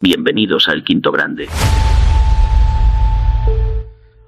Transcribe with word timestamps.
Bienvenidos 0.00 0.68
al 0.68 0.84
Quinto 0.84 1.10
Grande. 1.10 1.48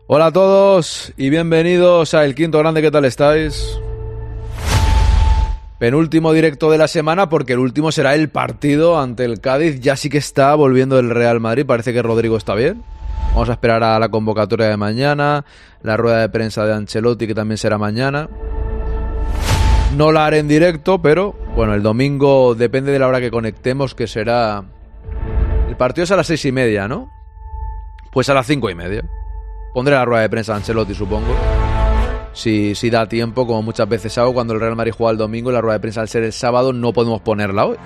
Hola 0.09 0.27
a 0.27 0.33
todos 0.33 1.13
y 1.17 1.31
bienvenidos 1.31 2.13
a 2.13 2.25
El 2.25 2.35
Quinto 2.35 2.59
Grande, 2.59 2.83
¿qué 2.83 2.91
tal 2.91 3.05
estáis? 3.05 3.79
Penúltimo 5.79 6.33
directo 6.33 6.73
de 6.73 6.79
la 6.79 6.89
semana 6.89 7.29
porque 7.29 7.53
el 7.53 7.61
último 7.61 7.93
será 7.93 8.17
el 8.17 8.31
partido 8.31 8.99
ante 8.99 9.25
el 9.25 9.41
Cádiz. 9.41 9.79
Ya 9.79 9.95
sí 9.95 10.11
que 10.11 10.19
está 10.19 10.57
volviendo 10.57 10.99
el 10.99 11.09
Real 11.09 11.39
Madrid, 11.39 11.65
parece 11.65 11.93
que 11.93 12.03
Rodrigo 12.03 12.37
está 12.37 12.57
bien. 12.57 12.83
Vamos 13.29 13.49
a 13.49 13.53
esperar 13.53 13.85
a 13.85 14.01
la 14.01 14.09
convocatoria 14.09 14.67
de 14.67 14.77
mañana, 14.77 15.45
la 15.85 15.97
rueda 15.97 16.19
de 16.19 16.31
prensa 16.31 16.67
de 16.67 16.75
Ancelotti 16.75 17.29
que 17.29 17.35
también 17.37 17.59
será 17.59 17.79
mañana. 17.79 18.29
No 19.97 20.11
la 20.11 20.27
haré 20.27 20.41
en 20.41 20.49
directo, 20.49 21.01
pero 21.01 21.37
bueno, 21.55 21.75
el 21.75 21.85
domingo 21.85 22.57
depende 22.57 22.91
de 22.91 22.99
la 22.99 23.07
hora 23.07 23.21
que 23.21 23.31
conectemos, 23.31 23.95
que 23.95 24.09
será... 24.09 24.65
Partido 25.81 26.05
es 26.05 26.11
a 26.11 26.17
las 26.17 26.27
seis 26.27 26.45
y 26.45 26.53
media, 26.53 26.87
¿no? 26.89 27.09
Pues 28.11 28.29
a 28.29 28.35
las 28.35 28.47
cinco 28.47 28.69
y 28.69 28.75
media. 28.75 29.03
Pondré 29.73 29.95
la 29.95 30.05
rueda 30.05 30.21
de 30.21 30.29
prensa 30.29 30.53
de 30.53 30.59
Ancelotti, 30.59 30.95
supongo. 30.95 31.35
Si, 32.35 32.75
si 32.75 32.91
da 32.91 33.09
tiempo, 33.09 33.47
como 33.47 33.63
muchas 33.63 33.89
veces 33.89 34.19
hago, 34.19 34.35
cuando 34.35 34.53
el 34.53 34.61
Real 34.61 34.77
Madrid 34.77 34.93
juega 34.95 35.13
el 35.13 35.17
domingo 35.17 35.49
y 35.49 35.55
la 35.55 35.63
rueda 35.63 35.79
de 35.79 35.81
prensa 35.81 36.03
al 36.03 36.11
ser 36.11 36.23
el 36.25 36.35
sábado, 36.35 36.75
no 36.75 36.93
podemos 36.93 37.23
ponerla 37.23 37.65
hoy. 37.65 37.79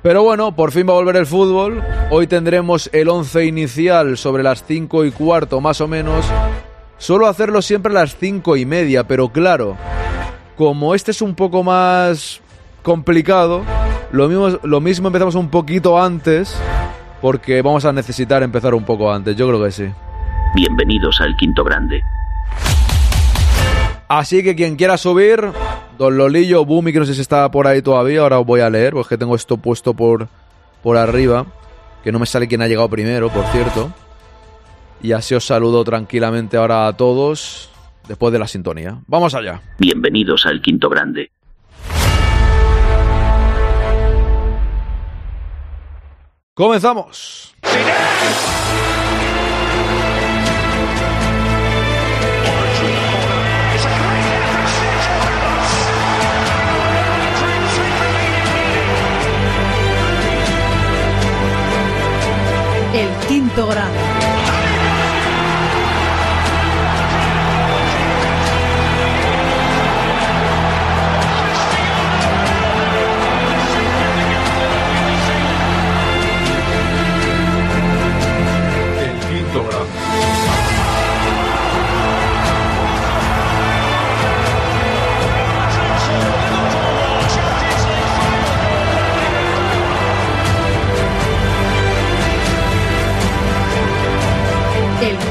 Pero 0.00 0.22
bueno, 0.22 0.54
por 0.54 0.70
fin 0.70 0.86
va 0.88 0.92
a 0.92 0.98
volver 0.98 1.16
el 1.16 1.26
fútbol. 1.26 1.82
Hoy 2.12 2.28
tendremos 2.28 2.88
el 2.92 3.08
11 3.08 3.46
inicial 3.46 4.16
sobre 4.16 4.44
las 4.44 4.62
5 4.62 5.06
y 5.06 5.10
cuarto 5.10 5.60
más 5.60 5.80
o 5.80 5.88
menos. 5.88 6.24
Suelo 6.98 7.26
hacerlo 7.26 7.62
siempre 7.62 7.90
a 7.90 7.94
las 7.94 8.14
5 8.14 8.56
y 8.58 8.64
media, 8.64 9.08
pero 9.08 9.30
claro, 9.30 9.76
como 10.56 10.94
este 10.94 11.10
es 11.10 11.20
un 11.20 11.34
poco 11.34 11.64
más 11.64 12.40
complicado, 12.84 13.64
lo 14.12 14.28
mismo, 14.28 14.58
lo 14.62 14.80
mismo 14.80 15.08
empezamos 15.08 15.34
un 15.34 15.50
poquito 15.50 16.00
antes, 16.00 16.56
porque 17.20 17.62
vamos 17.62 17.84
a 17.84 17.92
necesitar 17.92 18.42
empezar 18.42 18.74
un 18.74 18.84
poco 18.84 19.12
antes, 19.12 19.36
yo 19.36 19.48
creo 19.48 19.62
que 19.62 19.70
sí. 19.70 19.86
Bienvenidos 20.54 21.20
al 21.20 21.36
Quinto 21.36 21.64
Grande. 21.64 22.02
Así 24.08 24.42
que 24.42 24.56
quien 24.56 24.76
quiera 24.76 24.96
subir, 24.96 25.44
Don 25.98 26.16
Lolillo, 26.16 26.64
Bumi, 26.64 26.92
que 26.92 26.98
no 26.98 27.04
sé 27.04 27.14
si 27.14 27.20
está 27.20 27.50
por 27.50 27.66
ahí 27.66 27.82
todavía, 27.82 28.22
ahora 28.22 28.38
os 28.38 28.46
voy 28.46 28.60
a 28.60 28.70
leer, 28.70 28.94
porque 28.94 29.18
tengo 29.18 29.34
esto 29.34 29.58
puesto 29.58 29.92
por, 29.92 30.28
por 30.82 30.96
arriba, 30.96 31.44
que 32.02 32.10
no 32.10 32.18
me 32.18 32.24
sale 32.24 32.48
quién 32.48 32.62
ha 32.62 32.68
llegado 32.68 32.88
primero, 32.88 33.28
por 33.28 33.44
cierto. 33.46 33.92
Y 35.02 35.12
así 35.12 35.34
os 35.34 35.44
saludo 35.44 35.84
tranquilamente 35.84 36.56
ahora 36.56 36.86
a 36.86 36.96
todos, 36.96 37.70
después 38.08 38.32
de 38.32 38.38
la 38.38 38.48
sintonía. 38.48 38.98
Vamos 39.06 39.34
allá. 39.34 39.60
Bienvenidos 39.78 40.46
al 40.46 40.62
Quinto 40.62 40.88
Grande. 40.88 41.30
Comenzamos. 46.58 47.54
El 62.92 63.28
quinto 63.28 63.68
grande. 63.68 64.07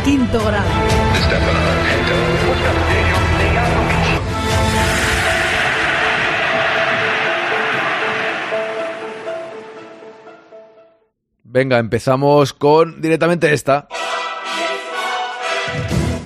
Quinto 0.08 0.40
grande. 0.40 0.70
Venga, 11.44 11.80
empezamos 11.80 12.54
con 12.54 13.02
directamente 13.02 13.52
esta. 13.52 13.90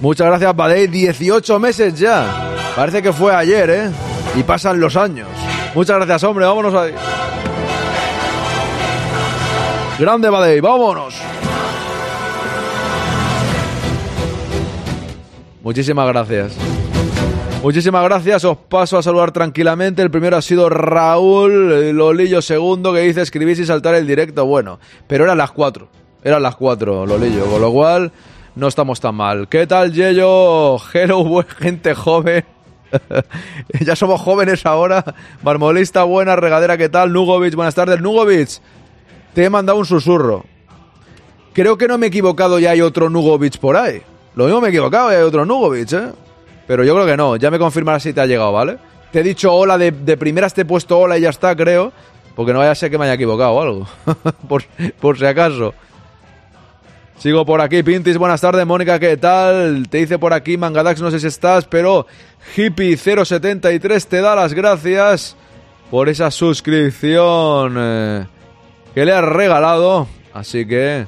Muchas 0.01 0.27
gracias, 0.27 0.55
Badei. 0.55 0.85
18 0.85 1.59
meses 1.59 1.97
ya. 1.97 2.51
Parece 2.75 3.01
que 3.01 3.11
fue 3.11 3.33
ayer, 3.33 3.69
¿eh? 3.71 3.89
Y 4.35 4.43
pasan 4.43 4.79
los 4.79 4.95
años. 4.95 5.27
Muchas 5.73 5.97
gracias, 5.97 6.23
hombre. 6.23 6.45
Vámonos 6.45 6.75
ahí. 6.75 6.93
Grande, 9.97 10.29
Badei. 10.29 10.59
Vámonos. 10.59 11.15
Muchísimas 15.63 16.07
gracias. 16.07 16.57
Muchísimas 17.61 18.03
gracias, 18.03 18.43
os 18.43 18.57
paso 18.57 18.97
a 18.97 19.03
saludar 19.03 19.31
tranquilamente. 19.31 20.01
El 20.01 20.09
primero 20.09 20.35
ha 20.35 20.41
sido 20.41 20.67
Raúl 20.67 21.91
Lolillo 21.95 22.41
segundo 22.41 22.91
que 22.91 23.01
dice 23.01 23.21
escribir 23.21 23.55
sin 23.55 23.67
saltar 23.67 23.93
el 23.93 24.07
directo. 24.07 24.47
Bueno, 24.47 24.79
pero 25.05 25.25
eran 25.25 25.37
las 25.37 25.51
cuatro. 25.51 25.87
Eran 26.23 26.41
las 26.41 26.55
cuatro, 26.55 27.05
Lolillo. 27.05 27.45
Con 27.45 27.61
lo 27.61 27.71
cual, 27.71 28.11
no 28.55 28.67
estamos 28.67 28.99
tan 28.99 29.13
mal. 29.13 29.47
¿Qué 29.47 29.67
tal, 29.67 29.93
Yello? 29.93 30.77
Hello, 30.91 31.45
gente 31.59 31.93
joven. 31.93 32.43
ya 33.79 33.95
somos 33.95 34.19
jóvenes 34.21 34.65
ahora. 34.65 35.03
Marmolista, 35.43 36.03
buena, 36.03 36.35
regadera, 36.35 36.77
¿qué 36.77 36.89
tal? 36.89 37.13
Nugovic, 37.13 37.53
buenas 37.53 37.75
tardes. 37.75 38.01
Nugovic, 38.01 38.49
te 39.35 39.45
he 39.45 39.49
mandado 39.51 39.77
un 39.77 39.85
susurro. 39.85 40.45
Creo 41.53 41.77
que 41.77 41.87
no 41.87 41.99
me 41.99 42.07
he 42.07 42.09
equivocado, 42.09 42.57
ya 42.57 42.71
hay 42.71 42.81
otro 42.81 43.09
Nugovic 43.09 43.59
por 43.59 43.77
ahí. 43.77 44.01
Lo 44.35 44.45
mismo 44.45 44.61
me 44.61 44.67
he 44.67 44.69
equivocado, 44.69 45.09
hay 45.09 45.17
otro 45.17 45.45
Nugovic, 45.45 45.91
¿eh? 45.93 46.11
Pero 46.67 46.83
yo 46.83 46.93
creo 46.93 47.05
que 47.05 47.17
no, 47.17 47.35
ya 47.35 47.51
me 47.51 47.59
confirmarás 47.59 48.03
si 48.03 48.13
te 48.13 48.21
ha 48.21 48.25
llegado, 48.25 48.51
¿vale? 48.51 48.77
Te 49.11 49.19
he 49.19 49.23
dicho 49.23 49.53
hola, 49.53 49.77
de, 49.77 49.91
de 49.91 50.15
primeras 50.17 50.53
te 50.53 50.61
he 50.61 50.65
puesto 50.65 50.97
hola 50.97 51.17
y 51.17 51.21
ya 51.21 51.29
está, 51.29 51.55
creo. 51.55 51.91
Porque 52.35 52.53
no 52.53 52.59
vaya 52.59 52.71
a 52.71 52.75
ser 52.75 52.89
que 52.89 52.97
me 52.97 53.05
haya 53.05 53.15
equivocado 53.15 53.51
o 53.51 53.61
algo. 53.61 53.87
por, 54.47 54.63
por 54.99 55.17
si 55.17 55.25
acaso. 55.25 55.73
Sigo 57.17 57.45
por 57.45 57.61
aquí, 57.61 57.83
Pintis, 57.83 58.17
buenas 58.17 58.41
tardes, 58.41 58.65
Mónica, 58.65 58.97
¿qué 58.97 59.15
tal? 59.15 59.87
Te 59.89 59.99
dice 59.99 60.17
por 60.17 60.33
aquí, 60.33 60.57
Mangadax, 60.57 61.01
no 61.01 61.11
sé 61.11 61.19
si 61.19 61.27
estás, 61.27 61.65
pero 61.65 62.07
Hippie073 62.55 64.05
te 64.05 64.21
da 64.21 64.35
las 64.35 64.55
gracias 64.55 65.35
por 65.91 66.09
esa 66.09 66.31
suscripción 66.31 67.75
eh, 67.77 68.25
que 68.95 69.05
le 69.05 69.13
has 69.13 69.23
regalado. 69.23 70.07
Así 70.33 70.65
que, 70.65 71.05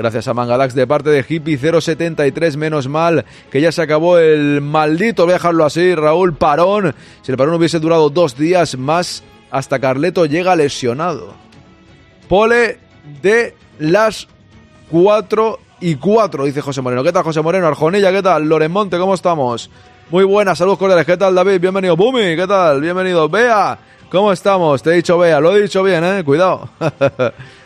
gracias 0.00 0.28
a 0.28 0.34
Mangadax 0.34 0.74
de 0.74 0.86
parte 0.86 1.10
de 1.10 1.22
Hippie073, 1.22 2.56
menos 2.56 2.88
mal 2.88 3.26
que 3.50 3.60
ya 3.60 3.70
se 3.70 3.82
acabó 3.82 4.16
el 4.16 4.62
maldito, 4.62 5.24
voy 5.24 5.32
a 5.32 5.34
dejarlo 5.34 5.66
así, 5.66 5.94
Raúl, 5.94 6.34
parón. 6.34 6.94
Si 7.20 7.30
el 7.30 7.36
parón 7.36 7.54
hubiese 7.54 7.80
durado 7.80 8.08
dos 8.08 8.34
días 8.34 8.78
más, 8.78 9.22
hasta 9.50 9.78
Carleto 9.78 10.24
llega 10.24 10.56
lesionado. 10.56 11.34
Pole 12.28 12.78
de 13.20 13.54
las 13.78 14.26
4 14.90 15.58
y 15.80 15.96
4, 15.96 16.44
dice 16.46 16.62
José 16.62 16.80
Moreno. 16.80 17.04
¿Qué 17.04 17.12
tal, 17.12 17.22
José 17.22 17.42
Moreno? 17.42 17.66
Arjonilla, 17.66 18.10
¿qué 18.10 18.22
tal? 18.22 18.48
Loremonte, 18.48 18.96
¿cómo 18.96 19.12
estamos? 19.12 19.70
Muy 20.08 20.24
buenas, 20.24 20.56
saludos 20.56 20.78
cordiales. 20.78 21.04
¿Qué 21.04 21.18
tal, 21.18 21.34
David? 21.34 21.60
Bienvenido. 21.60 21.94
Bumi, 21.94 22.36
¿qué 22.36 22.46
tal? 22.48 22.80
Bienvenido. 22.80 23.28
Bea, 23.28 23.78
¿cómo 24.10 24.32
estamos? 24.32 24.82
Te 24.82 24.90
he 24.90 24.94
dicho 24.94 25.18
Bea, 25.18 25.40
lo 25.40 25.54
he 25.54 25.60
dicho 25.60 25.82
bien, 25.82 26.02
¿eh? 26.04 26.24
Cuidado. 26.24 26.70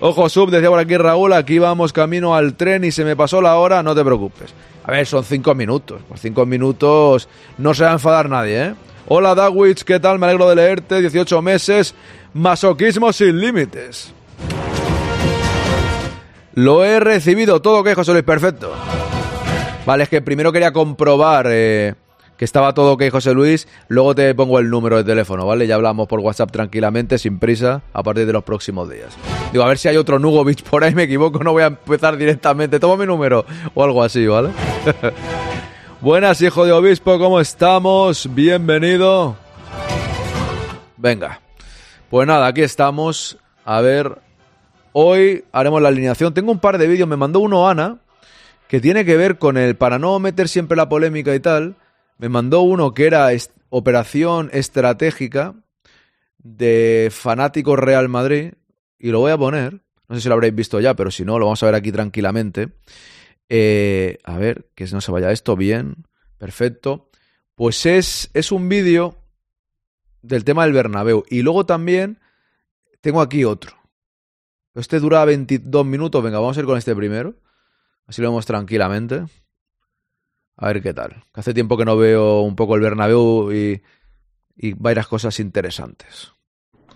Ojo, 0.00 0.30
sub, 0.30 0.50
decía 0.50 0.70
por 0.70 0.78
aquí 0.78 0.96
Raúl, 0.96 1.34
aquí 1.34 1.58
vamos 1.58 1.92
camino 1.92 2.34
al 2.34 2.54
tren 2.54 2.84
y 2.84 2.90
se 2.90 3.04
me 3.04 3.16
pasó 3.16 3.42
la 3.42 3.56
hora, 3.56 3.82
no 3.82 3.94
te 3.94 4.02
preocupes. 4.02 4.54
A 4.84 4.92
ver, 4.92 5.06
son 5.06 5.24
cinco 5.24 5.54
minutos. 5.54 6.00
Por 6.08 6.18
cinco 6.18 6.46
minutos 6.46 7.28
no 7.58 7.74
se 7.74 7.84
va 7.84 7.90
a 7.90 7.94
enfadar 7.94 8.30
nadie, 8.30 8.64
¿eh? 8.64 8.74
Hola, 9.08 9.34
Dawich, 9.34 9.82
¿qué 9.82 10.00
tal? 10.00 10.18
Me 10.18 10.26
alegro 10.26 10.48
de 10.48 10.56
leerte. 10.56 11.00
18 11.00 11.42
meses. 11.42 11.94
Masoquismo 12.32 13.12
sin 13.12 13.40
límites. 13.40 14.12
Lo 16.54 16.84
he 16.84 16.98
recibido 17.00 17.60
todo, 17.60 17.82
¿qué, 17.84 17.94
José 17.94 18.12
Luis? 18.12 18.24
Perfecto. 18.24 18.72
Vale, 19.84 20.04
es 20.04 20.08
que 20.08 20.22
primero 20.22 20.52
quería 20.52 20.72
comprobar 20.72 21.46
eh, 21.50 21.94
que 22.40 22.46
estaba 22.46 22.72
todo 22.72 22.94
ok, 22.94 23.02
José 23.10 23.34
Luis. 23.34 23.68
Luego 23.88 24.14
te 24.14 24.34
pongo 24.34 24.58
el 24.58 24.70
número 24.70 24.96
de 24.96 25.04
teléfono, 25.04 25.44
¿vale? 25.44 25.66
Ya 25.66 25.74
hablamos 25.74 26.08
por 26.08 26.20
WhatsApp 26.20 26.50
tranquilamente, 26.50 27.18
sin 27.18 27.38
prisa, 27.38 27.82
a 27.92 28.02
partir 28.02 28.24
de 28.24 28.32
los 28.32 28.44
próximos 28.44 28.88
días. 28.88 29.14
Digo, 29.52 29.62
a 29.62 29.68
ver 29.68 29.76
si 29.76 29.88
hay 29.88 29.98
otro 29.98 30.18
Nugovic 30.18 30.62
por 30.62 30.82
ahí, 30.82 30.94
me 30.94 31.02
equivoco, 31.02 31.44
no 31.44 31.52
voy 31.52 31.64
a 31.64 31.66
empezar 31.66 32.16
directamente. 32.16 32.80
Toma 32.80 32.96
mi 32.96 33.04
número 33.04 33.44
o 33.74 33.84
algo 33.84 34.02
así, 34.02 34.26
¿vale? 34.26 34.52
Buenas, 36.00 36.40
hijo 36.40 36.64
de 36.64 36.72
obispo, 36.72 37.18
¿cómo 37.18 37.40
estamos? 37.40 38.26
Bienvenido. 38.34 39.36
Venga. 40.96 41.42
Pues 42.08 42.26
nada, 42.26 42.46
aquí 42.46 42.62
estamos. 42.62 43.36
A 43.66 43.82
ver, 43.82 44.16
hoy 44.94 45.44
haremos 45.52 45.82
la 45.82 45.88
alineación. 45.88 46.32
Tengo 46.32 46.52
un 46.52 46.58
par 46.58 46.78
de 46.78 46.86
vídeos, 46.86 47.06
me 47.06 47.18
mandó 47.18 47.40
uno 47.40 47.68
Ana, 47.68 47.98
que 48.66 48.80
tiene 48.80 49.04
que 49.04 49.18
ver 49.18 49.36
con 49.36 49.58
el, 49.58 49.76
para 49.76 49.98
no 49.98 50.18
meter 50.20 50.48
siempre 50.48 50.78
la 50.78 50.88
polémica 50.88 51.34
y 51.34 51.40
tal, 51.40 51.76
me 52.20 52.28
mandó 52.28 52.60
uno 52.60 52.92
que 52.92 53.06
era 53.06 53.30
operación 53.70 54.50
estratégica 54.52 55.54
de 56.36 57.08
fanáticos 57.10 57.78
Real 57.78 58.10
Madrid, 58.10 58.52
y 58.98 59.08
lo 59.08 59.20
voy 59.20 59.32
a 59.32 59.38
poner. 59.38 59.80
No 60.06 60.16
sé 60.16 60.20
si 60.20 60.28
lo 60.28 60.34
habréis 60.34 60.54
visto 60.54 60.80
ya, 60.80 60.94
pero 60.94 61.10
si 61.10 61.24
no, 61.24 61.38
lo 61.38 61.46
vamos 61.46 61.62
a 61.62 61.66
ver 61.66 61.74
aquí 61.74 61.90
tranquilamente. 61.90 62.72
Eh, 63.48 64.18
a 64.24 64.36
ver, 64.36 64.68
que 64.74 64.84
no 64.88 65.00
se 65.00 65.10
vaya 65.10 65.32
esto 65.32 65.56
bien. 65.56 66.04
Perfecto. 66.36 67.08
Pues 67.54 67.86
es, 67.86 68.30
es 68.34 68.52
un 68.52 68.68
vídeo 68.68 69.16
del 70.20 70.44
tema 70.44 70.64
del 70.64 70.74
Bernabéu. 70.74 71.24
Y 71.30 71.40
luego 71.40 71.64
también 71.64 72.18
tengo 73.00 73.22
aquí 73.22 73.44
otro. 73.44 73.76
Este 74.74 75.00
dura 75.00 75.24
22 75.24 75.86
minutos. 75.86 76.22
Venga, 76.22 76.38
vamos 76.38 76.58
a 76.58 76.60
ir 76.60 76.66
con 76.66 76.76
este 76.76 76.94
primero. 76.94 77.34
Así 78.06 78.20
lo 78.20 78.28
vemos 78.28 78.44
tranquilamente. 78.44 79.24
A 80.60 80.66
ver 80.66 80.82
qué 80.82 80.92
tal. 80.92 81.24
Hace 81.32 81.54
tiempo 81.54 81.78
que 81.78 81.86
no 81.86 81.96
veo 81.96 82.42
un 82.42 82.54
poco 82.54 82.74
el 82.74 82.82
Bernabéu 82.82 83.50
y, 83.50 83.82
y 84.56 84.74
varias 84.74 85.06
cosas 85.06 85.40
interesantes. 85.40 86.32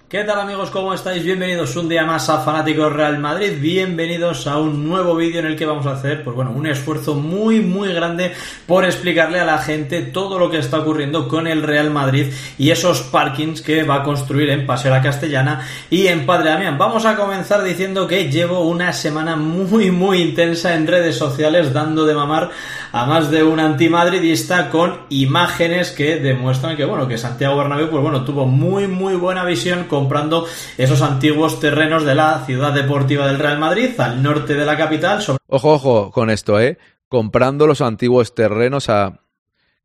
¿Qué 0.06 0.22
tal 0.22 0.38
amigos? 0.38 0.70
¿Cómo 0.70 0.94
estáis? 0.94 1.24
Bienvenidos 1.24 1.74
un 1.74 1.88
día 1.88 2.04
más 2.04 2.28
a 2.28 2.38
Fanáticos 2.38 2.92
Real 2.92 3.18
Madrid. 3.18 3.54
Bienvenidos 3.58 4.46
a 4.46 4.58
un 4.58 4.86
nuevo 4.86 5.16
vídeo 5.16 5.40
en 5.40 5.46
el 5.46 5.56
que 5.56 5.66
vamos 5.66 5.86
a 5.86 5.94
hacer, 5.94 6.22
pues 6.22 6.36
bueno, 6.36 6.52
un 6.52 6.66
esfuerzo 6.66 7.14
muy 7.14 7.60
muy 7.60 7.92
grande 7.92 8.32
por 8.66 8.84
explicarle 8.84 9.40
a 9.40 9.44
la 9.44 9.58
gente 9.58 10.02
todo 10.02 10.38
lo 10.38 10.50
que 10.50 10.58
está 10.58 10.78
ocurriendo 10.78 11.26
con 11.26 11.48
el 11.48 11.62
Real 11.62 11.90
Madrid 11.90 12.32
y 12.58 12.70
esos 12.70 13.02
parkings 13.02 13.60
que 13.60 13.82
va 13.82 13.96
a 13.96 14.02
construir 14.04 14.50
en 14.50 14.66
Paseo 14.66 14.92
La 14.92 15.02
Castellana 15.02 15.66
y 15.90 16.06
en 16.06 16.26
Padre 16.26 16.50
Damián. 16.50 16.78
Vamos 16.78 17.06
a 17.06 17.16
comenzar 17.16 17.64
diciendo 17.64 18.06
que 18.06 18.30
llevo 18.30 18.60
una 18.60 18.92
semana 18.92 19.34
muy 19.34 19.90
muy 19.90 20.20
intensa 20.20 20.74
en 20.74 20.86
redes 20.86 21.16
sociales 21.16 21.72
dando 21.72 22.04
de 22.04 22.14
mamar 22.14 22.50
a 22.94 23.06
más 23.06 23.28
de 23.28 23.42
un 23.42 23.58
antimadridista 23.58 24.70
con 24.70 25.00
imágenes 25.08 25.90
que 25.90 26.20
demuestran 26.20 26.76
que 26.76 26.84
bueno, 26.84 27.08
que 27.08 27.18
Santiago 27.18 27.56
Bernabéu 27.56 27.90
pues 27.90 28.00
bueno, 28.00 28.24
tuvo 28.24 28.46
muy 28.46 28.86
muy 28.86 29.16
buena 29.16 29.44
visión 29.44 29.86
comprando 29.88 30.46
esos 30.78 31.02
antiguos 31.02 31.58
terrenos 31.58 32.04
de 32.04 32.14
la 32.14 32.44
ciudad 32.46 32.72
deportiva 32.72 33.26
del 33.26 33.40
Real 33.40 33.58
Madrid 33.58 33.98
al 33.98 34.22
norte 34.22 34.54
de 34.54 34.64
la 34.64 34.76
capital. 34.76 35.20
Ojo, 35.48 35.72
ojo 35.72 36.10
con 36.12 36.30
esto, 36.30 36.60
¿eh? 36.60 36.78
Comprando 37.08 37.66
los 37.66 37.80
antiguos 37.80 38.32
terrenos 38.32 38.88
a 38.88 39.22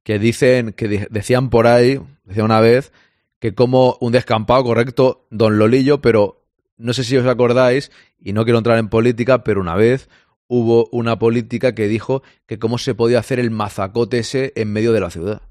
que 0.03 0.19
dicen 0.19 0.73
que 0.73 1.07
decían 1.09 1.49
por 1.49 1.65
ahí, 1.65 1.99
decía 2.25 2.43
una 2.43 2.59
vez 2.59 2.93
que 3.39 3.55
como 3.55 3.97
un 4.01 4.11
descampado 4.11 4.63
correcto 4.63 5.25
Don 5.31 5.57
Lolillo, 5.57 5.99
pero 5.99 6.43
no 6.77 6.93
sé 6.93 7.03
si 7.03 7.17
os 7.17 7.25
acordáis 7.25 7.91
y 8.19 8.33
no 8.33 8.43
quiero 8.43 8.59
entrar 8.59 8.77
en 8.77 8.87
política, 8.87 9.43
pero 9.43 9.61
una 9.61 9.73
vez 9.73 10.09
hubo 10.49 10.89
una 10.91 11.17
política 11.19 11.73
que 11.73 11.87
dijo 11.87 12.23
que 12.45 12.59
cómo 12.59 12.77
se 12.77 12.95
podía 12.95 13.19
hacer 13.19 13.39
el 13.39 13.51
mazacote 13.51 14.19
ese 14.19 14.51
en 14.55 14.73
medio 14.73 14.91
de 14.91 14.99
la 14.99 15.11
ciudad. 15.11 15.41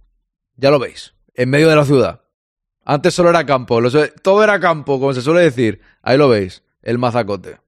Ya 0.57 0.71
lo 0.71 0.79
veis, 0.79 1.15
en 1.35 1.49
medio 1.49 1.69
de 1.71 1.77
la 1.77 1.87
ciudad. 1.87 2.23
Antes 2.85 3.15
solo 3.15 3.31
era 3.31 3.47
campo, 3.47 3.81
todo 4.23 4.45
era 4.45 4.61
campo, 4.61 4.99
como 4.99 5.15
se 5.15 5.23
suele 5.23 5.41
decir. 5.41 5.81
Ahí 6.03 6.19
lo 6.19 6.29
veis, 6.29 6.65
el 6.83 6.99
mazacote. 6.99 7.59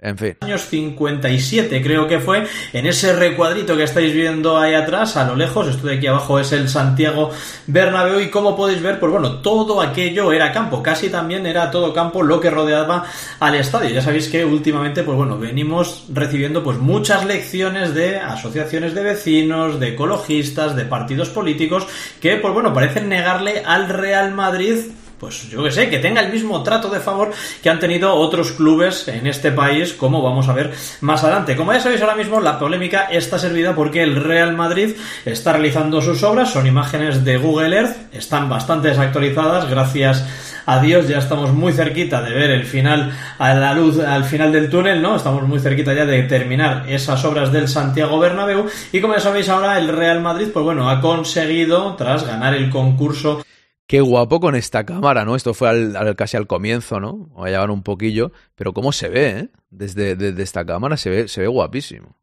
En 0.00 0.16
fin. 0.16 0.36
Años 0.42 0.62
57 0.66 1.82
creo 1.82 2.06
que 2.06 2.20
fue, 2.20 2.46
en 2.72 2.86
ese 2.86 3.14
recuadrito 3.14 3.76
que 3.76 3.82
estáis 3.82 4.14
viendo 4.14 4.56
ahí 4.56 4.74
atrás, 4.74 5.16
a 5.16 5.24
lo 5.24 5.34
lejos, 5.34 5.66
esto 5.66 5.88
de 5.88 5.96
aquí 5.96 6.06
abajo 6.06 6.38
es 6.38 6.52
el 6.52 6.68
Santiago 6.68 7.32
Bernabéu 7.66 8.20
y 8.20 8.30
como 8.30 8.56
podéis 8.56 8.80
ver, 8.80 9.00
pues 9.00 9.10
bueno, 9.10 9.40
todo 9.40 9.80
aquello 9.80 10.30
era 10.30 10.52
campo, 10.52 10.84
casi 10.84 11.08
también 11.08 11.46
era 11.46 11.72
todo 11.72 11.92
campo 11.92 12.22
lo 12.22 12.40
que 12.40 12.48
rodeaba 12.48 13.06
al 13.40 13.56
estadio. 13.56 13.90
Ya 13.90 14.00
sabéis 14.00 14.28
que 14.28 14.44
últimamente, 14.44 15.02
pues 15.02 15.16
bueno, 15.16 15.36
venimos 15.36 16.04
recibiendo 16.12 16.62
pues 16.62 16.78
muchas 16.78 17.24
lecciones 17.24 17.92
de 17.92 18.18
asociaciones 18.18 18.94
de 18.94 19.02
vecinos, 19.02 19.80
de 19.80 19.88
ecologistas, 19.88 20.76
de 20.76 20.84
partidos 20.84 21.30
políticos 21.30 21.88
que, 22.20 22.36
pues 22.36 22.54
bueno, 22.54 22.72
parecen 22.72 23.08
negarle 23.08 23.64
al 23.66 23.88
Real 23.88 24.32
Madrid 24.32 24.76
pues 25.18 25.48
yo 25.48 25.62
que 25.62 25.70
sé, 25.70 25.88
que 25.88 25.98
tenga 25.98 26.20
el 26.20 26.32
mismo 26.32 26.62
trato 26.62 26.88
de 26.88 27.00
favor 27.00 27.32
que 27.62 27.70
han 27.70 27.78
tenido 27.78 28.14
otros 28.14 28.52
clubes 28.52 29.08
en 29.08 29.26
este 29.26 29.52
país, 29.52 29.92
como 29.92 30.22
vamos 30.22 30.48
a 30.48 30.52
ver 30.52 30.72
más 31.00 31.24
adelante. 31.24 31.56
Como 31.56 31.72
ya 31.72 31.80
sabéis 31.80 32.00
ahora 32.02 32.14
mismo, 32.14 32.40
la 32.40 32.58
polémica 32.58 33.04
está 33.10 33.38
servida 33.38 33.74
porque 33.74 34.02
el 34.02 34.16
Real 34.16 34.56
Madrid 34.56 34.94
está 35.24 35.52
realizando 35.52 36.00
sus 36.00 36.22
obras, 36.22 36.50
son 36.50 36.66
imágenes 36.66 37.24
de 37.24 37.36
Google 37.36 37.76
Earth, 37.76 38.14
están 38.14 38.48
bastante 38.48 38.88
desactualizadas, 38.88 39.68
gracias 39.68 40.24
a 40.68 40.80
Dios 40.82 41.08
ya 41.08 41.16
estamos 41.16 41.54
muy 41.54 41.72
cerquita 41.72 42.20
de 42.20 42.34
ver 42.34 42.50
el 42.50 42.66
final 42.66 43.10
a 43.38 43.54
la 43.54 43.72
luz 43.72 44.00
al 44.00 44.24
final 44.24 44.52
del 44.52 44.68
túnel, 44.68 45.00
¿no? 45.00 45.16
Estamos 45.16 45.42
muy 45.48 45.60
cerquita 45.60 45.94
ya 45.94 46.04
de 46.04 46.24
terminar 46.24 46.84
esas 46.86 47.24
obras 47.24 47.50
del 47.50 47.68
Santiago 47.68 48.18
Bernabéu 48.18 48.66
y 48.92 49.00
como 49.00 49.14
ya 49.14 49.20
sabéis 49.20 49.48
ahora 49.48 49.78
el 49.78 49.88
Real 49.88 50.20
Madrid 50.20 50.48
pues 50.52 50.62
bueno, 50.62 50.90
ha 50.90 51.00
conseguido 51.00 51.94
tras 51.96 52.26
ganar 52.26 52.52
el 52.52 52.68
concurso 52.68 53.42
Qué 53.88 54.02
guapo 54.02 54.38
con 54.38 54.54
esta 54.54 54.84
cámara, 54.84 55.24
¿no? 55.24 55.34
Esto 55.34 55.54
fue 55.54 55.70
al, 55.70 56.14
casi 56.14 56.36
al 56.36 56.46
comienzo, 56.46 57.00
¿no? 57.00 57.30
O 57.34 57.44
a 57.44 57.48
llevar 57.48 57.70
un 57.70 57.82
poquillo, 57.82 58.32
pero 58.54 58.74
cómo 58.74 58.92
se 58.92 59.08
ve, 59.08 59.28
¿eh? 59.30 59.48
Desde, 59.70 60.14
desde 60.14 60.42
esta 60.42 60.64
cámara 60.66 60.98
se 60.98 61.08
ve, 61.08 61.26
se 61.26 61.40
ve 61.40 61.46
guapísimo 61.46 62.14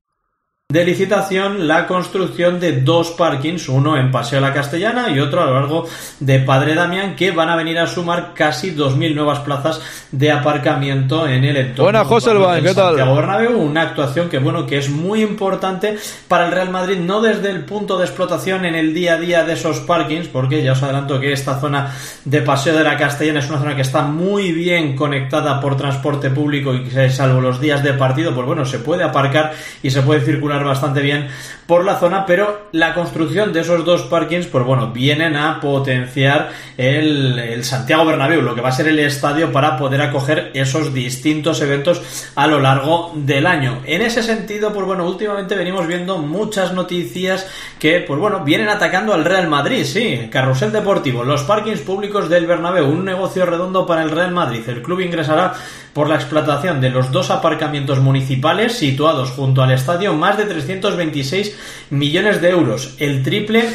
de 0.68 0.84
licitación 0.84 1.68
la 1.68 1.86
construcción 1.86 2.60
de 2.60 2.82
dos 2.82 3.12
parkings, 3.12 3.70
uno 3.70 3.98
en 3.98 4.10
Paseo 4.10 4.42
La 4.42 4.52
Castellana 4.52 5.12
y 5.12 5.20
otro 5.20 5.44
a 5.44 5.46
lo 5.46 5.54
largo 5.54 5.88
de 6.20 6.40
Padre 6.40 6.74
Damián, 6.74 7.16
que 7.16 7.30
van 7.30 7.50
a 7.50 7.56
venir 7.56 7.78
a 7.78 7.86
sumar 7.86 8.34
casi 8.34 8.76
2.000 8.76 9.14
nuevas 9.14 9.40
plazas 9.42 9.80
de 10.12 10.32
aparcamiento 10.32 11.28
en 11.28 11.44
el 11.44 11.56
entorno. 11.58 11.84
Buena, 11.84 12.04
José 12.04 12.32
¿qué 12.64 12.74
tal? 12.74 12.96
Bernabéu, 12.96 13.60
una 13.60 13.84
actuación 13.84 14.28
que, 14.28 14.40
bueno, 14.40 14.66
que 14.66 14.80
es 14.80 14.90
muy 14.90 15.22
importante 15.22 16.00
para 16.28 16.48
el 16.48 16.52
Real 16.52 16.72
Madrid, 16.72 16.98
no 16.98 17.22
desde 17.22 17.52
el 17.52 17.64
punto 17.64 18.00
de 18.00 18.06
explotación 18.06 18.66
en 18.66 18.74
el 18.74 18.92
día 18.92 19.14
a 19.14 19.18
día 19.18 19.44
de 19.44 19.54
esos 19.54 19.82
parkings, 19.82 20.30
porque 20.30 20.64
ya 20.64 20.72
os 20.72 20.82
adelanto 20.82 21.20
que 21.20 21.32
esta 21.32 21.60
zona 21.60 21.94
de 22.26 22.42
Paseo 22.42 22.76
de 22.76 22.84
la 22.84 22.98
Castellana 22.98 23.40
es 23.40 23.50
una 23.50 23.60
zona 23.60 23.76
que 23.76 23.84
está 23.84 24.02
muy 24.02 24.52
bien 24.52 24.96
conectada 24.96 25.62
por 25.62 25.78
transporte 25.78 26.32
público 26.32 26.74
y 26.74 26.86
que, 26.86 27.12
salvo 27.12 27.40
los 27.40 27.62
días 27.62 27.84
de 27.84 27.94
partido, 27.94 28.34
pues 28.34 28.48
bueno, 28.48 28.66
se 28.66 28.80
puede 28.80 29.04
aparcar 29.04 29.54
y 29.84 29.92
se 29.92 30.02
puede 30.02 30.22
circular 30.22 30.55
bastante 30.64 31.02
bien 31.02 31.28
por 31.68 31.84
la 31.84 31.98
zona, 31.98 32.26
pero 32.26 32.68
la 32.72 32.94
construcción 32.94 33.52
de 33.52 33.62
esos 33.62 33.84
dos 33.86 34.04
parkings, 34.04 34.46
pues 34.48 34.64
bueno, 34.64 34.92
vienen 34.92 35.36
a 35.36 35.60
potenciar 35.60 36.52
el, 36.78 37.64
Santiago 37.64 38.06
Bernabéu, 38.06 38.42
lo 38.42 38.54
que 38.54 38.62
va 38.62 38.70
a 38.70 38.74
ser 38.74 38.88
el 38.88 39.00
estadio 39.00 39.52
para 39.52 39.78
poder 39.78 40.02
acoger 40.02 40.52
esos 40.54 40.94
distintos 40.94 41.62
eventos 41.62 42.32
a 42.36 42.46
lo 42.46 42.60
largo 42.60 43.14
del 43.16 43.48
año. 43.48 43.82
En 43.86 44.02
ese 44.02 44.22
sentido, 44.22 44.72
pues 44.74 44.86
bueno, 44.86 45.08
últimamente 45.08 45.56
venimos 45.56 45.88
viendo 45.88 46.20
muchas 46.20 46.74
noticias 46.74 47.48
que, 47.80 48.02
pues 48.02 48.20
bueno, 48.20 48.44
vienen 48.44 48.70
atacando 48.70 49.14
al 49.14 49.26
Real 49.26 49.48
Madrid, 49.48 49.86
sí, 49.86 50.28
carrusel 50.32 50.72
deportivo, 50.72 51.24
los 51.24 51.44
parkings 51.44 51.82
públicos 51.82 52.30
del 52.30 52.46
Bernabéu, 52.46 52.88
un 52.88 53.06
negocio 53.06 53.46
redondo 53.46 53.88
para 53.88 54.04
el 54.04 54.12
Real 54.12 54.32
Madrid. 54.32 54.62
El 54.68 54.84
club 54.84 55.00
ingresará 55.00 55.54
por 55.94 56.10
la 56.10 56.16
explotación 56.16 56.82
de 56.82 56.90
los 56.90 57.10
dos 57.12 57.32
aparcamientos 57.32 58.00
municipales 58.00 58.74
situados 58.74 59.32
junto 59.32 59.64
al 59.64 59.72
estadio 59.72 60.14
más 60.14 60.38
de 60.38 60.44
326 60.44 61.55
millones 61.90 62.42
de 62.42 62.50
euros, 62.50 62.96
el 63.00 63.24
triple 63.24 63.70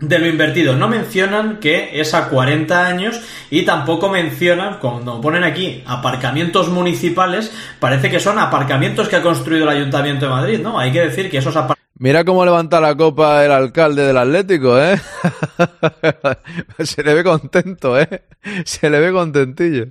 de 0.00 0.18
lo 0.18 0.26
invertido. 0.26 0.74
No 0.74 0.88
mencionan 0.88 1.58
que 1.58 2.00
es 2.00 2.12
a 2.14 2.28
40 2.28 2.86
años 2.86 3.20
y 3.50 3.62
tampoco 3.62 4.08
mencionan, 4.08 4.78
cuando 4.78 5.20
ponen 5.20 5.44
aquí 5.44 5.82
aparcamientos 5.86 6.68
municipales, 6.68 7.52
parece 7.78 8.10
que 8.10 8.20
son 8.20 8.38
aparcamientos 8.38 9.08
que 9.08 9.16
ha 9.16 9.22
construido 9.22 9.64
el 9.64 9.76
Ayuntamiento 9.76 10.26
de 10.26 10.32
Madrid, 10.32 10.60
¿no? 10.60 10.78
Hay 10.78 10.92
que 10.92 11.00
decir 11.00 11.30
que 11.30 11.38
esos 11.38 11.54
aparcamientos 11.54 11.82
Mira 11.98 12.24
cómo 12.24 12.44
levanta 12.44 12.80
la 12.80 12.96
copa 12.96 13.44
el 13.44 13.52
alcalde 13.52 14.04
del 14.04 14.16
Atlético, 14.16 14.76
¿eh? 14.76 15.00
Se 16.80 17.04
le 17.04 17.14
ve 17.14 17.22
contento, 17.22 18.00
¿eh? 18.00 18.24
Se 18.64 18.90
le 18.90 18.98
ve 18.98 19.12
contentillo 19.12 19.86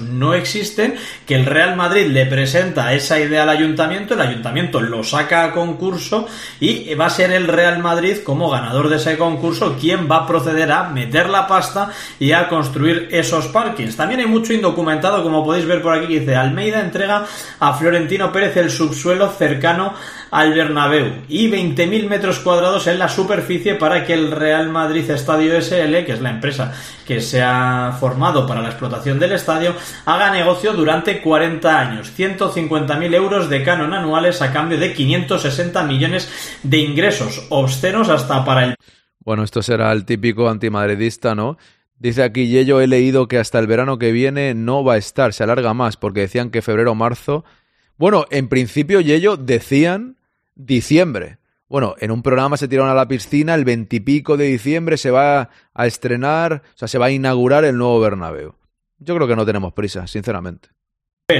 no 0.00 0.32
existen, 0.34 0.94
que 1.26 1.34
el 1.34 1.44
Real 1.44 1.76
Madrid 1.76 2.06
le 2.06 2.24
presenta 2.26 2.94
esa 2.94 3.20
idea 3.20 3.42
al 3.42 3.50
ayuntamiento, 3.50 4.14
el 4.14 4.22
ayuntamiento 4.22 4.80
lo 4.80 5.04
saca 5.04 5.44
a 5.44 5.52
concurso 5.52 6.26
y 6.60 6.94
va 6.94 7.06
a 7.06 7.10
ser 7.10 7.32
el 7.32 7.46
Real 7.46 7.80
Madrid 7.80 8.18
como 8.24 8.48
ganador 8.48 8.88
de 8.88 8.96
ese 8.96 9.18
concurso 9.18 9.76
quien 9.78 10.10
va 10.10 10.18
a 10.18 10.26
proceder 10.26 10.72
a 10.72 10.88
meter 10.88 11.28
la 11.28 11.46
pasta 11.46 11.90
y 12.18 12.32
a 12.32 12.48
construir 12.48 13.08
esos 13.10 13.48
parkings. 13.48 13.96
También 13.96 14.20
hay 14.20 14.26
mucho 14.26 14.54
indocumentado, 14.54 15.22
como 15.22 15.44
podéis 15.44 15.66
ver 15.66 15.82
por 15.82 15.92
aquí, 15.92 16.06
que 16.06 16.20
dice 16.20 16.36
Almeida 16.36 16.80
entrega 16.80 17.26
a 17.60 17.72
Florentino 17.74 18.32
Pérez 18.32 18.56
el 18.56 18.70
subsuelo 18.70 19.28
cercano 19.28 19.94
al 20.36 20.52
Bernabéu 20.52 21.22
y 21.30 21.50
20.000 21.50 22.08
metros 22.08 22.40
cuadrados 22.40 22.86
en 22.88 22.98
la 22.98 23.08
superficie 23.08 23.74
para 23.74 24.04
que 24.04 24.12
el 24.12 24.30
Real 24.30 24.68
Madrid 24.68 25.10
Estadio 25.10 25.58
SL, 25.58 26.04
que 26.04 26.12
es 26.12 26.20
la 26.20 26.28
empresa 26.28 26.74
que 27.06 27.22
se 27.22 27.40
ha 27.42 27.96
formado 27.98 28.46
para 28.46 28.60
la 28.60 28.68
explotación 28.68 29.18
del 29.18 29.32
estadio, 29.32 29.74
haga 30.04 30.30
negocio 30.30 30.74
durante 30.74 31.22
40 31.22 31.80
años. 31.80 32.12
150.000 32.14 33.14
euros 33.14 33.48
de 33.48 33.62
canon 33.62 33.94
anuales 33.94 34.42
a 34.42 34.52
cambio 34.52 34.78
de 34.78 34.92
560 34.92 35.82
millones 35.84 36.58
de 36.62 36.80
ingresos 36.80 37.46
obscenos 37.48 38.10
hasta 38.10 38.44
para 38.44 38.64
el... 38.64 38.74
Bueno, 39.20 39.42
esto 39.42 39.62
será 39.62 39.90
el 39.90 40.04
típico 40.04 40.50
antimadridista, 40.50 41.34
¿no? 41.34 41.56
Dice 41.98 42.22
aquí 42.22 42.48
Yello, 42.48 42.82
he 42.82 42.86
leído 42.86 43.26
que 43.26 43.38
hasta 43.38 43.58
el 43.58 43.66
verano 43.66 43.98
que 43.98 44.12
viene 44.12 44.52
no 44.52 44.84
va 44.84 44.94
a 44.94 44.98
estar, 44.98 45.32
se 45.32 45.44
alarga 45.44 45.72
más, 45.72 45.96
porque 45.96 46.20
decían 46.20 46.50
que 46.50 46.60
febrero 46.60 46.94
marzo. 46.94 47.46
Bueno, 47.96 48.26
en 48.30 48.48
principio, 48.48 49.00
Yello, 49.00 49.38
decían 49.38 50.15
diciembre. 50.56 51.38
Bueno, 51.68 51.94
en 51.98 52.10
un 52.10 52.22
programa 52.22 52.56
se 52.56 52.68
tiraron 52.68 52.90
a 52.90 52.94
la 52.94 53.08
piscina, 53.08 53.54
el 53.54 53.64
veintipico 53.64 54.36
de 54.36 54.46
diciembre 54.46 54.96
se 54.96 55.10
va 55.10 55.50
a 55.74 55.86
estrenar, 55.86 56.62
o 56.74 56.78
sea, 56.78 56.88
se 56.88 56.98
va 56.98 57.06
a 57.06 57.10
inaugurar 57.10 57.64
el 57.64 57.76
nuevo 57.78 58.00
Bernabéu. 58.00 58.54
Yo 58.98 59.14
creo 59.14 59.28
que 59.28 59.36
no 59.36 59.46
tenemos 59.46 59.72
prisa, 59.72 60.06
sinceramente. 60.06 60.68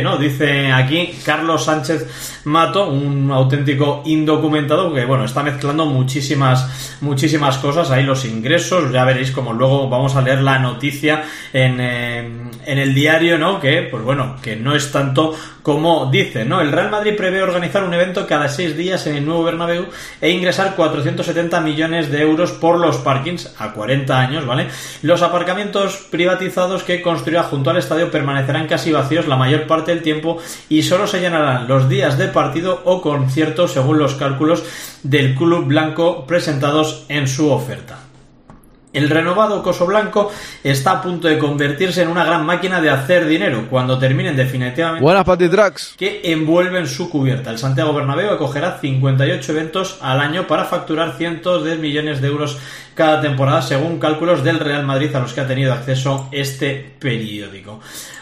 ¿No? 0.03 0.19
Dice 0.19 0.73
aquí 0.73 1.17
Carlos 1.25 1.65
Sánchez 1.65 2.43
Mato, 2.47 2.89
un 2.89 3.31
auténtico 3.31 4.03
indocumentado 4.05 4.93
que, 4.93 5.05
bueno, 5.05 5.25
está 5.25 5.45
mezclando 5.45 5.87
muchísimas, 5.87 6.99
muchísimas 7.03 7.59
cosas. 7.59 7.93
Ahí 7.93 8.03
los 8.03 8.25
ingresos, 8.25 8.91
ya 8.91 9.05
veréis 9.05 9.31
como 9.31 9.53
luego 9.53 9.89
vamos 9.89 10.17
a 10.17 10.23
leer 10.23 10.43
la 10.43 10.59
noticia 10.59 11.23
en, 11.53 11.79
eh, 11.81 12.19
en 12.67 12.79
el 12.79 12.93
diario, 12.93 13.39
¿no? 13.39 13.61
Que, 13.61 13.83
pues 13.89 14.03
bueno, 14.03 14.35
que 14.43 14.57
no 14.57 14.75
es 14.75 14.91
tanto 14.91 15.37
como 15.63 16.07
dice, 16.13 16.45
¿no? 16.45 16.61
El 16.61 16.71
Real 16.71 16.91
Madrid 16.91 17.17
prevé 17.17 17.43
organizar 17.43 17.83
un 17.83 17.93
evento 17.93 18.25
cada 18.25 18.49
seis 18.49 18.77
días 18.77 19.05
en 19.09 19.17
el 19.17 19.27
nuevo 19.27 19.43
Bernabéu 19.43 19.87
e 20.21 20.31
ingresar 20.31 20.77
470 20.77 21.61
millones 21.61 22.09
de 22.09 22.23
euros 22.23 22.53
por 22.53 22.79
los 22.79 22.99
parkings 22.99 23.53
a 23.59 23.73
40 23.73 24.17
años, 24.17 24.47
¿vale? 24.47 24.69
Los 25.03 25.23
aparcamientos 25.23 26.07
privatizados 26.09 26.85
que 26.85 27.03
construirá 27.03 27.43
junto 27.43 27.71
al 27.71 27.79
estadio 27.79 28.13
permanecerán 28.13 28.69
casi 28.69 28.93
vacíos 28.93 29.27
la 29.27 29.35
mayor 29.35 29.67
parte 29.67 29.76
del 29.85 30.03
tiempo 30.03 30.39
y 30.69 30.83
solo 30.83 31.07
se 31.07 31.21
llenarán 31.21 31.69
los 31.69 31.89
días 31.89 32.17
de 32.17 32.29
partido 32.29 32.81
o 32.85 33.03
concierto 33.03 33.69
según 33.69 33.99
los 33.99 34.15
cálculos 34.15 34.63
del 35.03 35.35
Club 35.35 35.67
Blanco 35.67 36.27
presentados 36.27 37.05
en 37.09 37.29
su 37.29 37.51
oferta. 37.51 38.07
El 38.97 39.11
renovado 39.11 39.63
Coso 39.63 39.85
Blanco 39.85 40.33
está 40.65 40.93
a 40.93 41.03
punto 41.03 41.29
de 41.29 41.37
convertirse 41.37 42.01
en 42.01 42.09
una 42.09 42.25
gran 42.25 42.47
máquina 42.47 42.81
de 42.81 42.89
hacer 42.89 43.27
dinero 43.27 43.67
cuando 43.69 43.99
terminen 43.99 44.35
definitivamente 44.35 45.03
Buenas 45.03 45.27
Tracks. 45.51 45.95
que 45.99 46.23
envuelven 46.25 46.87
su 46.87 47.11
cubierta. 47.11 47.51
El 47.51 47.59
Santiago 47.59 47.93
Bernabéu 47.93 48.31
acogerá 48.31 48.79
58 48.81 49.53
eventos 49.53 49.99
al 50.01 50.21
año 50.21 50.47
para 50.47 50.65
facturar 50.65 51.19
cientos 51.19 51.63
de 51.63 51.77
millones 51.77 52.23
de 52.23 52.29
euros 52.29 52.59
cada 52.97 53.21
temporada 53.21 53.61
según 53.61 53.99
cálculos 54.01 54.43
del 54.43 54.59
Real 54.59 54.85
Madrid 54.85 55.15
a 55.15 55.21
los 55.21 55.35
que 55.35 55.43
ha 55.43 55.47
tenido 55.47 55.73
acceso 55.73 56.29
este 56.33 56.95
periódico. 56.99 57.79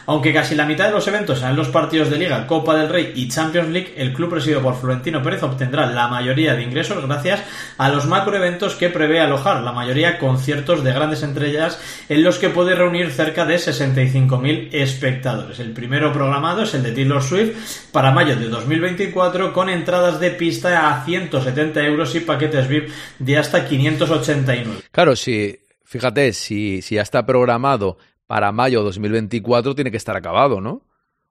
Aunque 0.06 0.34
casi 0.34 0.54
la 0.54 0.66
mitad 0.66 0.86
de 0.86 0.92
los 0.92 1.08
eventos 1.08 1.38
serán 1.38 1.56
los 1.56 1.68
partidos 1.68 2.10
de 2.10 2.18
Liga, 2.18 2.46
Copa 2.46 2.76
del 2.76 2.90
Rey 2.90 3.12
y 3.14 3.28
Champions 3.28 3.70
League, 3.70 3.94
el 3.96 4.12
club 4.12 4.30
presidido 4.30 4.60
por 4.60 4.78
Florentino 4.78 5.22
Pérez 5.22 5.42
obtendrá 5.42 5.86
la 5.86 6.08
mayoría 6.08 6.54
de 6.54 6.62
ingresos 6.62 7.02
gracias 7.06 7.40
a 7.78 7.88
los 7.88 8.06
macroeventos 8.06 8.74
que 8.74 8.90
prevé 8.90 9.20
alojar, 9.20 9.62
la 9.62 9.72
mayoría 9.72 10.18
conciertos 10.18 10.84
de 10.84 10.92
grandes 10.92 11.22
estrellas 11.22 11.80
en 12.10 12.22
los 12.22 12.38
que 12.38 12.50
puede 12.50 12.74
reunir 12.74 13.12
cerca 13.12 13.46
de 13.46 13.56
65.000 13.56 14.68
espectadores. 14.72 15.58
El 15.58 15.70
primero 15.70 16.12
programado 16.12 16.64
es 16.64 16.74
el 16.74 16.82
de 16.82 16.92
Taylor 16.92 17.22
Swift 17.22 17.90
para 17.90 18.10
mayo 18.10 18.36
de 18.36 18.48
2024 18.48 19.54
con 19.54 19.70
entradas 19.70 20.20
de 20.20 20.32
pista 20.32 20.90
a 20.90 21.04
170 21.04 21.80
euros 21.80 22.14
y 22.14 22.20
paquetes 22.20 22.68
VIP 22.68 22.90
de 23.20 23.38
hasta 23.38 23.64
589. 23.64 24.63
Claro, 24.90 25.16
si, 25.16 25.58
fíjate, 25.84 26.32
si, 26.32 26.82
si 26.82 26.96
ya 26.96 27.02
está 27.02 27.26
programado 27.26 27.98
para 28.26 28.52
mayo 28.52 28.82
2024 28.82 29.74
tiene 29.74 29.90
que 29.90 29.96
estar 29.96 30.16
acabado, 30.16 30.60
¿no? 30.60 30.86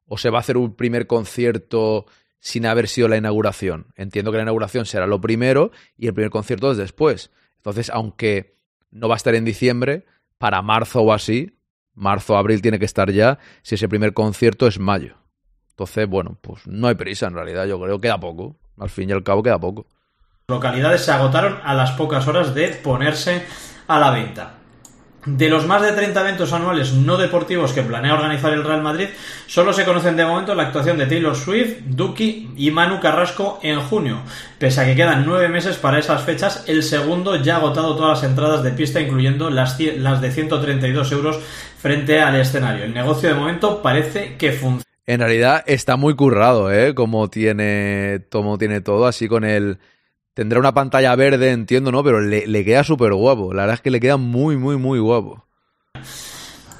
¿O 0.05 0.17
se 0.17 0.29
va 0.29 0.39
a 0.39 0.41
hacer 0.41 0.57
un 0.57 0.75
primer 0.75 1.07
concierto 1.07 2.05
sin 2.39 2.65
haber 2.65 2.87
sido 2.87 3.07
la 3.07 3.17
inauguración? 3.17 3.87
Entiendo 3.95 4.31
que 4.31 4.37
la 4.37 4.43
inauguración 4.43 4.85
será 4.85 5.07
lo 5.07 5.21
primero 5.21 5.71
y 5.97 6.07
el 6.07 6.13
primer 6.13 6.29
concierto 6.29 6.71
es 6.71 6.77
después. 6.77 7.31
Entonces, 7.57 7.89
aunque 7.89 8.57
no 8.91 9.07
va 9.07 9.15
a 9.15 9.17
estar 9.17 9.33
en 9.35 9.45
diciembre, 9.45 10.05
para 10.37 10.61
marzo 10.61 11.01
o 11.01 11.13
así, 11.13 11.57
marzo, 11.93 12.35
abril 12.35 12.61
tiene 12.61 12.79
que 12.79 12.85
estar 12.85 13.11
ya, 13.11 13.39
si 13.61 13.75
ese 13.75 13.87
primer 13.87 14.13
concierto 14.13 14.67
es 14.67 14.79
mayo. 14.79 15.15
Entonces, 15.69 16.07
bueno, 16.07 16.37
pues 16.41 16.67
no 16.67 16.87
hay 16.87 16.95
prisa 16.95 17.27
en 17.27 17.33
realidad, 17.33 17.65
yo 17.65 17.79
creo 17.79 17.97
que 17.97 18.07
queda 18.07 18.19
poco. 18.19 18.57
Al 18.77 18.89
fin 18.89 19.09
y 19.09 19.13
al 19.13 19.23
cabo 19.23 19.41
queda 19.41 19.59
poco. 19.59 19.87
Localidades 20.49 21.05
se 21.05 21.11
agotaron 21.13 21.59
a 21.63 21.73
las 21.73 21.91
pocas 21.91 22.27
horas 22.27 22.53
de 22.53 22.67
ponerse 22.67 23.45
a 23.87 23.97
la 23.97 24.11
venta. 24.11 24.55
De 25.25 25.47
los 25.47 25.65
más 25.65 25.81
de 25.81 25.93
30 25.93 26.19
eventos 26.19 26.51
anuales 26.51 26.91
no 26.91 27.15
deportivos 27.15 27.71
que 27.71 27.81
planea 27.81 28.13
organizar 28.13 28.51
el 28.51 28.65
Real 28.65 28.81
Madrid, 28.81 29.07
solo 29.47 29.71
se 29.71 29.85
conocen 29.85 30.17
de 30.17 30.25
momento 30.25 30.53
la 30.53 30.63
actuación 30.63 30.97
de 30.97 31.05
Taylor 31.05 31.37
Swift, 31.37 31.77
Duki 31.85 32.51
y 32.57 32.71
Manu 32.71 32.99
Carrasco 32.99 33.57
en 33.63 33.79
junio. 33.79 34.19
Pese 34.59 34.81
a 34.81 34.85
que 34.85 34.97
quedan 34.97 35.25
nueve 35.25 35.47
meses 35.47 35.77
para 35.77 35.97
esas 35.97 36.23
fechas, 36.23 36.65
el 36.67 36.83
segundo 36.83 37.37
ya 37.37 37.53
ha 37.53 37.57
agotado 37.59 37.95
todas 37.95 38.21
las 38.21 38.29
entradas 38.29 38.63
de 38.63 38.71
pista, 38.71 38.99
incluyendo 38.99 39.49
las, 39.49 39.79
las 39.79 40.19
de 40.19 40.29
132 40.29 41.09
euros 41.13 41.39
frente 41.79 42.19
al 42.19 42.35
escenario. 42.35 42.83
El 42.83 42.93
negocio 42.93 43.29
de 43.29 43.35
momento 43.35 43.81
parece 43.81 44.35
que 44.35 44.51
funciona. 44.51 44.83
En 45.05 45.21
realidad 45.21 45.63
está 45.67 45.95
muy 45.95 46.15
currado, 46.15 46.69
¿eh? 46.69 46.93
Como 46.93 47.29
tiene, 47.29 48.25
como 48.29 48.57
tiene 48.57 48.81
todo, 48.81 49.05
así 49.05 49.29
con 49.29 49.45
el 49.45 49.79
Tendrá 50.33 50.59
una 50.59 50.73
pantalla 50.73 51.15
verde, 51.15 51.51
entiendo, 51.51 51.91
¿no? 51.91 52.03
Pero 52.03 52.19
le, 52.19 52.65
queda 52.65 52.83
súper 52.83 53.13
guapo. 53.13 53.53
La 53.53 53.63
verdad 53.63 53.75
es 53.75 53.81
que 53.81 53.91
le 53.91 53.99
queda 53.99 54.17
muy, 54.17 54.57
muy, 54.57 54.77
muy 54.77 54.97
guapo. 54.97 55.45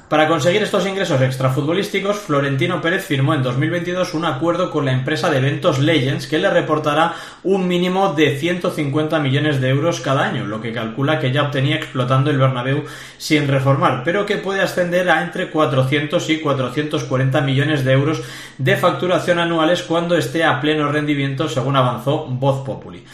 Para 0.08 0.28
conseguir 0.28 0.62
estos 0.62 0.86
ingresos 0.86 1.20
extrafutbolísticos, 1.20 2.18
Florentino 2.18 2.80
Pérez 2.80 3.04
firmó 3.04 3.32
en 3.32 3.42
2022 3.42 4.14
un 4.14 4.24
acuerdo 4.24 4.70
con 4.70 4.84
la 4.84 4.92
empresa 4.92 5.30
de 5.30 5.38
eventos 5.38 5.78
Legends 5.78 6.26
que 6.26 6.38
le 6.38 6.50
reportará 6.50 7.14
un 7.42 7.66
mínimo 7.66 8.12
de 8.12 8.36
150 8.38 9.18
millones 9.20 9.60
de 9.60 9.70
euros 9.70 10.00
cada 10.00 10.24
año, 10.24 10.46
lo 10.46 10.60
que 10.60 10.72
calcula 10.72 11.18
que 11.18 11.32
ya 11.32 11.44
obtenía 11.44 11.76
explotando 11.76 12.30
el 12.30 12.38
Bernabéu 12.38 12.84
sin 13.18 13.48
reformar, 13.48 14.02
pero 14.04 14.26
que 14.26 14.36
puede 14.36 14.60
ascender 14.60 15.08
a 15.08 15.22
entre 15.22 15.50
400 15.50 16.28
y 16.30 16.40
440 16.40 17.40
millones 17.40 17.84
de 17.84 17.92
euros 17.92 18.20
de 18.58 18.76
facturación 18.76 19.38
anuales 19.38 19.82
cuando 19.82 20.16
esté 20.16 20.44
a 20.44 20.60
pleno 20.60 20.92
rendimiento, 20.92 21.48
según 21.48 21.76
avanzó 21.76 22.26
Voz 22.26 22.64
Populi 22.64 23.04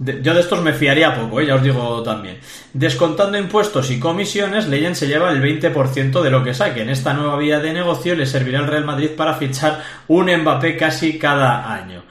yo 0.00 0.32
de 0.34 0.40
estos 0.40 0.62
me 0.62 0.72
fiaría 0.72 1.14
poco, 1.14 1.40
¿eh? 1.40 1.46
ya 1.46 1.56
os 1.56 1.62
digo 1.62 2.02
también. 2.02 2.38
Descontando 2.72 3.36
impuestos 3.36 3.90
y 3.90 4.00
comisiones, 4.00 4.66
Leyen 4.66 4.96
se 4.96 5.06
lleva 5.06 5.30
el 5.30 5.42
20% 5.42 6.22
de 6.22 6.30
lo 6.30 6.42
que 6.42 6.54
saque. 6.54 6.80
En 6.80 6.88
esta 6.88 7.12
nueva 7.12 7.36
vía 7.36 7.60
de 7.60 7.74
negocio 7.74 8.14
le 8.14 8.24
servirá 8.24 8.60
al 8.60 8.66
Real 8.66 8.86
Madrid 8.86 9.10
para 9.14 9.34
fichar 9.34 9.82
un 10.08 10.34
Mbappé 10.34 10.78
casi 10.78 11.18
cada 11.18 11.70
año. 11.70 12.02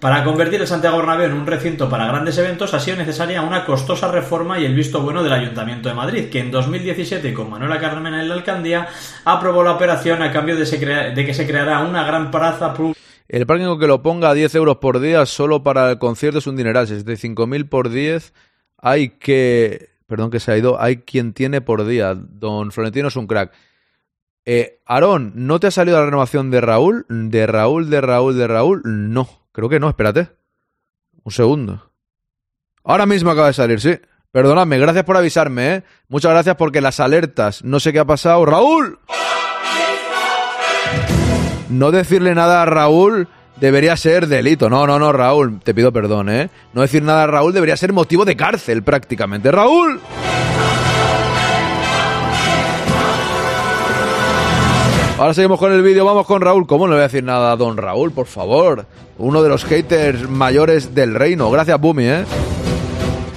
Para 0.00 0.22
convertir 0.22 0.60
el 0.60 0.66
Santiago 0.66 0.98
Bernabéu 0.98 1.26
en 1.26 1.34
un 1.34 1.46
recinto 1.46 1.88
para 1.88 2.06
grandes 2.06 2.36
eventos 2.38 2.72
ha 2.72 2.80
sido 2.80 2.96
necesaria 2.96 3.42
una 3.42 3.64
costosa 3.64 4.10
reforma 4.10 4.58
y 4.58 4.64
el 4.64 4.74
visto 4.74 5.00
bueno 5.00 5.22
del 5.22 5.32
Ayuntamiento 5.32 5.88
de 5.90 5.94
Madrid, 5.94 6.30
que 6.30 6.40
en 6.40 6.50
2017 6.50 7.34
con 7.34 7.50
Manuela 7.50 7.78
Carmena 7.78 8.20
en 8.20 8.28
la 8.28 8.34
alcaldía 8.34 8.88
aprobó 9.24 9.62
la 9.62 9.72
operación 9.72 10.22
a 10.22 10.32
cambio 10.32 10.56
de, 10.56 10.64
de 11.14 11.26
que 11.26 11.34
se 11.34 11.46
creará 11.46 11.80
una 11.80 12.04
gran 12.04 12.30
plaza 12.30 12.72
pública 12.72 13.00
el 13.32 13.46
parking 13.46 13.78
que 13.78 13.86
lo 13.86 14.02
ponga 14.02 14.30
a 14.30 14.34
10 14.34 14.54
euros 14.56 14.78
por 14.78 14.98
día 14.98 15.24
solo 15.24 15.62
para 15.62 15.90
el 15.92 15.98
concierto 15.98 16.38
es 16.38 16.46
un 16.48 16.56
dineral. 16.56 16.88
65.000 16.88 17.68
por 17.68 17.88
10 17.88 18.32
hay 18.78 19.10
que... 19.10 19.90
Perdón 20.08 20.32
que 20.32 20.40
se 20.40 20.50
ha 20.50 20.58
ido. 20.58 20.80
Hay 20.80 20.98
quien 20.98 21.32
tiene 21.32 21.60
por 21.60 21.86
día. 21.86 22.14
Don 22.16 22.72
Florentino 22.72 23.06
es 23.06 23.14
un 23.14 23.28
crack. 23.28 23.52
Eh, 24.44 24.80
Aarón, 24.84 25.32
¿no 25.36 25.60
te 25.60 25.68
ha 25.68 25.70
salido 25.70 25.98
la 25.98 26.06
renovación 26.06 26.50
de 26.50 26.60
Raúl? 26.60 27.06
¿De 27.08 27.46
Raúl, 27.46 27.88
de 27.88 28.00
Raúl, 28.00 28.36
de 28.36 28.48
Raúl? 28.48 28.82
No, 28.84 29.28
creo 29.52 29.68
que 29.68 29.78
no, 29.78 29.88
espérate. 29.88 30.30
Un 31.22 31.30
segundo. 31.30 31.92
Ahora 32.82 33.06
mismo 33.06 33.30
acaba 33.30 33.46
de 33.46 33.52
salir, 33.52 33.80
sí. 33.80 33.96
Perdóname, 34.32 34.78
gracias 34.78 35.04
por 35.04 35.16
avisarme, 35.16 35.74
¿eh? 35.74 35.84
Muchas 36.08 36.32
gracias 36.32 36.56
porque 36.56 36.80
las 36.80 36.98
alertas, 36.98 37.62
no 37.62 37.78
sé 37.78 37.92
qué 37.92 38.00
ha 38.00 38.04
pasado. 38.04 38.44
¡Raúl! 38.44 38.98
No 41.70 41.90
decirle 41.90 42.34
nada 42.34 42.62
a 42.62 42.66
Raúl 42.66 43.28
debería 43.60 43.96
ser 43.96 44.26
delito. 44.26 44.68
No, 44.68 44.86
no, 44.86 44.98
no, 44.98 45.12
Raúl, 45.12 45.60
te 45.62 45.74
pido 45.74 45.92
perdón, 45.92 46.28
¿eh? 46.28 46.50
No 46.72 46.82
decir 46.82 47.02
nada 47.02 47.24
a 47.24 47.26
Raúl 47.26 47.52
debería 47.52 47.76
ser 47.76 47.92
motivo 47.92 48.24
de 48.24 48.36
cárcel 48.36 48.82
prácticamente. 48.82 49.50
¡Raúl! 49.50 50.00
Ahora 55.18 55.34
seguimos 55.34 55.58
con 55.58 55.70
el 55.70 55.82
vídeo, 55.82 56.06
vamos 56.06 56.26
con 56.26 56.40
Raúl. 56.40 56.66
¿Cómo 56.66 56.86
no 56.86 56.92
le 56.92 56.96
voy 56.96 57.04
a 57.04 57.08
decir 57.08 57.22
nada 57.22 57.52
a 57.52 57.56
don 57.56 57.76
Raúl, 57.76 58.10
por 58.10 58.26
favor? 58.26 58.86
Uno 59.18 59.42
de 59.42 59.50
los 59.50 59.66
haters 59.66 60.28
mayores 60.30 60.94
del 60.94 61.14
reino. 61.14 61.50
Gracias, 61.50 61.78
Bumi, 61.78 62.04
¿eh? 62.04 62.24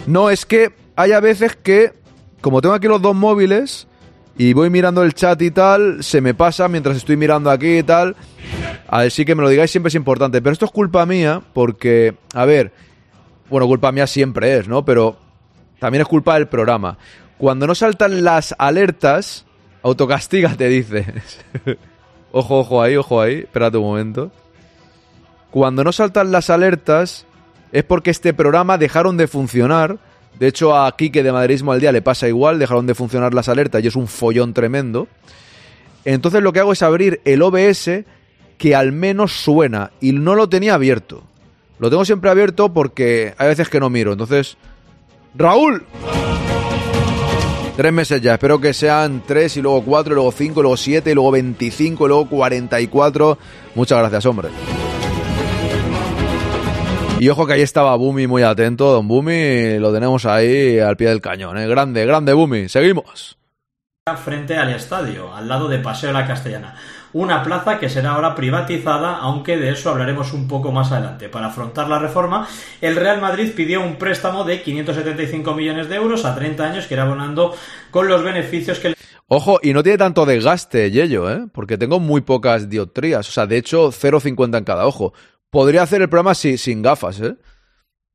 No, 0.08 0.30
es 0.30 0.46
que 0.46 0.72
hay 0.96 1.12
a 1.12 1.20
veces 1.20 1.58
que, 1.58 1.92
como 2.40 2.62
tengo 2.62 2.74
aquí 2.74 2.88
los 2.88 3.02
dos 3.02 3.16
móviles, 3.16 3.88
y 4.38 4.54
voy 4.54 4.70
mirando 4.70 5.04
el 5.04 5.13
chat 5.13 5.42
y 5.42 5.52
tal, 5.52 6.04
se 6.04 6.20
me 6.20 6.34
pasa 6.34 6.68
mientras 6.68 6.98
estoy 6.98 7.18
mirando 7.18 7.52
aquí 7.52 7.78
y 7.78 7.84
tal. 7.84 8.16
Así 8.88 9.25
que 9.25 9.36
me 9.36 9.44
lo 9.44 9.50
digáis 9.50 9.72
siempre 9.72 9.90
es 9.90 9.96
importante. 9.96 10.42
Pero 10.42 10.54
esto 10.54 10.66
es 10.66 10.72
culpa 10.72 11.06
mía 11.06 11.42
porque, 11.54 12.16
a 12.34 12.46
ver, 12.46 12.72
bueno, 13.50 13.68
culpa 13.68 13.92
mía 13.92 14.08
siempre 14.08 14.58
es, 14.58 14.68
¿no? 14.68 14.84
Pero 14.84 15.18
también 15.80 16.02
es 16.02 16.08
culpa 16.08 16.34
del 16.36 16.48
programa. 16.48 16.98
Cuando 17.38 17.68
no 17.68 17.75
saltan 17.75 18.24
las 18.24 18.56
alertas, 18.58 19.46
autocastiga 19.84 20.56
te 20.56 20.68
dice. 20.68 21.06
ojo, 22.32 22.60
ojo 22.60 22.82
ahí, 22.82 22.96
ojo 22.96 23.22
ahí. 23.22 23.40
Espérate 23.40 23.78
un 23.78 23.84
momento. 23.84 24.32
Cuando 25.52 25.84
no 25.84 25.92
saltan 25.92 26.32
las 26.32 26.50
alertas 26.50 27.28
es 27.72 27.84
porque 27.84 28.10
este 28.10 28.34
programa 28.34 28.80
dejaron 28.80 29.18
de 29.18 29.28
funcionar 29.28 30.00
De 30.40 30.48
hecho, 30.48 30.75
a 30.75 30.96
Quique 30.96 31.24
de 31.24 31.32
Madridismo 31.32 31.72
al 31.72 31.80
día 31.80 31.92
le 31.92 32.02
pasa 32.02 32.28
igual, 32.28 32.60
dejaron 32.60 32.88
de 32.88 32.96
funcionar 32.96 33.34
las 33.34 33.50
alertas 33.50 33.84
y 33.84 33.88
es 33.88 33.96
un 33.96 34.08
follón 34.08 34.54
tremendo. 34.54 35.08
Entonces 36.06 36.42
lo 36.42 36.52
que 36.52 36.60
hago 36.60 36.74
es 36.74 36.82
abrir 36.82 37.22
el 37.25 37.42
OBS 37.42 38.04
que 38.58 38.75
al 38.75 38.92
menos 38.92 39.32
suena 39.32 39.92
y 40.02 40.12
no 40.12 40.36
lo 40.36 40.50
tenía 40.50 40.74
abierto. 40.74 41.24
Lo 41.80 41.90
tengo 41.90 42.06
siempre 42.06 42.30
abierto 42.30 42.74
porque 42.74 43.34
hay 43.38 43.48
veces 43.48 43.70
que 43.70 43.80
no 43.80 43.90
miro. 43.90 44.12
Entonces, 44.12 44.58
Raúl. 45.36 45.86
Tres 47.75 47.92
meses 47.92 48.22
ya, 48.22 48.34
espero 48.34 48.62
que 48.62 48.72
sean 48.72 49.24
tres 49.25 49.58
y 49.58 49.62
luego 49.62 49.84
cuatro, 49.84 50.13
y 50.13 50.16
luego 50.16 50.32
cinco, 50.32 50.60
y 50.60 50.63
luego 50.63 50.78
siete, 50.78 51.10
y 51.10 51.13
luego 51.16 51.32
veinticinco, 51.32 52.06
y 52.06 52.08
luego 52.10 52.30
cuarenta 52.30 52.80
y 52.80 52.88
cuatro. 52.88 53.40
Muchas 53.74 53.98
gracias, 53.98 54.25
hombre. 54.28 54.50
Y 57.20 57.29
ojo 57.29 57.48
que 57.48 57.53
ahí 57.53 57.62
estaba 57.62 57.96
Bumi 57.96 58.27
muy 58.27 58.43
atento, 58.43 58.91
don 58.91 59.08
Bumi, 59.08 59.79
lo 59.79 59.93
tenemos 59.93 60.25
ahí 60.25 60.79
al 60.79 60.98
pie 60.98 61.10
del 61.10 61.22
cañón, 61.22 61.58
¿eh? 61.58 61.67
Grande, 61.67 62.05
grande 62.05 62.34
Bumi, 62.34 62.67
seguimos. 62.67 63.38
Frente 64.24 64.58
al 64.58 64.72
estadio, 64.72 65.34
al 65.34 65.48
lado 65.48 65.70
de 65.70 65.79
Paseo 65.79 66.10
de 66.10 66.13
la 66.13 66.27
Castellana. 66.27 66.75
Una 67.13 67.43
plaza 67.43 67.79
que 67.79 67.89
será 67.89 68.12
ahora 68.12 68.34
privatizada, 68.36 69.17
aunque 69.17 69.55
de 69.55 69.70
eso 69.70 69.91
hablaremos 69.91 70.34
un 70.34 70.48
poco 70.48 70.72
más 70.72 70.91
adelante. 70.91 71.29
Para 71.29 71.48
afrontar 71.48 71.88
la 71.88 72.00
reforma, 72.00 72.48
el 72.82 72.96
Real 72.96 73.22
Madrid 73.22 73.51
pidió 73.55 73.82
un 73.82 73.96
préstamo 73.98 74.43
de 74.43 74.62
575 74.62 75.53
millones 75.53 75.88
de 75.89 75.96
euros 75.96 76.25
a 76.25 76.36
30 76.36 76.63
años 76.63 76.88
que 76.88 76.96
irá 76.96 77.03
abonando 77.03 77.55
con 77.91 78.08
los 78.08 78.24
beneficios 78.24 78.79
que... 78.79 78.96
Ojo, 79.27 79.60
y 79.63 79.74
no 79.74 79.84
tiene 79.84 80.00
tanto 80.00 80.25
desgaste, 80.25 80.91
Yello, 80.91 81.32
¿eh? 81.32 81.46
Porque 81.53 81.77
tengo 81.77 82.00
muy 82.00 82.22
pocas 82.22 82.67
dioptrías. 82.67 83.29
O 83.29 83.32
sea, 83.32 83.46
de 83.46 83.58
hecho, 83.58 83.91
0,50 83.91 84.58
en 84.58 84.63
cada 84.63 84.86
ojo. 84.86 85.13
Podría 85.53 85.83
hacer 85.83 86.01
el 86.01 86.10
programa 86.10 86.33
sin 86.33 86.81
gafas, 86.81 87.19
¿eh? 87.19 87.38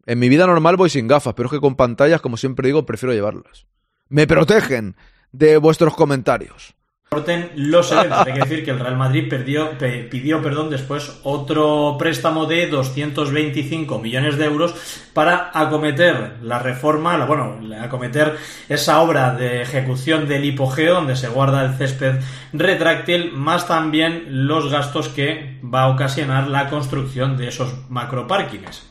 En 0.06 0.18
mi 0.18 0.28
vida 0.28 0.44
normal 0.48 0.76
voy 0.76 0.90
sin 0.90 1.06
gafas, 1.06 1.34
pero 1.34 1.46
es 1.46 1.52
que 1.52 1.60
con 1.60 1.76
pantallas, 1.76 2.20
como 2.20 2.36
siempre 2.36 2.66
digo, 2.66 2.84
prefiero 2.84 3.14
llevarlas. 3.14 3.68
Me 4.08 4.26
protegen 4.26 4.96
de 5.30 5.56
vuestros 5.58 5.94
comentarios. 5.94 6.74
Los 7.10 7.92
eventos. 7.92 8.26
Hay 8.26 8.32
que 8.34 8.40
decir 8.40 8.64
que 8.64 8.70
el 8.70 8.78
Real 8.78 8.96
Madrid 8.96 9.28
perdió, 9.28 9.70
pidió 10.10 10.42
perdón, 10.42 10.68
después 10.68 11.20
otro 11.22 11.96
préstamo 11.98 12.46
de 12.46 12.66
225 12.66 13.98
millones 13.98 14.36
de 14.36 14.44
euros 14.44 14.74
para 15.14 15.50
acometer 15.54 16.36
la 16.42 16.58
reforma, 16.58 17.24
bueno, 17.24 17.58
acometer 17.80 18.36
esa 18.68 19.00
obra 19.00 19.34
de 19.34 19.62
ejecución 19.62 20.28
del 20.28 20.44
hipogeo 20.44 20.94
donde 20.94 21.16
se 21.16 21.28
guarda 21.28 21.64
el 21.64 21.74
césped 21.74 22.20
retráctil, 22.52 23.32
más 23.32 23.66
también 23.66 24.46
los 24.46 24.70
gastos 24.70 25.08
que 25.08 25.58
va 25.62 25.84
a 25.84 25.88
ocasionar 25.88 26.48
la 26.48 26.68
construcción 26.68 27.36
de 27.36 27.48
esos 27.48 27.88
macroparkings. 27.88 28.86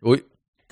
Uy, 0.00 0.24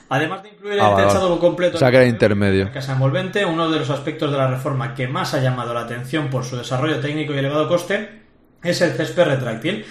Además 0.09 0.43
de 0.43 0.51
incluir 0.51 0.81
ah, 0.81 0.91
el 0.91 1.05
techado 1.05 1.39
completo 1.39 1.85
en 1.85 2.09
intermedio. 2.09 2.65
la 2.67 2.73
casa 2.73 2.93
envolvente, 2.93 3.45
uno 3.45 3.69
de 3.71 3.81
los 3.81 3.91
aspectos 3.91 4.31
de 4.31 4.39
la 4.39 4.47
reforma 4.47 4.95
que 4.95 5.09
más 5.09 5.35
ha 5.35 5.41
llamado 5.41 5.75
la 5.75 5.81
atención 5.81 6.29
por 6.29 6.45
su 6.45 6.57
desarrollo 6.57 7.01
técnico 7.01 7.35
y 7.35 7.39
elevado 7.39 7.69
coste 7.69 8.23
es 8.63 8.81
el 8.81 8.93
césped 8.93 9.25
retráctil. 9.25 9.85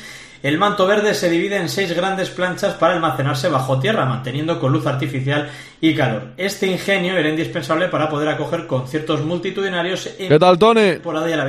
El 0.43 0.59
manto 0.59 0.85
verde 0.85 1.15
se 1.15 1.27
divide 1.27 1.57
en 1.57 1.69
seis 1.69 1.91
grandes 1.95 2.29
planchas 2.29 2.75
para 2.75 2.93
almacenarse 2.93 3.49
bajo 3.49 3.79
tierra, 3.79 4.05
manteniendo 4.05 4.59
con 4.59 4.71
luz 4.71 4.85
artificial 4.85 5.49
y 5.81 5.95
calor. 5.95 6.33
Este 6.37 6.67
ingenio 6.67 7.17
era 7.17 7.29
indispensable 7.29 7.87
para 7.87 8.09
poder 8.09 8.29
acoger 8.29 8.67
conciertos 8.67 9.25
multitudinarios 9.25 10.07
en 10.19 10.29
¿Qué 10.29 10.37
tal, 10.37 10.59
Tony? 10.59 10.99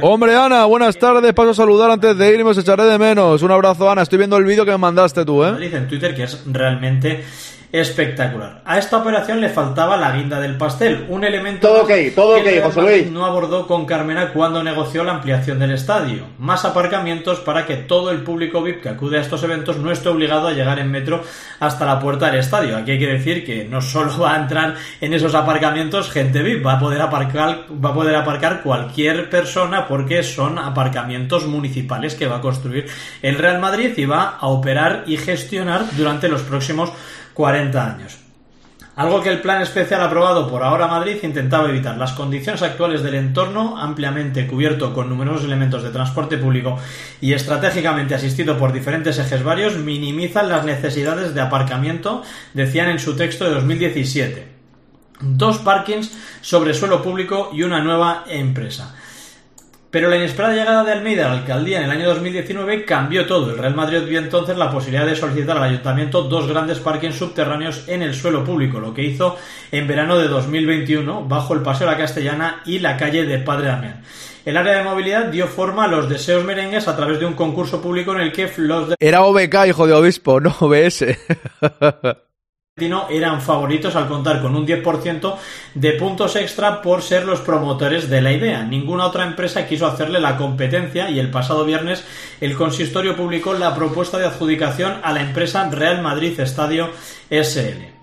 Hombre, 0.00 0.34
Ana, 0.34 0.64
buenas 0.64 0.96
tardes. 0.96 1.30
Paso 1.34 1.50
a 1.50 1.54
saludar 1.54 1.90
antes 1.90 2.16
de 2.16 2.34
irme, 2.34 2.50
os 2.50 2.58
echaré 2.58 2.84
de 2.84 2.98
menos. 2.98 3.42
Un 3.42 3.50
abrazo, 3.50 3.90
Ana. 3.90 4.00
Estoy 4.00 4.16
viendo 4.16 4.38
el 4.38 4.44
vídeo 4.44 4.64
que 4.64 4.70
me 4.70 4.78
mandaste 4.78 5.26
tú, 5.26 5.44
¿eh? 5.44 5.54
en 5.60 5.88
Twitter 5.88 6.14
que 6.14 6.22
es 6.22 6.42
realmente 6.46 7.22
espectacular. 7.80 8.62
A 8.64 8.78
esta 8.78 8.98
operación 8.98 9.40
le 9.40 9.48
faltaba 9.48 9.96
la 9.96 10.12
guinda 10.12 10.40
del 10.40 10.56
pastel, 10.56 11.06
un 11.08 11.24
elemento 11.24 11.68
todo 11.68 11.86
todo 12.14 12.42
que 12.42 12.60
José 12.60 13.08
no 13.10 13.24
abordó 13.24 13.66
con 13.66 13.86
Carmena 13.86 14.32
cuando 14.32 14.62
negoció 14.62 15.04
la 15.04 15.12
ampliación 15.12 15.58
del 15.58 15.72
estadio. 15.72 16.24
Más 16.38 16.64
aparcamientos 16.64 17.40
para 17.40 17.66
que 17.66 17.76
todo 17.76 18.10
el 18.10 18.22
público 18.22 18.62
VIP 18.62 18.82
que 18.82 18.88
acude 18.88 19.18
a 19.18 19.20
estos 19.20 19.42
eventos 19.42 19.76
no 19.78 19.90
esté 19.90 20.08
obligado 20.08 20.48
a 20.48 20.52
llegar 20.52 20.78
en 20.78 20.90
metro 20.90 21.22
hasta 21.60 21.86
la 21.86 21.98
puerta 21.98 22.26
del 22.26 22.40
estadio. 22.40 22.76
Aquí 22.76 22.92
hay 22.92 22.98
que 22.98 23.06
decir 23.06 23.44
que 23.44 23.64
no 23.64 23.80
solo 23.80 24.16
va 24.18 24.34
a 24.34 24.40
entrar 24.40 24.74
en 25.00 25.14
esos 25.14 25.34
aparcamientos 25.34 26.10
gente 26.10 26.42
VIP, 26.42 26.66
va 26.66 26.74
a 26.74 26.78
poder 26.78 27.00
aparcar, 27.00 27.66
va 27.72 27.90
a 27.90 27.94
poder 27.94 28.14
aparcar 28.14 28.62
cualquier 28.62 29.28
persona 29.30 29.86
porque 29.86 30.22
son 30.22 30.58
aparcamientos 30.58 31.46
municipales 31.46 32.14
que 32.14 32.26
va 32.26 32.36
a 32.36 32.40
construir 32.40 32.86
el 33.22 33.36
Real 33.36 33.60
Madrid 33.60 33.92
y 33.96 34.04
va 34.04 34.36
a 34.40 34.46
operar 34.48 35.04
y 35.06 35.16
gestionar 35.16 35.84
durante 35.96 36.28
los 36.28 36.42
próximos 36.42 36.92
40 37.36 37.94
años. 37.94 38.18
Algo 38.96 39.22
que 39.22 39.28
el 39.28 39.42
plan 39.42 39.60
especial 39.60 40.00
aprobado 40.00 40.48
por 40.48 40.62
ahora 40.62 40.86
Madrid 40.86 41.18
intentaba 41.22 41.68
evitar. 41.68 41.98
Las 41.98 42.14
condiciones 42.14 42.62
actuales 42.62 43.02
del 43.02 43.14
entorno, 43.14 43.76
ampliamente 43.78 44.46
cubierto 44.46 44.94
con 44.94 45.10
numerosos 45.10 45.44
elementos 45.44 45.82
de 45.82 45.90
transporte 45.90 46.38
público 46.38 46.78
y 47.20 47.34
estratégicamente 47.34 48.14
asistido 48.14 48.56
por 48.56 48.72
diferentes 48.72 49.18
ejes 49.18 49.44
varios, 49.44 49.76
minimizan 49.76 50.48
las 50.48 50.64
necesidades 50.64 51.34
de 51.34 51.42
aparcamiento, 51.42 52.22
decían 52.54 52.88
en 52.88 52.98
su 52.98 53.14
texto 53.14 53.44
de 53.44 53.50
2017. 53.50 54.48
Dos 55.20 55.58
parkings 55.58 56.16
sobre 56.40 56.72
suelo 56.72 57.02
público 57.02 57.50
y 57.52 57.64
una 57.64 57.82
nueva 57.82 58.24
empresa. 58.26 58.95
Pero 59.90 60.08
la 60.08 60.16
inesperada 60.16 60.54
llegada 60.54 60.84
de 60.84 60.92
Almeida 60.92 61.26
a 61.26 61.28
la 61.28 61.40
alcaldía 61.40 61.78
en 61.78 61.84
el 61.84 61.90
año 61.90 62.08
2019 62.08 62.84
cambió 62.84 63.26
todo. 63.26 63.50
El 63.50 63.58
Real 63.58 63.74
Madrid 63.74 64.02
vio 64.08 64.18
entonces 64.18 64.56
la 64.56 64.70
posibilidad 64.70 65.06
de 65.06 65.16
solicitar 65.16 65.56
al 65.56 65.62
ayuntamiento 65.62 66.22
dos 66.22 66.48
grandes 66.48 66.80
parques 66.80 67.14
subterráneos 67.14 67.84
en 67.88 68.02
el 68.02 68.14
suelo 68.14 68.44
público, 68.44 68.80
lo 68.80 68.92
que 68.92 69.04
hizo 69.04 69.36
en 69.70 69.86
verano 69.86 70.18
de 70.18 70.28
2021 70.28 71.24
bajo 71.26 71.54
el 71.54 71.62
Paseo 71.62 71.86
de 71.86 71.92
la 71.92 71.98
Castellana 71.98 72.62
y 72.66 72.80
la 72.80 72.96
calle 72.96 73.24
de 73.24 73.38
Padre 73.38 73.68
Damián. 73.68 74.02
El 74.44 74.56
área 74.56 74.76
de 74.76 74.84
movilidad 74.84 75.26
dio 75.26 75.46
forma 75.46 75.84
a 75.84 75.88
los 75.88 76.08
deseos 76.08 76.44
merengues 76.44 76.86
a 76.88 76.96
través 76.96 77.18
de 77.18 77.26
un 77.26 77.34
concurso 77.34 77.80
público 77.80 78.12
en 78.12 78.20
el 78.20 78.32
que 78.32 78.50
los... 78.58 78.94
Era 79.00 79.22
OBK, 79.22 79.66
hijo 79.68 79.86
de 79.86 79.92
obispo, 79.92 80.40
no 80.40 80.54
OBS. 80.60 81.04
eran 82.78 83.40
favoritos 83.40 83.96
al 83.96 84.06
contar 84.06 84.42
con 84.42 84.54
un 84.54 84.66
10% 84.66 85.38
de 85.72 85.92
puntos 85.92 86.36
extra 86.36 86.82
por 86.82 87.00
ser 87.00 87.24
los 87.24 87.40
promotores 87.40 88.10
de 88.10 88.20
la 88.20 88.32
idea. 88.32 88.64
Ninguna 88.64 89.06
otra 89.06 89.24
empresa 89.24 89.66
quiso 89.66 89.86
hacerle 89.86 90.20
la 90.20 90.36
competencia 90.36 91.08
y 91.08 91.18
el 91.18 91.30
pasado 91.30 91.64
viernes 91.64 92.04
el 92.38 92.54
consistorio 92.54 93.16
publicó 93.16 93.54
la 93.54 93.74
propuesta 93.74 94.18
de 94.18 94.26
adjudicación 94.26 95.00
a 95.02 95.14
la 95.14 95.22
empresa 95.22 95.70
Real 95.70 96.02
Madrid 96.02 96.38
Estadio 96.38 96.90
SL. 97.30 97.95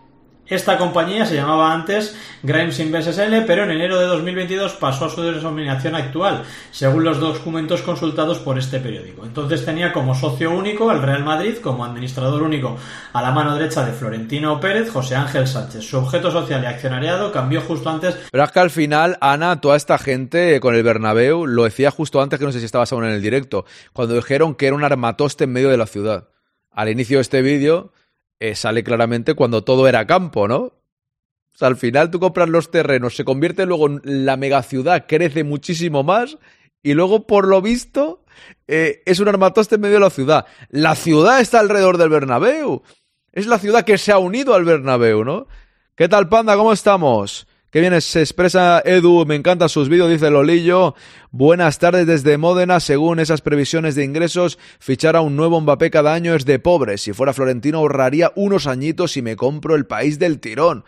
Esta 0.45 0.77
compañía 0.77 1.25
se 1.25 1.35
llamaba 1.35 1.73
antes 1.73 2.17
Grimes 2.41 2.77
Invest 2.79 3.13
SL, 3.13 3.45
pero 3.47 3.63
en 3.63 3.71
enero 3.71 3.97
de 3.97 4.07
2022 4.07 4.73
pasó 4.73 5.05
a 5.05 5.09
su 5.09 5.21
denominación 5.21 5.95
actual, 5.95 6.43
según 6.69 7.05
los 7.05 7.21
documentos 7.21 7.81
consultados 7.81 8.39
por 8.39 8.59
este 8.59 8.81
periódico. 8.81 9.25
Entonces 9.25 9.63
tenía 9.63 9.93
como 9.93 10.13
socio 10.13 10.51
único 10.51 10.89
al 10.89 11.01
Real 11.01 11.23
Madrid, 11.23 11.59
como 11.63 11.85
administrador 11.85 12.43
único 12.43 12.75
a 13.13 13.21
la 13.21 13.31
mano 13.31 13.55
derecha 13.55 13.85
de 13.85 13.93
Florentino 13.93 14.59
Pérez, 14.59 14.91
José 14.91 15.15
Ángel 15.15 15.47
Sánchez. 15.47 15.85
Su 15.85 15.99
objeto 15.99 16.29
social 16.29 16.61
y 16.61 16.65
accionariado 16.65 17.31
cambió 17.31 17.61
justo 17.61 17.89
antes. 17.89 18.17
Pero 18.29 18.43
es 18.43 18.51
que 18.51 18.59
al 18.59 18.69
final, 18.69 19.17
Ana, 19.21 19.61
toda 19.61 19.77
esta 19.77 19.97
gente 19.97 20.59
con 20.59 20.75
el 20.75 20.83
Bernabéu 20.83 21.47
lo 21.47 21.63
decía 21.63 21.89
justo 21.89 22.21
antes 22.21 22.37
que 22.37 22.45
no 22.45 22.51
sé 22.51 22.59
si 22.59 22.65
estabas 22.65 22.91
aún 22.91 23.05
en 23.05 23.11
el 23.11 23.21
directo, 23.21 23.63
cuando 23.93 24.15
dijeron 24.15 24.55
que 24.55 24.67
era 24.67 24.75
un 24.75 24.83
armatoste 24.83 25.45
en 25.45 25.53
medio 25.53 25.69
de 25.69 25.77
la 25.77 25.87
ciudad. 25.87 26.27
Al 26.69 26.89
inicio 26.89 27.19
de 27.19 27.21
este 27.21 27.41
vídeo 27.41 27.93
eh, 28.39 28.55
sale 28.55 28.83
claramente 28.83 29.33
cuando 29.33 29.63
todo 29.63 29.87
era 29.87 30.07
campo, 30.07 30.47
¿no? 30.47 30.57
O 30.57 31.57
sea, 31.57 31.67
al 31.67 31.77
final 31.77 32.09
tú 32.09 32.19
compras 32.19 32.49
los 32.49 32.71
terrenos, 32.71 33.15
se 33.15 33.25
convierte 33.25 33.65
luego 33.65 33.87
en 33.87 34.01
la 34.03 34.37
megaciudad, 34.37 35.05
crece 35.07 35.43
muchísimo 35.43 36.03
más 36.03 36.37
y 36.81 36.93
luego, 36.93 37.25
por 37.25 37.47
lo 37.47 37.61
visto, 37.61 38.25
eh, 38.67 39.01
es 39.05 39.19
un 39.19 39.29
armatoste 39.29 39.75
en 39.75 39.81
medio 39.81 39.95
de 39.95 40.01
la 40.01 40.09
ciudad. 40.09 40.45
La 40.69 40.95
ciudad 40.95 41.39
está 41.39 41.59
alrededor 41.59 41.97
del 41.97 42.09
Bernabéu. 42.09 42.83
Es 43.31 43.47
la 43.47 43.57
ciudad 43.57 43.85
que 43.85 43.97
se 43.97 44.11
ha 44.11 44.17
unido 44.17 44.53
al 44.53 44.65
Bernabéu, 44.65 45.23
¿no? 45.23 45.47
¿Qué 45.95 46.09
tal, 46.09 46.27
Panda? 46.27 46.57
¿Cómo 46.57 46.73
estamos? 46.73 47.47
Qué 47.73 47.79
bien 47.79 47.99
se 48.01 48.19
expresa 48.19 48.83
Edu, 48.85 49.25
me 49.25 49.33
encantan 49.33 49.67
sus 49.67 49.89
vídeos, 49.89 50.07
dice 50.07 50.29
Lolillo. 50.29 50.93
Buenas 51.31 51.79
tardes 51.79 52.05
desde 52.05 52.37
Módena. 52.37 52.79
Según 52.79 53.17
esas 53.19 53.41
previsiones 53.41 53.95
de 53.95 54.03
ingresos, 54.03 54.59
fichar 54.77 55.15
a 55.15 55.21
un 55.21 55.35
nuevo 55.35 55.59
Mbappé 55.59 55.89
cada 55.89 56.13
año 56.13 56.35
es 56.35 56.45
de 56.45 56.59
pobres. 56.59 57.01
Si 57.01 57.13
fuera 57.13 57.33
Florentino 57.33 57.79
ahorraría 57.79 58.31
unos 58.35 58.67
añitos 58.67 59.17
y 59.17 59.23
me 59.23 59.35
compro 59.35 59.73
el 59.73 59.87
país 59.87 60.19
del 60.19 60.39
tirón. 60.39 60.85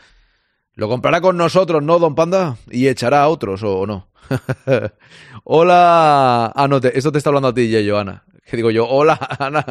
Lo 0.76 0.88
comprará 0.88 1.22
con 1.22 1.38
nosotros, 1.38 1.82
¿no, 1.82 1.98
don 1.98 2.14
Panda? 2.14 2.58
Y 2.70 2.88
echará 2.88 3.24
a 3.24 3.30
otros, 3.30 3.64
¿o 3.64 3.88
no? 3.88 4.10
hola. 5.44 6.54
Ah, 6.56 6.68
no, 6.68 6.78
esto 6.78 7.12
te 7.12 7.18
está 7.18 7.32
hablando 7.32 7.48
a 7.48 7.54
ti, 7.56 7.74
Joana. 7.90 8.26
¿Qué 8.46 8.58
digo 8.58 8.70
yo? 8.70 8.88
Hola, 8.88 9.18
Ana 9.40 9.66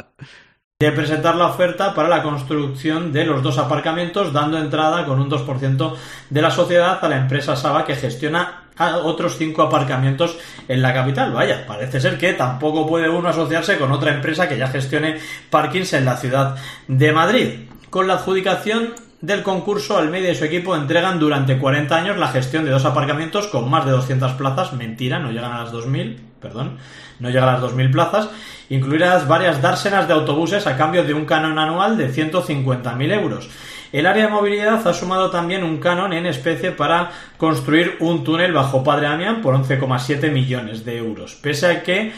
presentar 0.92 1.36
la 1.36 1.46
oferta 1.46 1.94
para 1.94 2.08
la 2.08 2.22
construcción 2.22 3.12
de 3.12 3.24
los 3.24 3.42
dos 3.42 3.58
aparcamientos, 3.58 4.32
dando 4.32 4.58
entrada 4.58 5.04
con 5.04 5.20
un 5.20 5.30
2% 5.30 5.94
de 6.30 6.42
la 6.42 6.50
sociedad 6.50 6.98
a 7.02 7.08
la 7.08 7.18
empresa 7.18 7.56
Saba 7.56 7.84
que 7.84 7.94
gestiona 7.94 8.64
otros 9.04 9.36
cinco 9.36 9.62
aparcamientos 9.62 10.36
en 10.68 10.82
la 10.82 10.92
capital. 10.92 11.32
Vaya, 11.32 11.66
parece 11.66 12.00
ser 12.00 12.18
que 12.18 12.32
tampoco 12.32 12.86
puede 12.86 13.08
uno 13.08 13.28
asociarse 13.28 13.78
con 13.78 13.92
otra 13.92 14.12
empresa 14.12 14.48
que 14.48 14.58
ya 14.58 14.68
gestione 14.68 15.18
parkings 15.50 15.92
en 15.92 16.04
la 16.04 16.16
ciudad 16.16 16.56
de 16.88 17.12
Madrid. 17.12 17.48
Con 17.90 18.08
la 18.08 18.14
adjudicación 18.14 18.94
del 19.20 19.42
concurso, 19.42 19.96
Almeida 19.96 20.30
y 20.30 20.34
su 20.34 20.44
equipo 20.44 20.76
entregan 20.76 21.18
durante 21.18 21.58
40 21.58 21.96
años 21.96 22.18
la 22.18 22.28
gestión 22.28 22.64
de 22.64 22.72
dos 22.72 22.84
aparcamientos 22.84 23.46
con 23.46 23.70
más 23.70 23.86
de 23.86 23.92
200 23.92 24.32
plazas. 24.32 24.72
Mentira, 24.72 25.18
no 25.18 25.30
llegan 25.30 25.52
a 25.52 25.64
las 25.64 25.72
2.000, 25.72 26.18
perdón, 26.40 26.78
no 27.20 27.30
llegan 27.30 27.48
a 27.48 27.58
las 27.58 27.62
2.000 27.62 27.92
plazas, 27.92 28.28
incluidas 28.68 29.28
varias 29.28 29.60
dársenas 29.60 30.08
de 30.08 30.14
autobuses 30.14 30.66
a 30.66 30.76
cambio 30.76 31.04
de 31.04 31.14
un 31.14 31.24
canon 31.24 31.58
anual 31.58 31.96
de 31.96 32.12
150.000 32.12 33.12
euros. 33.12 33.48
El 33.92 34.06
área 34.06 34.24
de 34.24 34.32
movilidad 34.32 34.86
ha 34.88 34.92
sumado 34.92 35.30
también 35.30 35.62
un 35.62 35.78
canon 35.78 36.12
en 36.12 36.26
especie 36.26 36.72
para 36.72 37.12
construir 37.36 37.96
un 38.00 38.24
túnel 38.24 38.52
bajo 38.52 38.82
Padre 38.82 39.06
Amián 39.06 39.40
por 39.40 39.54
11,7 39.54 40.32
millones 40.32 40.84
de 40.84 40.96
euros, 40.96 41.36
pese 41.40 41.66
a 41.68 41.82
que 41.84 42.12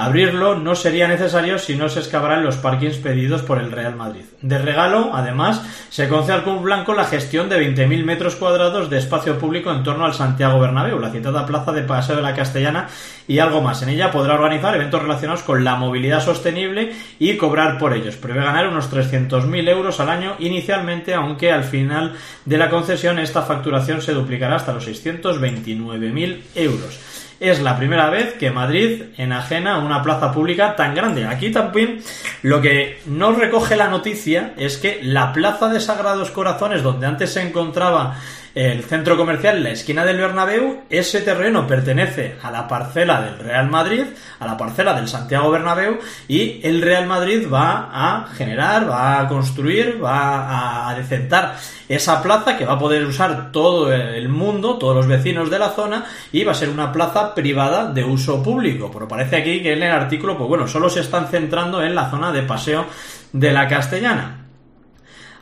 Abrirlo 0.00 0.54
no 0.54 0.76
sería 0.76 1.08
necesario 1.08 1.58
si 1.58 1.74
no 1.74 1.88
se 1.88 1.98
excavarán 1.98 2.44
los 2.44 2.56
parkings 2.56 2.98
pedidos 2.98 3.42
por 3.42 3.58
el 3.58 3.72
Real 3.72 3.96
Madrid. 3.96 4.22
De 4.40 4.56
regalo, 4.56 5.10
además, 5.12 5.60
se 5.90 6.08
concede 6.08 6.34
al 6.34 6.44
Club 6.44 6.62
Blanco 6.62 6.94
la 6.94 7.04
gestión 7.04 7.48
de 7.48 7.58
20.000 7.60 8.04
metros 8.04 8.36
cuadrados 8.36 8.90
de 8.90 8.98
espacio 8.98 9.40
público 9.40 9.72
en 9.72 9.82
torno 9.82 10.04
al 10.04 10.14
Santiago 10.14 10.60
Bernabéu, 10.60 11.00
la 11.00 11.10
citada 11.10 11.44
plaza 11.44 11.72
de 11.72 11.82
Paseo 11.82 12.14
de 12.14 12.22
la 12.22 12.32
Castellana 12.32 12.86
y 13.26 13.40
algo 13.40 13.60
más. 13.60 13.82
En 13.82 13.88
ella 13.88 14.12
podrá 14.12 14.34
organizar 14.34 14.72
eventos 14.76 15.02
relacionados 15.02 15.42
con 15.42 15.64
la 15.64 15.74
movilidad 15.74 16.24
sostenible 16.24 16.92
y 17.18 17.36
cobrar 17.36 17.76
por 17.76 17.92
ellos. 17.92 18.14
Prevé 18.14 18.44
ganar 18.44 18.68
unos 18.68 18.92
300.000 18.92 19.68
euros 19.68 19.98
al 19.98 20.10
año 20.10 20.36
inicialmente, 20.38 21.12
aunque 21.12 21.50
al 21.50 21.64
final 21.64 22.14
de 22.44 22.56
la 22.56 22.70
concesión 22.70 23.18
esta 23.18 23.42
facturación 23.42 24.00
se 24.00 24.14
duplicará 24.14 24.54
hasta 24.54 24.72
los 24.72 24.86
629.000 24.86 26.40
euros 26.54 27.17
es 27.40 27.60
la 27.60 27.76
primera 27.76 28.10
vez 28.10 28.34
que 28.34 28.50
Madrid 28.50 29.02
enajena 29.16 29.78
una 29.78 30.02
plaza 30.02 30.32
pública 30.32 30.74
tan 30.76 30.94
grande. 30.94 31.24
Aquí 31.24 31.50
también 31.50 32.02
lo 32.42 32.60
que 32.60 33.00
no 33.06 33.32
recoge 33.32 33.76
la 33.76 33.88
noticia 33.88 34.54
es 34.56 34.76
que 34.76 35.00
la 35.02 35.32
plaza 35.32 35.68
de 35.68 35.80
Sagrados 35.80 36.30
Corazones, 36.30 36.82
donde 36.82 37.06
antes 37.06 37.32
se 37.32 37.42
encontraba 37.42 38.16
el 38.58 38.82
centro 38.82 39.16
comercial, 39.16 39.62
la 39.62 39.70
esquina 39.70 40.04
del 40.04 40.18
Bernabéu, 40.18 40.82
ese 40.90 41.20
terreno 41.20 41.64
pertenece 41.64 42.38
a 42.42 42.50
la 42.50 42.66
parcela 42.66 43.22
del 43.22 43.38
Real 43.38 43.68
Madrid, 43.68 44.02
a 44.40 44.46
la 44.46 44.56
parcela 44.56 44.94
del 44.94 45.06
Santiago 45.06 45.52
Bernabéu, 45.52 46.00
y 46.26 46.60
el 46.64 46.82
Real 46.82 47.06
Madrid 47.06 47.46
va 47.48 47.88
a 47.92 48.26
generar, 48.34 48.90
va 48.90 49.20
a 49.20 49.28
construir, 49.28 50.02
va 50.02 50.88
a 50.88 50.94
decentar 50.96 51.54
esa 51.88 52.20
plaza 52.20 52.58
que 52.58 52.64
va 52.64 52.72
a 52.72 52.78
poder 52.80 53.06
usar 53.06 53.52
todo 53.52 53.92
el 53.92 54.28
mundo, 54.28 54.76
todos 54.76 54.96
los 54.96 55.06
vecinos 55.06 55.50
de 55.50 55.58
la 55.60 55.68
zona, 55.68 56.06
y 56.32 56.42
va 56.42 56.50
a 56.50 56.56
ser 56.56 56.68
una 56.68 56.90
plaza 56.90 57.36
privada 57.36 57.92
de 57.92 58.02
uso 58.02 58.42
público. 58.42 58.90
Pero 58.92 59.06
parece 59.06 59.36
aquí 59.36 59.62
que 59.62 59.74
en 59.74 59.84
el 59.84 59.92
artículo, 59.92 60.36
pues 60.36 60.48
bueno, 60.48 60.66
solo 60.66 60.90
se 60.90 61.02
están 61.02 61.28
centrando 61.28 61.80
en 61.80 61.94
la 61.94 62.10
zona 62.10 62.32
de 62.32 62.42
paseo 62.42 62.86
de 63.32 63.52
la 63.52 63.68
Castellana. 63.68 64.46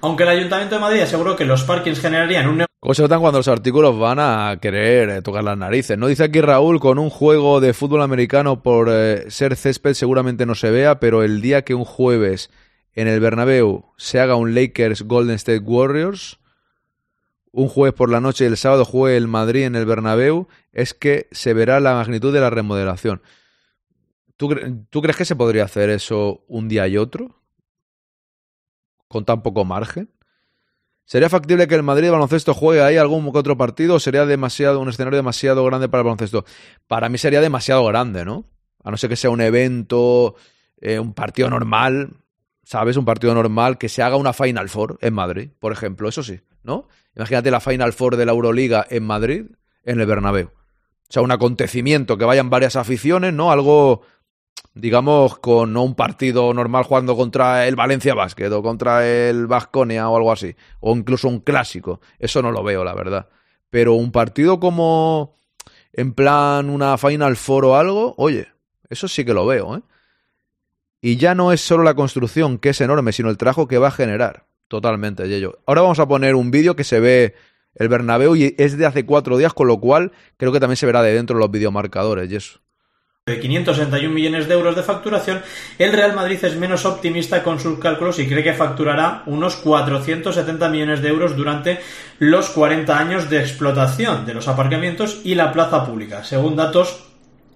Aunque 0.02 0.24
el 0.24 0.28
Ayuntamiento 0.28 0.74
de 0.74 0.82
Madrid 0.82 1.00
aseguró 1.00 1.34
que 1.34 1.46
los 1.46 1.64
parkings 1.64 2.02
generarían 2.02 2.48
un 2.48 2.66
¿Cómo 2.86 2.94
se 2.94 3.02
notan 3.02 3.20
cuando 3.20 3.40
los 3.40 3.48
artículos 3.48 3.98
van 3.98 4.20
a 4.20 4.58
querer 4.62 5.10
eh, 5.10 5.20
tocar 5.20 5.42
las 5.42 5.58
narices? 5.58 5.98
No 5.98 6.06
dice 6.06 6.22
aquí 6.22 6.40
Raúl, 6.40 6.78
con 6.78 7.00
un 7.00 7.10
juego 7.10 7.60
de 7.60 7.74
fútbol 7.74 8.00
americano 8.00 8.62
por 8.62 8.88
eh, 8.88 9.28
ser 9.28 9.56
césped 9.56 9.94
seguramente 9.94 10.46
no 10.46 10.54
se 10.54 10.70
vea, 10.70 11.00
pero 11.00 11.24
el 11.24 11.40
día 11.40 11.64
que 11.64 11.74
un 11.74 11.84
jueves 11.84 12.48
en 12.92 13.08
el 13.08 13.18
Bernabéu 13.18 13.86
se 13.96 14.20
haga 14.20 14.36
un 14.36 14.54
Lakers 14.54 15.02
Golden 15.02 15.34
State 15.34 15.64
Warriors, 15.64 16.38
un 17.50 17.66
jueves 17.66 17.92
por 17.92 18.08
la 18.08 18.20
noche 18.20 18.44
y 18.44 18.46
el 18.46 18.56
sábado 18.56 18.84
juegue 18.84 19.16
el 19.16 19.26
Madrid 19.26 19.64
en 19.64 19.74
el 19.74 19.84
Bernabéu, 19.84 20.46
es 20.70 20.94
que 20.94 21.26
se 21.32 21.54
verá 21.54 21.80
la 21.80 21.94
magnitud 21.94 22.32
de 22.32 22.38
la 22.38 22.50
remodelación. 22.50 23.20
¿Tú, 24.36 24.54
¿Tú 24.90 25.02
crees 25.02 25.16
que 25.16 25.24
se 25.24 25.34
podría 25.34 25.64
hacer 25.64 25.90
eso 25.90 26.44
un 26.46 26.68
día 26.68 26.86
y 26.86 26.98
otro? 26.98 27.42
¿Con 29.08 29.24
tan 29.24 29.42
poco 29.42 29.64
margen? 29.64 30.08
¿Sería 31.06 31.30
factible 31.30 31.68
que 31.68 31.76
el 31.76 31.84
Madrid 31.84 32.10
baloncesto 32.10 32.52
juegue 32.52 32.82
ahí 32.82 32.96
algún 32.96 33.30
otro 33.32 33.56
partido 33.56 33.94
o 33.94 34.00
sería 34.00 34.26
demasiado 34.26 34.80
un 34.80 34.88
escenario 34.88 35.16
demasiado 35.16 35.64
grande 35.64 35.88
para 35.88 36.00
el 36.00 36.04
baloncesto? 36.04 36.44
Para 36.88 37.08
mí 37.08 37.16
sería 37.16 37.40
demasiado 37.40 37.84
grande, 37.86 38.24
¿no? 38.24 38.44
A 38.82 38.90
no 38.90 38.96
ser 38.96 39.10
que 39.10 39.16
sea 39.16 39.30
un 39.30 39.40
evento, 39.40 40.34
eh, 40.80 40.98
un 40.98 41.14
partido 41.14 41.48
normal, 41.48 42.10
¿sabes? 42.64 42.96
Un 42.96 43.04
partido 43.04 43.34
normal 43.34 43.78
que 43.78 43.88
se 43.88 44.02
haga 44.02 44.16
una 44.16 44.32
Final 44.32 44.68
Four 44.68 44.98
en 45.00 45.14
Madrid, 45.14 45.50
por 45.60 45.72
ejemplo, 45.72 46.08
eso 46.08 46.24
sí, 46.24 46.40
¿no? 46.64 46.88
Imagínate 47.14 47.52
la 47.52 47.60
Final 47.60 47.92
Four 47.92 48.16
de 48.16 48.26
la 48.26 48.32
Euroliga 48.32 48.84
en 48.90 49.04
Madrid, 49.04 49.46
en 49.84 50.00
el 50.00 50.06
Bernabéu. 50.06 50.48
O 50.48 51.12
sea, 51.12 51.22
un 51.22 51.30
acontecimiento 51.30 52.18
que 52.18 52.24
vayan 52.24 52.50
varias 52.50 52.74
aficiones, 52.74 53.32
¿no? 53.32 53.52
Algo 53.52 54.02
digamos, 54.76 55.38
con 55.38 55.72
no 55.72 55.82
un 55.82 55.94
partido 55.94 56.52
normal 56.52 56.84
jugando 56.84 57.16
contra 57.16 57.66
el 57.66 57.76
Valencia 57.76 58.14
Basket 58.14 58.52
o 58.52 58.62
contra 58.62 59.08
el 59.08 59.46
Vasconia 59.46 60.08
o 60.08 60.16
algo 60.16 60.30
así, 60.30 60.54
o 60.80 60.94
incluso 60.94 61.28
un 61.28 61.40
clásico. 61.40 62.00
Eso 62.18 62.42
no 62.42 62.52
lo 62.52 62.62
veo, 62.62 62.84
la 62.84 62.94
verdad. 62.94 63.28
Pero 63.70 63.94
un 63.94 64.12
partido 64.12 64.60
como 64.60 65.38
en 65.94 66.12
plan 66.12 66.68
una 66.68 66.98
Final 66.98 67.36
Four 67.36 67.64
o 67.64 67.76
algo, 67.76 68.14
oye, 68.18 68.48
eso 68.90 69.08
sí 69.08 69.24
que 69.24 69.32
lo 69.32 69.46
veo, 69.46 69.76
¿eh? 69.76 69.82
Y 71.00 71.16
ya 71.16 71.34
no 71.34 71.52
es 71.52 71.60
solo 71.60 71.82
la 71.82 71.94
construcción, 71.94 72.58
que 72.58 72.70
es 72.70 72.80
enorme, 72.80 73.12
sino 73.12 73.30
el 73.30 73.38
trabajo 73.38 73.68
que 73.68 73.78
va 73.78 73.88
a 73.88 73.92
generar. 73.92 74.46
Totalmente, 74.68 75.28
Yello. 75.28 75.60
Ahora 75.66 75.82
vamos 75.82 76.00
a 76.00 76.08
poner 76.08 76.34
un 76.34 76.50
vídeo 76.50 76.76
que 76.76 76.84
se 76.84 77.00
ve 77.00 77.34
el 77.74 77.88
Bernabéu 77.88 78.34
y 78.36 78.54
es 78.58 78.76
de 78.76 78.86
hace 78.86 79.06
cuatro 79.06 79.38
días, 79.38 79.54
con 79.54 79.68
lo 79.68 79.78
cual 79.78 80.12
creo 80.36 80.52
que 80.52 80.60
también 80.60 80.76
se 80.76 80.86
verá 80.86 81.02
de 81.02 81.14
dentro 81.14 81.38
los 81.38 81.50
videomarcadores 81.50 82.30
y 82.30 82.36
eso 82.36 82.60
de 83.28 83.40
561 83.40 84.14
millones 84.14 84.46
de 84.46 84.54
euros 84.54 84.76
de 84.76 84.84
facturación, 84.84 85.42
el 85.80 85.92
Real 85.92 86.14
Madrid 86.14 86.38
es 86.44 86.54
menos 86.54 86.84
optimista 86.84 87.42
con 87.42 87.58
sus 87.58 87.80
cálculos 87.80 88.20
y 88.20 88.28
cree 88.28 88.44
que 88.44 88.52
facturará 88.52 89.24
unos 89.26 89.56
470 89.56 90.68
millones 90.68 91.02
de 91.02 91.08
euros 91.08 91.34
durante 91.34 91.80
los 92.20 92.50
40 92.50 92.96
años 92.96 93.28
de 93.28 93.40
explotación 93.40 94.26
de 94.26 94.34
los 94.34 94.46
aparcamientos 94.46 95.22
y 95.24 95.34
la 95.34 95.52
plaza 95.52 95.84
pública, 95.84 96.22
según 96.22 96.54
datos 96.54 97.02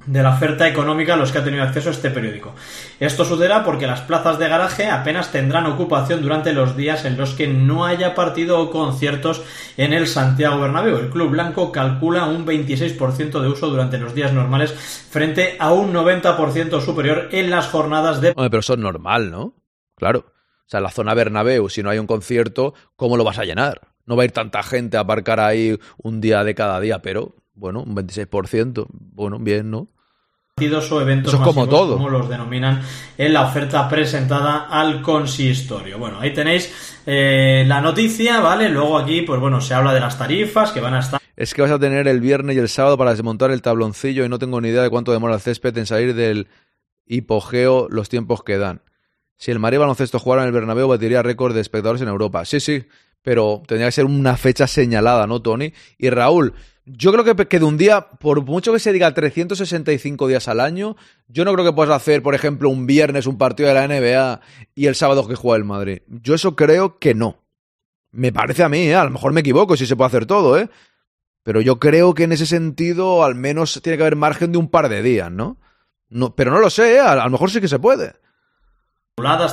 de 0.07 0.23
la 0.23 0.35
oferta 0.35 0.67
económica 0.67 1.15
a 1.15 1.17
los 1.17 1.31
que 1.31 1.39
ha 1.39 1.45
tenido 1.45 1.63
acceso 1.63 1.91
este 1.91 2.11
periódico. 2.11 2.55
Esto 2.99 3.25
sucederá 3.25 3.65
porque 3.65 3.87
las 3.87 4.01
plazas 4.01 4.39
de 4.39 4.49
garaje 4.49 4.87
apenas 4.89 5.31
tendrán 5.31 5.67
ocupación 5.67 6.23
durante 6.23 6.53
los 6.53 6.77
días 6.77 7.05
en 7.05 7.17
los 7.17 7.35
que 7.35 7.47
no 7.47 7.85
haya 7.85 8.15
partido 8.15 8.61
o 8.61 8.71
conciertos 8.71 9.43
en 9.77 9.93
el 9.93 10.07
Santiago 10.07 10.61
Bernabéu. 10.61 10.97
El 10.97 11.11
Club 11.11 11.31
Blanco 11.31 11.71
calcula 11.71 12.27
un 12.27 12.47
26% 12.47 13.41
de 13.41 13.49
uso 13.49 13.69
durante 13.69 13.99
los 13.99 14.15
días 14.15 14.33
normales 14.33 14.73
frente 14.73 15.57
a 15.59 15.73
un 15.73 15.93
90% 15.93 16.81
superior 16.81 17.29
en 17.33 17.51
las 17.51 17.69
jornadas 17.69 18.21
de... 18.21 18.35
pero 18.35 18.61
eso 18.61 18.75
es 18.75 18.79
normal, 18.79 19.31
¿no? 19.31 19.55
Claro. 19.97 20.21
O 20.29 20.71
sea, 20.71 20.81
la 20.81 20.91
zona 20.91 21.15
Bernabéu, 21.15 21.69
si 21.69 21.83
no 21.83 21.91
hay 21.91 21.99
un 21.99 22.07
concierto, 22.07 22.75
¿cómo 22.97 23.17
lo 23.17 23.25
vas 23.25 23.39
a 23.39 23.45
llenar? 23.45 23.81
No 24.07 24.17
va 24.17 24.23
a 24.23 24.27
ir 24.27 24.33
tanta 24.33 24.63
gente 24.63 24.97
a 24.97 25.01
aparcar 25.01 25.41
ahí 25.41 25.79
un 25.99 26.21
día 26.21 26.43
de 26.43 26.55
cada 26.55 26.81
día, 26.81 27.03
pero 27.03 27.35
bueno, 27.61 27.83
un 27.83 27.95
26%, 27.95 28.87
bueno, 28.91 29.39
bien, 29.39 29.71
¿no? 29.71 29.89
o 30.59 31.01
eventos 31.01 31.33
Eso 31.33 31.43
como 31.43 31.67
todo. 31.67 31.95
como 31.95 32.11
los 32.11 32.29
denominan 32.29 32.83
en 33.17 33.33
la 33.33 33.47
oferta 33.47 33.89
presentada 33.89 34.67
al 34.69 35.01
consistorio. 35.01 35.99
Bueno, 35.99 36.21
ahí 36.21 36.35
tenéis 36.35 37.01
eh, 37.07 37.65
la 37.67 37.81
noticia, 37.81 38.41
¿vale? 38.41 38.69
Luego 38.69 38.99
aquí, 38.99 39.23
pues 39.23 39.41
bueno, 39.41 39.61
se 39.61 39.73
habla 39.73 39.95
de 39.95 40.01
las 40.01 40.19
tarifas 40.19 40.73
que 40.73 40.81
van 40.81 40.95
a 40.95 41.01
estar. 41.01 41.21
Es 41.35 41.55
que 41.55 41.63
vas 41.63 41.71
a 41.71 41.79
tener 41.79 42.07
el 42.09 42.21
viernes 42.21 42.57
y 42.57 42.59
el 42.59 42.69
sábado 42.69 42.99
para 42.99 43.13
desmontar 43.13 43.51
el 43.51 43.63
tabloncillo 43.63 44.25
y 44.25 44.29
no 44.29 44.39
tengo 44.39 44.61
ni 44.61 44.69
idea 44.69 44.83
de 44.83 44.91
cuánto 44.91 45.13
demora 45.13 45.35
el 45.35 45.41
césped 45.41 45.77
en 45.79 45.87
salir 45.87 46.15
del 46.15 46.49
hipogeo 47.07 47.89
los 47.89 48.11
tiempos 48.11 48.43
que 48.43 48.59
dan. 48.59 48.83
Si 49.37 49.51
el 49.51 49.59
Madrid 49.59 49.79
Baloncesto 49.79 50.19
jugara 50.19 50.43
en 50.43 50.49
el 50.49 50.53
Bernabéu, 50.53 50.89
batiría 50.89 51.23
récord 51.23 51.55
de 51.55 51.63
espectadores 51.63 52.03
en 52.03 52.09
Europa. 52.09 52.45
Sí, 52.45 52.61
sí, 52.61 52.85
pero 53.23 53.63
tendría 53.67 53.89
que 53.89 53.93
ser 53.93 54.05
una 54.05 54.37
fecha 54.37 54.67
señalada, 54.67 55.27
¿no, 55.27 55.41
Tony? 55.41 55.73
Y 55.97 56.11
Raúl, 56.11 56.53
yo 56.85 57.13
creo 57.13 57.25
que, 57.25 57.47
que, 57.47 57.59
de 57.59 57.65
un 57.65 57.77
día, 57.77 58.09
por 58.09 58.45
mucho 58.45 58.73
que 58.73 58.79
se 58.79 58.93
diga 58.93 59.13
365 59.13 60.29
días 60.29 60.49
al 60.49 60.61
año, 60.61 60.97
yo 61.29 61.45
no 61.45 61.53
creo 61.53 61.65
que 61.65 61.73
puedas 61.73 61.95
hacer, 61.95 62.23
por 62.23 62.35
ejemplo, 62.35 62.69
un 62.69 62.87
viernes 62.87 63.27
un 63.27 63.39
partido 63.39 63.69
de 63.69 63.75
la 63.75 63.87
NBA 63.87 64.41
y 64.75 64.87
el 64.87 64.95
sábado 64.95 65.27
que 65.29 65.35
juega 65.35 65.59
el 65.59 65.65
Madrid. 65.65 66.03
Yo 66.09 66.35
eso 66.35 66.57
creo 66.57 66.99
que 66.99 67.15
no. 67.15 67.43
Me 68.13 68.33
parece 68.33 68.65
a 68.65 68.69
mí, 68.69 68.79
¿eh? 68.79 68.95
a 68.95 69.05
lo 69.05 69.11
mejor 69.11 69.33
me 69.33 69.41
equivoco 69.41 69.77
si 69.77 69.87
se 69.87 69.95
puede 69.95 70.09
hacer 70.09 70.27
todo, 70.27 70.59
¿eh? 70.59 70.69
Pero 71.43 71.61
yo 71.61 71.79
creo 71.79 72.13
que 72.15 72.25
en 72.25 72.33
ese 72.33 72.47
sentido 72.47 73.25
al 73.25 73.35
menos 73.35 73.81
tiene 73.83 73.97
que 73.97 74.03
haber 74.03 74.17
margen 74.17 74.53
de 74.53 74.59
un 74.59 74.69
par 74.69 74.89
de 74.89 75.03
días, 75.03 75.31
¿no? 75.31 75.59
no 76.09 76.35
pero 76.35 76.51
no 76.51 76.59
lo 76.59 76.71
sé, 76.71 76.97
¿eh? 76.97 77.01
a 77.01 77.15
lo 77.15 77.31
mejor 77.31 77.51
sí 77.51 77.61
que 77.61 77.69
se 77.69 77.79
puede 77.79 78.15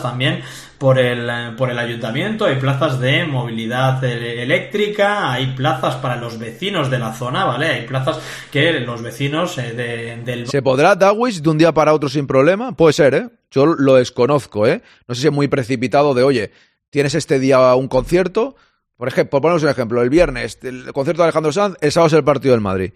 también 0.02 0.42
por 0.78 1.00
el, 1.00 1.30
eh, 1.30 1.54
por 1.58 1.70
el 1.72 1.80
ayuntamiento, 1.80 2.46
hay 2.46 2.58
plazas 2.58 3.00
de 3.00 3.26
movilidad 3.26 4.04
eléctrica, 4.04 5.32
hay 5.32 5.48
plazas 5.56 5.96
para 5.96 6.16
los 6.16 6.38
vecinos 6.38 6.90
de 6.92 7.00
la 7.00 7.14
zona, 7.14 7.46
¿vale? 7.46 7.68
Hay 7.68 7.88
plazas 7.88 8.20
que 8.52 8.72
los 8.82 9.02
vecinos 9.02 9.58
eh, 9.58 10.22
del... 10.24 10.48
¿Se 10.48 10.62
podrá 10.62 10.96
Dawis 10.96 11.42
de 11.42 11.50
un 11.50 11.58
día 11.58 11.74
para 11.74 11.94
otro 11.94 12.10
sin 12.10 12.28
problema? 12.28 12.76
Puede 12.76 12.94
ser, 12.94 13.14
¿eh? 13.16 13.30
Yo 13.50 13.66
lo 13.66 13.96
desconozco, 13.96 14.68
¿eh? 14.68 14.82
No 15.08 15.16
sé 15.16 15.22
si 15.22 15.28
es 15.28 15.34
muy 15.34 15.48
precipitado 15.48 16.14
de, 16.14 16.24
oye, 16.24 16.52
tienes 16.90 17.16
este 17.16 17.40
día 17.40 17.74
un 17.76 17.88
concierto, 17.88 18.56
por 18.96 19.08
ejemplo, 19.08 19.42
por 19.42 19.54
un 19.54 19.70
ejemplo, 19.70 20.02
el 20.02 20.10
viernes 20.10 20.60
el 20.64 20.92
concierto 20.94 21.22
de 21.22 21.26
Alejandro 21.26 21.52
Sanz, 21.52 21.76
el 21.82 21.92
sábado 21.92 22.08
es 22.08 22.14
el 22.14 22.24
partido 22.24 22.54
del 22.54 22.62
Madrid. 22.62 22.94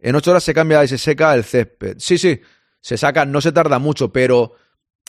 En 0.00 0.16
ocho 0.16 0.32
horas 0.32 0.42
se 0.42 0.52
cambia 0.52 0.82
y 0.82 0.88
se 0.88 0.98
seca 0.98 1.34
el 1.34 1.44
césped. 1.44 1.96
Sí, 1.98 2.18
sí, 2.18 2.40
se 2.80 2.96
saca, 2.96 3.24
no 3.24 3.40
se 3.40 3.52
tarda 3.52 3.78
mucho, 3.78 4.12
pero 4.12 4.54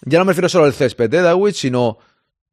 ya 0.06 0.20
no 0.20 0.26
me 0.26 0.32
refiero 0.32 0.50
solo 0.50 0.66
al 0.66 0.74
césped 0.74 1.10
de 1.10 1.20
¿eh, 1.20 1.54
sino 1.54 1.98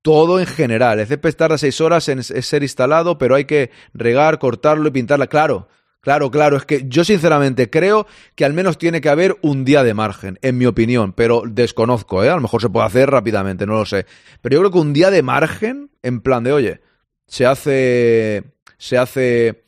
todo 0.02 0.40
en 0.40 0.46
general. 0.46 1.00
El 1.00 1.06
césped 1.06 1.34
tarda 1.34 1.58
seis 1.58 1.80
horas 1.80 2.08
en 2.08 2.22
ser 2.22 2.62
instalado, 2.62 3.18
pero 3.18 3.34
hay 3.34 3.44
que 3.44 3.70
regar, 3.92 4.38
cortarlo 4.38 4.88
y 4.88 4.92
pintarla. 4.92 5.26
Claro, 5.26 5.68
claro, 6.00 6.30
claro. 6.30 6.56
Es 6.56 6.64
que 6.64 6.84
yo 6.86 7.04
sinceramente 7.04 7.70
creo 7.70 8.06
que 8.34 8.44
al 8.44 8.52
menos 8.52 8.78
tiene 8.78 9.00
que 9.00 9.08
haber 9.08 9.36
un 9.42 9.64
día 9.64 9.82
de 9.82 9.94
margen, 9.94 10.38
en 10.42 10.58
mi 10.58 10.66
opinión, 10.66 11.12
pero 11.12 11.42
desconozco, 11.46 12.24
¿eh? 12.24 12.30
A 12.30 12.34
lo 12.34 12.40
mejor 12.40 12.62
se 12.62 12.70
puede 12.70 12.86
hacer 12.86 13.10
rápidamente, 13.10 13.66
no 13.66 13.74
lo 13.74 13.86
sé. 13.86 14.06
Pero 14.40 14.54
yo 14.54 14.60
creo 14.60 14.70
que 14.72 14.78
un 14.78 14.92
día 14.92 15.10
de 15.10 15.22
margen, 15.22 15.90
en 16.02 16.20
plan 16.20 16.44
de, 16.44 16.52
oye, 16.52 16.80
se 17.26 17.46
hace, 17.46 18.44
se 18.78 18.98
hace 18.98 19.64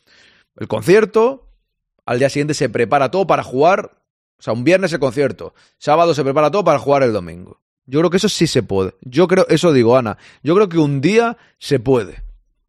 el 0.57 0.69
concierto, 0.69 1.49
al 2.07 2.19
día 2.19 2.29
siguiente 2.29 2.55
se 2.55 2.69
prepara 2.69 3.11
todo 3.11 3.27
para 3.27 3.43
jugar, 3.43 4.03
o 4.39 4.43
sea, 4.43 4.53
un 4.53 4.65
viernes 4.65 4.93
el 4.93 4.99
concierto, 4.99 5.55
sábado 5.79 6.15
se 6.15 6.25
prepara 6.25 6.51
todo 6.51 6.65
para 6.65 6.79
jugar 6.79 7.03
el 7.03 7.13
domingo. 7.13 7.62
Yo 7.87 8.01
creo 8.01 8.11
que 8.11 8.17
eso 8.19 8.29
sí 8.29 8.47
se 8.47 8.63
puede. 8.63 8.95
Yo 9.03 9.27
creo, 9.27 9.47
eso 9.49 9.73
digo, 9.73 9.97
Ana, 9.97 10.19
yo 10.43 10.55
creo 10.55 10.69
que 10.69 10.79
un 10.79 11.01
día 11.01 11.37
se 11.59 11.81
puede. 11.81 12.23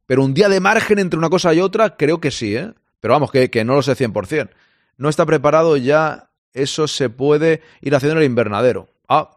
Pero 0.06 0.24
un 0.24 0.34
día 0.34 0.50
de 0.50 0.60
margen 0.60 1.00
entre 1.00 1.18
una 1.18 1.30
cosa 1.30 1.54
y 1.54 1.62
otra, 1.62 1.96
creo 1.96 2.20
que 2.20 2.32
sí, 2.32 2.56
¿eh? 2.56 2.74
Pero 3.00 3.14
vamos, 3.14 3.32
que, 3.32 3.50
que 3.50 3.64
no 3.64 3.76
lo 3.76 3.82
sé 3.82 3.96
100%. 3.96 4.50
No 4.98 5.10
está 5.10 5.26
preparado 5.26 5.78
ya, 5.78 6.30
eso 6.54 6.88
se 6.88 7.10
puede 7.10 7.62
ir 7.82 7.96
haciendo 7.96 8.14
en 8.14 8.20
el 8.20 8.30
invernadero. 8.30 8.90
Ah, 9.08 9.30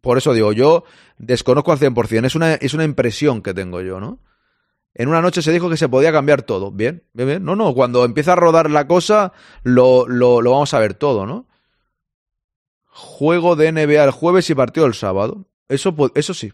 por, 0.00 0.18
eso 0.18 0.32
digo, 0.32 0.52
yo 0.52 0.84
desconozco 1.18 1.72
al 1.72 1.78
100%. 1.78 2.26
Es 2.26 2.34
una, 2.34 2.54
es 2.54 2.74
una 2.74 2.84
impresión 2.84 3.42
que 3.42 3.54
tengo 3.54 3.80
yo, 3.80 4.00
¿no? 4.00 4.18
En 4.94 5.08
una 5.08 5.22
noche 5.22 5.40
se 5.40 5.52
dijo 5.52 5.70
que 5.70 5.76
se 5.76 5.88
podía 5.88 6.12
cambiar 6.12 6.42
todo. 6.42 6.70
Bien, 6.70 7.04
bien, 7.14 7.28
bien. 7.28 7.44
No, 7.44 7.56
no, 7.56 7.72
cuando 7.74 8.04
empieza 8.04 8.34
a 8.34 8.36
rodar 8.36 8.70
la 8.70 8.86
cosa, 8.86 9.32
lo, 9.62 10.06
lo, 10.06 10.42
lo 10.42 10.50
vamos 10.50 10.74
a 10.74 10.80
ver 10.80 10.94
todo, 10.94 11.24
¿no? 11.24 11.46
Juego 12.92 13.56
de 13.56 13.72
NBA 13.72 14.04
el 14.04 14.10
jueves 14.10 14.48
y 14.50 14.54
partido 14.54 14.86
el 14.86 14.94
sábado. 14.94 15.46
Eso, 15.68 15.94
eso 16.14 16.34
sí 16.34 16.52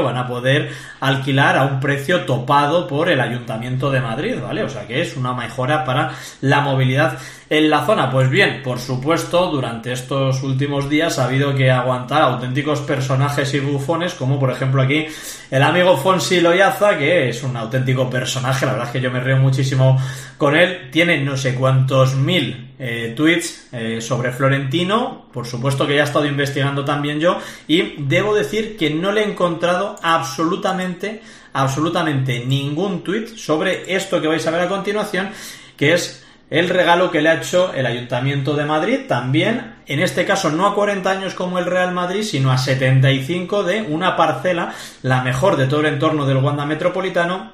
van 0.00 0.16
a 0.16 0.26
poder 0.26 0.70
alquilar 1.00 1.56
a 1.56 1.64
un 1.64 1.80
precio 1.80 2.24
topado 2.24 2.86
por 2.86 3.10
el 3.10 3.20
Ayuntamiento 3.20 3.90
de 3.90 4.00
Madrid, 4.00 4.36
¿vale? 4.40 4.62
O 4.62 4.68
sea 4.68 4.86
que 4.86 5.00
es 5.00 5.16
una 5.16 5.34
mejora 5.34 5.84
para 5.84 6.12
la 6.40 6.60
movilidad 6.60 7.18
en 7.52 7.68
la 7.68 7.84
zona. 7.84 8.10
Pues 8.10 8.30
bien, 8.30 8.62
por 8.62 8.78
supuesto, 8.78 9.50
durante 9.50 9.92
estos 9.92 10.42
últimos 10.42 10.88
días 10.88 11.18
ha 11.18 11.26
habido 11.26 11.54
que 11.54 11.70
aguantar 11.70 12.22
auténticos 12.22 12.80
personajes 12.80 13.52
y 13.52 13.60
bufones, 13.60 14.14
como 14.14 14.40
por 14.40 14.50
ejemplo 14.50 14.80
aquí 14.80 15.04
el 15.50 15.62
amigo 15.62 15.98
Fonsi 15.98 16.40
Loyaza, 16.40 16.96
que 16.96 17.28
es 17.28 17.42
un 17.42 17.54
auténtico 17.54 18.08
personaje, 18.08 18.64
la 18.64 18.72
verdad 18.72 18.86
es 18.88 18.92
que 18.94 19.02
yo 19.02 19.10
me 19.10 19.20
río 19.20 19.36
muchísimo 19.36 20.00
con 20.38 20.56
él. 20.56 20.88
Tiene 20.90 21.20
no 21.20 21.36
sé 21.36 21.54
cuántos 21.54 22.14
mil 22.14 22.72
eh, 22.78 23.12
tweets 23.14 23.68
eh, 23.70 24.00
sobre 24.00 24.32
Florentino, 24.32 25.26
por 25.30 25.46
supuesto 25.46 25.86
que 25.86 25.96
ya 25.96 26.00
he 26.00 26.04
estado 26.04 26.24
investigando 26.24 26.86
también 26.86 27.20
yo, 27.20 27.36
y 27.68 27.96
debo 27.98 28.34
decir 28.34 28.78
que 28.78 28.88
no 28.88 29.12
le 29.12 29.24
he 29.24 29.30
encontrado 29.30 29.96
absolutamente, 30.02 31.20
absolutamente 31.52 32.46
ningún 32.46 33.04
tweet 33.04 33.26
sobre 33.36 33.94
esto 33.94 34.22
que 34.22 34.28
vais 34.28 34.46
a 34.46 34.50
ver 34.50 34.62
a 34.62 34.68
continuación, 34.68 35.28
que 35.76 35.92
es 35.92 36.21
el 36.52 36.68
regalo 36.68 37.10
que 37.10 37.22
le 37.22 37.30
ha 37.30 37.36
hecho 37.36 37.72
el 37.72 37.86
Ayuntamiento 37.86 38.54
de 38.54 38.66
Madrid, 38.66 39.00
también, 39.08 39.76
en 39.86 40.00
este 40.00 40.26
caso 40.26 40.50
no 40.50 40.66
a 40.66 40.74
40 40.74 41.10
años 41.10 41.32
como 41.32 41.58
el 41.58 41.64
Real 41.64 41.92
Madrid, 41.94 42.24
sino 42.24 42.52
a 42.52 42.58
75 42.58 43.64
de 43.64 43.80
una 43.80 44.16
parcela, 44.16 44.74
la 45.00 45.22
mejor 45.22 45.56
de 45.56 45.66
todo 45.66 45.80
el 45.80 45.86
entorno 45.86 46.26
del 46.26 46.36
Wanda 46.36 46.66
Metropolitano, 46.66 47.52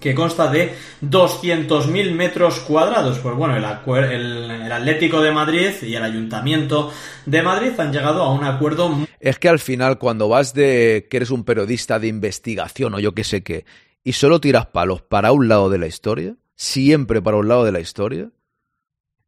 que 0.00 0.14
consta 0.14 0.50
de 0.50 0.74
200.000 1.04 2.12
metros 2.14 2.60
cuadrados. 2.60 3.18
Pues 3.18 3.36
bueno, 3.36 3.58
el, 3.58 3.64
el, 4.10 4.72
Atlético 4.72 5.20
de 5.20 5.32
Madrid 5.32 5.72
y 5.82 5.94
el 5.94 6.02
Ayuntamiento 6.02 6.90
de 7.26 7.42
Madrid 7.42 7.78
han 7.78 7.92
llegado 7.92 8.22
a 8.22 8.32
un 8.32 8.44
acuerdo. 8.44 9.06
Es 9.18 9.38
que 9.38 9.50
al 9.50 9.58
final, 9.58 9.98
cuando 9.98 10.30
vas 10.30 10.54
de 10.54 11.08
que 11.10 11.18
eres 11.18 11.30
un 11.30 11.44
periodista 11.44 11.98
de 11.98 12.08
investigación 12.08 12.94
o 12.94 13.00
yo 13.00 13.12
qué 13.14 13.24
sé 13.24 13.42
qué, 13.42 13.66
y 14.02 14.14
solo 14.14 14.40
tiras 14.40 14.64
palos 14.64 15.02
para 15.02 15.30
un 15.30 15.46
lado 15.46 15.68
de 15.68 15.76
la 15.76 15.88
historia, 15.88 16.36
siempre 16.60 17.22
para 17.22 17.38
un 17.38 17.48
lado 17.48 17.64
de 17.64 17.72
la 17.72 17.80
historia, 17.80 18.30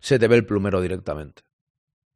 se 0.01 0.19
te 0.19 0.29
ve 0.29 0.37
el 0.37 0.45
plumero 0.45 0.83
directamente. 0.83 1.43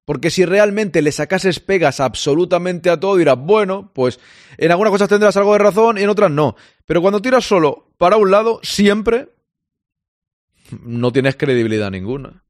Porque 0.04 0.28
si 0.28 0.44
realmente 0.44 1.00
le 1.00 1.10
sacases 1.10 1.58
pegas 1.58 2.00
absolutamente 2.00 2.90
a 2.90 3.00
todo, 3.00 3.16
dirás, 3.16 3.38
bueno, 3.38 3.90
pues 3.94 4.20
en 4.58 4.70
algunas 4.70 4.90
cosas 4.90 5.08
tendrás 5.08 5.34
algo 5.38 5.54
de 5.54 5.60
razón 5.60 5.96
y 5.96 6.02
en 6.02 6.10
otras 6.10 6.30
no. 6.30 6.54
Pero 6.84 7.00
cuando 7.00 7.22
tiras 7.22 7.46
solo 7.46 7.88
para 7.96 8.18
un 8.18 8.30
lado, 8.30 8.60
siempre 8.62 9.30
no 10.82 11.10
tienes 11.12 11.36
credibilidad 11.36 11.90
ninguna. 11.90 12.44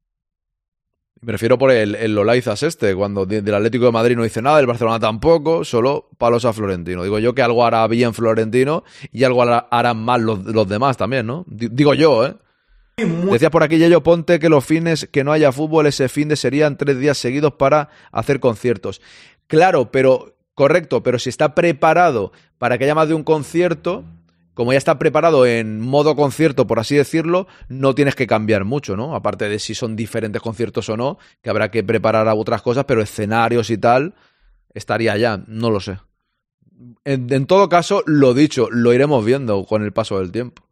Me 1.21 1.31
refiero 1.31 1.57
por 1.57 1.71
el, 1.71 1.95
el 1.95 2.13
Lolaizas 2.13 2.63
este, 2.63 2.93
cuando 2.93 3.25
del 3.25 3.55
Atlético 3.55 3.85
de 3.85 3.91
Madrid 3.93 4.17
no 4.17 4.23
dice 4.23 4.41
nada, 4.41 4.57
del 4.57 4.67
Barcelona 4.67 4.99
tampoco, 4.99 5.63
solo 5.63 6.09
palos 6.17 6.43
a 6.43 6.51
Florentino. 6.51 7.03
Digo 7.03 7.17
yo 7.17 7.33
que 7.33 7.41
algo 7.41 7.65
hará 7.65 7.87
bien 7.87 8.13
Florentino 8.13 8.83
y 9.13 9.23
algo 9.23 9.41
harán 9.43 9.97
mal 9.97 10.21
los, 10.21 10.43
los 10.43 10.67
demás 10.67 10.97
también, 10.97 11.25
¿no? 11.25 11.45
Digo 11.47 11.93
yo, 11.93 12.25
¿eh? 12.25 12.35
Decía 12.97 13.51
por 13.51 13.61
aquí 13.61 13.77
Yello 13.77 14.01
Ponte 14.01 14.39
que 14.39 14.49
los 14.49 14.65
fines 14.65 15.07
que 15.11 15.23
no 15.23 15.31
haya 15.31 15.51
fútbol 15.51 15.85
ese 15.85 16.09
fin 16.09 16.29
de 16.29 16.35
serían 16.35 16.77
tres 16.77 16.97
días 16.97 17.19
seguidos 17.19 17.53
para 17.53 17.89
hacer 18.11 18.39
conciertos. 18.39 19.01
Claro, 19.45 19.91
pero 19.91 20.35
correcto, 20.55 21.03
pero 21.03 21.19
si 21.19 21.29
está 21.29 21.53
preparado 21.53 22.31
para 22.57 22.79
que 22.79 22.85
haya 22.85 22.95
más 22.95 23.07
de 23.07 23.13
un 23.13 23.23
concierto, 23.23 24.03
como 24.55 24.71
ya 24.71 24.79
está 24.79 24.97
preparado 24.97 25.45
en 25.45 25.79
modo 25.79 26.15
concierto, 26.15 26.65
por 26.65 26.79
así 26.79 26.95
decirlo, 26.95 27.45
no 27.69 27.93
tienes 27.93 28.15
que 28.15 28.25
cambiar 28.25 28.65
mucho, 28.65 28.97
¿no? 28.97 29.13
Aparte 29.13 29.47
de 29.47 29.59
si 29.59 29.75
son 29.75 29.95
diferentes 29.95 30.41
conciertos 30.41 30.89
o 30.89 30.97
no, 30.97 31.19
que 31.43 31.51
habrá 31.51 31.69
que 31.69 31.83
preparar 31.83 32.27
otras 32.29 32.63
cosas, 32.63 32.85
pero 32.85 33.03
escenarios 33.03 33.69
y 33.69 33.77
tal, 33.77 34.15
estaría 34.73 35.15
ya, 35.17 35.43
no 35.45 35.69
lo 35.69 35.81
sé. 35.81 35.99
En 37.05 37.45
todo 37.45 37.69
caso, 37.69 38.01
lo 38.07 38.33
dicho, 38.33 38.69
lo 38.71 38.91
iremos 38.91 39.23
viendo 39.23 39.63
con 39.65 39.83
el 39.83 39.93
paso 39.93 40.17
del 40.17 40.31
tiempo 40.31 40.66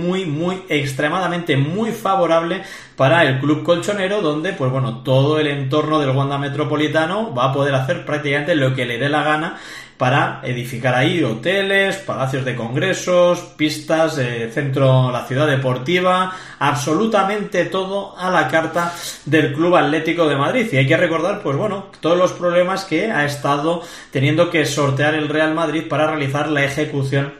muy, 0.00 0.24
muy, 0.24 0.62
extremadamente 0.68 1.56
muy 1.56 1.92
favorable 1.92 2.62
para 2.96 3.22
el 3.22 3.40
club 3.40 3.62
colchonero, 3.62 4.20
donde, 4.20 4.52
pues 4.52 4.70
bueno, 4.70 5.02
todo 5.02 5.38
el 5.38 5.46
entorno 5.46 5.98
del 6.00 6.10
Wanda 6.10 6.38
Metropolitano 6.38 7.34
va 7.34 7.50
a 7.50 7.52
poder 7.52 7.74
hacer 7.74 8.04
prácticamente 8.04 8.54
lo 8.54 8.74
que 8.74 8.86
le 8.86 8.98
dé 8.98 9.08
la 9.08 9.22
gana 9.22 9.58
para 10.00 10.40
edificar 10.44 10.94
ahí 10.94 11.22
hoteles, 11.22 11.96
palacios 11.96 12.42
de 12.46 12.56
congresos, 12.56 13.38
pistas, 13.54 14.16
eh, 14.16 14.50
centro, 14.50 15.12
la 15.12 15.26
ciudad 15.26 15.46
deportiva, 15.46 16.34
absolutamente 16.58 17.66
todo 17.66 18.18
a 18.18 18.30
la 18.30 18.48
carta 18.48 18.94
del 19.26 19.52
Club 19.52 19.76
Atlético 19.76 20.26
de 20.26 20.36
Madrid. 20.36 20.66
Y 20.72 20.78
hay 20.78 20.86
que 20.86 20.96
recordar, 20.96 21.42
pues 21.42 21.54
bueno, 21.54 21.88
todos 22.00 22.16
los 22.16 22.32
problemas 22.32 22.86
que 22.86 23.12
ha 23.12 23.26
estado 23.26 23.82
teniendo 24.10 24.48
que 24.48 24.64
sortear 24.64 25.14
el 25.14 25.28
Real 25.28 25.52
Madrid 25.52 25.84
para 25.86 26.06
realizar 26.06 26.48
la 26.48 26.64
ejecución 26.64 27.39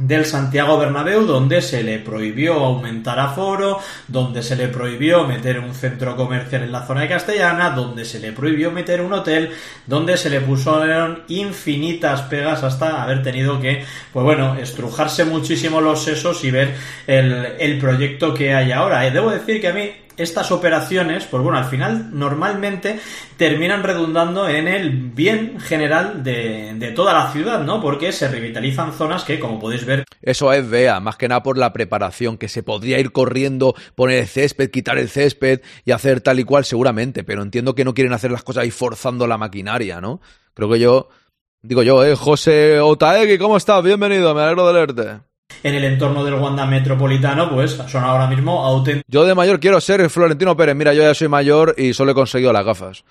del 0.00 0.24
Santiago 0.24 0.78
Bernabéu 0.78 1.26
donde 1.26 1.60
se 1.60 1.82
le 1.82 1.98
prohibió 1.98 2.54
aumentar 2.54 3.20
aforo, 3.20 3.78
donde 4.08 4.42
se 4.42 4.56
le 4.56 4.68
prohibió 4.68 5.26
meter 5.26 5.60
un 5.60 5.74
centro 5.74 6.16
comercial 6.16 6.62
en 6.62 6.72
la 6.72 6.86
zona 6.86 7.02
de 7.02 7.08
Castellana, 7.08 7.70
donde 7.70 8.04
se 8.04 8.18
le 8.18 8.32
prohibió 8.32 8.70
meter 8.70 9.02
un 9.02 9.12
hotel, 9.12 9.50
donde 9.86 10.16
se 10.16 10.30
le 10.30 10.40
pusieron 10.40 11.22
infinitas 11.28 12.22
pegas 12.22 12.62
hasta 12.64 13.02
haber 13.02 13.22
tenido 13.22 13.60
que, 13.60 13.84
pues 14.12 14.24
bueno, 14.24 14.56
estrujarse 14.56 15.24
muchísimo 15.24 15.80
los 15.80 16.02
sesos 16.02 16.42
y 16.44 16.50
ver 16.50 16.74
el, 17.06 17.54
el 17.58 17.78
proyecto 17.78 18.32
que 18.32 18.54
hay 18.54 18.72
ahora. 18.72 19.06
Y 19.06 19.10
debo 19.10 19.30
decir 19.30 19.60
que 19.60 19.68
a 19.68 19.72
mí 19.74 19.90
estas 20.20 20.52
operaciones, 20.52 21.24
pues 21.24 21.42
bueno, 21.42 21.58
al 21.58 21.64
final 21.64 22.10
normalmente 22.12 23.00
terminan 23.38 23.82
redundando 23.82 24.48
en 24.48 24.68
el 24.68 24.90
bien 24.90 25.58
general 25.58 26.22
de, 26.22 26.92
toda 26.94 27.14
la 27.14 27.32
ciudad, 27.32 27.64
¿no? 27.64 27.80
Porque 27.80 28.12
se 28.12 28.28
revitalizan 28.28 28.92
zonas 28.92 29.24
que, 29.24 29.40
como 29.40 29.58
podéis 29.58 29.86
ver... 29.86 30.04
Eso 30.20 30.52
es, 30.52 30.68
vea, 30.68 31.00
más 31.00 31.16
que 31.16 31.28
nada 31.28 31.42
por 31.42 31.56
la 31.56 31.72
preparación, 31.72 32.36
que 32.36 32.48
se 32.48 32.62
podría 32.62 32.98
ir 32.98 33.12
corriendo, 33.12 33.74
poner 33.94 34.18
el 34.18 34.26
césped, 34.26 34.70
quitar 34.70 34.98
el 34.98 35.08
césped 35.08 35.62
y 35.84 35.92
hacer 35.92 36.20
tal 36.20 36.38
y 36.38 36.44
cual 36.44 36.64
seguramente, 36.66 37.24
pero 37.24 37.42
entiendo 37.42 37.74
que 37.74 37.84
no 37.84 37.94
quieren 37.94 38.12
hacer 38.12 38.30
las 38.30 38.42
cosas 38.42 38.64
ahí 38.64 38.70
forzando 38.70 39.26
la 39.26 39.38
maquinaria, 39.38 40.00
¿no? 40.00 40.20
Creo 40.54 40.70
que 40.70 40.78
yo... 40.78 41.08
Digo 41.62 41.82
yo, 41.82 42.02
eh, 42.02 42.14
José 42.14 42.80
Otaegui, 42.80 43.36
¿cómo 43.36 43.58
estás? 43.58 43.84
Bienvenido, 43.84 44.34
me 44.34 44.40
alegro 44.40 44.66
de 44.66 44.72
leerte 44.72 45.29
en 45.62 45.74
el 45.74 45.84
entorno 45.84 46.24
del 46.24 46.34
Wanda 46.34 46.66
Metropolitano, 46.66 47.50
pues 47.50 47.72
son 47.88 48.04
ahora 48.04 48.26
mismo 48.26 48.64
auténticos. 48.64 49.04
Yo 49.08 49.24
de 49.24 49.34
mayor 49.34 49.60
quiero 49.60 49.80
ser 49.80 50.08
Florentino 50.10 50.56
Pérez. 50.56 50.76
Mira, 50.76 50.94
yo 50.94 51.02
ya 51.02 51.14
soy 51.14 51.28
mayor 51.28 51.74
y 51.76 51.92
solo 51.94 52.12
he 52.12 52.14
conseguido 52.14 52.52
las 52.52 52.64
gafas. 52.64 53.04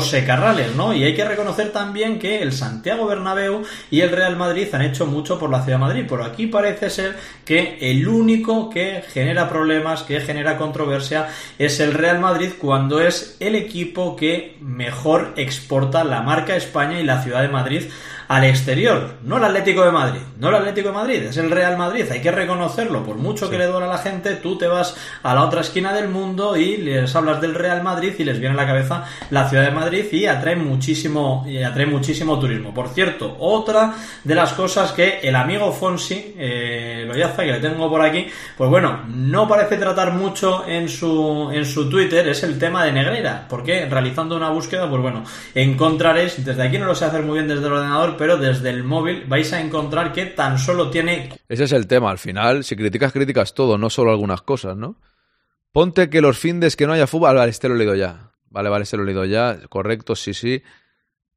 secarrales, 0.00 0.74
¿no? 0.76 0.94
Y 0.94 1.04
hay 1.04 1.14
que 1.14 1.24
reconocer 1.24 1.72
también 1.72 2.18
que 2.18 2.42
el 2.42 2.52
Santiago 2.52 3.06
Bernabéu 3.06 3.62
y 3.90 4.00
el 4.00 4.10
Real 4.10 4.36
Madrid 4.36 4.68
han 4.72 4.82
hecho 4.82 5.06
mucho 5.06 5.38
por 5.38 5.50
la 5.50 5.62
ciudad 5.62 5.78
de 5.78 5.84
Madrid, 5.84 6.06
pero 6.08 6.24
aquí 6.24 6.46
parece 6.46 6.90
ser 6.90 7.16
que 7.44 7.78
el 7.80 8.08
único 8.08 8.70
que 8.70 9.02
genera 9.12 9.48
problemas, 9.48 10.02
que 10.02 10.20
genera 10.20 10.56
controversia, 10.56 11.28
es 11.58 11.80
el 11.80 11.92
Real 11.92 12.20
Madrid 12.20 12.52
cuando 12.58 13.00
es 13.00 13.36
el 13.40 13.54
equipo 13.54 14.16
que 14.16 14.56
mejor 14.60 15.34
exporta 15.36 16.04
la 16.04 16.22
marca 16.22 16.56
España 16.56 16.98
y 16.98 17.04
la 17.04 17.22
ciudad 17.22 17.42
de 17.42 17.48
Madrid 17.48 17.82
al 18.30 18.44
exterior, 18.44 19.14
no 19.24 19.38
el 19.38 19.44
Atlético 19.44 19.84
de 19.84 19.90
Madrid, 19.90 20.20
no 20.38 20.50
el 20.50 20.54
Atlético 20.54 20.90
de 20.90 20.94
Madrid, 20.94 21.22
es 21.24 21.36
el 21.36 21.50
Real 21.50 21.76
Madrid, 21.76 22.04
hay 22.12 22.20
que 22.20 22.30
reconocerlo, 22.30 23.02
por 23.02 23.16
mucho 23.16 23.50
que 23.50 23.58
le 23.58 23.66
duela 23.66 23.86
a 23.86 23.88
la 23.88 23.98
gente, 23.98 24.36
tú 24.36 24.56
te 24.56 24.68
vas 24.68 24.96
a 25.24 25.34
la 25.34 25.42
otra 25.42 25.62
esquina 25.62 25.92
del 25.92 26.08
mundo 26.08 26.56
y 26.56 26.76
les 26.76 27.12
hablas 27.16 27.40
del 27.40 27.56
Real 27.56 27.82
Madrid 27.82 28.14
y 28.16 28.22
les 28.22 28.38
viene 28.38 28.54
a 28.54 28.56
la 28.56 28.68
cabeza 28.68 29.04
la 29.30 29.48
ciudad 29.48 29.64
de 29.64 29.72
Madrid 29.72 30.04
y 30.12 30.26
atrae 30.26 30.54
muchísimo, 30.54 31.44
y 31.48 31.60
atrae 31.60 31.86
muchísimo 31.86 32.38
turismo. 32.38 32.72
Por 32.72 32.90
cierto, 32.90 33.36
otra 33.40 33.94
de 34.22 34.34
las 34.36 34.52
cosas 34.52 34.92
que 34.92 35.18
el 35.24 35.34
amigo 35.34 35.72
Fonsi, 35.72 36.36
eh, 36.38 37.06
lo 37.08 37.16
yaza 37.16 37.42
que 37.42 37.50
le 37.50 37.58
tengo 37.58 37.90
por 37.90 38.00
aquí, 38.00 38.28
pues 38.56 38.70
bueno, 38.70 39.00
no 39.08 39.48
parece 39.48 39.76
tratar 39.76 40.12
mucho 40.12 40.68
en 40.68 40.88
su, 40.88 41.50
en 41.52 41.66
su 41.66 41.90
Twitter, 41.90 42.28
es 42.28 42.44
el 42.44 42.60
tema 42.60 42.84
de 42.84 42.92
Negreira, 42.92 43.46
porque 43.48 43.86
realizando 43.86 44.36
una 44.36 44.50
búsqueda, 44.50 44.88
pues 44.88 45.02
bueno, 45.02 45.24
encontraréis, 45.52 46.44
desde 46.44 46.62
aquí 46.62 46.78
no 46.78 46.86
lo 46.86 46.94
sé 46.94 47.06
hacer 47.06 47.24
muy 47.24 47.34
bien 47.34 47.48
desde 47.48 47.66
el 47.66 47.72
ordenador, 47.72 48.19
pero 48.20 48.36
desde 48.36 48.68
el 48.68 48.84
móvil 48.84 49.24
vais 49.26 49.50
a 49.54 49.62
encontrar 49.62 50.12
que 50.12 50.26
tan 50.26 50.58
solo 50.58 50.90
tiene... 50.90 51.30
Ese 51.48 51.64
es 51.64 51.72
el 51.72 51.86
tema, 51.86 52.10
al 52.10 52.18
final, 52.18 52.64
si 52.64 52.76
criticas, 52.76 53.14
criticas 53.14 53.54
todo, 53.54 53.78
no 53.78 53.88
solo 53.88 54.10
algunas 54.10 54.42
cosas, 54.42 54.76
¿no? 54.76 55.00
Ponte 55.72 56.10
que 56.10 56.20
los 56.20 56.38
findes 56.38 56.76
que 56.76 56.86
no 56.86 56.92
haya 56.92 57.06
fútbol. 57.06 57.36
Vale, 57.36 57.50
este 57.50 57.70
lo 57.70 57.76
he 57.76 57.78
leído 57.78 57.94
ya. 57.94 58.32
Vale, 58.50 58.68
vale, 58.68 58.82
este 58.82 58.98
lo 58.98 59.04
he 59.04 59.06
leído 59.06 59.24
ya. 59.24 59.58
Correcto, 59.70 60.14
sí, 60.14 60.34
sí. 60.34 60.62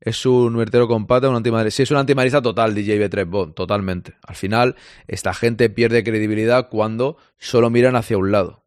Es 0.01 0.25
un 0.25 0.57
vertero 0.57 0.89
compata, 0.89 1.29
un 1.29 1.37
antimadrista. 1.37 1.77
Sí, 1.77 1.83
es 1.83 1.91
un 1.91 1.99
antimadrista 1.99 2.41
total, 2.41 2.75
DJ 2.75 3.09
B3 3.09 3.29
Bond, 3.29 3.53
totalmente. 3.53 4.15
Al 4.21 4.35
final, 4.35 4.75
esta 5.07 5.33
gente 5.33 5.69
pierde 5.69 6.03
credibilidad 6.03 6.67
cuando 6.67 7.15
solo 7.37 7.69
miran 7.69 7.95
hacia 7.95 8.17
un 8.17 8.33
lado. 8.33 8.62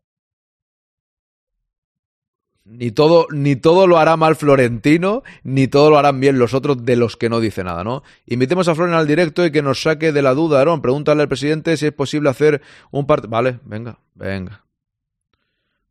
Ni 2.69 2.91
todo, 2.91 3.29
ni 3.31 3.55
todo 3.55 3.87
lo 3.87 3.97
hará 3.97 4.17
mal 4.17 4.35
Florentino, 4.35 5.23
ni 5.45 5.69
todo 5.69 5.89
lo 5.89 5.99
harán 5.99 6.19
bien 6.19 6.37
los 6.37 6.53
otros 6.53 6.85
de 6.85 6.97
los 6.97 7.17
que 7.17 7.29
no 7.29 7.39
dice 7.39 7.63
nada, 7.63 7.85
¿no? 7.85 8.03
Invitemos 8.27 8.67
a 8.67 8.75
Floren 8.75 8.95
al 8.95 9.07
directo 9.07 9.47
y 9.47 9.53
que 9.53 9.63
nos 9.63 9.81
saque 9.81 10.11
de 10.11 10.21
la 10.21 10.35
duda, 10.35 10.61
Aaron. 10.61 10.83
Pregúntale 10.83 11.23
al 11.23 11.29
presidente 11.29 11.77
si 11.77 11.87
es 11.87 11.93
posible 11.93 12.29
hacer 12.29 12.61
un 12.91 13.07
partido. 13.07 13.31
Vale, 13.31 13.61
venga, 13.63 14.01
venga. 14.15 14.65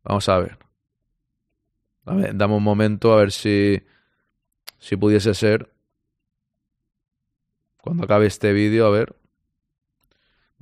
Vamos 0.04 0.28
a 0.28 0.38
ver. 0.38 0.58
A 2.04 2.14
ver, 2.14 2.36
dame 2.36 2.54
un 2.54 2.62
momento 2.62 3.14
a 3.14 3.16
ver 3.16 3.32
si, 3.32 3.82
si 4.78 4.96
pudiese 4.96 5.32
ser. 5.32 5.72
Cuando 7.78 8.04
acabe 8.04 8.26
este 8.26 8.52
vídeo, 8.52 8.86
a 8.86 8.90
ver. 8.90 9.16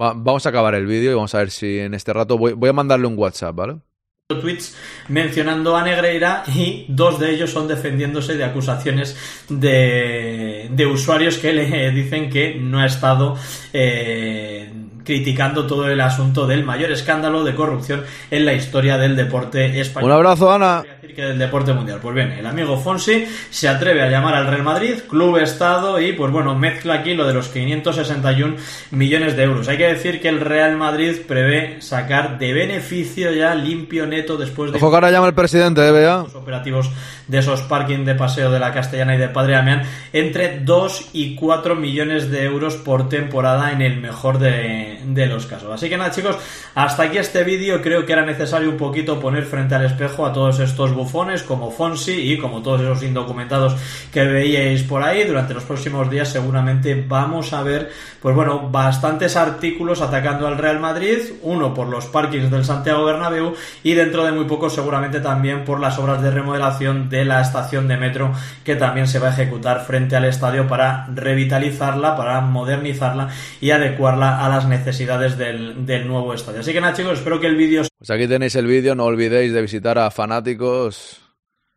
Va, 0.00 0.12
vamos 0.14 0.46
a 0.46 0.50
acabar 0.50 0.76
el 0.76 0.86
vídeo 0.86 1.10
y 1.10 1.14
vamos 1.14 1.34
a 1.34 1.38
ver 1.38 1.50
si 1.50 1.80
en 1.80 1.92
este 1.92 2.12
rato 2.12 2.38
voy, 2.38 2.52
voy 2.52 2.70
a 2.70 2.72
mandarle 2.72 3.08
un 3.08 3.18
WhatsApp, 3.18 3.56
¿vale? 3.56 3.80
Tweets 4.26 4.74
mencionando 5.08 5.76
a 5.76 5.84
Negreira 5.84 6.44
y 6.46 6.86
dos 6.88 7.20
de 7.20 7.34
ellos 7.34 7.50
son 7.50 7.68
defendiéndose 7.68 8.38
de 8.38 8.44
acusaciones 8.44 9.14
de, 9.50 10.70
de 10.70 10.86
usuarios 10.86 11.36
que 11.36 11.52
le 11.52 11.90
dicen 11.92 12.30
que 12.30 12.54
no 12.54 12.78
ha 12.78 12.86
estado 12.86 13.36
eh, 13.74 14.72
criticando 15.04 15.66
todo 15.66 15.88
el 15.88 16.00
asunto 16.00 16.46
del 16.46 16.64
mayor 16.64 16.90
escándalo 16.90 17.44
de 17.44 17.54
corrupción 17.54 18.04
en 18.30 18.44
la 18.44 18.54
historia 18.54 18.96
del 18.98 19.16
deporte 19.16 19.80
español. 19.80 20.10
Un 20.10 20.16
abrazo, 20.16 20.52
Ana. 20.52 20.82
Que 21.14 21.22
del 21.22 21.38
deporte 21.38 21.72
mundial. 21.72 22.00
Pues 22.02 22.12
bien, 22.12 22.32
el 22.32 22.44
amigo 22.44 22.76
Fonsi 22.76 23.24
se 23.48 23.68
atreve 23.68 24.02
a 24.02 24.10
llamar 24.10 24.34
al 24.34 24.48
Real 24.48 24.64
Madrid 24.64 24.94
club 25.08 25.36
estado 25.36 26.00
y 26.00 26.12
pues 26.12 26.32
bueno, 26.32 26.56
mezcla 26.56 26.94
aquí 26.94 27.14
lo 27.14 27.24
de 27.24 27.34
los 27.34 27.48
561 27.48 28.56
millones 28.90 29.36
de 29.36 29.44
euros. 29.44 29.68
Hay 29.68 29.76
que 29.76 29.86
decir 29.86 30.20
que 30.20 30.28
el 30.28 30.40
Real 30.40 30.76
Madrid 30.76 31.18
prevé 31.28 31.80
sacar 31.80 32.38
de 32.38 32.52
beneficio 32.52 33.32
ya 33.32 33.54
limpio 33.54 34.06
neto 34.06 34.36
después 34.36 34.72
de 34.72 34.78
Ojo 34.78 34.90
que 34.90 34.96
ahora 34.96 35.12
llama 35.12 35.28
el 35.28 35.34
presidente 35.34 35.82
de 35.82 35.92
BA. 35.92 36.22
los 36.24 36.34
operativos 36.34 36.90
de 37.28 37.38
esos 37.38 37.62
parking 37.62 38.04
de 38.04 38.14
paseo 38.16 38.50
de 38.50 38.58
la 38.58 38.72
Castellana 38.72 39.14
y 39.14 39.18
de 39.18 39.28
Padre 39.28 39.54
Damián 39.54 39.82
entre 40.12 40.60
2 40.60 41.10
y 41.12 41.36
4 41.36 41.76
millones 41.76 42.30
de 42.30 42.44
euros 42.44 42.74
por 42.74 43.08
temporada 43.08 43.72
en 43.72 43.82
el 43.82 44.00
mejor 44.00 44.38
de, 44.38 44.93
de 45.04 45.26
los 45.26 45.46
casos. 45.46 45.70
Así 45.72 45.88
que 45.88 45.96
nada 45.96 46.10
chicos, 46.10 46.36
hasta 46.74 47.04
aquí 47.04 47.18
este 47.18 47.44
vídeo 47.44 47.80
creo 47.82 48.06
que 48.06 48.12
era 48.12 48.24
necesario 48.24 48.70
un 48.70 48.76
poquito 48.76 49.20
poner 49.20 49.44
frente 49.44 49.74
al 49.74 49.84
espejo 49.84 50.26
a 50.26 50.32
todos 50.32 50.60
estos 50.60 50.92
bufones 50.92 51.42
como 51.42 51.70
Fonsi 51.70 52.32
y 52.32 52.38
como 52.38 52.62
todos 52.62 52.80
esos 52.82 53.02
indocumentados 53.02 53.76
que 54.12 54.24
veíais 54.24 54.82
por 54.82 55.02
ahí. 55.02 55.24
Durante 55.24 55.54
los 55.54 55.64
próximos 55.64 56.10
días 56.10 56.28
seguramente 56.28 57.04
vamos 57.06 57.52
a 57.52 57.62
ver, 57.62 57.90
pues 58.20 58.34
bueno, 58.34 58.68
bastantes 58.70 59.36
artículos 59.36 60.00
atacando 60.00 60.46
al 60.46 60.58
Real 60.58 60.80
Madrid, 60.80 61.18
uno 61.42 61.74
por 61.74 61.88
los 61.88 62.06
parkings 62.06 62.50
del 62.50 62.64
Santiago 62.64 63.04
Bernabéu 63.04 63.54
y 63.82 63.94
dentro 63.94 64.24
de 64.24 64.32
muy 64.32 64.44
poco 64.44 64.70
seguramente 64.70 65.20
también 65.20 65.64
por 65.64 65.80
las 65.80 65.98
obras 65.98 66.22
de 66.22 66.30
remodelación 66.30 67.08
de 67.08 67.24
la 67.24 67.40
estación 67.40 67.88
de 67.88 67.96
metro 67.96 68.32
que 68.64 68.76
también 68.76 69.06
se 69.06 69.18
va 69.18 69.28
a 69.28 69.32
ejecutar 69.32 69.84
frente 69.84 70.16
al 70.16 70.24
estadio 70.24 70.66
para 70.66 71.06
revitalizarla, 71.14 72.16
para 72.16 72.40
modernizarla 72.40 73.28
y 73.60 73.70
adecuarla 73.70 74.44
a 74.44 74.48
las 74.48 74.66
necesidades 74.66 74.83
del, 74.84 75.86
del 75.86 76.06
nuevo 76.06 76.34
estadio. 76.34 76.60
Así 76.60 76.72
que 76.72 76.80
nada 76.80 76.94
chicos, 76.94 77.18
espero 77.18 77.40
que 77.40 77.46
el 77.46 77.56
vídeo 77.56 77.82
Pues 77.98 78.10
aquí 78.10 78.26
tenéis 78.26 78.54
el 78.56 78.66
vídeo, 78.66 78.94
no 78.94 79.04
olvidéis 79.04 79.52
de 79.52 79.62
visitar 79.62 79.98
a 79.98 80.10
Fanáticos. 80.10 81.20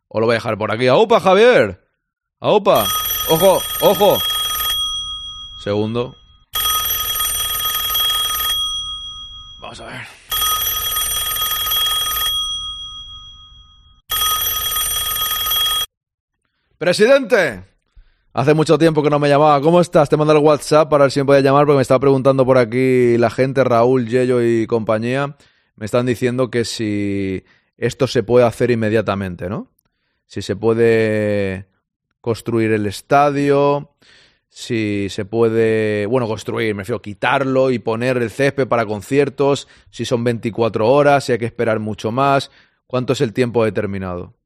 Os 0.08 0.20
lo 0.20 0.26
voy 0.26 0.34
a 0.34 0.38
dejar 0.38 0.56
por 0.56 0.72
aquí. 0.72 0.86
¡Aupa, 0.86 1.20
Javier! 1.20 1.80
¡Aupa! 2.40 2.86
¡Ojo! 3.30 3.60
¡Ojo! 3.82 4.18
Segundo. 5.62 6.16
Vamos 9.60 9.80
a 9.80 9.86
ver. 9.86 10.00
¡Presidente! 16.78 17.64
Hace 18.34 18.54
mucho 18.54 18.78
tiempo 18.78 19.02
que 19.02 19.10
no 19.10 19.18
me 19.18 19.28
llamaba. 19.28 19.60
¿Cómo 19.60 19.80
estás? 19.80 20.08
Te 20.08 20.16
mando 20.16 20.34
el 20.34 20.38
WhatsApp 20.38 20.90
para 20.90 21.04
ver 21.04 21.10
si 21.10 21.20
me 21.20 21.26
podía 21.26 21.40
llamar 21.40 21.64
porque 21.64 21.76
me 21.76 21.82
estaba 21.82 22.00
preguntando 22.00 22.44
por 22.44 22.58
aquí 22.58 23.16
la 23.16 23.30
gente, 23.30 23.64
Raúl, 23.64 24.06
Yello 24.06 24.42
y 24.42 24.66
compañía. 24.66 25.36
Me 25.76 25.86
están 25.86 26.06
diciendo 26.06 26.50
que 26.50 26.64
si 26.64 27.42
esto 27.78 28.06
se 28.06 28.22
puede 28.22 28.44
hacer 28.44 28.70
inmediatamente, 28.70 29.48
¿no? 29.48 29.70
Si 30.26 30.42
se 30.42 30.56
puede 30.56 31.68
construir 32.20 32.72
el 32.72 32.86
estadio, 32.86 33.94
si 34.48 35.08
se 35.08 35.24
puede, 35.24 36.06
bueno, 36.06 36.26
construir, 36.26 36.74
me 36.74 36.82
refiero, 36.82 37.00
quitarlo 37.00 37.70
y 37.70 37.78
poner 37.78 38.18
el 38.18 38.30
césped 38.30 38.68
para 38.68 38.84
conciertos, 38.84 39.68
si 39.90 40.04
son 40.04 40.24
24 40.24 40.86
horas, 40.86 41.24
si 41.24 41.32
hay 41.32 41.38
que 41.38 41.46
esperar 41.46 41.78
mucho 41.78 42.12
más, 42.12 42.50
cuánto 42.86 43.14
es 43.14 43.20
el 43.20 43.32
tiempo 43.32 43.64
determinado. 43.64 44.37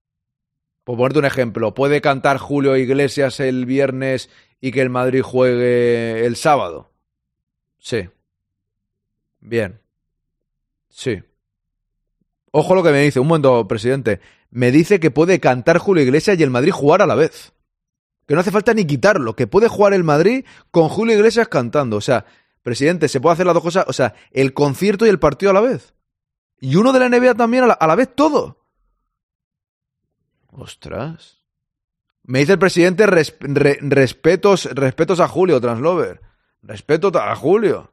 Por 0.84 0.96
ponerte 0.96 1.20
un 1.20 1.24
ejemplo, 1.24 1.74
¿puede 1.74 2.00
cantar 2.00 2.38
Julio 2.38 2.76
Iglesias 2.76 3.38
el 3.40 3.66
viernes 3.66 4.30
y 4.60 4.72
que 4.72 4.80
el 4.80 4.90
Madrid 4.90 5.22
juegue 5.22 6.26
el 6.26 6.36
sábado? 6.36 6.90
Sí. 7.78 8.08
Bien. 9.40 9.80
Sí. 10.88 11.22
Ojo 12.50 12.74
lo 12.74 12.82
que 12.82 12.90
me 12.90 13.02
dice, 13.02 13.20
un 13.20 13.28
momento, 13.28 13.66
presidente. 13.66 14.20
Me 14.50 14.70
dice 14.70 15.00
que 15.00 15.10
puede 15.10 15.40
cantar 15.40 15.78
Julio 15.78 16.02
Iglesias 16.02 16.38
y 16.38 16.42
el 16.42 16.50
Madrid 16.50 16.72
jugar 16.72 17.00
a 17.00 17.06
la 17.06 17.14
vez. 17.14 17.52
Que 18.26 18.34
no 18.34 18.40
hace 18.40 18.50
falta 18.50 18.74
ni 18.74 18.84
quitarlo, 18.84 19.34
que 19.34 19.46
puede 19.46 19.68
jugar 19.68 19.94
el 19.94 20.04
Madrid 20.04 20.44
con 20.70 20.88
Julio 20.88 21.16
Iglesias 21.16 21.48
cantando. 21.48 21.96
O 21.96 22.00
sea, 22.00 22.26
presidente, 22.62 23.08
se 23.08 23.20
puede 23.20 23.34
hacer 23.34 23.46
las 23.46 23.54
dos 23.54 23.62
cosas, 23.62 23.84
o 23.88 23.92
sea, 23.92 24.14
el 24.32 24.52
concierto 24.52 25.06
y 25.06 25.08
el 25.08 25.18
partido 25.18 25.50
a 25.50 25.54
la 25.54 25.60
vez. 25.60 25.94
Y 26.60 26.76
uno 26.76 26.92
de 26.92 27.00
la 27.00 27.08
NBA 27.08 27.34
también 27.34 27.64
a 27.64 27.68
la, 27.68 27.72
a 27.74 27.86
la 27.86 27.94
vez 27.94 28.14
todo. 28.14 28.61
Ostras. 30.52 31.38
Me 32.24 32.38
dice 32.40 32.52
el 32.52 32.58
presidente 32.58 33.06
res- 33.06 33.34
re- 33.40 33.78
respetos, 33.80 34.66
respetos 34.72 35.18
a 35.20 35.26
Julio, 35.26 35.60
Translover. 35.60 36.20
Respeto 36.62 37.10
a 37.18 37.34
Julio. 37.34 37.90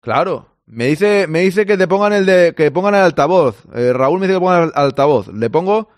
Claro. 0.00 0.46
Me 0.66 0.86
dice, 0.86 1.26
me 1.26 1.40
dice 1.40 1.64
que 1.66 1.76
te 1.78 1.88
pongan 1.88 2.12
el 2.12 2.26
de, 2.26 2.54
que 2.54 2.70
pongan 2.70 2.94
el 2.94 3.00
altavoz. 3.00 3.56
Eh, 3.74 3.92
Raúl 3.92 4.20
me 4.20 4.26
dice 4.26 4.36
que 4.36 4.40
pongan 4.44 4.64
el 4.64 4.72
altavoz. 4.74 5.28
¿Le 5.28 5.48
pongo? 5.50 5.88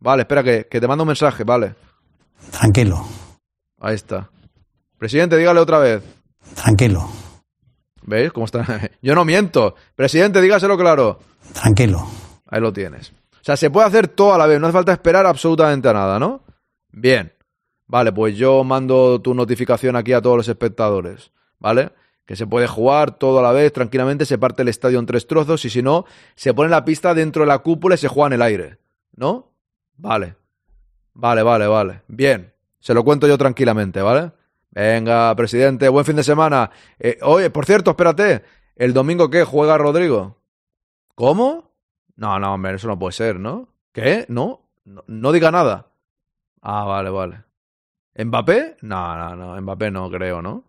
Vale, 0.00 0.22
espera 0.22 0.42
que, 0.42 0.66
que 0.68 0.80
te 0.80 0.88
mando 0.88 1.04
un 1.04 1.08
mensaje, 1.08 1.44
vale. 1.44 1.74
Tranquilo, 2.50 3.06
Ahí 3.80 3.94
está. 3.94 4.30
Presidente, 4.98 5.36
dígale 5.36 5.60
otra 5.60 5.78
vez. 5.78 6.02
tranquilo, 6.54 7.08
¿Veis 8.02 8.32
cómo 8.32 8.46
está? 8.46 8.90
Yo 9.02 9.14
no 9.14 9.24
miento. 9.24 9.74
Presidente, 9.94 10.40
dígaselo 10.40 10.76
claro. 10.76 11.20
tranquilo. 11.52 12.06
Ahí 12.46 12.60
lo 12.60 12.72
tienes. 12.72 13.12
O 13.44 13.46
sea, 13.46 13.58
se 13.58 13.68
puede 13.68 13.86
hacer 13.86 14.08
todo 14.08 14.32
a 14.32 14.38
la 14.38 14.46
vez, 14.46 14.58
no 14.58 14.68
hace 14.68 14.72
falta 14.72 14.92
esperar 14.92 15.26
absolutamente 15.26 15.86
a 15.86 15.92
nada, 15.92 16.18
¿no? 16.18 16.40
Bien. 16.90 17.30
Vale, 17.86 18.10
pues 18.10 18.38
yo 18.38 18.64
mando 18.64 19.20
tu 19.20 19.34
notificación 19.34 19.96
aquí 19.96 20.14
a 20.14 20.22
todos 20.22 20.38
los 20.38 20.48
espectadores, 20.48 21.30
¿vale? 21.58 21.92
Que 22.24 22.36
se 22.36 22.46
puede 22.46 22.66
jugar 22.66 23.18
todo 23.18 23.40
a 23.40 23.42
la 23.42 23.52
vez, 23.52 23.70
tranquilamente, 23.70 24.24
se 24.24 24.38
parte 24.38 24.62
el 24.62 24.68
estadio 24.68 24.98
en 24.98 25.04
tres 25.04 25.26
trozos 25.26 25.62
y 25.66 25.68
si 25.68 25.82
no, 25.82 26.06
se 26.34 26.54
pone 26.54 26.70
la 26.70 26.86
pista 26.86 27.12
dentro 27.12 27.42
de 27.42 27.48
la 27.48 27.58
cúpula 27.58 27.96
y 27.96 27.98
se 27.98 28.08
juega 28.08 28.28
en 28.28 28.32
el 28.32 28.40
aire, 28.40 28.78
¿no? 29.14 29.52
Vale. 29.98 30.36
Vale, 31.12 31.42
vale, 31.42 31.66
vale. 31.66 32.00
Bien. 32.08 32.54
Se 32.80 32.94
lo 32.94 33.04
cuento 33.04 33.26
yo 33.26 33.36
tranquilamente, 33.36 34.00
¿vale? 34.00 34.32
Venga, 34.70 35.36
presidente, 35.36 35.90
buen 35.90 36.06
fin 36.06 36.16
de 36.16 36.24
semana. 36.24 36.70
Eh, 36.98 37.18
oye, 37.20 37.50
por 37.50 37.66
cierto, 37.66 37.90
espérate. 37.90 38.42
¿El 38.74 38.94
domingo 38.94 39.28
qué? 39.28 39.44
¿Juega 39.44 39.76
Rodrigo? 39.76 40.38
¿Cómo? 41.14 41.73
No, 42.16 42.38
no, 42.38 42.54
hombre, 42.54 42.74
eso 42.74 42.86
no 42.88 42.98
puede 42.98 43.12
ser, 43.12 43.40
¿no? 43.40 43.68
¿Qué? 43.92 44.26
¿No? 44.28 44.60
No, 44.84 45.02
no 45.06 45.32
diga 45.32 45.50
nada. 45.50 45.86
Ah, 46.60 46.84
vale, 46.84 47.10
vale. 47.10 47.44
¿Mbappé? 48.16 48.76
No, 48.82 49.16
no, 49.16 49.36
no. 49.36 49.60
Mbappé 49.60 49.90
no 49.90 50.10
creo, 50.10 50.40
¿no? 50.40 50.64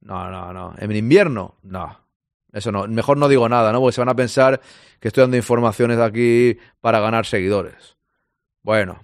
No, 0.00 0.30
no, 0.30 0.52
no. 0.52 0.74
¿En 0.78 0.94
invierno? 0.94 1.56
No. 1.62 1.98
Eso 2.52 2.70
no. 2.70 2.86
Mejor 2.86 3.18
no 3.18 3.28
digo 3.28 3.48
nada, 3.48 3.72
¿no? 3.72 3.80
Porque 3.80 3.94
se 3.94 4.00
van 4.00 4.08
a 4.08 4.14
pensar 4.14 4.60
que 5.00 5.08
estoy 5.08 5.22
dando 5.22 5.36
informaciones 5.36 5.98
aquí 5.98 6.56
para 6.80 7.00
ganar 7.00 7.26
seguidores. 7.26 7.96
Bueno. 8.62 9.00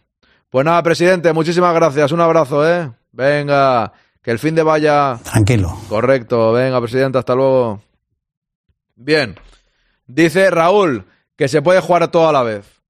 Pues 0.48 0.64
nada, 0.64 0.82
presidente, 0.82 1.32
muchísimas 1.32 1.74
gracias. 1.74 2.12
Un 2.12 2.20
abrazo, 2.20 2.68
¿eh? 2.68 2.92
Venga, 3.10 3.92
que 4.20 4.30
el 4.30 4.38
fin 4.38 4.54
de 4.54 4.62
vaya. 4.62 5.18
Tranquilo. 5.24 5.74
Correcto. 5.88 6.52
Venga, 6.52 6.80
presidente, 6.80 7.18
hasta 7.18 7.34
luego. 7.34 7.80
Bien. 8.94 9.34
Dice 10.06 10.50
Raúl 10.50 11.06
que 11.36 11.48
se 11.48 11.62
puede 11.62 11.80
jugar 11.80 12.10
todo 12.10 12.28
a 12.28 12.32
la 12.32 12.42
vez. 12.42 12.82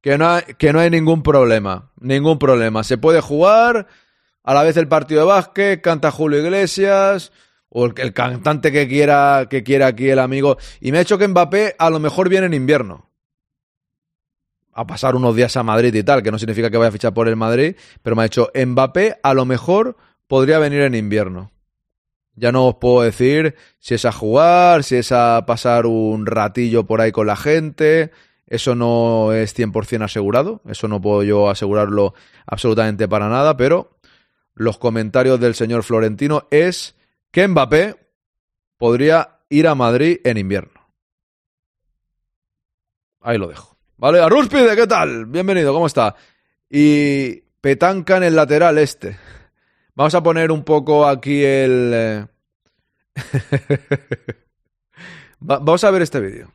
Que 0.00 0.16
no, 0.16 0.28
hay, 0.28 0.42
que 0.58 0.72
no 0.72 0.80
hay 0.80 0.90
ningún 0.90 1.22
problema. 1.22 1.90
Ningún 2.00 2.38
problema. 2.38 2.84
Se 2.84 2.98
puede 2.98 3.20
jugar 3.20 3.86
a 4.44 4.54
la 4.54 4.62
vez 4.62 4.76
el 4.76 4.88
partido 4.88 5.20
de 5.20 5.26
básquet, 5.26 5.82
canta 5.82 6.10
Julio 6.10 6.40
Iglesias, 6.40 7.32
o 7.68 7.86
el, 7.86 8.14
cantante 8.14 8.72
que 8.72 8.88
quiera, 8.88 9.46
que 9.50 9.62
quiera 9.62 9.88
aquí 9.88 10.08
el 10.08 10.18
amigo. 10.18 10.56
Y 10.80 10.92
me 10.92 10.98
ha 10.98 11.02
hecho 11.02 11.18
que 11.18 11.28
Mbappé 11.28 11.76
a 11.78 11.90
lo 11.90 11.98
mejor 11.98 12.28
viene 12.28 12.46
en 12.46 12.54
invierno. 12.54 13.10
A 14.72 14.86
pasar 14.86 15.16
unos 15.16 15.34
días 15.34 15.56
a 15.56 15.62
Madrid 15.62 15.92
y 15.94 16.02
tal, 16.02 16.22
que 16.22 16.30
no 16.30 16.38
significa 16.38 16.70
que 16.70 16.76
vaya 16.76 16.88
a 16.88 16.92
fichar 16.92 17.12
por 17.12 17.28
el 17.28 17.36
Madrid, 17.36 17.76
pero 18.02 18.14
me 18.14 18.22
ha 18.22 18.24
dicho 18.24 18.50
Mbappé 18.54 19.18
a 19.22 19.34
lo 19.34 19.44
mejor 19.44 19.96
podría 20.28 20.58
venir 20.58 20.82
en 20.82 20.94
invierno. 20.94 21.50
Ya 22.38 22.52
no 22.52 22.68
os 22.68 22.74
puedo 22.76 23.02
decir 23.02 23.56
si 23.78 23.94
es 23.94 24.04
a 24.04 24.12
jugar, 24.12 24.84
si 24.84 24.96
es 24.96 25.12
a 25.12 25.44
pasar 25.46 25.86
un 25.86 26.26
ratillo 26.26 26.84
por 26.84 27.00
ahí 27.00 27.12
con 27.12 27.26
la 27.26 27.36
gente. 27.36 28.10
Eso 28.46 28.74
no 28.74 29.32
es 29.32 29.56
100% 29.58 30.04
asegurado. 30.04 30.62
Eso 30.68 30.88
no 30.88 31.00
puedo 31.00 31.22
yo 31.22 31.50
asegurarlo 31.50 32.14
absolutamente 32.46 33.08
para 33.08 33.28
nada. 33.28 33.56
Pero 33.56 33.98
los 34.54 34.78
comentarios 34.78 35.40
del 35.40 35.54
señor 35.54 35.82
Florentino 35.82 36.46
es 36.50 36.96
que 37.30 37.46
Mbappé 37.46 37.96
podría 38.76 39.40
ir 39.48 39.66
a 39.66 39.74
Madrid 39.74 40.18
en 40.24 40.38
invierno. 40.38 40.80
Ahí 43.20 43.36
lo 43.36 43.48
dejo. 43.48 43.76
Vale, 43.96 44.20
Arúspide, 44.20 44.76
¿qué 44.76 44.86
tal? 44.86 45.26
Bienvenido, 45.26 45.72
¿cómo 45.72 45.86
está? 45.86 46.14
Y 46.70 47.40
petanca 47.60 48.16
en 48.16 48.22
el 48.22 48.36
lateral 48.36 48.78
este. 48.78 49.18
Vamos 49.98 50.14
a 50.14 50.22
poner 50.22 50.52
un 50.52 50.62
poco 50.62 51.04
aquí 51.08 51.42
el... 51.42 51.90
Eh... 51.92 52.24
Va 55.50 55.58
vamos 55.58 55.82
a 55.82 55.90
ver 55.90 56.02
este 56.02 56.20
vídeo. 56.20 56.52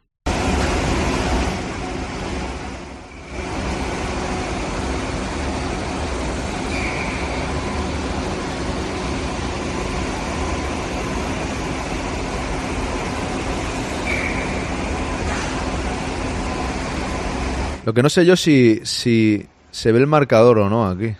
Lo 17.85 17.93
que 17.93 18.01
no 18.01 18.09
sé 18.09 18.25
yo 18.25 18.37
si, 18.37 18.79
si 18.85 19.45
se 19.69 19.91
ve 19.91 19.99
el 19.99 20.07
marcador 20.07 20.59
o 20.59 20.69
no 20.69 20.87
aquí. 20.87 21.13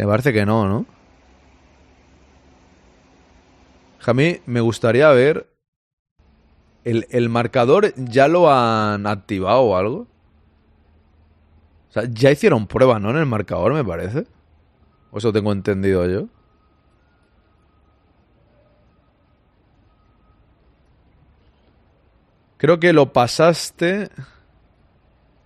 Que 0.00 0.06
me 0.06 0.12
parece 0.12 0.32
que 0.32 0.46
no, 0.46 0.66
¿no? 0.66 0.86
A 4.06 4.14
me 4.14 4.60
gustaría 4.62 5.10
ver. 5.10 5.52
El, 6.84 7.06
el, 7.10 7.28
marcador 7.28 7.92
ya 7.96 8.26
lo 8.26 8.50
han 8.50 9.06
activado 9.06 9.60
o 9.60 9.76
algo. 9.76 10.06
O 11.90 11.92
sea, 11.92 12.04
ya 12.10 12.30
hicieron 12.30 12.66
pruebas, 12.66 12.98
¿no? 13.02 13.10
En 13.10 13.18
el 13.18 13.26
marcador, 13.26 13.74
me 13.74 13.84
parece. 13.84 14.26
O 15.10 15.18
eso 15.18 15.34
tengo 15.34 15.52
entendido 15.52 16.08
yo. 16.08 16.28
Creo 22.56 22.80
que 22.80 22.94
lo 22.94 23.12
pasaste. 23.12 24.08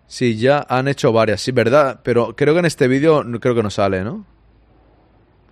Sí, 0.07 0.37
ya 0.37 0.65
han 0.69 0.87
hecho 0.87 1.13
varias, 1.13 1.41
sí, 1.41 1.51
¿verdad? 1.51 2.03
Pero 2.05 2.37
creo 2.37 2.55
que 2.55 2.61
en 2.61 2.67
este 2.67 2.87
vídeo 2.87 3.25
creo 3.41 3.57
que 3.57 3.63
no 3.65 3.71
sale, 3.71 4.05
¿no? 4.05 4.33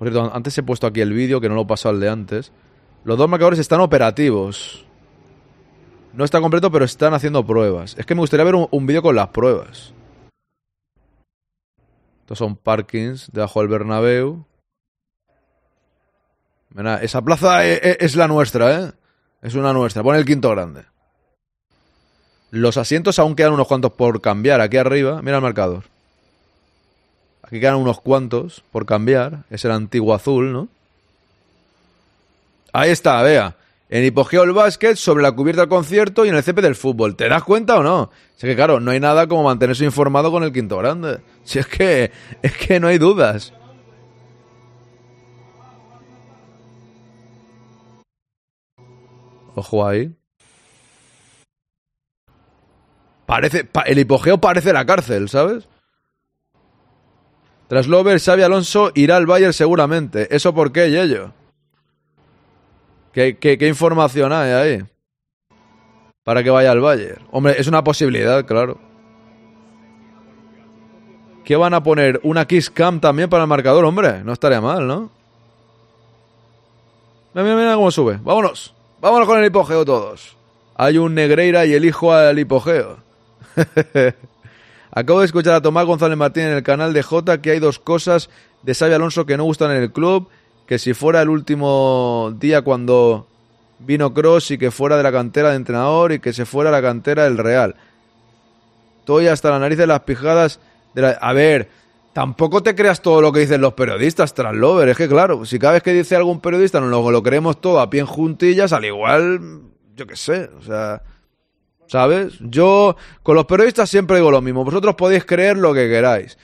Por 0.02 0.10
cierto, 0.10 0.34
antes 0.34 0.58
he 0.58 0.64
puesto 0.64 0.88
aquí 0.88 1.00
el 1.00 1.12
vídeo, 1.12 1.40
que 1.40 1.48
no 1.48 1.54
lo 1.54 1.64
pasó 1.64 1.88
al 1.88 2.00
de 2.00 2.08
antes. 2.08 2.50
Los 3.04 3.16
dos 3.16 3.28
marcadores 3.28 3.60
están 3.60 3.78
operativos. 3.78 4.84
No 6.12 6.24
está 6.24 6.40
completo, 6.40 6.72
pero 6.72 6.84
están 6.84 7.14
haciendo 7.14 7.46
pruebas. 7.46 7.94
Es 7.96 8.04
que 8.04 8.16
me 8.16 8.20
gustaría 8.20 8.42
ver 8.42 8.56
un, 8.56 8.86
vídeo 8.88 9.00
con 9.00 9.14
las 9.14 9.28
pruebas. 9.28 9.94
Estos 12.22 12.36
son 12.36 12.56
parkings 12.56 13.30
debajo 13.30 13.60
del 13.60 13.68
Bernabéu. 13.68 14.44
Mira, 16.70 16.96
esa 16.96 17.22
plaza 17.22 17.64
es, 17.64 17.98
es 18.00 18.16
la 18.16 18.26
nuestra, 18.26 18.80
¿eh? 18.80 18.92
Es 19.40 19.54
una 19.54 19.72
nuestra. 19.72 20.02
Pon 20.02 20.16
el 20.16 20.24
quinto 20.24 20.50
grande. 20.50 20.82
Los 22.50 22.76
asientos 22.76 23.20
aún 23.20 23.36
quedan 23.36 23.52
unos 23.52 23.68
cuantos 23.68 23.92
por 23.92 24.20
cambiar. 24.20 24.60
Aquí 24.62 24.78
arriba, 24.78 25.22
mira 25.22 25.36
el 25.36 25.42
marcador. 25.44 25.84
Aquí 27.52 27.60
quedan 27.60 27.76
unos 27.76 28.00
cuantos 28.00 28.64
por 28.72 28.86
cambiar. 28.86 29.44
Es 29.50 29.62
el 29.66 29.72
antiguo 29.72 30.14
azul, 30.14 30.54
¿no? 30.54 30.68
Ahí 32.72 32.88
está, 32.88 33.20
vea. 33.20 33.56
En 33.90 34.06
hipogeo 34.06 34.44
el 34.44 34.52
básquet, 34.52 34.96
sobre 34.96 35.22
la 35.22 35.32
cubierta 35.32 35.60
del 35.60 35.68
concierto 35.68 36.24
y 36.24 36.30
en 36.30 36.34
el 36.34 36.42
CP 36.42 36.62
del 36.62 36.76
fútbol. 36.76 37.14
¿Te 37.14 37.28
das 37.28 37.44
cuenta 37.44 37.78
o 37.78 37.82
no? 37.82 38.10
Es 38.38 38.42
que 38.42 38.56
claro, 38.56 38.80
no 38.80 38.90
hay 38.90 39.00
nada 39.00 39.26
como 39.26 39.42
mantenerse 39.42 39.84
informado 39.84 40.30
con 40.30 40.42
el 40.44 40.50
quinto 40.50 40.78
grande. 40.78 41.20
Si 41.44 41.58
es 41.58 41.66
que, 41.66 42.10
es 42.42 42.56
que 42.56 42.80
no 42.80 42.88
hay 42.88 42.96
dudas. 42.96 43.52
Ojo 49.54 49.86
ahí. 49.86 50.10
Parece, 53.26 53.64
pa, 53.64 53.82
el 53.82 53.98
hipogeo 53.98 54.38
parece 54.38 54.72
la 54.72 54.86
cárcel, 54.86 55.28
¿sabes? 55.28 55.68
Tras 57.72 57.86
Lover, 57.86 58.20
Xavi 58.20 58.42
Alonso 58.42 58.92
irá 58.94 59.16
al 59.16 59.24
Bayern 59.24 59.54
seguramente. 59.54 60.28
¿Eso 60.36 60.52
por 60.52 60.72
qué, 60.72 60.90
Yello? 60.90 61.32
¿Qué, 63.14 63.38
qué, 63.38 63.56
¿Qué, 63.56 63.66
información 63.66 64.30
hay 64.30 64.50
ahí? 64.50 64.84
Para 66.22 66.44
que 66.44 66.50
vaya 66.50 66.70
al 66.70 66.82
Bayern. 66.82 67.26
Hombre, 67.30 67.54
es 67.56 67.66
una 67.68 67.82
posibilidad, 67.82 68.44
claro. 68.44 68.78
¿Qué 71.46 71.56
van 71.56 71.72
a 71.72 71.82
poner? 71.82 72.20
¿Una 72.24 72.46
Kiss 72.46 72.68
Cam 72.68 73.00
también 73.00 73.30
para 73.30 73.44
el 73.44 73.48
marcador? 73.48 73.86
Hombre, 73.86 74.22
no 74.22 74.34
estaría 74.34 74.60
mal, 74.60 74.86
¿no? 74.86 75.10
Mira, 77.32 77.42
mira, 77.42 77.56
mira 77.56 77.74
cómo 77.76 77.90
sube. 77.90 78.18
Vámonos. 78.22 78.74
Vámonos 79.00 79.26
con 79.26 79.38
el 79.38 79.46
hipogeo 79.46 79.86
todos. 79.86 80.36
Hay 80.74 80.98
un 80.98 81.14
Negreira 81.14 81.64
y 81.64 81.72
elijo 81.72 82.12
al 82.12 82.38
hipogeo. 82.38 82.98
Acabo 84.94 85.20
de 85.20 85.26
escuchar 85.26 85.54
a 85.54 85.62
Tomás 85.62 85.86
González 85.86 86.18
Martín 86.18 86.42
en 86.42 86.52
el 86.52 86.62
canal 86.62 86.92
de 86.92 87.02
J 87.02 87.40
que 87.40 87.52
hay 87.52 87.60
dos 87.60 87.78
cosas 87.78 88.28
de 88.62 88.74
Xavi 88.74 88.92
Alonso 88.92 89.24
que 89.24 89.38
no 89.38 89.44
gustan 89.44 89.70
en 89.70 89.78
el 89.78 89.90
club, 89.90 90.28
que 90.66 90.78
si 90.78 90.92
fuera 90.92 91.22
el 91.22 91.30
último 91.30 92.34
día 92.38 92.60
cuando 92.60 93.26
vino 93.78 94.12
Cross 94.12 94.50
y 94.50 94.58
que 94.58 94.70
fuera 94.70 94.98
de 94.98 95.02
la 95.02 95.10
cantera 95.10 95.48
de 95.48 95.56
entrenador 95.56 96.12
y 96.12 96.18
que 96.18 96.34
se 96.34 96.44
fuera 96.44 96.68
a 96.68 96.72
la 96.72 96.82
cantera 96.82 97.24
del 97.24 97.38
Real. 97.38 97.74
Estoy 98.98 99.28
hasta 99.28 99.48
la 99.48 99.58
nariz 99.58 99.78
de 99.78 99.86
las 99.86 100.00
pijadas 100.00 100.60
de 100.94 101.00
la... 101.00 101.08
A 101.12 101.32
ver, 101.32 101.70
tampoco 102.12 102.62
te 102.62 102.74
creas 102.74 103.00
todo 103.00 103.22
lo 103.22 103.32
que 103.32 103.40
dicen 103.40 103.62
los 103.62 103.72
periodistas, 103.72 104.34
Translover. 104.34 104.90
Es 104.90 104.98
que 104.98 105.08
claro, 105.08 105.46
si 105.46 105.58
cada 105.58 105.72
vez 105.72 105.82
que 105.82 105.94
dice 105.94 106.16
algún 106.16 106.40
periodista 106.42 106.80
nos 106.80 106.90
lo, 106.90 107.10
lo 107.10 107.22
creemos 107.22 107.62
todo 107.62 107.80
a 107.80 107.88
pie 107.88 108.00
en 108.00 108.06
juntillas, 108.06 108.74
al 108.74 108.84
igual, 108.84 109.62
yo 109.96 110.06
qué 110.06 110.16
sé, 110.16 110.50
o 110.58 110.62
sea... 110.62 111.02
¿Sabes? 111.86 112.34
Yo 112.40 112.96
con 113.22 113.36
los 113.36 113.46
periodistas 113.46 113.90
siempre 113.90 114.16
digo 114.16 114.30
lo 114.30 114.40
mismo. 114.40 114.64
Vosotros 114.64 114.94
podéis 114.94 115.24
creer 115.24 115.56
lo 115.56 115.74
que 115.74 115.88
queráis. 115.88 116.38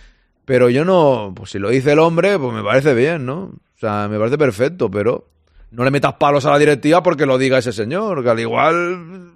Pero 0.45 0.71
yo 0.71 0.85
no, 0.85 1.33
pues 1.35 1.51
si 1.51 1.59
lo 1.59 1.71
dice 1.71 1.93
el 1.93 1.99
hombre, 1.99 2.39
pues 2.39 2.53
me 2.55 2.63
parece 2.63 2.95
bien, 2.95 3.27
¿no? 3.27 3.43
O 3.43 3.79
sea, 3.79 4.09
me 4.09 4.19
parece 4.19 4.39
perfecto, 4.39 4.91
pero 4.91 5.29
no 5.71 5.85
le 5.85 5.91
metas 5.91 6.15
palos 6.15 6.47
a 6.47 6.51
la 6.51 6.59
directiva 6.59 7.03
porque 7.03 7.27
lo 7.27 7.39
diga 7.39 7.59
ese 7.59 7.73
señor, 7.73 8.23
que 8.23 8.31
al 8.31 8.41
igual 8.41 9.33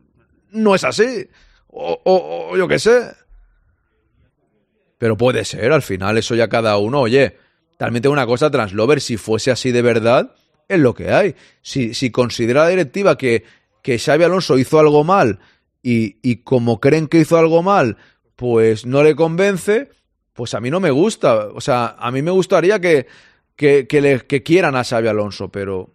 no 0.50 0.74
es 0.74 0.84
así. 0.84 1.28
O, 1.68 2.00
o, 2.04 2.50
o 2.50 2.56
yo 2.56 2.66
qué 2.68 2.78
sé. 2.78 3.12
Pero 4.98 5.16
puede 5.16 5.44
ser, 5.44 5.72
al 5.72 5.82
final 5.82 6.16
eso 6.16 6.34
ya 6.34 6.48
cada 6.48 6.76
uno, 6.78 7.00
oye, 7.00 7.36
también 7.76 8.02
tengo 8.02 8.12
una 8.12 8.26
cosa, 8.26 8.50
Translover, 8.50 9.00
si 9.00 9.16
fuese 9.16 9.50
así 9.50 9.72
de 9.72 9.82
verdad, 9.82 10.34
es 10.68 10.78
lo 10.78 10.94
que 10.94 11.10
hay. 11.12 11.34
Si, 11.60 11.94
si 11.94 12.10
considera 12.10 12.62
la 12.62 12.68
directiva 12.68 13.18
que, 13.18 13.44
que 13.82 13.98
Xavi 13.98 14.24
Alonso 14.24 14.58
hizo 14.58 14.78
algo 14.78 15.02
mal 15.04 15.40
y, 15.82 16.18
y, 16.22 16.36
como 16.42 16.80
creen 16.80 17.08
que 17.08 17.18
hizo 17.18 17.36
algo 17.38 17.62
mal, 17.62 17.96
pues 18.36 18.86
no 18.86 19.02
le 19.02 19.16
convence, 19.16 19.90
pues 20.32 20.54
a 20.54 20.60
mí 20.60 20.70
no 20.70 20.80
me 20.80 20.90
gusta. 20.90 21.48
O 21.54 21.60
sea, 21.60 21.96
a 21.98 22.10
mí 22.10 22.22
me 22.22 22.30
gustaría 22.30 22.80
que, 22.80 23.06
que, 23.56 23.86
que, 23.86 24.00
le, 24.00 24.20
quieran 24.20 24.76
a 24.76 24.84
Xavi 24.84 25.08
Alonso, 25.08 25.50
pero 25.50 25.92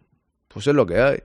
pues 0.48 0.68
es 0.68 0.76
lo 0.76 0.86
que 0.86 1.00
hay. 1.00 1.20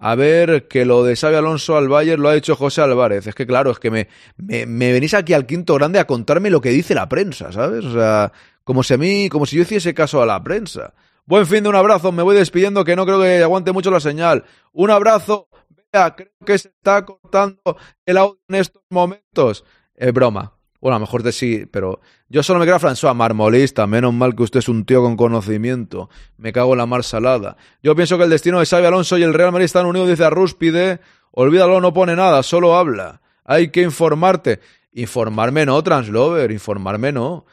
A 0.00 0.14
ver, 0.14 0.68
que 0.68 0.84
lo 0.84 1.02
de 1.04 1.16
Xavi 1.16 1.36
Alonso 1.36 1.76
al 1.76 1.88
Bayern 1.88 2.22
lo 2.22 2.28
ha 2.28 2.36
hecho 2.36 2.54
José 2.56 2.82
Álvarez. 2.82 3.26
Es 3.26 3.34
que 3.34 3.46
claro, 3.46 3.72
es 3.72 3.78
que 3.78 3.90
me, 3.90 4.08
me, 4.36 4.64
me 4.66 4.92
venís 4.92 5.12
aquí 5.14 5.32
al 5.32 5.46
quinto 5.46 5.74
grande 5.74 5.98
a 5.98 6.06
contarme 6.06 6.50
lo 6.50 6.60
que 6.60 6.70
dice 6.70 6.94
la 6.94 7.08
prensa, 7.08 7.50
¿sabes? 7.52 7.84
O 7.84 7.92
sea, 7.92 8.32
Como 8.64 8.82
si 8.82 8.94
a 8.94 8.98
mí, 8.98 9.28
como 9.28 9.44
si 9.46 9.56
yo 9.56 9.62
hiciese 9.62 9.94
caso 9.94 10.22
a 10.22 10.26
la 10.26 10.42
prensa. 10.42 10.94
Buen 11.26 11.46
fin 11.46 11.62
de 11.62 11.68
un 11.68 11.76
abrazo, 11.76 12.10
me 12.10 12.22
voy 12.22 12.36
despidiendo 12.36 12.84
que 12.84 12.96
no 12.96 13.04
creo 13.04 13.20
que 13.20 13.42
aguante 13.42 13.72
mucho 13.72 13.90
la 13.90 14.00
señal. 14.00 14.44
Un 14.72 14.90
abrazo, 14.90 15.48
creo 15.90 16.30
que 16.44 16.58
se 16.58 16.68
está 16.68 17.04
cortando 17.04 17.60
el 18.06 18.16
audio 18.16 18.38
en 18.48 18.54
estos 18.56 18.82
momentos. 18.90 19.64
Es 19.94 20.12
broma. 20.12 20.54
Bueno, 20.80 20.94
a 20.94 20.98
lo 21.00 21.06
mejor 21.06 21.24
te 21.24 21.32
sí, 21.32 21.66
pero 21.70 22.00
yo 22.28 22.42
solo 22.44 22.60
me 22.60 22.64
creo 22.64 22.76
a 22.76 22.80
François 22.80 23.14
Marmolista. 23.14 23.86
Menos 23.88 24.14
mal 24.14 24.36
que 24.36 24.44
usted 24.44 24.60
es 24.60 24.68
un 24.68 24.84
tío 24.84 25.02
con 25.02 25.16
conocimiento. 25.16 26.08
Me 26.36 26.52
cago 26.52 26.72
en 26.72 26.78
la 26.78 26.86
mar 26.86 27.02
salada. 27.02 27.56
Yo 27.82 27.96
pienso 27.96 28.16
que 28.16 28.24
el 28.24 28.30
destino 28.30 28.60
de 28.60 28.66
Xavi 28.66 28.86
Alonso 28.86 29.18
y 29.18 29.24
el 29.24 29.34
Real 29.34 29.50
Madrid 29.50 29.64
están 29.64 29.86
unidos, 29.86 30.08
dice 30.08 30.24
a 30.24 30.30
Rúspide. 30.30 31.00
Olvídalo, 31.32 31.80
no 31.80 31.92
pone 31.92 32.14
nada, 32.14 32.42
solo 32.44 32.76
habla. 32.76 33.20
Hay 33.44 33.70
que 33.70 33.82
informarte. 33.82 34.60
Informarme 34.92 35.66
no, 35.66 35.82
Translover, 35.82 36.50
informarme 36.50 37.12
no. 37.12 37.44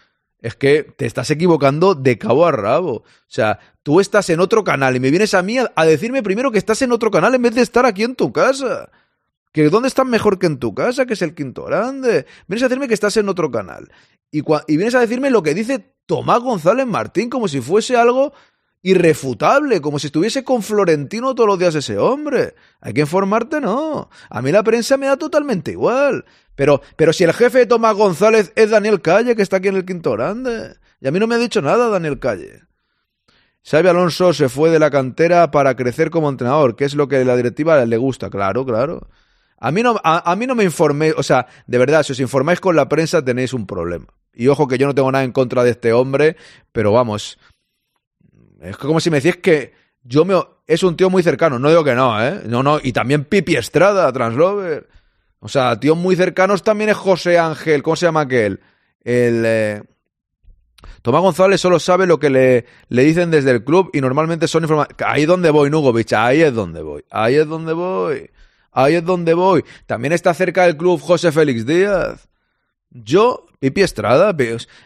Es 0.46 0.56
que 0.56 0.84
te 0.84 1.08
estás 1.08 1.32
equivocando 1.32 1.96
de 1.96 2.20
cabo 2.20 2.46
a 2.46 2.52
rabo. 2.52 2.98
O 2.98 3.04
sea, 3.26 3.58
tú 3.82 4.00
estás 4.00 4.30
en 4.30 4.40
otro 4.40 4.64
canal 4.64 4.96
y 4.96 5.00
me 5.00 5.10
vienes 5.10 5.34
a 5.34 5.42
mí 5.42 5.58
a, 5.58 5.86
decirme 5.86 6.22
primero 6.22 6.52
que 6.52 6.60
estás 6.60 6.84
en 6.84 6.92
otro 6.92 7.10
canal 7.10 7.34
en 7.34 7.42
vez 7.42 7.56
de 7.56 7.64
estar 7.64 7.84
aquí 7.88 8.04
en 8.04 8.14
tu 8.14 8.32
casa. 8.32 8.92
Que 9.52 9.68
dónde 9.72 9.88
estás 9.88 10.06
mejor 10.06 10.38
que 10.38 10.46
en 10.46 10.60
tu 10.60 10.76
casa, 10.76 11.08
que 11.08 11.14
es 11.14 11.24
el 11.24 11.34
quinto 11.34 11.64
grande. 11.64 12.28
Vienes 12.46 12.62
a 12.62 12.68
decirme 12.68 12.88
que 12.88 12.94
estás 12.94 13.18
en 13.18 13.28
otro 13.28 13.50
canal. 13.50 13.92
Y, 14.30 14.44
y 14.68 14.78
vienes 14.78 14.94
a 14.94 15.00
decirme 15.00 15.32
lo 15.32 15.42
que 15.42 15.56
dice 15.56 15.96
Tomás 16.06 16.42
González 16.42 16.86
Martín, 16.86 17.32
como 17.32 17.48
si 17.48 17.60
fuese 17.60 17.98
algo 17.98 18.32
irrefutable, 18.84 19.82
como 19.82 19.98
si 19.98 20.08
estuviese 20.08 20.44
con 20.44 20.62
Florentino 20.62 21.34
todos 21.34 21.48
los 21.48 21.58
días 21.58 21.74
ese 21.74 21.98
hombre. 21.98 22.54
Hay 22.82 22.94
que 22.94 23.02
informarte, 23.02 23.60
no. 23.60 24.12
A 24.30 24.44
mí 24.44 24.52
la 24.52 24.62
prensa 24.62 24.96
me 24.96 25.08
da 25.08 25.18
totalmente 25.18 25.72
igual. 25.72 26.24
Pero, 26.56 26.82
pero 26.96 27.14
si 27.14 27.24
el 27.24 27.34
jefe 27.34 27.60
de 27.60 27.66
Tomás 27.66 27.96
González 27.96 28.52
es 28.56 28.70
Daniel 28.70 29.02
Calle, 29.02 29.36
que 29.36 29.42
está 29.42 29.58
aquí 29.58 29.68
en 29.68 29.76
el 29.76 29.86
quinto 29.86 30.12
grande. 30.14 30.76
Y 31.02 31.08
a 31.08 31.12
mí 31.12 31.20
no 31.20 31.28
me 31.28 31.36
ha 31.36 31.40
dicho 31.40 31.62
nada 31.62 31.90
Daniel 31.90 32.20
Calle. 32.20 32.64
Xavi 33.64 33.88
Alonso 33.88 34.34
se 34.34 34.48
fue 34.48 34.70
de 34.70 34.80
la 34.80 34.92
cantera 34.92 35.50
para 35.50 35.76
crecer 35.76 36.12
como 36.12 36.30
entrenador, 36.30 36.76
que 36.76 36.86
es 36.86 36.96
lo 36.96 37.08
que 37.08 37.18
a 37.18 37.26
la 37.26 37.36
directiva 37.36 37.84
le 37.84 37.98
gusta, 37.98 38.30
claro, 38.30 38.66
claro. 38.66 39.08
A 39.58 39.72
mí, 39.72 39.82
no, 39.82 40.00
a, 40.04 40.32
a 40.32 40.36
mí 40.36 40.46
no 40.46 40.54
me 40.54 40.64
informé, 40.64 41.14
o 41.14 41.24
sea, 41.24 41.48
de 41.66 41.78
verdad, 41.78 42.04
si 42.04 42.12
os 42.12 42.20
informáis 42.20 42.60
con 42.60 42.76
la 42.76 42.88
prensa 42.88 43.24
tenéis 43.24 43.54
un 43.54 43.66
problema. 43.66 44.06
Y 44.34 44.48
ojo 44.50 44.68
que 44.68 44.78
yo 44.78 44.86
no 44.86 44.94
tengo 44.94 45.12
nada 45.12 45.24
en 45.24 45.32
contra 45.32 45.64
de 45.64 45.72
este 45.72 45.94
hombre, 45.94 46.36
pero 46.72 46.92
vamos, 46.92 47.40
es 48.62 48.78
como 48.78 49.00
si 49.00 49.10
me 49.10 49.22
decís 49.22 49.38
que 49.42 49.74
yo 50.04 50.26
me... 50.26 50.36
Es 50.68 50.84
un 50.84 50.98
tío 50.98 51.10
muy 51.10 51.24
cercano, 51.24 51.60
no 51.60 51.70
digo 51.70 51.84
que 51.84 51.94
no, 51.94 52.24
¿eh? 52.24 52.42
No, 52.48 52.64
no, 52.64 52.80
y 52.82 52.92
también 52.92 53.24
Pipi 53.24 53.56
Estrada, 53.56 54.12
Translover. 54.12 54.88
O 55.46 55.48
sea, 55.48 55.80
tíos 55.80 55.96
muy 55.96 56.16
cercanos 56.16 56.64
también 56.64 56.90
es 56.90 56.98
José 56.98 57.38
Ángel, 57.38 57.84
¿cómo 57.84 57.96
se 57.96 58.08
llama 58.08 58.22
aquel? 58.22 58.62
El... 59.04 59.44
eh, 59.46 59.84
Tomás 61.04 61.22
González 61.22 61.62
solo 61.62 61.80
sabe 61.80 62.08
lo 62.08 62.18
que 62.18 62.32
le, 62.32 62.66
le 62.90 63.04
dicen 63.04 63.30
desde 63.30 63.52
el 63.52 63.64
club 63.64 63.92
y 63.94 64.02
normalmente 64.02 64.48
son 64.48 64.64
informaciones... 64.64 64.98
Ahí 65.06 65.22
es 65.22 65.28
donde 65.28 65.52
voy, 65.52 65.70
Nugovic, 65.70 66.14
ahí 66.14 66.42
es 66.42 66.52
donde 66.52 66.82
voy, 66.82 67.06
ahí 67.12 67.36
es 67.36 67.48
donde 67.48 67.74
voy, 67.74 68.32
ahí 68.72 68.96
es 68.96 69.06
donde 69.06 69.36
voy. 69.36 69.64
También 69.86 70.14
está 70.14 70.34
cerca 70.34 70.64
del 70.64 70.78
club 70.78 71.00
José 71.00 71.32
Félix 71.32 71.68
Díaz. 71.68 72.28
Yo, 72.90 73.46
Pipi 73.60 73.84
Estrada, 73.84 74.36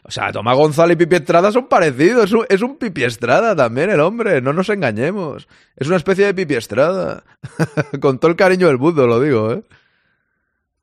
o 0.04 0.12
sea, 0.12 0.34
Tomás 0.34 0.58
González 0.58 0.96
y 0.96 0.98
Pipi 0.98 1.16
Estrada 1.16 1.54
son 1.54 1.70
parecidos, 1.70 2.26
es 2.26 2.32
un, 2.34 2.46
es 2.50 2.62
un 2.62 2.76
Pipi 2.78 3.06
Estrada 3.06 3.56
también 3.56 3.92
el 3.92 4.02
hombre, 4.02 4.42
no 4.42 4.52
nos 4.52 4.68
engañemos. 4.68 5.48
Es 5.78 5.88
una 5.88 5.96
especie 5.96 6.26
de 6.26 6.34
Pipi 6.34 6.56
Estrada. 6.56 7.24
Con 8.02 8.20
todo 8.20 8.30
el 8.30 8.36
cariño 8.36 8.68
del 8.68 8.78
mundo 8.78 9.08
lo 9.08 9.22
digo, 9.22 9.54
¿eh? 9.54 9.64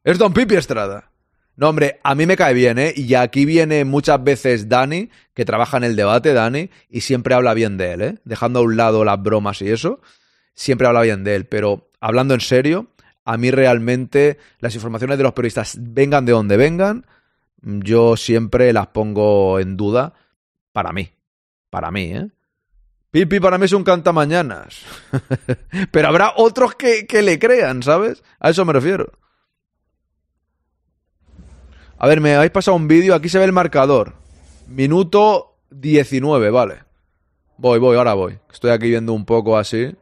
Es 0.06 0.18
Don 0.18 0.32
Pipi 0.32 0.54
Estrada. 0.54 1.10
No, 1.56 1.68
hombre, 1.68 1.98
a 2.04 2.14
mí 2.14 2.26
me 2.26 2.36
cae 2.36 2.54
bien, 2.54 2.78
¿eh? 2.78 2.94
Y 2.94 3.14
aquí 3.14 3.44
viene 3.44 3.84
muchas 3.84 4.22
veces 4.22 4.68
Dani, 4.68 5.10
que 5.34 5.44
trabaja 5.44 5.78
en 5.78 5.82
el 5.82 5.96
debate, 5.96 6.32
Dani, 6.32 6.70
y 6.88 7.00
siempre 7.00 7.34
habla 7.34 7.54
bien 7.54 7.76
de 7.76 7.92
él, 7.92 8.02
¿eh? 8.02 8.18
Dejando 8.24 8.60
a 8.60 8.62
un 8.62 8.76
lado 8.76 9.04
las 9.04 9.20
bromas 9.20 9.60
y 9.62 9.68
eso, 9.68 10.00
siempre 10.54 10.86
habla 10.86 11.02
bien 11.02 11.24
de 11.24 11.34
él. 11.34 11.46
Pero 11.46 11.90
hablando 11.98 12.34
en 12.34 12.40
serio, 12.40 12.86
a 13.24 13.36
mí 13.36 13.50
realmente 13.50 14.38
las 14.60 14.76
informaciones 14.76 15.18
de 15.18 15.24
los 15.24 15.32
periodistas, 15.32 15.76
vengan 15.80 16.24
de 16.24 16.30
donde 16.30 16.56
vengan, 16.56 17.04
yo 17.60 18.16
siempre 18.16 18.72
las 18.72 18.86
pongo 18.86 19.58
en 19.58 19.76
duda 19.76 20.14
para 20.70 20.92
mí. 20.92 21.10
Para 21.68 21.90
mí, 21.90 22.12
¿eh? 22.12 22.28
Pipi 23.10 23.40
para 23.40 23.58
mí 23.58 23.64
es 23.64 23.72
un 23.72 23.82
cantamañanas. 23.82 24.82
Pero 25.90 26.06
habrá 26.06 26.34
otros 26.36 26.76
que, 26.76 27.08
que 27.08 27.22
le 27.22 27.40
crean, 27.40 27.82
¿sabes? 27.82 28.22
A 28.38 28.50
eso 28.50 28.64
me 28.64 28.72
refiero. 28.72 29.10
A 31.98 32.06
ver, 32.06 32.20
me 32.20 32.34
habéis 32.34 32.52
pasado 32.52 32.76
un 32.76 32.88
vídeo, 32.88 33.14
aquí 33.14 33.28
se 33.28 33.38
ve 33.38 33.44
el 33.44 33.52
marcador. 33.52 34.14
Minuto 34.66 35.56
19, 35.70 36.50
vale. 36.50 36.76
Voy, 37.56 37.78
voy, 37.78 37.96
ahora 37.96 38.12
voy. 38.14 38.38
Estoy 38.52 38.70
aquí 38.70 38.88
viendo 38.88 39.14
un 39.14 39.24
poco 39.24 39.56
así. 39.56 39.94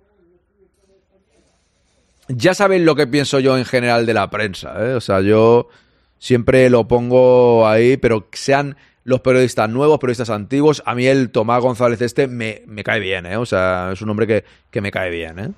Ya 2.28 2.54
sabéis 2.54 2.82
lo 2.82 2.96
que 2.96 3.06
pienso 3.06 3.38
yo 3.38 3.56
en 3.56 3.64
general 3.64 4.06
de 4.06 4.14
la 4.14 4.28
prensa, 4.30 4.74
¿eh? 4.84 4.94
O 4.94 5.00
sea, 5.00 5.20
yo 5.20 5.68
siempre 6.18 6.68
lo 6.68 6.88
pongo 6.88 7.68
ahí, 7.68 7.96
pero 7.96 8.26
sean 8.32 8.76
los 9.04 9.20
periodistas 9.20 9.68
nuevos, 9.68 9.98
periodistas 9.98 10.30
antiguos. 10.30 10.82
A 10.86 10.94
mí 10.94 11.06
el 11.06 11.30
Tomás 11.30 11.62
González 11.62 12.00
este 12.00 12.26
me, 12.26 12.62
me 12.66 12.82
cae 12.82 12.98
bien, 12.98 13.26
¿eh? 13.26 13.36
O 13.36 13.46
sea, 13.46 13.90
es 13.92 14.02
un 14.02 14.10
hombre 14.10 14.26
que, 14.26 14.44
que 14.70 14.80
me 14.80 14.90
cae 14.90 15.10
bien, 15.10 15.38
¿eh? 15.38 15.50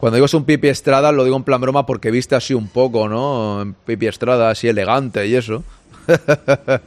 Cuando 0.00 0.14
digo 0.16 0.24
es 0.26 0.34
un 0.34 0.44
Pipi 0.44 0.68
Estrada, 0.68 1.12
lo 1.12 1.24
digo 1.24 1.36
en 1.36 1.44
plan 1.44 1.60
broma 1.60 1.84
porque 1.84 2.10
viste 2.10 2.34
así 2.34 2.54
un 2.54 2.68
poco, 2.68 3.06
¿no? 3.08 3.74
Pipi 3.84 4.06
Estrada 4.06 4.50
así 4.50 4.66
elegante 4.66 5.26
y 5.26 5.34
eso. 5.36 5.62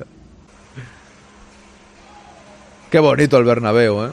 Qué 2.89 2.99
bonito 2.99 3.38
el 3.38 3.43
Bernabéu, 3.45 4.05
¿eh? 4.05 4.11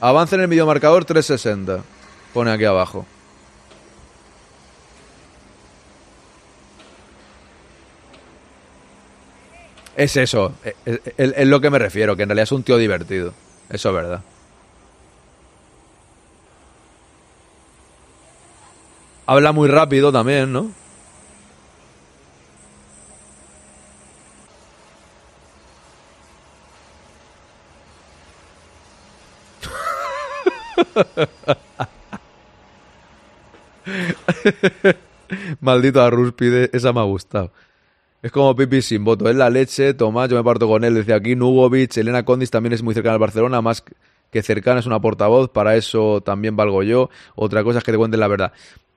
Avance 0.00 0.34
en 0.36 0.42
el 0.42 0.46
videomarcador 0.48 1.04
360. 1.04 1.82
Pone 2.32 2.50
aquí 2.50 2.64
abajo. 2.64 3.04
Es 9.96 10.16
eso, 10.16 10.54
es, 10.64 10.74
es- 11.16 11.32
es 11.36 11.46
lo 11.46 11.60
que 11.60 11.70
me 11.70 11.78
refiero, 11.78 12.16
que 12.16 12.22
en 12.22 12.28
realidad 12.30 12.44
es 12.44 12.52
un 12.52 12.62
tío 12.62 12.76
divertido. 12.78 13.34
Eso 13.68 13.88
es 13.90 13.94
verdad. 13.94 14.20
Habla 19.30 19.52
muy 19.52 19.68
rápido 19.68 20.10
también, 20.10 20.52
¿no? 20.52 20.72
Maldito 35.60 36.02
Arrúspide, 36.02 36.70
esa 36.72 36.92
me 36.92 36.98
ha 36.98 37.04
gustado. 37.04 37.52
Es 38.22 38.32
como 38.32 38.56
Pipi 38.56 38.82
sin 38.82 39.04
voto. 39.04 39.30
Es 39.30 39.36
la 39.36 39.48
leche, 39.48 39.94
Tomás, 39.94 40.28
yo 40.28 40.36
me 40.36 40.42
parto 40.42 40.66
con 40.66 40.82
él. 40.82 40.94
Decía 40.94 41.14
aquí, 41.14 41.36
Nugovic, 41.36 41.96
Elena 41.98 42.24
Condis 42.24 42.50
también 42.50 42.72
es 42.72 42.82
muy 42.82 42.94
cercana 42.94 43.12
al 43.12 43.20
Barcelona, 43.20 43.62
más 43.62 43.84
que 44.30 44.42
cercana 44.42 44.80
es 44.80 44.86
una 44.86 45.00
portavoz, 45.00 45.50
para 45.50 45.76
eso 45.76 46.20
también 46.20 46.56
valgo 46.56 46.82
yo. 46.82 47.10
Otra 47.36 47.62
cosa 47.62 47.78
es 47.78 47.84
que 47.84 47.92
te 47.92 47.98
cuenten 47.98 48.18
la 48.18 48.28
verdad. 48.28 48.52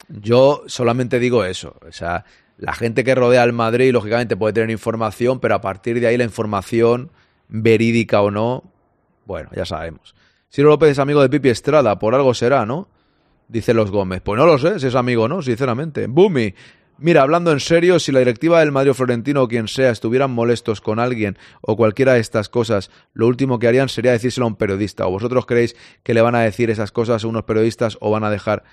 Yo 0.10 0.64
solamente 0.68 1.20
digo 1.20 1.46
eso. 1.46 1.76
O 1.88 1.92
sea, 1.92 2.26
la 2.58 2.74
gente 2.74 3.04
que 3.04 3.16
rodea 3.16 3.44
al 3.44 3.54
Madrid, 3.54 3.92
lógicamente, 3.92 4.38
puede 4.38 4.54
tener 4.54 4.70
información, 4.70 5.40
pero 5.40 5.56
a 5.56 5.62
partir 5.62 6.00
de 6.00 6.08
ahí 6.08 6.18
la 6.18 6.24
información, 6.24 7.12
verídica 7.48 8.22
o 8.22 8.32
no, 8.32 8.64
bueno, 9.26 9.50
ya 9.56 9.66
sabemos. 9.66 10.16
Ciro 10.52 10.70
López 10.70 10.92
es 10.92 11.00
amigo 11.00 11.22
de 11.22 11.30
Pipi 11.30 11.50
Estrada, 11.50 11.98
por 11.98 12.16
algo 12.16 12.34
será, 12.34 12.66
¿no? 12.66 12.88
Dice 13.48 13.74
los 13.74 13.92
Gómez. 13.92 14.22
Pues 14.22 14.40
no 14.40 14.46
lo 14.46 14.58
sé, 14.58 14.80
si 14.80 14.88
es 14.88 14.96
amigo 14.96 15.24
o 15.24 15.28
no, 15.28 15.42
sinceramente. 15.42 16.08
Bumi. 16.08 16.54
Mira, 17.00 17.24
hablando 17.24 17.52
en 17.52 17.60
serio, 17.60 18.00
si 18.00 18.12
la 18.12 18.20
directiva 18.20 18.60
del 18.60 18.72
Madrid 18.72 18.94
Florentino 18.94 19.42
o 19.42 19.48
quien 19.48 19.68
sea 19.68 19.90
estuvieran 19.90 20.32
molestos 20.32 20.80
con 20.80 21.00
alguien 21.00 21.38
o 21.62 21.76
cualquiera 21.76 22.14
de 22.14 22.20
estas 22.20 22.50
cosas, 22.50 22.92
lo 23.14 23.28
último 23.28 23.58
que 23.58 23.68
harían 23.68 23.90
sería 23.90 24.12
decírselo 24.12 24.46
a 24.46 24.50
un 24.50 24.56
periodista. 24.56 25.08
¿O 25.08 25.12
vosotros 25.12 25.46
creéis 25.46 25.76
que 26.04 26.14
le 26.14 26.22
van 26.22 26.36
a 26.36 26.42
decir 26.42 26.70
esas 26.70 26.92
cosas 26.92 27.24
a 27.24 27.28
unos 27.28 27.44
periodistas 27.44 27.98
o 28.00 28.12
van 28.12 28.24
a 28.24 28.30
dejar... 28.30 28.64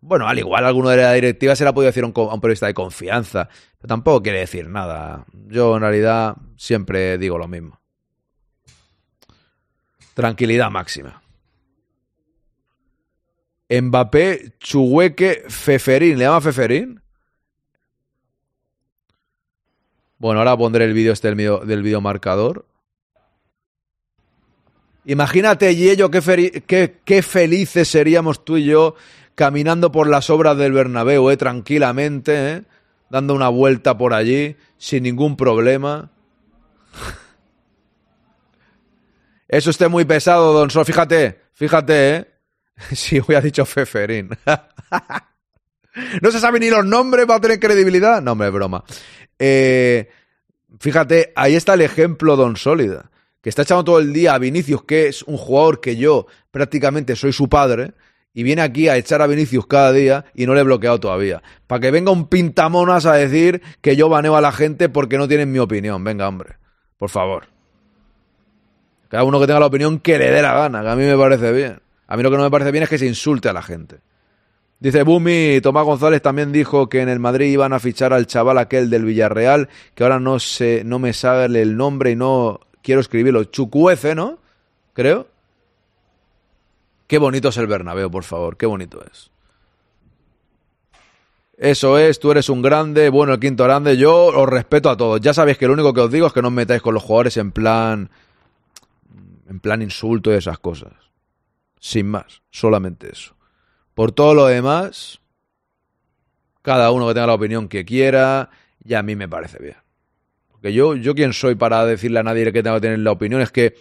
Bueno, 0.00 0.28
al 0.28 0.38
igual 0.38 0.64
alguno 0.64 0.90
de 0.90 0.98
la 0.98 1.12
directiva 1.12 1.56
se 1.56 1.64
la 1.64 1.70
ha 1.70 1.74
podido 1.74 1.88
decir 1.88 2.04
a 2.04 2.06
un, 2.06 2.40
periodista 2.40 2.66
de 2.66 2.74
confianza, 2.74 3.48
pero 3.78 3.88
tampoco 3.88 4.22
quiere 4.22 4.40
decir 4.40 4.68
nada. 4.68 5.24
Yo 5.48 5.76
en 5.76 5.82
realidad 5.82 6.36
siempre 6.56 7.18
digo 7.18 7.36
lo 7.36 7.48
mismo. 7.48 7.80
Tranquilidad 10.14 10.70
máxima. 10.70 11.22
Mbappé, 13.68 14.54
Chuhueque, 14.58 15.44
Feferín. 15.48 16.18
¿Le 16.18 16.24
llama 16.24 16.40
Feferín? 16.40 17.00
Bueno, 20.18 20.40
ahora 20.40 20.56
pondré 20.56 20.84
el 20.84 20.94
vídeo 20.94 21.12
este 21.12 21.28
del 21.28 21.36
vídeo, 21.36 21.60
del 21.60 21.82
vídeo 21.82 22.00
marcador. 22.00 22.66
Imagínate, 25.04 25.74
Yello, 25.74 26.10
qué, 26.10 26.62
qué, 26.66 27.00
qué 27.04 27.22
felices 27.22 27.88
seríamos 27.88 28.44
tú 28.44 28.56
y 28.56 28.64
yo 28.64 28.94
caminando 29.38 29.92
por 29.92 30.08
las 30.08 30.30
obras 30.30 30.58
del 30.58 30.72
Bernabéu, 30.72 31.30
eh, 31.30 31.36
tranquilamente, 31.36 32.54
eh, 32.54 32.62
dando 33.08 33.34
una 33.34 33.48
vuelta 33.48 33.96
por 33.96 34.12
allí, 34.12 34.56
sin 34.78 35.04
ningún 35.04 35.36
problema. 35.36 36.10
Eso 39.46 39.70
esté 39.70 39.86
muy 39.86 40.04
pesado, 40.04 40.52
don 40.52 40.70
Sol. 40.70 40.84
Fíjate, 40.84 41.40
fíjate, 41.54 42.16
¿eh? 42.16 42.26
Sí, 42.96 43.20
ha 43.32 43.40
dicho 43.40 43.64
Feferín. 43.64 44.30
no 46.20 46.30
se 46.32 46.40
saben 46.40 46.60
ni 46.60 46.70
los 46.70 46.84
nombres 46.84 47.24
para 47.26 47.40
tener 47.40 47.60
credibilidad. 47.60 48.20
No, 48.20 48.32
hombre, 48.32 48.50
broma. 48.50 48.82
Eh, 49.38 50.08
fíjate, 50.80 51.32
ahí 51.36 51.54
está 51.54 51.74
el 51.74 51.82
ejemplo, 51.82 52.34
don 52.34 52.56
Sólida, 52.56 53.12
que 53.40 53.50
está 53.50 53.62
echando 53.62 53.84
todo 53.84 54.00
el 54.00 54.12
día 54.12 54.34
a 54.34 54.38
Vinicius, 54.38 54.82
que 54.82 55.06
es 55.06 55.22
un 55.22 55.36
jugador 55.36 55.80
que 55.80 55.94
yo 55.94 56.26
prácticamente 56.50 57.14
soy 57.14 57.32
su 57.32 57.48
padre, 57.48 57.94
y 58.38 58.44
viene 58.44 58.62
aquí 58.62 58.88
a 58.88 58.96
echar 58.96 59.20
a 59.20 59.26
Vinicius 59.26 59.66
cada 59.66 59.90
día 59.90 60.24
y 60.32 60.46
no 60.46 60.54
le 60.54 60.60
he 60.60 60.62
bloqueado 60.62 61.00
todavía. 61.00 61.42
Para 61.66 61.80
que 61.80 61.90
venga 61.90 62.12
un 62.12 62.28
pintamonas 62.28 63.04
a 63.04 63.14
decir 63.14 63.62
que 63.80 63.96
yo 63.96 64.08
baneo 64.08 64.36
a 64.36 64.40
la 64.40 64.52
gente 64.52 64.88
porque 64.88 65.18
no 65.18 65.26
tienen 65.26 65.50
mi 65.50 65.58
opinión. 65.58 66.04
Venga, 66.04 66.28
hombre, 66.28 66.54
por 66.98 67.10
favor. 67.10 67.46
Cada 69.08 69.24
uno 69.24 69.40
que 69.40 69.48
tenga 69.48 69.58
la 69.58 69.66
opinión 69.66 69.98
que 69.98 70.18
le 70.18 70.30
dé 70.30 70.40
la 70.40 70.54
gana, 70.54 70.82
que 70.82 70.88
a 70.88 70.94
mí 70.94 71.02
me 71.02 71.16
parece 71.16 71.50
bien. 71.50 71.80
A 72.06 72.16
mí 72.16 72.22
lo 72.22 72.30
que 72.30 72.36
no 72.36 72.44
me 72.44 72.50
parece 72.52 72.70
bien 72.70 72.84
es 72.84 72.88
que 72.88 72.98
se 72.98 73.06
insulte 73.06 73.48
a 73.48 73.52
la 73.52 73.62
gente. 73.62 73.96
Dice 74.78 75.02
Bumi, 75.02 75.58
Tomás 75.60 75.84
González 75.84 76.22
también 76.22 76.52
dijo 76.52 76.88
que 76.88 77.00
en 77.00 77.08
el 77.08 77.18
Madrid 77.18 77.50
iban 77.50 77.72
a 77.72 77.80
fichar 77.80 78.12
al 78.12 78.28
chaval 78.28 78.58
aquel 78.58 78.88
del 78.88 79.04
Villarreal, 79.04 79.68
que 79.96 80.04
ahora 80.04 80.20
no 80.20 80.38
sé, 80.38 80.82
no 80.84 81.00
me 81.00 81.12
sabe 81.12 81.46
el 81.60 81.76
nombre 81.76 82.12
y 82.12 82.14
no 82.14 82.60
quiero 82.82 83.00
escribirlo. 83.00 83.42
Chucuece, 83.42 84.14
¿no? 84.14 84.38
Creo. 84.92 85.26
Qué 87.08 87.18
bonito 87.18 87.48
es 87.48 87.56
el 87.56 87.66
Bernabéu, 87.66 88.10
por 88.10 88.22
favor, 88.22 88.56
qué 88.56 88.66
bonito 88.66 89.02
es. 89.10 89.30
Eso 91.56 91.98
es, 91.98 92.20
tú 92.20 92.30
eres 92.30 92.48
un 92.50 92.62
grande, 92.62 93.08
bueno, 93.08 93.32
el 93.32 93.40
quinto 93.40 93.64
grande, 93.64 93.96
yo 93.96 94.26
os 94.26 94.48
respeto 94.48 94.90
a 94.90 94.96
todos. 94.96 95.20
Ya 95.20 95.34
sabéis 95.34 95.58
que 95.58 95.66
lo 95.66 95.72
único 95.72 95.92
que 95.92 96.02
os 96.02 96.12
digo 96.12 96.26
es 96.26 96.32
que 96.32 96.42
no 96.42 96.48
os 96.48 96.54
metáis 96.54 96.82
con 96.82 96.94
los 96.94 97.02
jugadores 97.02 97.36
en 97.38 97.50
plan 97.50 98.10
en 99.48 99.60
plan 99.60 99.80
insulto 99.80 100.30
y 100.30 100.36
esas 100.36 100.58
cosas. 100.58 100.92
Sin 101.80 102.08
más, 102.08 102.42
solamente 102.50 103.10
eso. 103.10 103.34
Por 103.94 104.12
todo 104.12 104.34
lo 104.34 104.46
demás, 104.46 105.20
cada 106.62 106.90
uno 106.90 107.08
que 107.08 107.14
tenga 107.14 107.28
la 107.28 107.34
opinión 107.34 107.68
que 107.68 107.84
quiera, 107.84 108.50
y 108.84 108.94
a 108.94 109.02
mí 109.02 109.16
me 109.16 109.28
parece 109.28 109.58
bien. 109.60 109.76
Porque 110.52 110.72
yo, 110.72 110.94
yo 110.94 111.14
quién 111.14 111.32
soy 111.32 111.54
para 111.54 111.86
decirle 111.86 112.20
a 112.20 112.22
nadie 112.22 112.52
que 112.52 112.62
tenga 112.62 112.76
que 112.76 112.82
tener 112.82 112.98
la 112.98 113.12
opinión, 113.12 113.40
es 113.40 113.50
que 113.50 113.76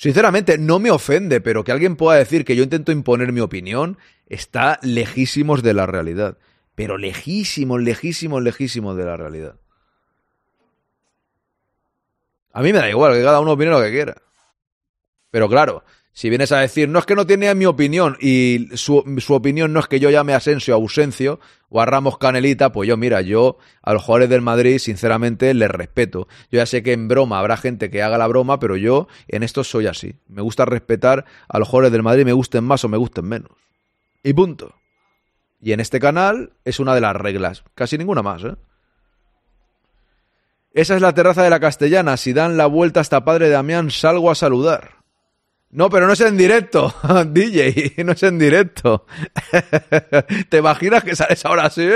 Sinceramente, 0.00 0.56
no 0.56 0.78
me 0.78 0.90
ofende, 0.90 1.42
pero 1.42 1.62
que 1.62 1.72
alguien 1.72 1.94
pueda 1.94 2.16
decir 2.16 2.46
que 2.46 2.56
yo 2.56 2.62
intento 2.62 2.90
imponer 2.90 3.34
mi 3.34 3.40
opinión 3.40 3.98
está 4.24 4.78
lejísimos 4.80 5.62
de 5.62 5.74
la 5.74 5.84
realidad. 5.84 6.38
Pero 6.74 6.96
lejísimos, 6.96 7.82
lejísimos, 7.82 8.42
lejísimos 8.42 8.96
de 8.96 9.04
la 9.04 9.18
realidad. 9.18 9.56
A 12.50 12.62
mí 12.62 12.72
me 12.72 12.78
da 12.78 12.88
igual, 12.88 13.12
que 13.12 13.22
cada 13.22 13.40
uno 13.40 13.52
opine 13.52 13.72
lo 13.72 13.82
que 13.82 13.90
quiera. 13.90 14.16
Pero 15.30 15.50
claro, 15.50 15.84
si 16.12 16.28
vienes 16.28 16.52
a 16.52 16.58
decir, 16.58 16.88
no 16.88 16.98
es 16.98 17.06
que 17.06 17.14
no 17.14 17.26
tiene 17.26 17.54
mi 17.54 17.66
opinión 17.66 18.16
y 18.20 18.68
su, 18.74 19.04
su, 19.18 19.34
opinión 19.34 19.72
no 19.72 19.80
es 19.80 19.86
que 19.86 20.00
yo 20.00 20.10
llame 20.10 20.34
a 20.34 20.38
Asensio 20.38 20.74
a 20.74 20.76
Ausencio 20.76 21.38
o 21.68 21.80
a 21.80 21.86
Ramos 21.86 22.18
Canelita, 22.18 22.72
pues 22.72 22.88
yo, 22.88 22.96
mira, 22.96 23.20
yo 23.20 23.58
a 23.82 23.92
los 23.92 24.02
jugadores 24.02 24.28
del 24.28 24.42
Madrid, 24.42 24.78
sinceramente, 24.78 25.54
les 25.54 25.70
respeto. 25.70 26.26
Yo 26.50 26.58
ya 26.58 26.66
sé 26.66 26.82
que 26.82 26.92
en 26.92 27.06
broma 27.06 27.38
habrá 27.38 27.56
gente 27.56 27.90
que 27.90 28.02
haga 28.02 28.18
la 28.18 28.26
broma, 28.26 28.58
pero 28.58 28.76
yo 28.76 29.06
en 29.28 29.44
esto 29.44 29.62
soy 29.62 29.86
así. 29.86 30.16
Me 30.28 30.42
gusta 30.42 30.64
respetar 30.64 31.24
a 31.48 31.58
los 31.58 31.68
jugadores 31.68 31.92
del 31.92 32.02
Madrid, 32.02 32.24
me 32.24 32.32
gusten 32.32 32.64
más 32.64 32.84
o 32.84 32.88
me 32.88 32.96
gusten 32.96 33.24
menos. 33.24 33.52
Y 34.22 34.32
punto. 34.32 34.74
Y 35.60 35.72
en 35.72 35.80
este 35.80 36.00
canal 36.00 36.52
es 36.64 36.80
una 36.80 36.94
de 36.94 37.02
las 37.02 37.14
reglas. 37.14 37.62
Casi 37.74 37.96
ninguna 37.98 38.22
más, 38.22 38.42
¿eh? 38.44 38.56
Esa 40.72 40.94
es 40.94 41.02
la 41.02 41.14
terraza 41.14 41.42
de 41.42 41.50
la 41.50 41.60
Castellana. 41.60 42.16
Si 42.16 42.32
dan 42.32 42.56
la 42.56 42.66
vuelta 42.66 43.00
hasta 43.00 43.24
Padre 43.24 43.48
Damián, 43.48 43.90
salgo 43.90 44.30
a 44.30 44.34
saludar. 44.34 44.99
No, 45.72 45.88
pero 45.88 46.08
no 46.08 46.14
es 46.14 46.20
en 46.20 46.36
directo, 46.36 46.92
DJ, 47.28 47.94
no 48.04 48.12
es 48.12 48.22
en 48.24 48.38
directo. 48.38 49.06
¿Te 50.48 50.58
imaginas 50.58 51.04
que 51.04 51.14
sales 51.14 51.44
ahora 51.44 51.66
así? 51.66 51.88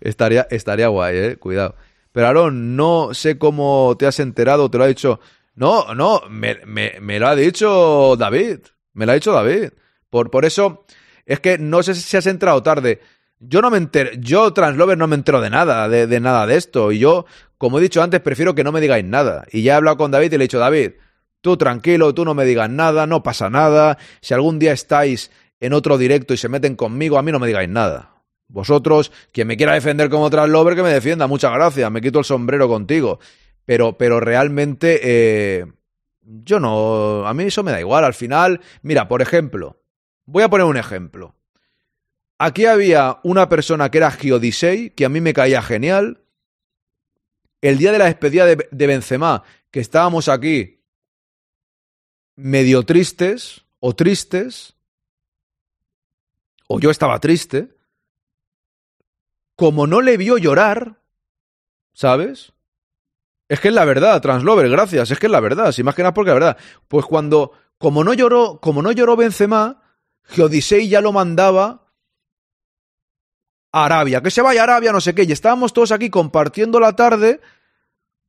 estaría, 0.00 0.46
estaría 0.50 0.88
guay, 0.88 1.16
eh, 1.16 1.36
cuidado. 1.36 1.76
Pero 2.12 2.28
Aaron, 2.28 2.76
no 2.76 3.12
sé 3.12 3.36
cómo 3.36 3.94
te 3.98 4.06
has 4.06 4.18
enterado, 4.18 4.70
te 4.70 4.78
lo 4.78 4.84
ha 4.84 4.88
dicho. 4.88 5.20
No, 5.54 5.94
no, 5.94 6.22
me, 6.30 6.58
me, 6.64 6.94
me 7.00 7.18
lo 7.18 7.28
ha 7.28 7.36
dicho 7.36 8.16
David. 8.16 8.60
Me 8.94 9.04
lo 9.04 9.12
ha 9.12 9.16
dicho 9.16 9.32
David. 9.32 9.70
Por, 10.08 10.30
por 10.30 10.46
eso, 10.46 10.86
es 11.26 11.40
que 11.40 11.58
no 11.58 11.82
sé 11.82 11.94
si 11.94 12.16
has 12.16 12.26
entrado 12.26 12.62
tarde. 12.62 13.00
Yo 13.38 13.60
no 13.60 13.70
me 13.70 13.76
entero, 13.76 14.10
yo, 14.18 14.54
Translover, 14.54 14.96
no 14.96 15.06
me 15.06 15.16
entero 15.16 15.42
de 15.42 15.50
nada, 15.50 15.90
de, 15.90 16.06
de 16.06 16.20
nada 16.20 16.46
de 16.46 16.56
esto. 16.56 16.92
Y 16.92 17.00
yo, 17.00 17.26
como 17.58 17.78
he 17.78 17.82
dicho 17.82 18.02
antes, 18.02 18.20
prefiero 18.20 18.54
que 18.54 18.64
no 18.64 18.72
me 18.72 18.80
digáis 18.80 19.04
nada. 19.04 19.44
Y 19.52 19.62
ya 19.62 19.74
he 19.74 19.76
hablado 19.76 19.98
con 19.98 20.10
David 20.10 20.32
y 20.32 20.38
le 20.38 20.44
he 20.44 20.48
dicho, 20.48 20.58
David, 20.58 20.92
Tú 21.46 21.56
tranquilo, 21.56 22.12
tú 22.12 22.24
no 22.24 22.34
me 22.34 22.44
digas 22.44 22.68
nada, 22.68 23.06
no 23.06 23.22
pasa 23.22 23.48
nada. 23.48 23.98
Si 24.20 24.34
algún 24.34 24.58
día 24.58 24.72
estáis 24.72 25.30
en 25.60 25.74
otro 25.74 25.96
directo 25.96 26.34
y 26.34 26.36
se 26.36 26.48
meten 26.48 26.74
conmigo, 26.74 27.18
a 27.18 27.22
mí 27.22 27.30
no 27.30 27.38
me 27.38 27.46
digáis 27.46 27.68
nada. 27.68 28.16
Vosotros, 28.48 29.12
quien 29.30 29.46
me 29.46 29.56
quiera 29.56 29.74
defender 29.74 30.10
como 30.10 30.28
Translover, 30.28 30.74
que 30.74 30.82
me 30.82 30.92
defienda, 30.92 31.28
muchas 31.28 31.52
gracias, 31.52 31.88
me 31.88 32.00
quito 32.00 32.18
el 32.18 32.24
sombrero 32.24 32.66
contigo. 32.66 33.20
Pero, 33.64 33.96
pero 33.96 34.18
realmente, 34.18 34.98
eh, 35.04 35.66
yo 36.20 36.58
no, 36.58 37.24
a 37.24 37.32
mí 37.32 37.44
eso 37.44 37.62
me 37.62 37.70
da 37.70 37.78
igual. 37.78 38.02
Al 38.02 38.14
final, 38.14 38.60
mira, 38.82 39.06
por 39.06 39.22
ejemplo, 39.22 39.80
voy 40.24 40.42
a 40.42 40.50
poner 40.50 40.66
un 40.66 40.76
ejemplo. 40.76 41.36
Aquí 42.40 42.66
había 42.66 43.20
una 43.22 43.48
persona 43.48 43.88
que 43.92 43.98
era 43.98 44.10
Giodisei, 44.10 44.90
que 44.90 45.04
a 45.04 45.08
mí 45.08 45.20
me 45.20 45.32
caía 45.32 45.62
genial. 45.62 46.22
El 47.60 47.78
día 47.78 47.92
de 47.92 47.98
la 47.98 48.06
despedida 48.06 48.46
de, 48.46 48.66
de 48.68 48.86
Benzema, 48.88 49.44
que 49.70 49.78
estábamos 49.78 50.28
aquí 50.28 50.75
medio 52.36 52.84
tristes 52.84 53.64
o 53.80 53.94
tristes, 53.94 54.74
o 56.68 56.78
yo 56.78 56.90
estaba 56.90 57.18
triste, 57.20 57.74
como 59.56 59.86
no 59.86 60.02
le 60.02 60.16
vio 60.16 60.38
llorar, 60.38 61.00
¿sabes? 61.94 62.52
Es 63.48 63.60
que 63.60 63.68
es 63.68 63.74
la 63.74 63.84
verdad, 63.84 64.20
Translover, 64.20 64.68
gracias, 64.68 65.10
es 65.10 65.18
que 65.18 65.26
es 65.26 65.32
la 65.32 65.40
verdad, 65.40 65.72
si 65.72 65.82
más 65.82 65.94
que 65.94 66.02
nada 66.02 66.14
porque 66.14 66.30
la 66.30 66.34
verdad. 66.34 66.56
Pues 66.88 67.06
cuando, 67.06 67.52
como 67.78 68.04
no 68.04 68.12
lloró, 68.12 68.60
como 68.60 68.82
no 68.82 68.92
lloró 68.92 69.16
Benzema, 69.16 69.82
Geodisei 70.24 70.88
ya 70.88 71.00
lo 71.00 71.12
mandaba 71.12 71.86
a 73.72 73.84
Arabia, 73.84 74.20
que 74.20 74.30
se 74.30 74.42
vaya 74.42 74.62
a 74.62 74.64
Arabia, 74.64 74.92
no 74.92 75.00
sé 75.00 75.14
qué, 75.14 75.22
y 75.24 75.32
estábamos 75.32 75.72
todos 75.72 75.92
aquí 75.92 76.10
compartiendo 76.10 76.80
la 76.80 76.96
tarde 76.96 77.40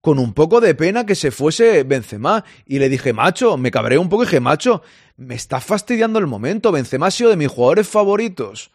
con 0.02 0.20
un 0.20 0.34
poco 0.34 0.62
de 0.62 0.76
pena 0.76 1.06
que 1.06 1.16
se 1.16 1.32
fuese 1.32 1.84
Benzema. 1.84 2.44
Y 2.66 2.80
le 2.80 2.90
dije, 2.90 3.14
macho, 3.14 3.58
me 3.58 3.72
cabré 3.72 3.98
un 3.98 4.10
poco 4.10 4.24
y 4.24 4.26
dije, 4.26 4.40
macho, 4.40 4.82
me 5.18 5.36
está 5.36 5.60
fastidiando 5.60 6.20
el 6.20 6.28
momento. 6.28 6.72
Benzema 6.72 7.08
ha 7.08 7.12
sido 7.12 7.30
de 7.30 7.38
mis 7.38 7.50
jugadores 7.50 7.88
favoritos 7.88 8.72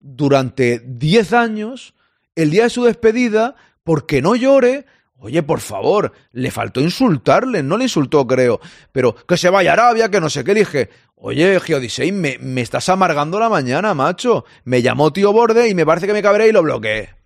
durante 0.00 0.80
10 0.84 1.32
años. 1.32 1.94
El 2.34 2.50
día 2.50 2.64
de 2.64 2.70
su 2.70 2.84
despedida, 2.84 3.56
porque 3.82 4.20
no 4.22 4.34
llore. 4.34 4.86
Oye, 5.16 5.42
por 5.42 5.60
favor, 5.60 6.12
le 6.32 6.50
faltó 6.50 6.80
insultarle, 6.80 7.62
no 7.62 7.78
le 7.78 7.84
insultó, 7.84 8.26
creo. 8.26 8.60
Pero 8.92 9.14
que 9.14 9.36
se 9.36 9.48
vaya 9.48 9.70
a 9.70 9.72
Arabia, 9.74 10.10
que 10.10 10.20
no 10.20 10.28
sé 10.28 10.44
qué. 10.44 10.52
Dije, 10.52 10.90
oye, 11.14 11.58
Geodisei, 11.60 12.12
me, 12.12 12.36
me 12.40 12.60
estás 12.60 12.88
amargando 12.88 13.40
la 13.40 13.48
mañana, 13.48 13.94
macho. 13.94 14.44
Me 14.64 14.82
llamó 14.82 15.12
tío 15.12 15.32
Borde 15.32 15.68
y 15.68 15.74
me 15.74 15.86
parece 15.86 16.06
que 16.06 16.12
me 16.12 16.22
cabré 16.22 16.48
y 16.48 16.52
lo 16.52 16.62
bloqueé. 16.62 17.23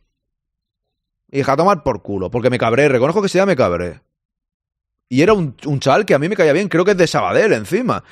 Y 1.30 1.38
dije, 1.38 1.50
a 1.50 1.56
tomar 1.56 1.82
por 1.82 2.02
culo, 2.02 2.30
porque 2.30 2.50
me 2.50 2.58
cabré, 2.58 2.88
reconozco 2.88 3.22
que 3.22 3.28
se 3.28 3.44
me 3.44 3.56
cabré. 3.56 4.00
Y 5.08 5.22
era 5.22 5.32
un, 5.32 5.56
un 5.66 5.80
chaval 5.80 6.06
que 6.06 6.14
a 6.14 6.18
mí 6.18 6.28
me 6.28 6.36
caía 6.36 6.52
bien, 6.52 6.68
creo 6.68 6.84
que 6.84 6.92
es 6.92 6.96
de 6.96 7.06
Sabadell 7.06 7.52
encima. 7.52 8.04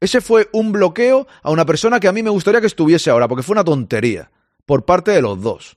Ese 0.00 0.20
fue 0.20 0.48
un 0.52 0.72
bloqueo 0.72 1.26
a 1.42 1.50
una 1.50 1.66
persona 1.66 1.98
que 1.98 2.08
a 2.08 2.12
mí 2.12 2.22
me 2.22 2.30
gustaría 2.30 2.60
que 2.60 2.66
estuviese 2.68 3.10
ahora, 3.10 3.28
porque 3.28 3.42
fue 3.42 3.54
una 3.54 3.64
tontería, 3.64 4.30
por 4.66 4.84
parte 4.84 5.10
de 5.10 5.22
los 5.22 5.40
dos. 5.42 5.76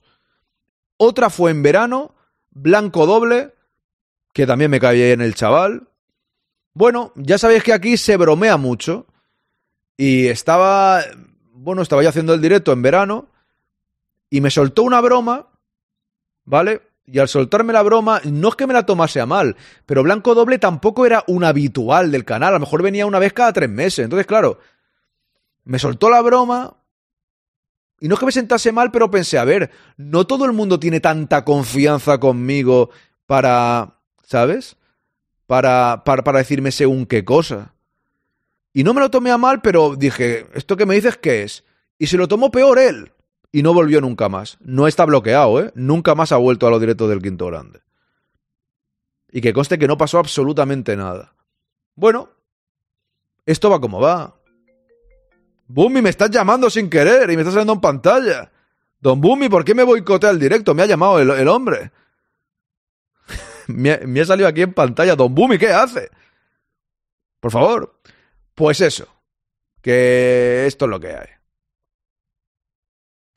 Otra 0.96 1.30
fue 1.30 1.50
en 1.50 1.62
verano, 1.62 2.14
blanco 2.50 3.06
doble, 3.06 3.54
que 4.32 4.46
también 4.46 4.70
me 4.70 4.80
caía 4.80 5.06
bien 5.06 5.20
el 5.20 5.34
chaval. 5.34 5.88
Bueno, 6.74 7.12
ya 7.16 7.38
sabéis 7.38 7.64
que 7.64 7.72
aquí 7.72 7.96
se 7.96 8.16
bromea 8.16 8.56
mucho. 8.56 9.06
Y 9.96 10.28
estaba, 10.28 11.02
bueno, 11.52 11.82
estaba 11.82 12.02
yo 12.02 12.08
haciendo 12.08 12.34
el 12.34 12.40
directo 12.40 12.72
en 12.72 12.82
verano, 12.82 13.28
y 14.30 14.40
me 14.40 14.50
soltó 14.50 14.82
una 14.82 15.00
broma 15.00 15.48
¿vale? 16.44 16.82
Y 17.04 17.18
al 17.18 17.28
soltarme 17.28 17.72
la 17.72 17.82
broma, 17.82 18.20
no 18.24 18.48
es 18.48 18.56
que 18.56 18.66
me 18.66 18.74
la 18.74 18.86
tomase 18.86 19.20
a 19.20 19.26
mal, 19.26 19.56
pero 19.86 20.02
Blanco 20.02 20.34
Doble 20.34 20.58
tampoco 20.58 21.04
era 21.04 21.24
un 21.26 21.44
habitual 21.44 22.12
del 22.12 22.24
canal, 22.24 22.50
a 22.50 22.52
lo 22.52 22.60
mejor 22.60 22.82
venía 22.82 23.06
una 23.06 23.18
vez 23.18 23.32
cada 23.32 23.52
tres 23.52 23.68
meses. 23.68 24.04
Entonces, 24.04 24.26
claro, 24.26 24.58
me 25.64 25.78
soltó 25.78 26.10
la 26.10 26.22
broma 26.22 26.76
y 28.00 28.08
no 28.08 28.14
es 28.14 28.20
que 28.20 28.26
me 28.26 28.32
sentase 28.32 28.72
mal, 28.72 28.90
pero 28.90 29.10
pensé, 29.10 29.38
a 29.38 29.44
ver, 29.44 29.70
no 29.96 30.26
todo 30.26 30.44
el 30.44 30.52
mundo 30.52 30.78
tiene 30.78 31.00
tanta 31.00 31.44
confianza 31.44 32.18
conmigo 32.18 32.90
para, 33.26 33.98
¿sabes? 34.24 34.76
Para, 35.46 36.02
para, 36.04 36.24
para 36.24 36.38
decirme 36.38 36.72
según 36.72 37.06
qué 37.06 37.24
cosa. 37.24 37.74
Y 38.72 38.84
no 38.84 38.94
me 38.94 39.00
lo 39.00 39.10
tomé 39.10 39.30
a 39.30 39.38
mal, 39.38 39.60
pero 39.60 39.96
dije, 39.96 40.46
¿esto 40.54 40.76
que 40.76 40.86
me 40.86 40.94
dices 40.94 41.16
qué 41.16 41.42
es? 41.42 41.64
Y 41.98 42.06
se 42.06 42.16
lo 42.16 42.26
tomó 42.26 42.50
peor 42.50 42.78
él 42.78 43.12
y 43.52 43.62
no 43.62 43.74
volvió 43.74 44.00
nunca 44.00 44.30
más. 44.30 44.56
No 44.60 44.88
está 44.88 45.04
bloqueado, 45.04 45.60
¿eh? 45.60 45.70
Nunca 45.74 46.14
más 46.14 46.32
ha 46.32 46.38
vuelto 46.38 46.66
a 46.66 46.70
los 46.70 46.80
directos 46.80 47.08
del 47.10 47.20
Quinto 47.20 47.46
Grande. 47.46 47.80
Y 49.30 49.42
que 49.42 49.52
conste 49.52 49.78
que 49.78 49.86
no 49.86 49.98
pasó 49.98 50.18
absolutamente 50.18 50.96
nada. 50.96 51.34
Bueno, 51.94 52.30
esto 53.44 53.68
va 53.70 53.80
como 53.80 54.00
va. 54.00 54.34
Bumi, 55.66 56.00
me 56.02 56.10
estás 56.10 56.30
llamando 56.30 56.70
sin 56.70 56.88
querer 56.88 57.30
y 57.30 57.36
me 57.36 57.42
estás 57.42 57.54
saliendo 57.54 57.74
en 57.74 57.80
pantalla. 57.80 58.50
Don 59.00 59.20
Bumi, 59.20 59.48
¿por 59.48 59.64
qué 59.64 59.74
me 59.74 59.82
boicotea 59.82 60.30
el 60.30 60.38
directo? 60.38 60.74
Me 60.74 60.82
ha 60.82 60.86
llamado 60.86 61.20
el, 61.20 61.48
hombre. 61.48 61.92
me, 63.66 63.98
me 63.98 64.20
ha 64.20 64.24
salido 64.24 64.48
aquí 64.48 64.62
en 64.62 64.72
pantalla. 64.72 65.14
Don 65.14 65.34
Bumi, 65.34 65.58
¿qué 65.58 65.68
hace? 65.68 66.10
Por 67.40 67.52
favor. 67.52 67.98
Pues 68.54 68.80
eso. 68.80 69.08
Que 69.82 70.66
esto 70.66 70.84
es 70.86 70.90
lo 70.90 71.00
que 71.00 71.08
hay. 71.08 71.41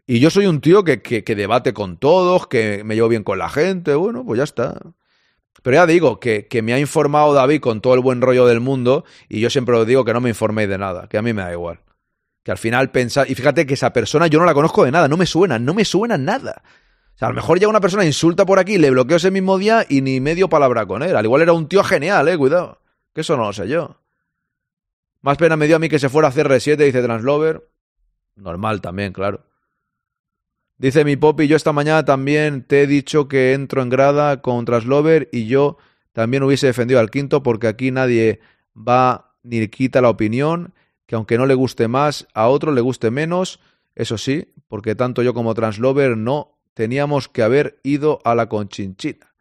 Y 0.07 0.19
yo 0.19 0.29
soy 0.29 0.45
un 0.45 0.61
tío 0.61 0.83
que, 0.83 1.01
que, 1.01 1.35
debate 1.35 1.73
con 1.73 1.97
todos, 1.97 2.47
que 2.47 2.83
me 2.83 2.95
llevo 2.95 3.07
bien 3.07 3.23
con 3.23 3.39
la 3.39 3.49
gente. 3.49 3.95
Bueno, 3.95 4.23
pues 4.23 4.37
ya 4.37 4.43
está. 4.43 4.79
Pero 5.63 5.75
ya 5.75 5.87
digo 5.87 6.19
que, 6.19 6.47
que, 6.47 6.61
me 6.61 6.73
ha 6.73 6.79
informado 6.79 7.33
David 7.33 7.59
con 7.59 7.81
todo 7.81 7.95
el 7.95 8.01
buen 8.01 8.21
rollo 8.21 8.45
del 8.45 8.59
mundo 8.59 9.03
y 9.29 9.39
yo 9.39 9.49
siempre 9.49 9.75
os 9.75 9.87
digo 9.87 10.05
que 10.05 10.13
no 10.13 10.21
me 10.21 10.29
informéis 10.29 10.69
de 10.69 10.77
nada, 10.77 11.07
que 11.07 11.17
a 11.17 11.23
mí 11.23 11.33
me 11.33 11.41
da 11.41 11.51
igual. 11.51 11.79
Que 12.43 12.51
al 12.51 12.59
final 12.59 12.91
pensar... 12.91 13.29
Y 13.31 13.33
fíjate 13.33 13.65
que 13.65 13.73
esa 13.73 13.91
persona 13.91 14.27
yo 14.27 14.37
no 14.37 14.45
la 14.45 14.53
conozco 14.53 14.85
de 14.85 14.91
nada, 14.91 15.07
no 15.07 15.17
me 15.17 15.25
suena, 15.25 15.57
no 15.57 15.73
me 15.73 15.83
suena 15.85 16.19
nada. 16.19 16.61
O 17.15 17.17
sea, 17.17 17.29
a 17.29 17.31
lo 17.31 17.35
mejor 17.35 17.57
llega 17.57 17.69
una 17.69 17.81
persona, 17.81 18.05
insulta 18.05 18.45
por 18.45 18.59
aquí, 18.59 18.77
le 18.77 18.91
bloqueo 18.91 19.17
ese 19.17 19.31
mismo 19.31 19.57
día 19.57 19.87
y 19.89 20.01
ni 20.01 20.19
medio 20.19 20.49
palabra 20.49 20.85
con 20.85 21.01
él. 21.01 21.15
Al 21.15 21.25
igual 21.25 21.41
era 21.41 21.53
un 21.53 21.67
tío 21.67 21.83
genial, 21.83 22.27
eh, 22.27 22.37
cuidado. 22.37 22.81
Que 23.13 23.21
eso 23.21 23.35
no 23.35 23.45
lo 23.45 23.53
sé 23.53 23.67
yo. 23.67 23.97
Más 25.21 25.37
pena 25.37 25.55
me 25.55 25.65
dio 25.65 25.77
a 25.77 25.79
mí 25.79 25.89
que 25.89 25.97
se 25.97 26.09
fuera 26.09 26.27
a 26.27 26.31
CR7, 26.31 26.75
dice 26.75 27.01
Translover. 27.01 27.67
Normal 28.35 28.81
también, 28.81 29.13
claro. 29.13 29.43
Dice 30.77 31.05
mi 31.05 31.15
Poppy, 31.15 31.47
yo 31.47 31.55
esta 31.55 31.71
mañana 31.71 32.03
también 32.03 32.63
te 32.63 32.83
he 32.83 32.87
dicho 32.87 33.29
que 33.29 33.53
entro 33.53 33.81
en 33.81 33.89
grada 33.89 34.41
con 34.41 34.65
Translover 34.65 35.29
y 35.31 35.47
yo 35.47 35.77
también 36.11 36.43
hubiese 36.43 36.67
defendido 36.67 36.99
al 36.99 37.09
quinto 37.09 37.43
porque 37.43 37.67
aquí 37.67 37.91
nadie 37.91 38.41
va 38.75 39.33
ni 39.43 39.65
quita 39.69 40.01
la 40.01 40.09
opinión, 40.09 40.73
que 41.05 41.15
aunque 41.15 41.37
no 41.37 41.45
le 41.45 41.53
guste 41.53 41.87
más, 41.87 42.27
a 42.33 42.49
otro 42.49 42.73
le 42.73 42.81
guste 42.81 43.09
menos, 43.09 43.61
eso 43.95 44.17
sí, 44.17 44.53
porque 44.67 44.95
tanto 44.95 45.21
yo 45.21 45.33
como 45.33 45.53
Translover 45.53 46.17
no 46.17 46.57
teníamos 46.73 47.29
que 47.29 47.41
haber 47.41 47.79
ido 47.83 48.19
a 48.25 48.35
la 48.35 48.49
conchinchina. 48.49 49.33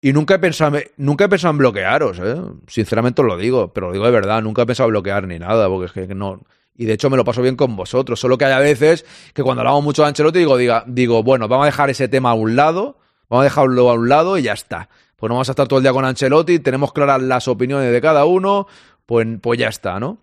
Y 0.00 0.12
nunca 0.12 0.34
he 0.34 0.38
pensado, 0.40 0.78
nunca 0.96 1.26
he 1.26 1.28
pensado 1.28 1.52
en 1.52 1.58
bloquearos, 1.58 2.18
¿eh? 2.18 2.36
sinceramente 2.66 3.22
os 3.22 3.28
lo 3.28 3.36
digo, 3.36 3.72
pero 3.72 3.88
lo 3.88 3.92
digo 3.92 4.04
de 4.04 4.10
verdad, 4.10 4.42
nunca 4.42 4.62
he 4.62 4.66
pensado 4.66 4.88
en 4.88 4.92
bloquear 4.94 5.28
ni 5.28 5.38
nada, 5.38 5.68
porque 5.68 6.02
es 6.02 6.08
que 6.08 6.14
no, 6.14 6.42
y 6.76 6.84
de 6.84 6.92
hecho 6.92 7.10
me 7.10 7.16
lo 7.16 7.24
paso 7.24 7.42
bien 7.42 7.56
con 7.56 7.76
vosotros. 7.76 8.20
Solo 8.20 8.38
que 8.38 8.44
hay 8.44 8.52
a 8.52 8.58
veces 8.58 9.04
que 9.32 9.42
cuando 9.42 9.60
hablamos 9.62 9.82
mucho 9.82 10.02
de 10.02 10.08
Ancelotti 10.08 10.38
digo, 10.38 10.56
diga, 10.56 10.84
digo, 10.86 11.22
bueno, 11.22 11.48
vamos 11.48 11.64
a 11.64 11.66
dejar 11.66 11.90
ese 11.90 12.08
tema 12.08 12.30
a 12.30 12.34
un 12.34 12.56
lado, 12.56 12.98
vamos 13.28 13.42
a 13.42 13.44
dejarlo 13.44 13.90
a 13.90 13.94
un 13.94 14.08
lado 14.08 14.38
y 14.38 14.42
ya 14.42 14.52
está. 14.52 14.88
Pues 15.16 15.28
no 15.28 15.34
vamos 15.34 15.48
a 15.48 15.52
estar 15.52 15.66
todo 15.66 15.78
el 15.78 15.82
día 15.82 15.92
con 15.92 16.04
Ancelotti, 16.04 16.58
tenemos 16.58 16.92
claras 16.92 17.22
las 17.22 17.48
opiniones 17.48 17.90
de 17.90 18.00
cada 18.00 18.24
uno, 18.26 18.66
pues, 19.06 19.26
pues 19.40 19.58
ya 19.58 19.68
está, 19.68 19.98
¿no? 19.98 20.18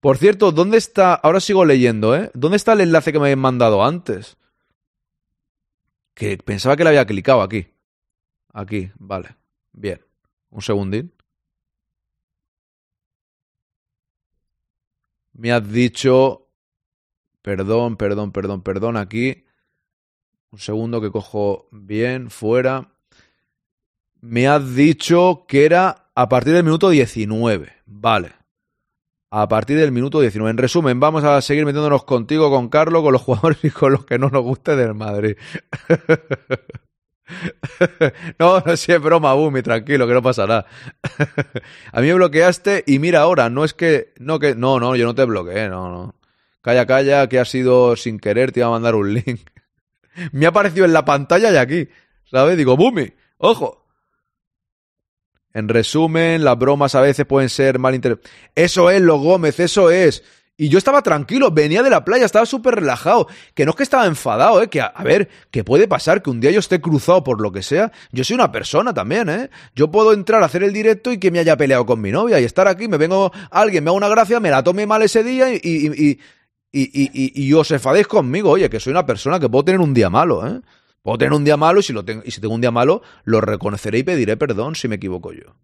Por 0.00 0.18
cierto, 0.18 0.50
¿dónde 0.50 0.78
está? 0.78 1.14
Ahora 1.14 1.40
sigo 1.40 1.64
leyendo, 1.64 2.16
¿eh? 2.16 2.30
¿Dónde 2.34 2.56
está 2.56 2.72
el 2.72 2.80
enlace 2.80 3.12
que 3.12 3.18
me 3.18 3.26
habían 3.26 3.38
mandado 3.38 3.84
antes? 3.84 4.36
Que 6.14 6.36
pensaba 6.38 6.76
que 6.76 6.82
le 6.82 6.90
había 6.90 7.06
clicado 7.06 7.40
aquí. 7.40 7.68
Aquí, 8.52 8.90
vale. 8.98 9.36
Bien. 9.72 10.00
Un 10.50 10.60
segundín. 10.60 11.12
Me 15.32 15.52
has 15.52 15.70
dicho, 15.70 16.48
perdón, 17.42 17.96
perdón, 17.96 18.32
perdón, 18.32 18.62
perdón, 18.62 18.96
aquí, 18.96 19.44
un 20.50 20.58
segundo 20.58 21.00
que 21.00 21.10
cojo 21.10 21.68
bien, 21.70 22.30
fuera, 22.30 22.92
me 24.20 24.48
has 24.48 24.74
dicho 24.74 25.44
que 25.48 25.64
era 25.64 26.10
a 26.14 26.28
partir 26.28 26.52
del 26.52 26.64
minuto 26.64 26.90
19, 26.90 27.72
vale. 27.86 28.32
A 29.34 29.48
partir 29.48 29.78
del 29.78 29.92
minuto 29.92 30.20
19. 30.20 30.50
En 30.50 30.58
resumen, 30.58 31.00
vamos 31.00 31.24
a 31.24 31.40
seguir 31.40 31.64
metiéndonos 31.64 32.04
contigo, 32.04 32.50
con 32.50 32.68
Carlos, 32.68 33.02
con 33.02 33.14
los 33.14 33.22
jugadores 33.22 33.64
y 33.64 33.70
con 33.70 33.92
los 33.92 34.04
que 34.04 34.18
no 34.18 34.28
nos 34.28 34.42
guste 34.42 34.76
del 34.76 34.94
Madrid. 34.94 35.36
no, 38.38 38.60
no 38.60 38.76
si 38.76 38.92
es 38.92 39.00
broma, 39.00 39.34
Bumi, 39.34 39.62
tranquilo, 39.62 40.06
que 40.06 40.14
no 40.14 40.22
pasa 40.22 40.46
nada. 40.46 40.66
a 41.92 42.00
mí 42.00 42.06
me 42.08 42.14
bloqueaste 42.14 42.84
y 42.86 42.98
mira 42.98 43.20
ahora, 43.20 43.50
no 43.50 43.64
es 43.64 43.74
que. 43.74 44.12
No, 44.18 44.38
que. 44.38 44.54
No, 44.54 44.80
no, 44.80 44.96
yo 44.96 45.06
no 45.06 45.14
te 45.14 45.24
bloqueé, 45.24 45.68
no, 45.68 45.90
no. 45.90 46.14
Calla, 46.60 46.86
calla, 46.86 47.28
que 47.28 47.38
ha 47.38 47.44
sido 47.44 47.96
sin 47.96 48.18
querer, 48.18 48.52
te 48.52 48.60
iba 48.60 48.68
a 48.68 48.72
mandar 48.72 48.94
un 48.94 49.14
link. 49.14 49.40
me 50.32 50.46
ha 50.46 50.50
aparecido 50.50 50.84
en 50.84 50.92
la 50.92 51.04
pantalla 51.04 51.50
y 51.52 51.56
aquí. 51.56 51.88
¿Sabes? 52.24 52.56
Digo, 52.56 52.76
Bumi, 52.76 53.12
ojo. 53.38 53.82
En 55.54 55.68
resumen, 55.68 56.44
las 56.44 56.58
bromas 56.58 56.94
a 56.94 57.02
veces 57.02 57.26
pueden 57.26 57.50
ser 57.50 57.78
mal. 57.78 58.00
Eso 58.54 58.90
es, 58.90 59.02
lo 59.02 59.18
Gómez, 59.18 59.60
eso 59.60 59.90
es. 59.90 60.24
Y 60.56 60.68
yo 60.68 60.78
estaba 60.78 61.02
tranquilo, 61.02 61.50
venía 61.50 61.82
de 61.82 61.88
la 61.88 62.04
playa, 62.04 62.26
estaba 62.26 62.44
súper 62.44 62.74
relajado. 62.76 63.26
Que 63.54 63.64
no 63.64 63.70
es 63.70 63.76
que 63.76 63.82
estaba 63.82 64.06
enfadado, 64.06 64.62
¿eh? 64.62 64.68
Que, 64.68 64.80
a, 64.80 64.92
ver, 65.02 65.28
que 65.50 65.64
puede 65.64 65.88
pasar 65.88 66.22
que 66.22 66.30
un 66.30 66.40
día 66.40 66.50
yo 66.50 66.60
esté 66.60 66.80
cruzado 66.80 67.24
por 67.24 67.40
lo 67.40 67.52
que 67.52 67.62
sea. 67.62 67.90
Yo 68.12 68.22
soy 68.22 68.34
una 68.34 68.52
persona 68.52 68.92
también, 68.92 69.28
¿eh? 69.30 69.50
Yo 69.74 69.90
puedo 69.90 70.12
entrar 70.12 70.42
a 70.42 70.46
hacer 70.46 70.62
el 70.62 70.72
directo 70.72 71.10
y 71.10 71.18
que 71.18 71.30
me 71.30 71.38
haya 71.38 71.56
peleado 71.56 71.86
con 71.86 72.00
mi 72.00 72.12
novia 72.12 72.38
y 72.38 72.44
estar 72.44 72.68
aquí, 72.68 72.86
me 72.86 72.98
vengo, 72.98 73.32
alguien 73.50 73.82
me 73.82 73.90
haga 73.90 73.96
una 73.96 74.08
gracia, 74.08 74.40
me 74.40 74.50
la 74.50 74.62
tome 74.62 74.86
mal 74.86 75.02
ese 75.02 75.24
día 75.24 75.52
y, 75.52 75.60
y, 75.62 75.88
y, 75.90 76.20
y, 76.72 77.42
y 77.46 77.52
os 77.54 77.70
enfadéis 77.70 78.06
conmigo. 78.06 78.50
Oye, 78.50 78.68
que 78.68 78.78
soy 78.78 78.90
una 78.90 79.06
persona 79.06 79.40
que 79.40 79.48
puedo 79.48 79.64
tener 79.64 79.80
un 79.80 79.94
día 79.94 80.10
malo, 80.10 80.46
¿eh? 80.46 80.60
Puedo 81.02 81.18
tener 81.18 81.32
un 81.32 81.44
día 81.44 81.56
malo 81.56 81.80
y 81.80 81.82
si, 81.82 81.92
lo 81.92 82.04
tengo, 82.04 82.22
y 82.24 82.30
si 82.30 82.40
tengo 82.40 82.54
un 82.54 82.60
día 82.60 82.70
malo, 82.70 83.02
lo 83.24 83.40
reconoceré 83.40 83.98
y 83.98 84.02
pediré 84.02 84.36
perdón 84.36 84.76
si 84.76 84.86
me 84.86 84.96
equivoco 84.96 85.32
yo 85.32 85.56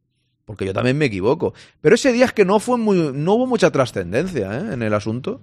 porque 0.48 0.64
yo 0.64 0.72
también 0.72 0.96
me 0.96 1.04
equivoco. 1.04 1.52
Pero 1.82 1.94
ese 1.94 2.10
día 2.10 2.24
es 2.24 2.32
que 2.32 2.46
no 2.46 2.58
fue 2.58 2.78
muy, 2.78 3.12
no 3.12 3.34
hubo 3.34 3.46
mucha 3.46 3.70
trascendencia 3.70 4.50
¿eh? 4.54 4.72
en 4.72 4.82
el 4.82 4.94
asunto. 4.94 5.42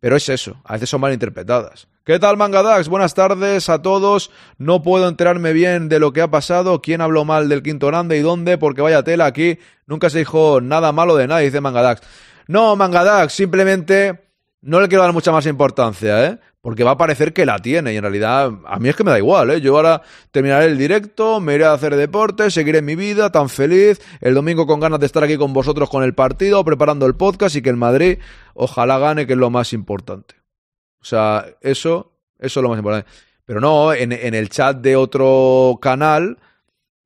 Pero 0.00 0.16
es 0.16 0.26
eso, 0.30 0.56
a 0.64 0.72
veces 0.72 0.88
son 0.88 1.02
mal 1.02 1.12
interpretadas. 1.12 1.86
¿Qué 2.02 2.18
tal, 2.18 2.38
Mangadax? 2.38 2.88
Buenas 2.88 3.12
tardes 3.12 3.68
a 3.68 3.82
todos. 3.82 4.30
No 4.56 4.82
puedo 4.82 5.06
enterarme 5.06 5.52
bien 5.52 5.90
de 5.90 5.98
lo 5.98 6.14
que 6.14 6.22
ha 6.22 6.30
pasado, 6.30 6.80
quién 6.80 7.02
habló 7.02 7.26
mal 7.26 7.50
del 7.50 7.62
quinto 7.62 7.88
grande 7.88 8.16
y 8.16 8.22
dónde, 8.22 8.56
porque 8.56 8.80
vaya 8.80 9.02
tela 9.02 9.26
aquí. 9.26 9.58
Nunca 9.86 10.08
se 10.08 10.20
dijo 10.20 10.62
nada 10.62 10.90
malo 10.92 11.14
de 11.14 11.28
nadie, 11.28 11.44
dice 11.44 11.60
Mangadax. 11.60 12.00
No, 12.48 12.76
Mangadax, 12.76 13.34
simplemente 13.34 14.30
no 14.62 14.80
le 14.80 14.88
quiero 14.88 15.04
dar 15.04 15.12
mucha 15.12 15.30
más 15.30 15.44
importancia, 15.44 16.24
¿eh? 16.24 16.38
Porque 16.64 16.82
va 16.82 16.92
a 16.92 16.96
parecer 16.96 17.34
que 17.34 17.44
la 17.44 17.58
tiene 17.58 17.92
y 17.92 17.98
en 17.98 18.02
realidad 18.02 18.50
a 18.64 18.78
mí 18.78 18.88
es 18.88 18.96
que 18.96 19.04
me 19.04 19.10
da 19.10 19.18
igual, 19.18 19.50
¿eh? 19.50 19.60
Yo 19.60 19.76
ahora 19.76 20.00
terminaré 20.30 20.64
el 20.64 20.78
directo, 20.78 21.38
me 21.38 21.56
iré 21.56 21.66
a 21.66 21.74
hacer 21.74 21.94
deporte, 21.94 22.50
seguiré 22.50 22.80
mi 22.80 22.96
vida 22.96 23.30
tan 23.30 23.50
feliz, 23.50 24.00
el 24.22 24.32
domingo 24.32 24.66
con 24.66 24.80
ganas 24.80 24.98
de 24.98 25.04
estar 25.04 25.22
aquí 25.22 25.36
con 25.36 25.52
vosotros 25.52 25.90
con 25.90 26.02
el 26.02 26.14
partido, 26.14 26.64
preparando 26.64 27.04
el 27.04 27.16
podcast 27.16 27.54
y 27.54 27.60
que 27.60 27.68
el 27.68 27.76
Madrid 27.76 28.16
ojalá 28.54 28.96
gane, 28.96 29.26
que 29.26 29.34
es 29.34 29.38
lo 29.38 29.50
más 29.50 29.74
importante. 29.74 30.36
O 31.02 31.04
sea, 31.04 31.44
eso, 31.60 32.16
eso 32.38 32.60
es 32.60 32.62
lo 32.62 32.70
más 32.70 32.78
importante. 32.78 33.10
Pero 33.44 33.60
no, 33.60 33.92
en, 33.92 34.12
el 34.12 34.48
chat 34.48 34.78
de 34.78 34.96
otro 34.96 35.78
canal, 35.82 36.38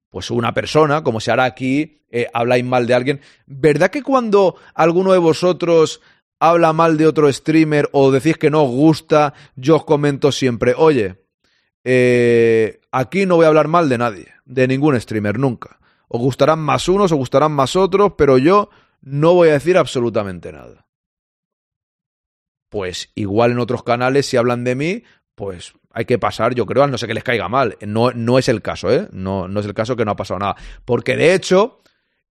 pues 0.09 0.31
una 0.31 0.55
persona, 0.55 1.03
como 1.03 1.19
se 1.19 1.33
hará 1.33 1.43
aquí, 1.43 2.05
eh, 2.13 2.29
habláis 2.33 2.65
mal 2.65 2.87
de 2.87 2.95
alguien. 2.95 3.21
¿Verdad 3.47 3.91
que 3.91 4.05
cuando 4.05 4.55
alguno 4.73 5.11
de 5.11 5.19
vosotros 5.19 6.01
habla 6.41 6.73
mal 6.73 6.97
de 6.97 7.07
otro 7.07 7.33
streamer 7.33 7.89
o 7.93 8.11
decís 8.11 8.37
que 8.37 8.51
no 8.51 8.65
os 8.65 8.71
gusta, 8.71 9.35
yo 9.57 9.77
os 9.77 9.85
comento 9.85 10.33
siempre, 10.33 10.75
oye, 10.77 11.25
eh, 11.85 12.81
aquí 12.93 13.27
no 13.27 13.37
voy 13.37 13.45
a 13.45 13.49
hablar 13.49 13.69
mal 13.69 13.89
de 13.89 13.99
nadie, 13.99 14.29
de 14.45 14.69
ningún 14.69 15.01
streamer, 15.01 15.39
nunca. 15.39 15.79
Os 16.09 16.21
gustarán 16.21 16.61
más 16.61 16.89
unos, 16.89 17.13
os 17.13 17.19
gustarán 17.19 17.53
más 17.53 17.77
otros, 17.77 18.13
pero 18.17 18.39
yo 18.39 18.71
no 19.01 19.35
voy 19.35 19.51
a 19.51 19.53
decir 19.53 19.77
absolutamente 19.77 20.53
nada. 20.53 20.87
Pues 22.71 23.11
igual 23.15 23.53
en 23.53 23.59
otros 23.59 23.83
canales, 23.83 24.27
si 24.27 24.37
hablan 24.37 24.65
de 24.65 24.75
mí, 24.75 25.03
pues 25.35 25.75
hay 25.93 26.05
que 26.05 26.19
pasar, 26.19 26.55
yo 26.55 26.67
creo, 26.67 26.83
a 26.83 26.87
no 26.87 26.99
sé 26.99 27.07
que 27.07 27.15
les 27.15 27.25
caiga 27.25 27.49
mal. 27.49 27.77
No, 27.87 28.13
no 28.13 28.39
es 28.39 28.49
el 28.49 28.63
caso, 28.63 28.91
¿eh? 28.93 29.09
No, 29.13 29.49
no 29.49 29.61
es 29.61 29.67
el 29.67 29.75
caso 29.75 29.97
que 29.97 30.05
no 30.05 30.13
ha 30.13 30.17
pasado 30.17 30.41
nada. 30.41 30.57
Porque 30.85 31.17
de 31.17 31.35
hecho, 31.35 31.81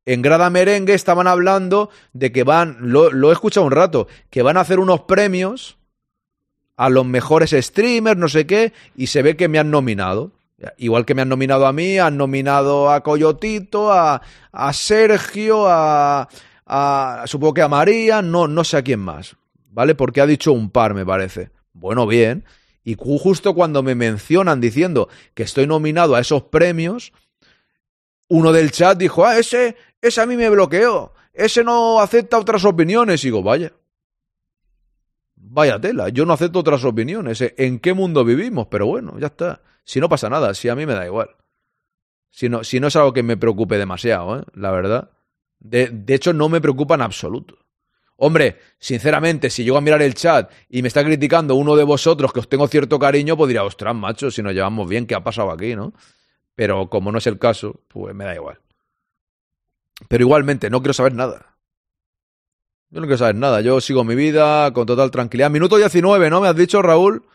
en 0.07 0.21
Grada 0.21 0.49
Merengue 0.49 0.93
estaban 0.93 1.27
hablando 1.27 1.89
de 2.13 2.31
que 2.31 2.43
van, 2.43 2.77
lo, 2.79 3.29
he 3.29 3.33
escuchado 3.33 3.65
un 3.65 3.73
rato, 3.73 4.07
que 4.29 4.41
van 4.41 4.55
a 4.55 4.61
hacer 4.61 4.79
unos 4.79 5.01
premios 5.01 5.77
a 6.77 6.89
los 6.89 7.05
mejores 7.05 7.51
streamers, 7.51 8.17
no 8.17 8.29
sé 8.29 8.47
qué, 8.47 8.71
y 8.95 9.07
se 9.07 9.21
ve 9.21 9.35
que 9.35 9.49
me 9.49 9.59
han 9.59 9.69
nominado. 9.69 10.31
Igual 10.77 11.05
que 11.05 11.13
me 11.13 11.23
han 11.23 11.29
nominado 11.29 11.67
a 11.67 11.73
mí, 11.73 11.99
han 11.99 12.15
nominado 12.15 12.89
a 12.89 13.03
Coyotito, 13.03 13.91
a, 13.91 14.21
a 14.53 14.73
Sergio, 14.73 15.67
a, 15.67 16.29
a, 16.65 17.23
supongo 17.25 17.55
que 17.55 17.61
a 17.63 17.67
María, 17.67 18.21
no, 18.21 18.47
no 18.47 18.63
sé 18.63 18.77
a 18.77 18.83
quién 18.83 19.01
más, 19.01 19.35
¿vale? 19.71 19.93
Porque 19.93 20.21
ha 20.21 20.25
dicho 20.25 20.53
un 20.53 20.69
par, 20.69 20.93
me 20.93 21.05
parece. 21.05 21.49
Bueno, 21.73 22.07
bien. 22.07 22.45
Y 22.85 22.95
justo 22.97 23.53
cuando 23.53 23.83
me 23.83 23.93
mencionan 23.93 24.61
diciendo 24.61 25.09
que 25.33 25.43
estoy 25.43 25.67
nominado 25.67 26.15
a 26.15 26.21
esos 26.21 26.43
premios, 26.43 27.11
uno 28.29 28.51
del 28.51 28.71
chat 28.71 28.97
dijo, 28.97 29.25
ah, 29.25 29.37
ese, 29.37 29.75
ese 30.01 30.21
a 30.21 30.25
mí 30.25 30.37
me 30.37 30.49
bloqueó, 30.49 31.13
ese 31.33 31.63
no 31.63 31.99
acepta 31.99 32.37
otras 32.37 32.65
opiniones. 32.65 33.23
Y 33.23 33.27
digo, 33.27 33.43
vaya, 33.43 33.73
vaya 35.35 35.79
tela, 35.79 36.09
yo 36.09 36.25
no 36.25 36.33
acepto 36.33 36.59
otras 36.59 36.83
opiniones. 36.83 37.41
¿En 37.57 37.79
qué 37.79 37.93
mundo 37.93 38.23
vivimos? 38.25 38.67
Pero 38.67 38.87
bueno, 38.87 39.17
ya 39.19 39.27
está. 39.27 39.61
Si 39.83 39.99
no 39.99 40.09
pasa 40.09 40.29
nada, 40.29 40.53
si 40.53 40.69
a 40.69 40.75
mí 40.75 40.85
me 40.85 40.93
da 40.93 41.05
igual. 41.05 41.29
Si 42.29 42.49
no, 42.49 42.63
si 42.63 42.79
no 42.79 42.87
es 42.87 42.95
algo 42.95 43.13
que 43.13 43.23
me 43.23 43.37
preocupe 43.37 43.77
demasiado, 43.77 44.39
¿eh? 44.39 44.43
la 44.53 44.71
verdad. 44.71 45.11
De, 45.59 45.89
de 45.89 46.13
hecho, 46.13 46.33
no 46.33 46.49
me 46.49 46.61
preocupa 46.61 46.95
en 46.95 47.01
absoluto. 47.01 47.57
Hombre, 48.17 48.59
sinceramente, 48.79 49.49
si 49.49 49.63
llego 49.63 49.77
a 49.77 49.81
mirar 49.81 50.01
el 50.01 50.15
chat 50.15 50.51
y 50.69 50.81
me 50.81 50.87
está 50.87 51.03
criticando 51.03 51.55
uno 51.55 51.75
de 51.75 51.83
vosotros 51.83 52.33
que 52.33 52.39
os 52.39 52.49
tengo 52.49 52.67
cierto 52.67 52.97
cariño, 52.97 53.37
pues 53.37 53.47
diría, 53.47 53.63
ostras, 53.63 53.95
macho, 53.95 54.31
si 54.31 54.41
nos 54.41 54.53
llevamos 54.53 54.89
bien, 54.89 55.05
¿qué 55.05 55.13
ha 55.13 55.23
pasado 55.23 55.51
aquí, 55.51 55.75
no? 55.75 55.93
Pero 56.55 56.89
como 56.89 57.11
no 57.11 57.19
es 57.19 57.27
el 57.27 57.37
caso, 57.37 57.81
pues 57.87 58.15
me 58.15 58.25
da 58.25 58.33
igual. 58.33 58.59
Pero 60.07 60.23
igualmente, 60.23 60.69
no 60.69 60.81
quiero 60.81 60.93
saber 60.93 61.13
nada. 61.13 61.57
Yo 62.89 63.01
no 63.01 63.07
quiero 63.07 63.17
saber 63.17 63.35
nada. 63.35 63.61
Yo 63.61 63.81
sigo 63.81 64.03
mi 64.03 64.15
vida 64.15 64.71
con 64.73 64.85
total 64.85 65.11
tranquilidad. 65.11 65.49
Minuto 65.49 65.77
19, 65.77 66.29
¿no? 66.29 66.41
¿Me 66.41 66.47
has 66.47 66.55
dicho, 66.55 66.81
Raúl? 66.81 67.25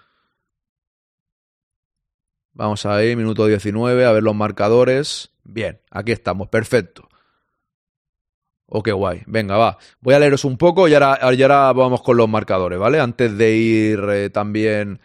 Vamos 2.54 2.84
ahí, 2.84 3.16
minuto 3.16 3.46
19, 3.46 4.04
a 4.04 4.12
ver 4.12 4.22
los 4.22 4.34
marcadores. 4.34 5.30
Bien, 5.42 5.80
aquí 5.90 6.12
estamos, 6.12 6.48
perfecto. 6.48 7.08
Oh, 8.66 8.82
qué 8.82 8.92
guay. 8.92 9.22
Venga, 9.26 9.56
va. 9.56 9.78
Voy 10.00 10.14
a 10.14 10.18
leeros 10.18 10.44
un 10.44 10.56
poco 10.56 10.88
y 10.88 10.94
ahora, 10.94 11.14
ahora 11.14 11.72
vamos 11.72 12.02
con 12.02 12.16
los 12.16 12.28
marcadores, 12.28 12.78
¿vale? 12.78 13.00
Antes 13.00 13.36
de 13.36 13.54
ir 13.54 14.00
eh, 14.10 14.30
también 14.30 15.00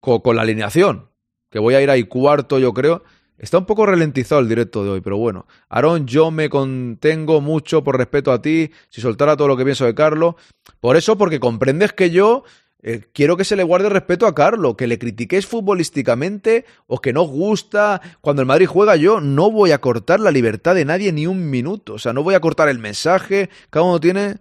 con, 0.00 0.20
con 0.20 0.36
la 0.36 0.42
alineación. 0.42 1.10
Que 1.50 1.58
voy 1.58 1.74
a 1.74 1.82
ir 1.82 1.90
ahí 1.90 2.04
cuarto, 2.04 2.58
yo 2.58 2.72
creo. 2.72 3.02
Está 3.40 3.56
un 3.56 3.64
poco 3.64 3.86
ralentizado 3.86 4.42
el 4.42 4.50
directo 4.50 4.84
de 4.84 4.90
hoy, 4.90 5.00
pero 5.00 5.16
bueno. 5.16 5.46
Aarón, 5.70 6.06
yo 6.06 6.30
me 6.30 6.50
contengo 6.50 7.40
mucho 7.40 7.82
por 7.82 7.96
respeto 7.96 8.32
a 8.32 8.42
ti, 8.42 8.70
si 8.90 9.00
soltara 9.00 9.34
todo 9.34 9.48
lo 9.48 9.56
que 9.56 9.64
pienso 9.64 9.86
de 9.86 9.94
Carlos. 9.94 10.34
Por 10.78 10.98
eso, 10.98 11.16
porque 11.16 11.40
comprendes 11.40 11.94
que 11.94 12.10
yo 12.10 12.44
eh, 12.82 13.06
quiero 13.14 13.38
que 13.38 13.46
se 13.46 13.56
le 13.56 13.62
guarde 13.62 13.88
respeto 13.88 14.26
a 14.26 14.34
Carlos, 14.34 14.76
que 14.76 14.86
le 14.86 14.98
critiquéis 14.98 15.46
futbolísticamente 15.46 16.66
o 16.86 17.00
que 17.00 17.14
no 17.14 17.22
os 17.22 17.30
gusta. 17.30 18.02
Cuando 18.20 18.42
el 18.42 18.46
Madrid 18.46 18.66
juega, 18.66 18.96
yo 18.96 19.22
no 19.22 19.50
voy 19.50 19.72
a 19.72 19.80
cortar 19.80 20.20
la 20.20 20.30
libertad 20.30 20.74
de 20.74 20.84
nadie 20.84 21.10
ni 21.10 21.26
un 21.26 21.48
minuto. 21.48 21.94
O 21.94 21.98
sea, 21.98 22.12
no 22.12 22.22
voy 22.22 22.34
a 22.34 22.40
cortar 22.40 22.68
el 22.68 22.78
mensaje. 22.78 23.48
Cada 23.70 23.86
uno 23.86 24.00
tiene. 24.00 24.36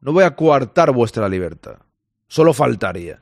No 0.00 0.14
voy 0.14 0.24
a 0.24 0.34
coartar 0.34 0.90
vuestra 0.92 1.28
libertad. 1.28 1.80
Solo 2.28 2.54
faltaría. 2.54 3.20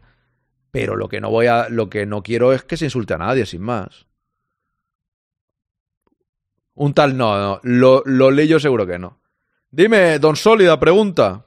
Pero 0.70 0.94
lo 0.94 1.08
que 1.08 1.20
no 1.20 1.30
voy 1.30 1.46
a. 1.46 1.68
Lo 1.68 1.90
que 1.90 2.06
no 2.06 2.22
quiero 2.22 2.52
es 2.52 2.62
que 2.62 2.76
se 2.76 2.84
insulte 2.84 3.14
a 3.14 3.18
nadie, 3.18 3.44
sin 3.44 3.62
más. 3.62 4.06
Un 6.74 6.94
tal 6.94 7.16
no, 7.16 7.38
no. 7.38 7.60
Lo, 7.62 8.02
lo 8.06 8.30
leí 8.30 8.48
yo 8.48 8.58
seguro 8.60 8.86
que 8.86 8.98
no. 8.98 9.18
Dime, 9.70 10.18
don 10.18 10.36
Sólida, 10.36 10.78
pregunta. 10.80 11.46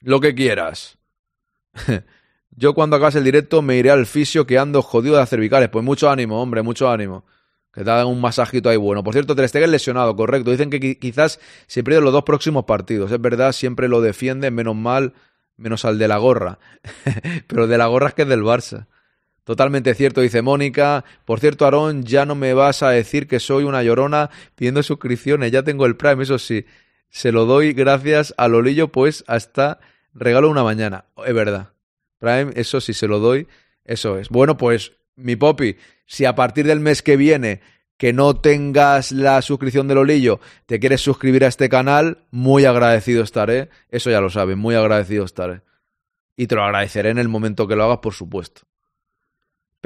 Lo 0.00 0.20
que 0.20 0.34
quieras. 0.34 0.98
yo 2.50 2.74
cuando 2.74 2.96
acabes 2.96 3.14
el 3.16 3.24
directo 3.24 3.62
me 3.62 3.76
iré 3.76 3.90
al 3.90 4.06
fisio 4.06 4.46
que 4.46 4.58
ando 4.58 4.82
jodido 4.82 5.14
de 5.14 5.20
las 5.20 5.30
cervicales. 5.30 5.68
Pues 5.68 5.84
mucho 5.84 6.10
ánimo, 6.10 6.40
hombre, 6.42 6.62
mucho 6.62 6.90
ánimo. 6.90 7.24
Que 7.72 7.84
te 7.84 7.90
hagan 7.90 8.06
un 8.06 8.20
masajito 8.20 8.68
ahí 8.70 8.76
bueno. 8.76 9.04
Por 9.04 9.12
cierto, 9.12 9.36
Ter 9.36 9.48
Stegen 9.48 9.70
lesionado, 9.70 10.16
correcto. 10.16 10.50
Dicen 10.50 10.70
que 10.70 10.80
qui- 10.80 10.98
quizás 10.98 11.38
se 11.66 11.84
pierden 11.84 12.04
los 12.04 12.12
dos 12.12 12.24
próximos 12.24 12.64
partidos. 12.64 13.12
Es 13.12 13.20
verdad, 13.20 13.52
siempre 13.52 13.86
lo 13.88 14.00
defienden, 14.00 14.54
menos 14.54 14.74
mal, 14.76 15.12
menos 15.58 15.84
al 15.84 15.98
de 15.98 16.08
la 16.08 16.16
gorra. 16.16 16.58
Pero 17.46 17.64
el 17.64 17.70
de 17.70 17.78
la 17.78 17.86
gorra 17.86 18.08
es 18.08 18.14
que 18.14 18.22
es 18.22 18.28
del 18.28 18.42
Barça. 18.42 18.86
Totalmente 19.46 19.94
cierto, 19.94 20.22
dice 20.22 20.42
Mónica. 20.42 21.04
Por 21.24 21.38
cierto, 21.38 21.66
Aarón, 21.66 22.02
ya 22.02 22.26
no 22.26 22.34
me 22.34 22.52
vas 22.52 22.82
a 22.82 22.90
decir 22.90 23.28
que 23.28 23.38
soy 23.38 23.62
una 23.62 23.84
llorona 23.84 24.28
pidiendo 24.56 24.82
suscripciones. 24.82 25.52
Ya 25.52 25.62
tengo 25.62 25.86
el 25.86 25.94
Prime, 25.94 26.20
eso 26.24 26.36
sí. 26.40 26.66
Se 27.10 27.30
lo 27.30 27.44
doy 27.44 27.72
gracias 27.72 28.34
a 28.38 28.48
Lolillo, 28.48 28.90
pues 28.90 29.22
hasta 29.28 29.78
regalo 30.12 30.50
una 30.50 30.64
mañana. 30.64 31.04
Es 31.24 31.32
verdad. 31.32 31.68
Prime, 32.18 32.50
eso 32.56 32.80
sí 32.80 32.92
se 32.92 33.06
lo 33.06 33.20
doy, 33.20 33.46
eso 33.84 34.18
es. 34.18 34.30
Bueno, 34.30 34.56
pues 34.56 34.94
mi 35.14 35.36
popi, 35.36 35.76
si 36.06 36.24
a 36.24 36.34
partir 36.34 36.66
del 36.66 36.80
mes 36.80 37.00
que 37.00 37.16
viene 37.16 37.60
que 37.98 38.12
no 38.12 38.34
tengas 38.34 39.12
la 39.12 39.40
suscripción 39.42 39.86
de 39.86 39.94
Lolillo, 39.94 40.40
te 40.66 40.80
quieres 40.80 41.02
suscribir 41.02 41.44
a 41.44 41.48
este 41.48 41.68
canal, 41.68 42.26
muy 42.32 42.64
agradecido 42.64 43.22
estaré. 43.22 43.70
Eso 43.90 44.10
ya 44.10 44.20
lo 44.20 44.28
sabes, 44.28 44.56
muy 44.56 44.74
agradecido 44.74 45.24
estaré. 45.24 45.60
Y 46.36 46.48
te 46.48 46.56
lo 46.56 46.64
agradeceré 46.64 47.10
en 47.10 47.18
el 47.18 47.28
momento 47.28 47.68
que 47.68 47.76
lo 47.76 47.84
hagas, 47.84 47.98
por 47.98 48.12
supuesto. 48.12 48.62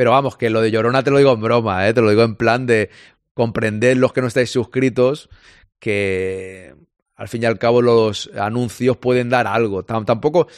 Pero 0.01 0.13
vamos, 0.13 0.39
que 0.39 0.49
lo 0.49 0.63
de 0.63 0.71
Llorona 0.71 1.03
te 1.03 1.11
lo 1.11 1.19
digo 1.19 1.35
en 1.35 1.43
broma, 1.43 1.87
¿eh? 1.87 1.93
te 1.93 2.01
lo 2.01 2.09
digo 2.09 2.23
en 2.23 2.35
plan 2.35 2.65
de 2.65 2.89
comprender 3.35 3.99
los 3.99 4.15
que 4.15 4.23
no 4.23 4.29
estáis 4.29 4.49
suscritos 4.49 5.29
que 5.79 6.75
al 7.17 7.29
fin 7.29 7.43
y 7.43 7.45
al 7.45 7.59
cabo 7.59 7.83
los 7.83 8.31
anuncios 8.35 8.97
pueden 8.97 9.29
dar 9.29 9.47
algo. 9.47 9.85
Tam- 9.85 10.07
Tampoco, 10.07 10.49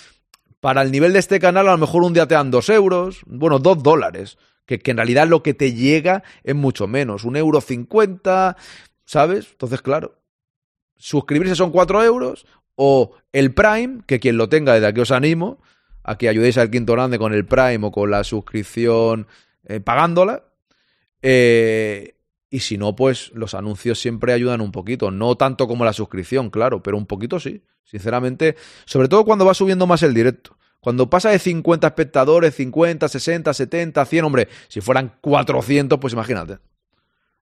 para 0.60 0.82
el 0.82 0.92
nivel 0.92 1.12
de 1.12 1.18
este 1.18 1.40
canal, 1.40 1.66
a 1.66 1.72
lo 1.72 1.78
mejor 1.78 2.04
un 2.04 2.12
día 2.12 2.28
te 2.28 2.36
dan 2.36 2.52
dos 2.52 2.68
euros, 2.68 3.22
bueno, 3.26 3.58
dos 3.58 3.82
dólares, 3.82 4.38
que, 4.64 4.78
que 4.78 4.92
en 4.92 4.98
realidad 4.98 5.26
lo 5.26 5.42
que 5.42 5.54
te 5.54 5.74
llega 5.74 6.22
es 6.44 6.54
mucho 6.54 6.86
menos, 6.86 7.24
un 7.24 7.34
euro 7.34 7.60
cincuenta, 7.60 8.56
¿sabes? 9.04 9.48
Entonces, 9.50 9.82
claro, 9.82 10.20
suscribirse 10.96 11.56
son 11.56 11.72
cuatro 11.72 12.00
euros, 12.04 12.46
o 12.76 13.16
el 13.32 13.52
Prime, 13.52 14.02
que 14.06 14.20
quien 14.20 14.36
lo 14.36 14.48
tenga, 14.48 14.74
desde 14.74 14.86
aquí 14.86 15.00
os 15.00 15.10
animo, 15.10 15.58
a 16.04 16.18
que 16.18 16.28
ayudéis 16.28 16.58
al 16.58 16.70
Quinto 16.70 16.92
Grande 16.92 17.18
con 17.18 17.32
el 17.32 17.44
Prime 17.44 17.86
o 17.86 17.92
con 17.92 18.10
la 18.10 18.24
suscripción 18.24 19.26
eh, 19.64 19.80
pagándola. 19.80 20.44
Eh, 21.22 22.16
y 22.50 22.60
si 22.60 22.76
no, 22.76 22.94
pues 22.94 23.30
los 23.34 23.54
anuncios 23.54 23.98
siempre 24.00 24.32
ayudan 24.32 24.60
un 24.60 24.72
poquito. 24.72 25.10
No 25.10 25.36
tanto 25.36 25.66
como 25.66 25.84
la 25.84 25.92
suscripción, 25.92 26.50
claro, 26.50 26.82
pero 26.82 26.96
un 26.96 27.06
poquito 27.06 27.40
sí. 27.40 27.62
Sinceramente, 27.84 28.56
sobre 28.84 29.08
todo 29.08 29.24
cuando 29.24 29.44
va 29.44 29.54
subiendo 29.54 29.86
más 29.86 30.02
el 30.02 30.14
directo. 30.14 30.56
Cuando 30.80 31.08
pasa 31.08 31.30
de 31.30 31.38
50 31.38 31.86
espectadores, 31.86 32.54
50, 32.56 33.08
60, 33.08 33.54
70, 33.54 34.04
100, 34.04 34.24
hombre, 34.24 34.48
si 34.68 34.80
fueran 34.80 35.14
400, 35.20 35.98
pues 36.00 36.12
imagínate. 36.12 36.58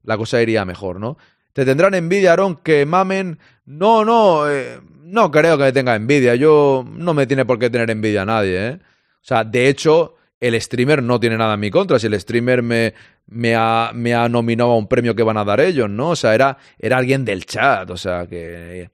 La 0.03 0.17
cosa 0.19 0.43
iría 0.43 0.65
mejor, 0.65 1.01
¿no? 1.01 1.17
Te 1.53 1.65
tendrán 1.65 1.95
envidia, 1.95 2.31
Aarón, 2.31 2.57
que 2.57 2.87
mamen. 2.87 3.39
No, 3.65 4.05
no, 4.05 4.49
eh, 4.49 4.81
no 5.03 5.31
creo 5.31 5.59
que 5.59 5.65
me 5.65 5.73
tenga 5.73 5.95
envidia. 5.97 6.35
Yo 6.35 6.85
no 6.89 7.15
me 7.15 7.27
tiene 7.27 7.45
por 7.45 7.59
qué 7.59 7.71
tener 7.71 7.91
envidia 7.91 8.23
a 8.23 8.27
nadie, 8.27 8.69
¿eh? 8.69 8.79
O 8.83 9.23
sea, 9.23 9.45
de 9.45 9.69
hecho, 9.69 10.17
el 10.39 10.61
streamer 10.61 11.03
no 11.03 11.21
tiene 11.21 11.37
nada 11.37 11.55
en 11.55 11.61
mi 11.61 11.71
contra. 11.71 11.99
Si 11.99 12.07
el 12.07 12.19
streamer 12.19 12.63
me, 12.63 12.95
me, 13.27 13.55
ha, 13.55 13.91
me 13.95 14.15
ha 14.15 14.29
nominado 14.29 14.71
a 14.73 14.77
un 14.77 14.89
premio 14.89 15.15
que 15.15 15.23
van 15.23 15.37
a 15.37 15.45
dar 15.45 15.61
ellos, 15.61 15.91
¿no? 15.91 16.11
O 16.11 16.17
sea, 16.17 16.35
era, 16.35 16.57
era 16.79 16.97
alguien 16.97 17.25
del 17.25 17.45
chat. 17.45 17.91
O 17.91 17.97
sea, 17.97 18.27
que 18.27 18.91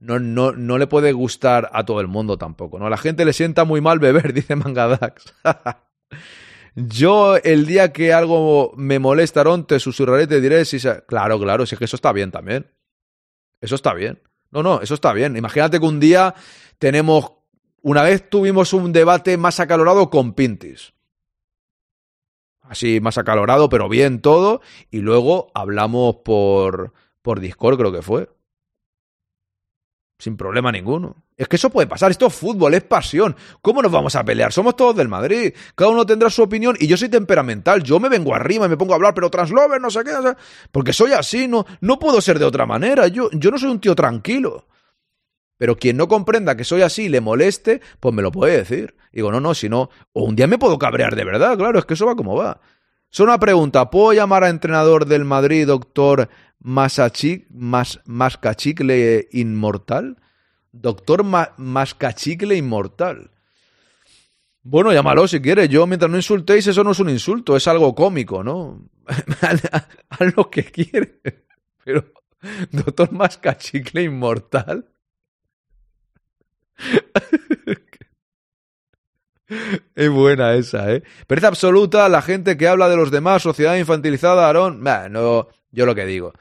no, 0.00 0.18
no, 0.18 0.52
no 0.52 0.78
le 0.78 0.86
puede 0.86 1.12
gustar 1.12 1.70
a 1.72 1.84
todo 1.84 2.00
el 2.00 2.08
mundo 2.08 2.38
tampoco, 2.38 2.78
¿no? 2.78 2.86
A 2.86 2.90
la 2.90 2.96
gente 2.96 3.24
le 3.24 3.32
sienta 3.32 3.64
muy 3.64 3.80
mal 3.80 3.98
beber, 3.98 4.32
dice 4.34 4.56
Mangadax. 4.56 5.34
Yo, 6.74 7.36
el 7.36 7.66
día 7.66 7.92
que 7.92 8.12
algo 8.12 8.72
me 8.76 8.98
molesta, 8.98 9.40
Aarón, 9.40 9.66
te 9.66 9.78
susurraré, 9.80 10.26
te 10.26 10.40
diré 10.40 10.64
si... 10.64 10.78
se- 10.78 11.04
Claro, 11.06 11.38
claro, 11.38 11.66
si 11.66 11.74
es 11.74 11.78
que 11.78 11.84
eso 11.84 11.96
está 11.96 12.12
bien 12.12 12.30
también. 12.30 12.70
Eso 13.60 13.74
está 13.74 13.92
bien. 13.94 14.22
No, 14.50 14.62
no, 14.62 14.80
eso 14.80 14.94
está 14.94 15.12
bien. 15.12 15.36
Imagínate 15.36 15.78
que 15.80 15.86
un 15.86 16.00
día 16.00 16.34
tenemos... 16.78 17.32
Una 17.82 18.02
vez 18.02 18.28
tuvimos 18.28 18.72
un 18.72 18.92
debate 18.92 19.36
más 19.36 19.58
acalorado 19.60 20.10
con 20.10 20.34
Pintis. 20.34 20.92
Así, 22.62 23.00
más 23.00 23.18
acalorado, 23.18 23.68
pero 23.68 23.88
bien 23.88 24.20
todo. 24.20 24.60
Y 24.90 24.98
luego 25.00 25.50
hablamos 25.54 26.16
por, 26.24 26.92
por 27.22 27.40
Discord, 27.40 27.78
creo 27.78 27.92
que 27.92 28.02
fue. 28.02 28.28
Sin 30.20 30.36
problema 30.36 30.70
ninguno. 30.70 31.16
Es 31.34 31.48
que 31.48 31.56
eso 31.56 31.70
puede 31.70 31.86
pasar. 31.86 32.10
Esto 32.10 32.26
es 32.26 32.34
fútbol, 32.34 32.74
es 32.74 32.82
pasión. 32.82 33.34
¿Cómo 33.62 33.80
nos 33.80 33.90
vamos 33.90 34.14
a 34.16 34.22
pelear? 34.22 34.52
Somos 34.52 34.76
todos 34.76 34.94
del 34.94 35.08
Madrid. 35.08 35.54
Cada 35.74 35.90
uno 35.90 36.04
tendrá 36.04 36.28
su 36.28 36.42
opinión 36.42 36.76
y 36.78 36.86
yo 36.86 36.98
soy 36.98 37.08
temperamental. 37.08 37.82
Yo 37.82 37.98
me 37.98 38.10
vengo 38.10 38.34
arriba 38.34 38.66
y 38.66 38.68
me 38.68 38.76
pongo 38.76 38.92
a 38.92 38.96
hablar, 38.96 39.14
pero 39.14 39.30
translover, 39.30 39.80
no 39.80 39.90
sé 39.90 40.04
qué. 40.04 40.12
Porque 40.70 40.92
soy 40.92 41.12
así, 41.12 41.48
no, 41.48 41.64
no 41.80 41.98
puedo 41.98 42.20
ser 42.20 42.38
de 42.38 42.44
otra 42.44 42.66
manera. 42.66 43.08
Yo, 43.08 43.30
yo 43.32 43.50
no 43.50 43.56
soy 43.56 43.70
un 43.70 43.80
tío 43.80 43.94
tranquilo. 43.94 44.66
Pero 45.56 45.76
quien 45.76 45.96
no 45.96 46.06
comprenda 46.06 46.54
que 46.54 46.64
soy 46.64 46.82
así 46.82 47.04
y 47.04 47.08
le 47.08 47.22
moleste, 47.22 47.80
pues 47.98 48.14
me 48.14 48.20
lo 48.20 48.30
puede 48.30 48.58
decir. 48.58 48.94
Digo, 49.10 49.32
no, 49.32 49.40
no, 49.40 49.54
si 49.54 49.70
no. 49.70 49.88
O 50.12 50.24
un 50.24 50.36
día 50.36 50.46
me 50.46 50.58
puedo 50.58 50.78
cabrear 50.78 51.16
de 51.16 51.24
verdad, 51.24 51.56
claro, 51.56 51.78
es 51.78 51.86
que 51.86 51.94
eso 51.94 52.04
va 52.04 52.14
como 52.14 52.36
va. 52.36 52.60
Solo 53.08 53.32
una 53.32 53.40
pregunta: 53.40 53.88
¿puedo 53.88 54.12
llamar 54.12 54.44
a 54.44 54.50
entrenador 54.50 55.06
del 55.06 55.24
Madrid, 55.24 55.66
doctor 55.66 56.28
Masachic, 56.60 57.46
Mas, 57.50 58.00
Mascachicle 58.04 59.28
Inmortal? 59.32 60.16
Doctor 60.72 61.24
Ma- 61.24 61.54
Mascachicle 61.56 62.54
Inmortal. 62.56 63.30
Bueno, 64.62 64.92
llámalo 64.92 65.26
si 65.26 65.40
quieres. 65.40 65.68
Yo, 65.68 65.86
mientras 65.86 66.10
no 66.10 66.16
insultéis, 66.18 66.66
eso 66.66 66.84
no 66.84 66.92
es 66.92 66.98
un 67.00 67.08
insulto, 67.10 67.56
es 67.56 67.66
algo 67.66 67.94
cómico, 67.94 68.44
¿no? 68.44 68.82
Haz 69.40 70.36
lo 70.36 70.50
que 70.50 70.64
quieres. 70.64 71.10
Pero, 71.82 72.04
doctor 72.70 73.10
Mascachicle 73.10 74.02
Inmortal. 74.02 74.86
Es 79.96 80.08
buena 80.10 80.54
esa, 80.54 80.92
¿eh? 80.92 81.02
Pereza 81.26 81.48
absoluta 81.48 82.08
la 82.08 82.22
gente 82.22 82.56
que 82.56 82.68
habla 82.68 82.88
de 82.88 82.96
los 82.96 83.10
demás, 83.10 83.42
sociedad 83.42 83.76
infantilizada, 83.76 84.46
Aarón. 84.46 84.82
No, 84.84 85.48
yo 85.72 85.86
lo 85.86 85.94
que 85.94 86.06
digo. 86.06 86.32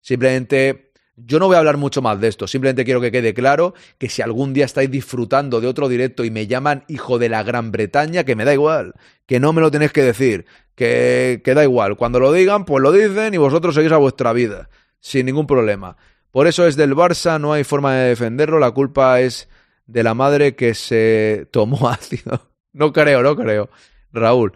Simplemente 0.00 0.92
Yo 1.16 1.38
no 1.38 1.46
voy 1.46 1.56
a 1.56 1.58
hablar 1.58 1.76
mucho 1.76 2.00
más 2.00 2.20
de 2.20 2.28
esto, 2.28 2.46
simplemente 2.46 2.84
quiero 2.84 3.00
que 3.00 3.12
quede 3.12 3.34
claro 3.34 3.74
que 3.98 4.08
si 4.08 4.22
algún 4.22 4.54
día 4.54 4.64
estáis 4.64 4.90
disfrutando 4.90 5.60
de 5.60 5.66
otro 5.66 5.88
directo 5.88 6.24
y 6.24 6.30
me 6.30 6.46
llaman 6.46 6.84
hijo 6.88 7.18
de 7.18 7.28
la 7.28 7.42
Gran 7.42 7.70
Bretaña, 7.72 8.24
que 8.24 8.36
me 8.36 8.44
da 8.46 8.54
igual, 8.54 8.94
que 9.26 9.38
no 9.38 9.52
me 9.52 9.60
lo 9.60 9.70
tenéis 9.70 9.92
que 9.92 10.02
decir, 10.02 10.46
que, 10.74 11.42
que 11.44 11.54
da 11.54 11.62
igual, 11.62 11.96
cuando 11.96 12.20
lo 12.20 12.32
digan, 12.32 12.64
pues 12.64 12.82
lo 12.82 12.90
dicen 12.92 13.34
y 13.34 13.36
vosotros 13.36 13.74
seguís 13.74 13.92
a 13.92 13.98
vuestra 13.98 14.32
vida, 14.32 14.70
sin 14.98 15.26
ningún 15.26 15.46
problema. 15.46 15.96
Por 16.30 16.46
eso 16.46 16.66
es 16.66 16.76
del 16.76 16.94
Barça, 16.94 17.40
no 17.40 17.52
hay 17.52 17.64
forma 17.64 17.94
de 17.96 18.08
defenderlo, 18.10 18.58
la 18.58 18.70
culpa 18.70 19.20
es 19.20 19.48
de 19.86 20.02
la 20.02 20.14
madre 20.14 20.54
que 20.54 20.74
se 20.74 21.48
tomó 21.50 21.88
ácido. 21.90 22.48
No 22.72 22.92
creo, 22.92 23.22
no 23.22 23.36
creo. 23.36 23.68
Raúl. 24.12 24.52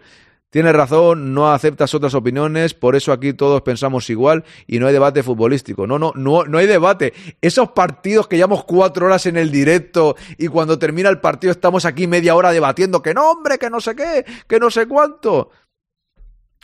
Tienes 0.55 0.71
razón, 0.71 1.33
no 1.33 1.51
aceptas 1.51 1.93
otras 1.95 2.13
opiniones, 2.13 2.73
por 2.73 2.95
eso 2.95 3.11
aquí 3.11 3.33
todos 3.33 3.61
pensamos 3.61 4.09
igual 4.09 4.45
y 4.65 4.79
no 4.79 4.87
hay 4.87 4.93
debate 4.93 5.21
futbolístico. 5.21 5.85
No, 5.85 5.99
no, 5.99 6.13
no, 6.15 6.45
no 6.45 6.57
hay 6.59 6.65
debate. 6.65 7.13
Esos 7.41 7.71
partidos 7.71 8.29
que 8.29 8.37
llevamos 8.37 8.63
cuatro 8.63 9.07
horas 9.07 9.25
en 9.25 9.35
el 9.35 9.51
directo 9.51 10.15
y 10.37 10.47
cuando 10.47 10.79
termina 10.79 11.09
el 11.09 11.19
partido 11.19 11.51
estamos 11.51 11.83
aquí 11.83 12.07
media 12.07 12.35
hora 12.35 12.53
debatiendo 12.53 13.01
que 13.01 13.13
no, 13.13 13.31
hombre, 13.31 13.57
que 13.57 13.69
no 13.69 13.81
sé 13.81 13.97
qué, 13.97 14.23
que 14.47 14.57
no 14.57 14.71
sé 14.71 14.87
cuánto. 14.87 15.49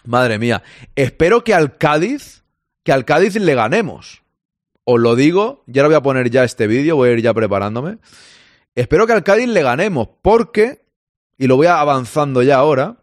Madre 0.06 0.40
mía, 0.40 0.64
espero 0.96 1.44
que 1.44 1.54
al 1.54 1.78
Cádiz, 1.78 2.46
que 2.86 2.94
al 2.94 3.04
Cádiz 3.04 3.36
le 3.36 3.56
ganemos. 3.56 4.24
Os 4.86 5.02
lo 5.02 5.18
digo, 5.18 5.66
ya 5.68 5.82
lo 5.82 5.90
voy 5.90 5.98
a 5.98 6.02
poner 6.02 6.30
ya 6.30 6.46
este 6.46 6.66
vídeo, 6.66 6.96
voy 6.96 7.10
a 7.10 7.12
ir 7.12 7.22
ya 7.22 7.34
preparándome. 7.34 7.98
Espero 8.74 9.06
que 9.06 9.12
al 9.12 9.24
Cádiz 9.24 9.50
le 9.50 9.62
ganemos, 9.62 10.08
porque, 10.22 10.86
y 11.38 11.48
lo 11.48 11.58
voy 11.58 11.68
avanzando 11.68 12.42
ya 12.42 12.56
ahora, 12.56 13.01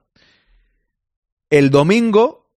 el 1.51 1.71
domingo 1.71 2.51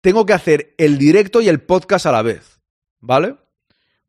tengo 0.00 0.26
que 0.26 0.32
hacer 0.32 0.74
el 0.78 0.98
directo 0.98 1.40
y 1.40 1.48
el 1.48 1.60
podcast 1.60 2.06
a 2.06 2.12
la 2.12 2.22
vez, 2.22 2.60
¿vale? 3.00 3.36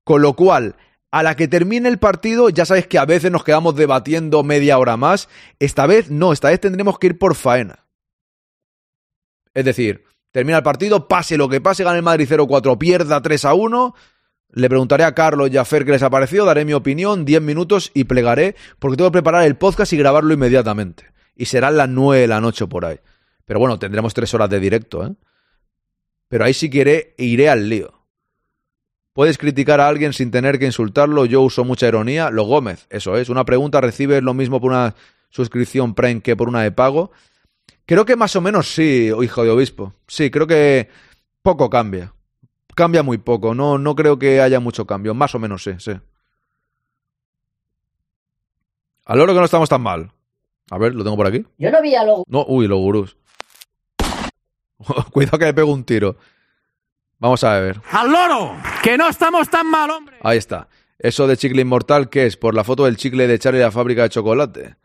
Con 0.04 0.22
lo 0.22 0.36
cual, 0.36 0.76
a 1.12 1.24
la 1.24 1.36
que 1.36 1.48
termine 1.48 1.90
el 1.90 2.00
partido, 2.00 2.50
ya 2.50 2.66
sabéis 2.66 2.88
que 2.88 2.98
a 2.98 3.06
veces 3.06 3.32
nos 3.32 3.44
quedamos 3.44 3.76
debatiendo 3.76 4.44
media 4.44 4.78
hora 4.78 4.98
más. 4.98 5.28
Esta 5.60 5.86
vez 5.86 6.10
no, 6.10 6.32
esta 6.32 6.50
vez 6.50 6.60
tendremos 6.60 6.98
que 6.98 7.08
ir 7.08 7.18
por 7.18 7.36
faena. 7.36 7.86
Es 9.54 9.66
decir, 9.66 10.06
termina 10.32 10.58
el 10.58 10.64
partido, 10.64 11.08
pase 11.08 11.38
lo 11.38 11.50
que 11.50 11.60
pase, 11.60 11.84
gane 11.84 11.98
el 11.98 12.04
Madrid 12.04 12.28
0-4, 12.30 12.78
pierda 12.78 13.22
3-1. 13.22 13.94
Le 14.54 14.70
preguntaré 14.70 15.04
a 15.04 15.14
Carlos 15.14 15.50
y 15.52 15.58
a 15.58 15.66
Fer 15.66 15.86
qué 15.86 15.92
les 15.92 16.04
ha 16.04 16.10
parecido, 16.10 16.46
daré 16.46 16.66
mi 16.66 16.74
opinión, 16.74 17.26
10 17.26 17.42
minutos 17.42 17.92
y 17.94 18.06
plegaré, 18.06 18.56
porque 18.80 18.98
tengo 18.98 19.10
que 19.10 19.16
preparar 19.16 19.46
el 19.46 19.58
podcast 19.58 19.94
y 19.94 19.98
grabarlo 19.98 20.34
inmediatamente. 20.34 21.06
Y 21.36 21.46
serán 21.46 21.78
las 21.78 21.90
9 21.90 22.22
de 22.22 22.28
la 22.28 22.42
noche 22.42 22.68
por 22.68 22.86
ahí. 22.86 23.00
Pero 23.46 23.60
bueno, 23.60 23.80
tendremos 23.80 24.14
tres 24.14 24.34
horas 24.34 24.50
de 24.50 24.60
directo, 24.60 25.06
¿eh? 25.06 25.14
Pero 26.28 26.46
ahí 26.46 26.54
si 26.54 26.70
quiere, 26.70 27.14
iré 27.18 27.50
al 27.50 27.68
lío. 27.68 28.02
Puedes 29.14 29.38
criticar 29.38 29.82
a 29.82 29.90
alguien 29.90 30.14
sin 30.14 30.32
tener 30.32 30.58
que 30.58 30.66
insultarlo. 30.66 31.26
Yo 31.26 31.42
uso 31.42 31.66
mucha 31.66 31.88
ironía. 31.88 32.30
Lo 32.30 32.44
Gómez, 32.44 32.88
eso 32.90 33.18
es. 33.18 33.28
Una 33.28 33.44
pregunta, 33.44 33.82
¿recibes 33.82 34.24
lo 34.24 34.34
mismo 34.34 34.62
por 34.62 34.72
una 34.72 34.96
suscripción 35.30 35.94
Prime 35.94 36.22
que 36.22 36.38
por 36.38 36.48
una 36.48 36.62
de 36.64 36.72
pago? 36.72 37.12
Creo 37.86 38.06
que 38.06 38.16
más 38.16 38.36
o 38.38 38.42
menos 38.42 38.74
sí, 38.74 39.12
hijo 39.22 39.44
de 39.44 39.50
obispo. 39.50 39.94
Sí, 40.08 40.32
creo 40.32 40.48
que 40.48 40.88
poco 41.42 41.70
cambia. 41.70 42.14
Cambia 42.74 43.04
muy 43.04 43.18
poco. 43.18 43.54
No, 43.54 43.78
no 43.78 43.96
creo 43.96 44.18
que 44.18 44.40
haya 44.40 44.62
mucho 44.62 44.88
cambio. 44.88 45.14
Más 45.14 45.36
o 45.36 45.40
menos 45.40 45.64
sí, 45.64 45.72
sí. 45.80 45.92
Al 49.06 49.20
oro 49.20 49.34
que 49.34 49.40
no 49.40 49.46
estamos 49.46 49.68
tan 49.68 49.82
mal. 49.82 50.14
A 50.70 50.78
ver, 50.78 50.96
lo 50.96 51.04
tengo 51.04 51.18
por 51.18 51.28
aquí. 51.28 51.46
Yo 51.58 51.70
no 51.70 51.82
vi 51.82 51.96
a 51.96 52.06
los 52.06 52.24
No, 52.28 52.46
uy, 52.48 52.68
los 52.68 52.80
gurús. 52.80 53.18
Cuidado 55.12 55.38
que 55.38 55.46
le 55.46 55.54
pego 55.54 55.72
un 55.72 55.84
tiro. 55.84 56.18
Vamos 57.20 57.44
a 57.44 57.60
ver. 57.60 57.80
¡Al 57.92 58.12
loro! 58.12 58.58
¡Que 58.82 58.98
no 58.98 59.08
estamos 59.08 59.50
tan 59.50 59.68
mal, 59.68 59.90
hombre! 59.92 60.18
Ahí 60.24 60.38
está. 60.38 60.68
Eso 60.98 61.28
de 61.28 61.38
chicle 61.38 61.62
inmortal, 61.62 62.10
¿qué 62.10 62.26
es? 62.26 62.38
¿Por 62.38 62.56
la 62.56 62.64
foto 62.64 62.86
del 62.86 62.98
chicle 62.98 63.28
de 63.28 63.40
Charlie 63.40 63.60
y 63.60 63.64
la 63.64 63.72
fábrica 63.72 64.04
de 64.04 64.10
chocolate? 64.10 64.76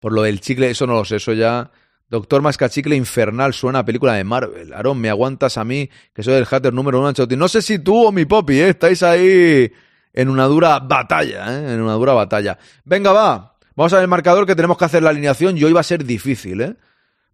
Por 0.00 0.12
lo 0.12 0.22
del 0.22 0.40
chicle, 0.40 0.70
eso 0.70 0.86
no 0.86 0.94
lo 0.94 1.04
sé, 1.04 1.16
eso 1.16 1.32
ya... 1.32 1.70
Doctor 2.08 2.42
Mascachicle 2.42 2.94
Infernal 2.94 3.54
suena 3.54 3.78
a 3.78 3.84
película 3.86 4.12
de 4.12 4.22
Marvel. 4.22 4.74
Aaron, 4.74 5.00
me 5.00 5.08
aguantas 5.08 5.56
a 5.56 5.64
mí, 5.64 5.88
que 6.12 6.22
soy 6.22 6.34
el 6.34 6.44
hater 6.44 6.74
número 6.74 7.00
uno. 7.00 7.10
No 7.38 7.48
sé 7.48 7.62
si 7.62 7.78
tú 7.78 8.06
o 8.06 8.12
mi 8.12 8.26
popi, 8.26 8.60
¿eh? 8.60 8.68
Estáis 8.68 9.02
ahí 9.02 9.72
en 10.12 10.28
una 10.28 10.44
dura 10.44 10.78
batalla, 10.80 11.46
¿eh? 11.56 11.72
En 11.72 11.80
una 11.80 11.94
dura 11.94 12.12
batalla. 12.12 12.58
Venga, 12.84 13.12
va. 13.12 13.56
Vamos 13.74 13.94
a 13.94 13.96
ver 13.96 14.02
el 14.02 14.10
marcador 14.10 14.46
que 14.46 14.54
tenemos 14.54 14.76
que 14.76 14.84
hacer 14.84 15.02
la 15.02 15.08
alineación 15.08 15.56
y 15.56 15.64
hoy 15.64 15.72
va 15.72 15.80
a 15.80 15.84
ser 15.84 16.04
difícil, 16.04 16.60
¿eh? 16.60 16.76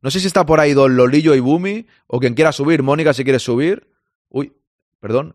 No 0.00 0.10
sé 0.10 0.20
si 0.20 0.26
está 0.26 0.46
por 0.46 0.60
ahí 0.60 0.74
Don 0.74 0.96
Lolillo 0.96 1.34
y 1.34 1.40
Bumi, 1.40 1.86
o 2.06 2.20
quien 2.20 2.34
quiera 2.34 2.52
subir, 2.52 2.82
Mónica 2.82 3.12
si 3.12 3.24
quiere 3.24 3.38
subir. 3.38 3.90
Uy, 4.28 4.52
perdón. 5.00 5.34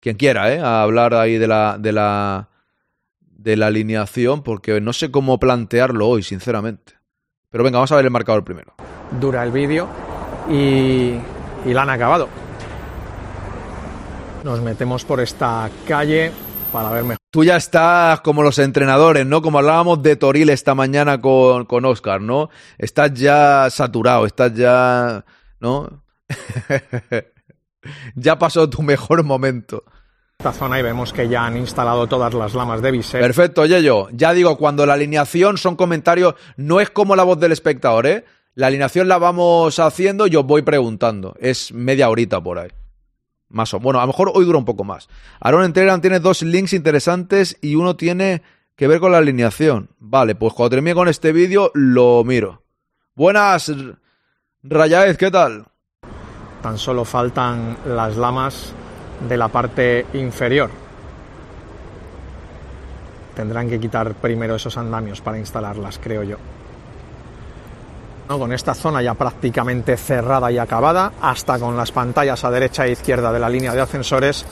Quien 0.00 0.16
quiera, 0.16 0.52
¿eh? 0.52 0.60
A 0.60 0.82
hablar 0.82 1.14
ahí 1.14 1.38
de 1.38 1.48
la, 1.48 1.76
de 1.78 1.92
la, 1.92 2.50
de 3.20 3.56
la 3.56 3.66
alineación, 3.66 4.42
porque 4.42 4.80
no 4.80 4.92
sé 4.92 5.10
cómo 5.10 5.38
plantearlo 5.38 6.06
hoy, 6.06 6.22
sinceramente. 6.22 6.94
Pero 7.50 7.64
venga, 7.64 7.78
vamos 7.78 7.90
a 7.92 7.96
ver 7.96 8.04
el 8.04 8.10
marcador 8.10 8.44
primero. 8.44 8.74
Dura 9.20 9.42
el 9.42 9.50
vídeo 9.50 9.88
y, 10.48 11.14
y 11.64 11.72
la 11.72 11.82
han 11.82 11.90
acabado. 11.90 12.28
Nos 14.44 14.60
metemos 14.60 15.04
por 15.04 15.20
esta 15.20 15.68
calle 15.88 16.30
para 16.72 16.90
ver 16.90 17.04
mejor. 17.04 17.18
Tú 17.30 17.44
ya 17.44 17.56
estás 17.56 18.20
como 18.20 18.42
los 18.42 18.58
entrenadores, 18.58 19.26
¿no? 19.26 19.42
Como 19.42 19.58
hablábamos 19.58 20.02
de 20.02 20.16
Toril 20.16 20.50
esta 20.50 20.74
mañana 20.74 21.20
con, 21.20 21.64
con 21.64 21.84
Oscar, 21.84 22.20
¿no? 22.20 22.50
Estás 22.78 23.14
ya 23.14 23.68
saturado, 23.70 24.26
estás 24.26 24.54
ya. 24.54 25.24
¿No? 25.60 26.02
ya 28.14 28.38
pasó 28.38 28.68
tu 28.68 28.82
mejor 28.82 29.22
momento. 29.24 29.84
esta 30.38 30.52
zona 30.52 30.78
y 30.78 30.82
vemos 30.82 31.12
que 31.12 31.28
ya 31.28 31.46
han 31.46 31.56
instalado 31.56 32.06
todas 32.06 32.34
las 32.34 32.54
lamas 32.54 32.82
de 32.82 32.90
bisel. 32.90 33.20
Perfecto, 33.20 33.64
Yello. 33.66 34.08
Ya 34.12 34.32
digo, 34.32 34.56
cuando 34.56 34.86
la 34.86 34.94
alineación 34.94 35.58
son 35.58 35.76
comentarios, 35.76 36.34
no 36.56 36.80
es 36.80 36.90
como 36.90 37.16
la 37.16 37.24
voz 37.24 37.38
del 37.38 37.52
espectador, 37.52 38.06
¿eh? 38.06 38.24
La 38.54 38.68
alineación 38.68 39.06
la 39.06 39.18
vamos 39.18 39.78
haciendo 39.78 40.26
y 40.26 40.36
os 40.36 40.46
voy 40.46 40.62
preguntando. 40.62 41.34
Es 41.38 41.72
media 41.72 42.08
horita 42.08 42.40
por 42.40 42.58
ahí. 42.58 42.70
Más 43.48 43.72
o 43.74 43.80
Bueno, 43.80 44.00
a 44.00 44.02
lo 44.02 44.08
mejor 44.08 44.32
hoy 44.34 44.44
dura 44.44 44.58
un 44.58 44.64
poco 44.64 44.84
más. 44.84 45.08
Aaron 45.40 45.64
Entregan 45.64 46.00
tiene 46.00 46.20
dos 46.20 46.42
links 46.42 46.72
interesantes 46.72 47.56
y 47.60 47.76
uno 47.76 47.96
tiene 47.96 48.42
que 48.74 48.88
ver 48.88 49.00
con 49.00 49.12
la 49.12 49.18
alineación. 49.18 49.90
Vale, 49.98 50.34
pues 50.34 50.52
cuando 50.52 50.70
termine 50.70 50.94
con 50.94 51.08
este 51.08 51.32
vídeo 51.32 51.70
lo 51.74 52.22
miro. 52.24 52.62
Buenas, 53.14 53.72
Rayaez, 54.62 55.16
¿qué 55.16 55.30
tal? 55.30 55.66
Tan 56.62 56.76
solo 56.76 57.04
faltan 57.04 57.76
las 57.86 58.16
lamas 58.16 58.72
de 59.28 59.36
la 59.36 59.48
parte 59.48 60.06
inferior. 60.14 60.70
Tendrán 63.34 63.68
que 63.68 63.78
quitar 63.78 64.14
primero 64.14 64.56
esos 64.56 64.76
andamios 64.76 65.20
para 65.20 65.38
instalarlas, 65.38 65.98
creo 65.98 66.22
yo. 66.22 66.36
¿No? 68.28 68.38
con 68.38 68.52
esta 68.52 68.74
zona 68.74 69.02
ya 69.02 69.14
prácticamente 69.14 69.96
cerrada 69.96 70.50
y 70.50 70.58
acabada, 70.58 71.12
hasta 71.20 71.58
con 71.58 71.76
las 71.76 71.92
pantallas 71.92 72.44
a 72.44 72.50
derecha 72.50 72.86
e 72.86 72.92
izquierda 72.92 73.32
de 73.32 73.38
la 73.38 73.48
línea 73.48 73.72
de 73.72 73.80
ascensores, 73.80 74.44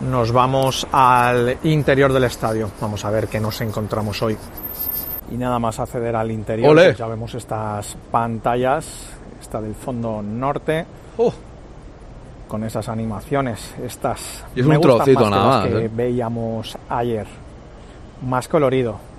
nos 0.00 0.32
vamos 0.32 0.86
al 0.92 1.58
interior 1.64 2.12
del 2.12 2.24
estadio. 2.24 2.70
Vamos 2.80 3.04
a 3.04 3.10
ver 3.10 3.28
qué 3.28 3.40
nos 3.40 3.60
encontramos 3.60 4.20
hoy. 4.22 4.36
Y 5.30 5.36
nada 5.36 5.58
más 5.58 5.78
acceder 5.78 6.14
al 6.14 6.30
interior, 6.30 6.74
pues 6.74 6.98
ya 6.98 7.06
vemos 7.06 7.34
estas 7.34 7.96
pantallas, 8.10 8.86
esta 9.40 9.60
del 9.60 9.74
fondo 9.74 10.20
norte, 10.22 10.84
Oh, 11.18 11.32
con 12.48 12.64
esas 12.64 12.88
animaciones, 12.88 13.74
estas 13.82 14.44
Y 14.54 14.60
es 14.60 14.66
me 14.66 14.76
un 14.76 14.82
trocito 14.82 15.28
nada 15.30 15.46
más, 15.46 15.66
que 15.66 15.84
¿eh? 15.86 15.90
veíamos 15.92 16.76
ayer. 16.88 17.26
Más 18.26 18.46
colorido. 18.46 19.11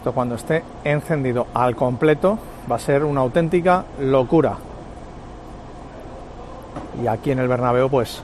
Esto 0.00 0.14
cuando 0.14 0.36
esté 0.36 0.64
encendido 0.82 1.48
al 1.52 1.76
completo 1.76 2.38
va 2.70 2.76
a 2.76 2.78
ser 2.78 3.04
una 3.04 3.20
auténtica 3.20 3.84
locura. 4.00 4.56
Y 7.04 7.06
aquí 7.06 7.32
en 7.32 7.38
el 7.38 7.48
Bernabéu 7.48 7.90
pues 7.90 8.22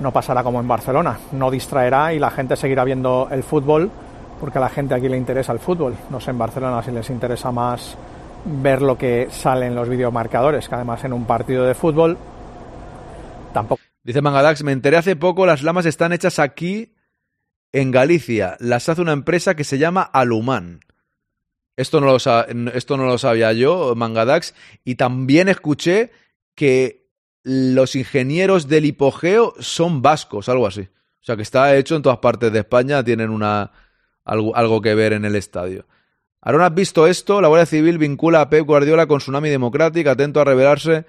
no 0.00 0.10
pasará 0.10 0.42
como 0.42 0.58
en 0.58 0.66
Barcelona, 0.66 1.20
no 1.30 1.48
distraerá 1.48 2.12
y 2.12 2.18
la 2.18 2.32
gente 2.32 2.56
seguirá 2.56 2.82
viendo 2.82 3.28
el 3.30 3.44
fútbol 3.44 3.88
porque 4.40 4.58
a 4.58 4.62
la 4.62 4.68
gente 4.68 4.96
aquí 4.96 5.08
le 5.08 5.16
interesa 5.16 5.52
el 5.52 5.60
fútbol. 5.60 5.94
No 6.10 6.18
sé 6.18 6.32
en 6.32 6.38
Barcelona 6.38 6.82
si 6.82 6.90
les 6.90 7.08
interesa 7.08 7.52
más 7.52 7.96
ver 8.44 8.82
lo 8.82 8.98
que 8.98 9.28
sale 9.30 9.66
en 9.66 9.76
los 9.76 9.88
videomarcadores, 9.88 10.68
que 10.68 10.74
además 10.74 11.04
en 11.04 11.12
un 11.12 11.24
partido 11.24 11.64
de 11.64 11.76
fútbol 11.76 12.18
tampoco 13.52 13.80
Dice 14.02 14.22
Mangadax, 14.22 14.64
me 14.64 14.72
enteré 14.72 14.96
hace 14.96 15.14
poco, 15.14 15.46
las 15.46 15.62
lamas 15.62 15.86
están 15.86 16.12
hechas 16.12 16.40
aquí 16.40 16.96
en 17.70 17.92
Galicia. 17.92 18.56
Las 18.58 18.88
hace 18.88 19.02
una 19.02 19.12
empresa 19.12 19.54
que 19.54 19.62
se 19.62 19.78
llama 19.78 20.02
Aluman. 20.02 20.80
Esto 21.76 22.00
no 22.00 22.06
lo, 22.06 22.16
esto 22.16 22.96
no 22.96 23.06
lo 23.06 23.18
sabía 23.18 23.52
yo, 23.52 23.94
Mangadax. 23.96 24.54
Y 24.84 24.96
también 24.96 25.48
escuché 25.48 26.10
que 26.54 27.08
los 27.42 27.96
ingenieros 27.96 28.68
del 28.68 28.84
hipogeo 28.84 29.54
son 29.58 30.02
vascos, 30.02 30.48
algo 30.48 30.66
así. 30.66 30.82
O 30.82 31.24
sea, 31.24 31.36
que 31.36 31.42
está 31.42 31.76
hecho 31.76 31.96
en 31.96 32.02
todas 32.02 32.18
partes 32.18 32.52
de 32.52 32.60
España, 32.60 33.02
tienen 33.02 33.30
una, 33.30 33.70
algo, 34.24 34.54
algo 34.56 34.80
que 34.80 34.94
ver 34.94 35.12
en 35.12 35.24
el 35.24 35.36
estadio. 35.36 35.86
Aaron, 36.40 36.62
¿has 36.62 36.74
visto 36.74 37.06
esto? 37.06 37.40
La 37.40 37.48
Guardia 37.48 37.66
Civil 37.66 37.98
vincula 37.98 38.40
a 38.40 38.50
Pep 38.50 38.66
Guardiola 38.66 39.06
con 39.06 39.18
Tsunami 39.18 39.48
Democrática, 39.48 40.12
atento 40.12 40.40
a 40.40 40.44
revelarse. 40.44 41.06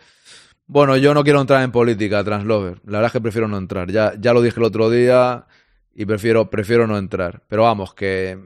Bueno, 0.67 0.95
yo 0.97 1.13
no 1.13 1.23
quiero 1.23 1.41
entrar 1.41 1.63
en 1.63 1.71
política, 1.71 2.23
Translover. 2.23 2.79
La 2.85 2.99
verdad 2.99 3.07
es 3.07 3.11
que 3.13 3.21
prefiero 3.21 3.47
no 3.47 3.57
entrar. 3.57 3.91
Ya, 3.91 4.13
ya 4.19 4.33
lo 4.33 4.41
dije 4.41 4.59
el 4.59 4.65
otro 4.65 4.89
día 4.89 5.47
y 5.93 6.05
prefiero, 6.05 6.49
prefiero 6.49 6.85
no 6.85 6.97
entrar. 6.97 7.41
Pero 7.47 7.63
vamos, 7.63 7.93
que 7.95 8.39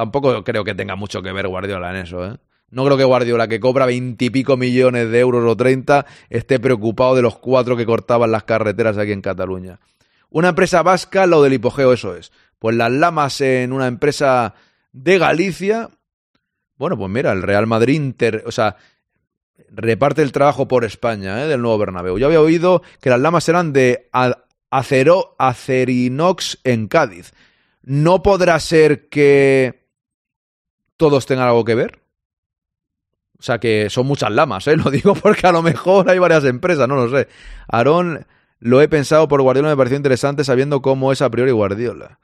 tampoco 0.00 0.42
creo 0.44 0.64
que 0.64 0.74
tenga 0.74 0.96
mucho 0.96 1.20
que 1.20 1.30
ver 1.30 1.46
Guardiola 1.46 1.90
en 1.90 1.96
eso, 1.96 2.24
¿eh? 2.24 2.38
No 2.70 2.86
creo 2.86 2.96
que 2.96 3.04
Guardiola, 3.04 3.48
que 3.48 3.60
cobra 3.60 3.84
veintipico 3.84 4.56
millones 4.56 5.10
de 5.10 5.20
euros 5.20 5.44
o 5.44 5.56
treinta, 5.58 6.06
esté 6.30 6.58
preocupado 6.58 7.14
de 7.16 7.20
los 7.20 7.36
cuatro 7.36 7.76
que 7.76 7.84
cortaban 7.84 8.30
las 8.30 8.44
carreteras 8.44 8.96
aquí 8.96 9.12
en 9.12 9.20
Cataluña. 9.20 9.78
Una 10.30 10.50
empresa 10.50 10.82
vasca, 10.82 11.26
lo 11.26 11.42
del 11.42 11.52
hipogeo, 11.52 11.92
eso 11.92 12.16
es. 12.16 12.32
Pues 12.58 12.76
las 12.76 12.90
lamas 12.90 13.42
en 13.42 13.74
una 13.74 13.88
empresa 13.88 14.54
de 14.92 15.18
Galicia. 15.18 15.90
Bueno, 16.76 16.96
pues 16.96 17.10
mira, 17.10 17.32
el 17.32 17.42
Real 17.42 17.66
Madrid, 17.66 17.96
Inter, 17.96 18.44
o 18.46 18.52
sea, 18.52 18.76
reparte 19.68 20.22
el 20.22 20.32
trabajo 20.32 20.66
por 20.66 20.84
España, 20.84 21.44
¿eh? 21.44 21.46
del 21.46 21.60
nuevo 21.60 21.76
Bernabéu. 21.76 22.16
Yo 22.16 22.26
había 22.28 22.40
oído 22.40 22.82
que 23.02 23.10
las 23.10 23.20
lamas 23.20 23.46
eran 23.50 23.74
de 23.74 24.08
acero, 24.70 25.34
acerinox 25.38 26.60
en 26.64 26.88
Cádiz. 26.88 27.34
¿No 27.82 28.22
podrá 28.22 28.60
ser 28.60 29.08
que 29.08 29.79
todos 31.00 31.24
tengan 31.24 31.48
algo 31.48 31.64
que 31.64 31.74
ver? 31.74 31.98
O 33.38 33.42
sea 33.42 33.58
que 33.58 33.88
son 33.88 34.06
muchas 34.06 34.30
lamas, 34.30 34.68
¿eh? 34.68 34.76
Lo 34.84 34.90
digo 34.90 35.14
porque 35.14 35.46
a 35.46 35.52
lo 35.52 35.62
mejor 35.62 36.10
hay 36.10 36.18
varias 36.18 36.44
empresas, 36.44 36.86
no 36.86 36.94
lo 36.94 37.08
sé. 37.08 37.26
Aarón, 37.68 38.26
lo 38.58 38.82
he 38.82 38.88
pensado 38.88 39.26
por 39.26 39.40
Guardiola, 39.40 39.70
me 39.70 39.76
pareció 39.78 39.96
interesante 39.96 40.44
sabiendo 40.44 40.82
cómo 40.82 41.10
es 41.10 41.22
a 41.22 41.30
priori 41.30 41.52
Guardiola. 41.52 42.20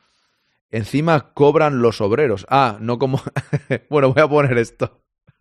Encima 0.71 1.33
cobran 1.33 1.81
los 1.81 2.03
obreros. 2.03 2.47
Ah, 2.51 2.77
no 2.79 2.99
como... 2.99 3.23
bueno, 3.91 4.13
voy 4.13 4.23
a 4.23 4.29
poner 4.29 4.59
esto. 4.59 5.01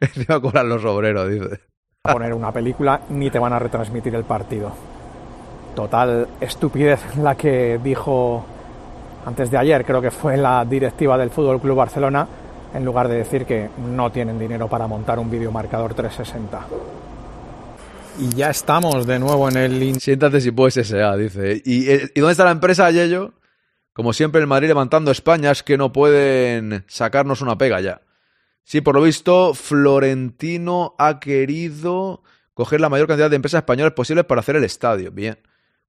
Encima 0.00 0.40
cobran 0.40 0.70
los 0.70 0.82
obreros, 0.86 1.28
dice. 1.28 1.60
A 2.04 2.12
poner 2.14 2.32
una 2.32 2.52
película 2.52 3.02
ni 3.10 3.30
te 3.30 3.38
van 3.38 3.52
a 3.52 3.58
retransmitir 3.58 4.14
el 4.14 4.24
partido. 4.24 4.72
Total 5.74 6.26
estupidez 6.40 7.16
la 7.16 7.34
que 7.34 7.78
dijo 7.84 8.46
antes 9.26 9.50
de 9.50 9.58
ayer, 9.58 9.84
creo 9.84 10.00
que 10.00 10.12
fue 10.12 10.36
la 10.36 10.64
directiva 10.64 11.18
del 11.18 11.30
Fútbol 11.30 11.60
Club 11.60 11.76
Barcelona, 11.76 12.26
en 12.72 12.84
lugar 12.84 13.08
de 13.08 13.16
decir 13.16 13.44
que 13.44 13.68
no 13.76 14.10
tienen 14.12 14.38
dinero 14.38 14.68
para 14.68 14.86
montar 14.86 15.18
un 15.18 15.28
videomarcador 15.28 15.94
360. 15.94 16.66
Y 18.20 18.34
ya 18.36 18.50
estamos 18.50 19.04
de 19.04 19.18
nuevo 19.18 19.48
en 19.48 19.56
el... 19.56 20.00
Siéntate 20.00 20.40
si 20.40 20.52
puedes 20.52 20.74
SA, 20.74 21.16
dice. 21.16 21.60
¿Y, 21.64 21.90
eh, 21.90 22.08
¿Y 22.14 22.20
dónde 22.20 22.32
está 22.32 22.44
la 22.44 22.52
empresa, 22.52 22.88
Yello? 22.92 23.34
Como 23.92 24.12
siempre, 24.12 24.40
el 24.40 24.46
Madrid 24.46 24.68
levantando 24.68 25.10
España 25.10 25.50
es 25.50 25.64
que 25.64 25.76
no 25.76 25.92
pueden 25.92 26.84
sacarnos 26.86 27.40
una 27.40 27.58
pega 27.58 27.80
ya. 27.80 28.02
Sí, 28.62 28.80
por 28.80 28.94
lo 28.94 29.02
visto, 29.02 29.54
Florentino 29.54 30.94
ha 30.98 31.18
querido 31.18 32.22
coger 32.54 32.80
la 32.80 32.88
mayor 32.88 33.08
cantidad 33.08 33.28
de 33.28 33.36
empresas 33.36 33.58
españolas 33.58 33.94
posibles 33.94 34.24
para 34.24 34.40
hacer 34.40 34.54
el 34.54 34.64
estadio. 34.64 35.10
Bien. 35.10 35.36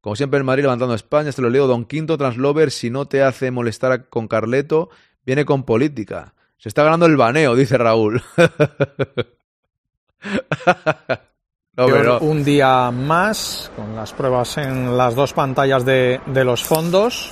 Como 0.01 0.15
siempre, 0.15 0.37
el 0.37 0.43
Madrid 0.43 0.63
levantando 0.63 0.93
España, 0.93 1.29
este 1.29 1.41
lo 1.41 1.49
leo, 1.49 1.67
Don 1.67 1.85
Quinto 1.85 2.17
Translover, 2.17 2.71
si 2.71 2.89
no 2.89 3.05
te 3.05 3.23
hace 3.23 3.51
molestar 3.51 4.09
con 4.09 4.27
Carleto, 4.27 4.89
viene 5.25 5.45
con 5.45 5.63
política. 5.63 6.33
Se 6.57 6.69
está 6.69 6.83
ganando 6.83 7.05
el 7.05 7.17
baneo, 7.17 7.55
dice 7.55 7.77
Raúl. 7.77 8.21
no, 11.77 12.19
Un 12.19 12.43
día 12.43 12.91
más, 12.91 13.71
con 13.75 13.95
las 13.95 14.13
pruebas 14.13 14.57
en 14.57 14.97
las 14.97 15.13
dos 15.13 15.33
pantallas 15.33 15.85
de, 15.85 16.19
los 16.25 16.63
fondos. 16.63 17.31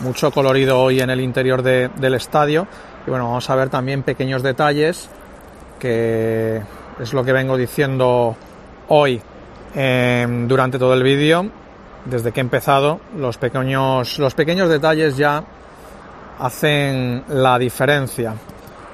Mucho 0.00 0.30
colorido 0.30 0.80
hoy 0.80 1.00
en 1.00 1.10
el 1.10 1.20
interior 1.20 1.62
del 1.62 2.14
estadio. 2.14 2.66
Y 3.06 3.10
bueno, 3.10 3.26
vamos 3.26 3.48
a 3.48 3.56
ver 3.56 3.70
también 3.70 4.02
pequeños 4.02 4.42
detalles, 4.42 5.08
que 5.78 6.60
es 6.98 7.12
lo 7.12 7.24
que 7.24 7.32
vengo 7.32 7.56
diciendo 7.56 8.36
hoy 8.88 9.20
em, 9.74 10.48
durante 10.48 10.78
todo 10.78 10.94
el 10.94 11.02
vídeo, 11.02 11.50
desde 12.06 12.32
que 12.32 12.40
he 12.40 12.42
empezado. 12.42 13.00
Los 13.16 13.36
pequeños, 13.36 14.18
los 14.18 14.34
pequeños 14.34 14.68
detalles 14.68 15.16
ya 15.16 15.44
hacen 16.38 17.24
la 17.28 17.58
diferencia. 17.58 18.34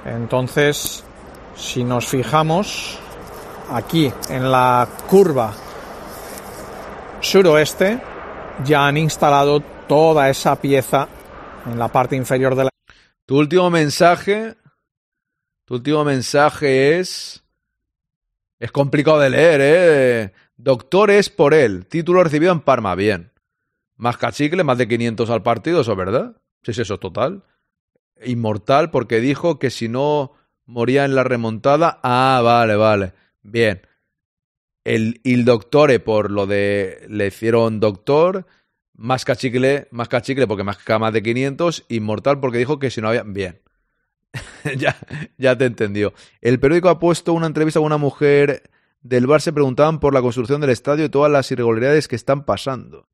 Entonces, 0.04 1.04
si 1.54 1.84
nos 1.84 2.06
fijamos 2.06 2.98
aquí 3.70 4.12
en 4.28 4.50
la 4.50 4.88
curva 5.08 5.52
suroeste, 7.20 8.00
ya 8.64 8.86
han 8.86 8.96
instalado 8.96 9.60
toda 9.60 10.28
esa 10.28 10.56
pieza 10.56 11.08
en 11.66 11.78
la 11.78 11.88
parte 11.88 12.16
inferior 12.16 12.54
de 12.54 12.64
la... 12.64 12.70
Tu 13.26 13.38
último 13.38 13.70
mensaje, 13.70 14.56
tu 15.64 15.74
último 15.74 16.04
mensaje 16.04 16.98
es... 16.98 17.38
Es 18.58 18.70
complicado 18.70 19.18
de 19.18 19.30
leer, 19.30 19.60
¿eh? 19.60 20.32
Doctores 20.62 21.28
por 21.28 21.54
él, 21.54 21.86
título 21.86 22.22
recibido 22.22 22.52
en 22.52 22.60
Parma, 22.60 22.94
bien. 22.94 23.32
Más 23.96 24.16
cachicle, 24.16 24.64
más 24.64 24.78
de 24.78 24.88
500 24.88 25.30
al 25.30 25.42
partido, 25.42 25.80
eso 25.80 25.92
es 25.92 25.98
verdad. 25.98 26.36
Sí, 26.62 26.70
es 26.70 26.78
eso 26.78 26.98
total 26.98 27.42
inmortal 28.24 28.90
porque 28.90 29.20
dijo 29.20 29.58
que 29.58 29.70
si 29.70 29.88
no 29.88 30.32
moría 30.66 31.04
en 31.04 31.14
la 31.14 31.24
remontada. 31.24 32.00
Ah, 32.02 32.40
vale, 32.42 32.76
vale. 32.76 33.12
Bien. 33.42 33.82
El 34.84 35.20
Il 35.22 35.44
Doctore 35.44 36.00
por 36.00 36.30
lo 36.30 36.46
de 36.46 37.06
le 37.08 37.28
hicieron 37.28 37.80
doctor. 37.80 38.46
Más 38.94 39.24
cachicle, 39.24 39.88
más 39.90 40.08
cachicle 40.08 40.46
porque 40.46 40.64
más 40.64 40.78
más 41.00 41.12
de 41.12 41.22
500. 41.22 41.86
Inmortal 41.88 42.40
porque 42.40 42.58
dijo 42.58 42.78
que 42.78 42.90
si 42.90 43.00
no 43.00 43.08
había. 43.08 43.22
Bien. 43.22 43.60
ya, 44.76 44.96
ya 45.38 45.56
te 45.56 45.66
entendió. 45.66 46.14
El 46.40 46.58
periódico 46.58 46.88
ha 46.88 46.98
puesto 46.98 47.32
una 47.32 47.46
entrevista 47.46 47.80
con 47.80 47.86
una 47.86 47.98
mujer 47.98 48.70
del 49.02 49.26
bar. 49.26 49.40
Se 49.40 49.52
preguntaban 49.52 50.00
por 50.00 50.14
la 50.14 50.22
construcción 50.22 50.60
del 50.60 50.70
estadio 50.70 51.04
y 51.04 51.08
todas 51.08 51.30
las 51.30 51.50
irregularidades 51.50 52.08
que 52.08 52.16
están 52.16 52.44
pasando. 52.44 53.08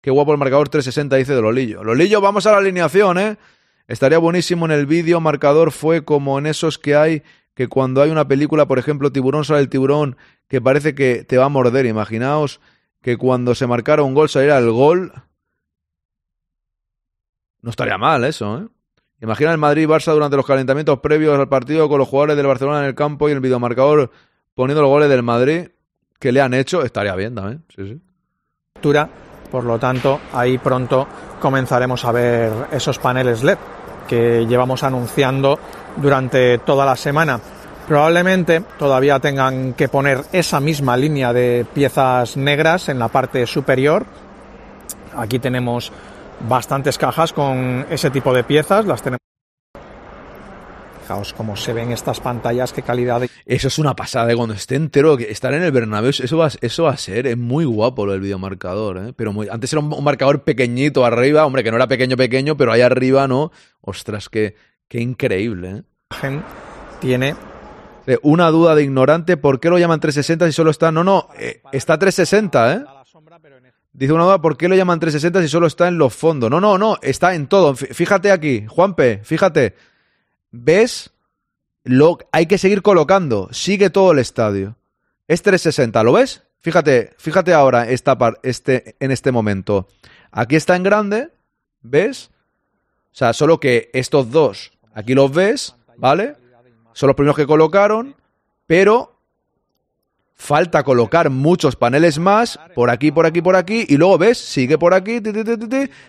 Qué 0.00 0.10
guapo 0.10 0.32
el 0.32 0.38
marcador 0.38 0.68
360, 0.68 1.16
dice 1.16 1.34
de 1.34 1.42
Lolillo. 1.42 1.84
Lolillo, 1.84 2.20
vamos 2.20 2.46
a 2.46 2.52
la 2.52 2.58
alineación, 2.58 3.18
¿eh? 3.18 3.38
Estaría 3.86 4.18
buenísimo 4.18 4.64
en 4.66 4.70
el 4.70 4.86
vídeo, 4.86 5.20
marcador 5.20 5.72
fue 5.72 6.04
como 6.04 6.38
en 6.38 6.46
esos 6.46 6.78
que 6.78 6.94
hay, 6.94 7.22
que 7.54 7.68
cuando 7.68 8.00
hay 8.00 8.10
una 8.10 8.26
película, 8.26 8.66
por 8.66 8.78
ejemplo, 8.78 9.12
Tiburón 9.12 9.44
sale 9.44 9.60
el 9.60 9.68
tiburón, 9.68 10.16
que 10.48 10.60
parece 10.60 10.94
que 10.94 11.24
te 11.24 11.36
va 11.36 11.46
a 11.46 11.48
morder. 11.48 11.86
Imaginaos 11.86 12.60
que 13.02 13.16
cuando 13.16 13.54
se 13.54 13.66
marcara 13.66 14.02
un 14.02 14.14
gol 14.14 14.28
saliera 14.28 14.58
el 14.58 14.70
gol. 14.70 15.12
No 17.62 17.70
estaría 17.70 17.98
mal 17.98 18.24
eso, 18.24 18.58
¿eh? 18.58 18.68
Imagina 19.22 19.52
el 19.52 19.58
Madrid-Barça 19.58 20.14
durante 20.14 20.36
los 20.36 20.46
calentamientos 20.46 21.00
previos 21.00 21.38
al 21.38 21.48
partido 21.48 21.90
con 21.90 21.98
los 21.98 22.08
jugadores 22.08 22.36
del 22.36 22.46
Barcelona 22.46 22.80
en 22.80 22.86
el 22.86 22.94
campo 22.94 23.28
y 23.28 23.32
el 23.32 23.40
videomarcador 23.40 24.10
poniendo 24.54 24.82
los 24.82 24.90
goles 24.90 25.08
del 25.08 25.22
Madrid 25.22 25.68
que 26.18 26.32
le 26.32 26.40
han 26.40 26.54
hecho. 26.54 26.82
Estaría 26.82 27.14
bien 27.16 27.34
también, 27.34 27.64
sí. 27.74 28.00
Por 29.50 29.64
lo 29.64 29.78
tanto, 29.78 30.20
ahí 30.32 30.58
pronto 30.58 31.06
comenzaremos 31.40 32.04
a 32.04 32.12
ver 32.12 32.52
esos 32.70 32.98
paneles 32.98 33.42
LED 33.42 33.58
que 34.06 34.46
llevamos 34.46 34.82
anunciando 34.82 35.58
durante 35.96 36.58
toda 36.58 36.84
la 36.84 36.96
semana. 36.96 37.40
Probablemente 37.88 38.62
todavía 38.78 39.18
tengan 39.18 39.74
que 39.74 39.88
poner 39.88 40.22
esa 40.32 40.60
misma 40.60 40.96
línea 40.96 41.32
de 41.32 41.66
piezas 41.72 42.36
negras 42.36 42.88
en 42.88 42.98
la 42.98 43.08
parte 43.08 43.46
superior. 43.46 44.06
Aquí 45.16 45.40
tenemos 45.40 45.90
bastantes 46.48 46.98
cajas 46.98 47.32
con 47.32 47.86
ese 47.90 48.10
tipo 48.10 48.32
de 48.32 48.44
piezas, 48.44 48.86
las 48.86 49.02
tenemos 49.02 49.19
Fijaos 51.10 51.32
cómo 51.32 51.56
se 51.56 51.72
ven 51.72 51.90
estas 51.90 52.20
pantallas, 52.20 52.72
qué 52.72 52.82
calidad. 52.82 53.22
Eso 53.44 53.66
es 53.66 53.78
una 53.80 53.96
pasada, 53.96 54.26
de 54.26 54.34
¿eh? 54.34 54.36
cuando 54.36 54.54
esté 54.54 54.76
entero, 54.76 55.18
estar 55.18 55.52
en 55.52 55.64
el 55.64 55.72
Bernabéu, 55.72 56.10
eso 56.10 56.38
va, 56.38 56.48
eso 56.60 56.84
va 56.84 56.92
a 56.92 56.96
ser, 56.96 57.26
es 57.26 57.36
muy 57.36 57.64
guapo 57.64 58.06
lo 58.06 58.12
del 58.12 58.20
videomarcador, 58.20 58.98
¿eh? 58.98 59.12
Pero 59.16 59.32
muy, 59.32 59.48
antes 59.48 59.72
era 59.72 59.82
un, 59.82 60.04
marcador 60.04 60.44
pequeñito 60.44 61.04
arriba, 61.04 61.44
hombre, 61.44 61.64
que 61.64 61.72
no 61.72 61.78
era 61.78 61.88
pequeño, 61.88 62.16
pequeño, 62.16 62.56
pero 62.56 62.70
ahí 62.70 62.82
arriba, 62.82 63.26
¿no? 63.26 63.50
Ostras, 63.80 64.28
qué, 64.28 64.54
qué 64.86 65.00
increíble, 65.00 65.82
¿eh? 66.22 66.40
Tiene 67.00 67.34
una 68.22 68.48
duda 68.52 68.76
de 68.76 68.84
ignorante, 68.84 69.36
¿por 69.36 69.58
qué 69.58 69.68
lo 69.68 69.78
llaman 69.78 69.98
360 69.98 70.46
si 70.46 70.52
solo 70.52 70.70
está? 70.70 70.92
No, 70.92 71.02
no, 71.02 71.26
eh, 71.36 71.60
está 71.72 71.98
360, 71.98 72.72
¿eh? 72.72 72.84
Dice 73.92 74.12
una 74.12 74.22
duda, 74.22 74.40
¿por 74.40 74.56
qué 74.56 74.68
lo 74.68 74.76
llaman 74.76 75.00
360 75.00 75.42
si 75.42 75.48
solo 75.48 75.66
está 75.66 75.88
en 75.88 75.98
los 75.98 76.14
fondos? 76.14 76.48
No, 76.48 76.60
no, 76.60 76.78
no, 76.78 76.98
está 77.02 77.34
en 77.34 77.48
todo. 77.48 77.74
Fíjate 77.74 78.30
aquí, 78.30 78.64
Juanpe, 78.68 79.22
fíjate 79.24 79.89
ves, 80.50 81.10
lo, 81.84 82.18
hay 82.32 82.46
que 82.46 82.58
seguir 82.58 82.82
colocando, 82.82 83.48
sigue 83.52 83.90
todo 83.90 84.12
el 84.12 84.18
estadio. 84.18 84.76
Es 85.28 85.42
360, 85.42 86.02
¿lo 86.02 86.12
ves? 86.12 86.42
Fíjate, 86.60 87.14
fíjate 87.16 87.54
ahora 87.54 87.88
esta 87.88 88.18
este, 88.42 88.96
en 89.00 89.10
este 89.10 89.32
momento. 89.32 89.88
Aquí 90.30 90.56
está 90.56 90.76
en 90.76 90.82
grande, 90.82 91.30
¿ves? 91.80 92.30
O 93.12 93.14
sea, 93.14 93.32
solo 93.32 93.58
que 93.58 93.90
estos 93.92 94.30
dos, 94.30 94.72
aquí 94.92 95.14
los 95.14 95.32
ves, 95.32 95.74
¿vale? 95.96 96.36
Son 96.92 97.06
los 97.06 97.16
primeros 97.16 97.36
que 97.36 97.46
colocaron, 97.46 98.14
pero 98.66 99.16
falta 100.34 100.82
colocar 100.84 101.30
muchos 101.30 101.76
paneles 101.76 102.18
más, 102.18 102.58
por 102.74 102.90
aquí, 102.90 103.10
por 103.10 103.26
aquí, 103.26 103.42
por 103.42 103.56
aquí, 103.56 103.84
y 103.88 103.96
luego 103.96 104.18
ves, 104.18 104.38
sigue 104.38 104.78
por 104.78 104.94
aquí, 104.94 105.20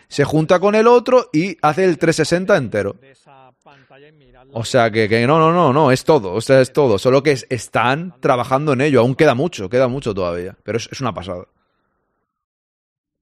se 0.07 0.23
junta 0.23 0.59
con 0.59 0.76
el 0.76 0.88
otro 0.88 1.30
y 1.34 1.57
hace 1.61 1.84
el 1.85 1.97
360 1.97 2.57
entero. 2.57 2.95
O 4.53 4.64
sea 4.65 4.90
que, 4.91 5.07
que 5.10 5.26
no, 5.28 5.38
no, 5.40 5.52
no, 5.52 5.72
no, 5.73 5.91
es 5.91 6.03
todo, 6.03 6.34
o 6.34 6.41
sea, 6.41 6.61
es 6.61 6.72
todo. 6.73 6.98
Solo 6.98 7.22
que 7.23 7.32
es- 7.32 7.45
están 7.49 8.19
trabajando 8.19 8.73
en 8.73 8.82
ello, 8.82 9.02
aún 9.02 9.15
queda 9.15 9.36
mucho, 9.36 9.69
queda 9.69 9.88
mucho 9.88 10.14
todavía. 10.14 10.57
Pero 10.64 10.78
es, 10.78 10.90
es 10.91 11.02
una 11.02 11.14
pasada. 11.14 11.45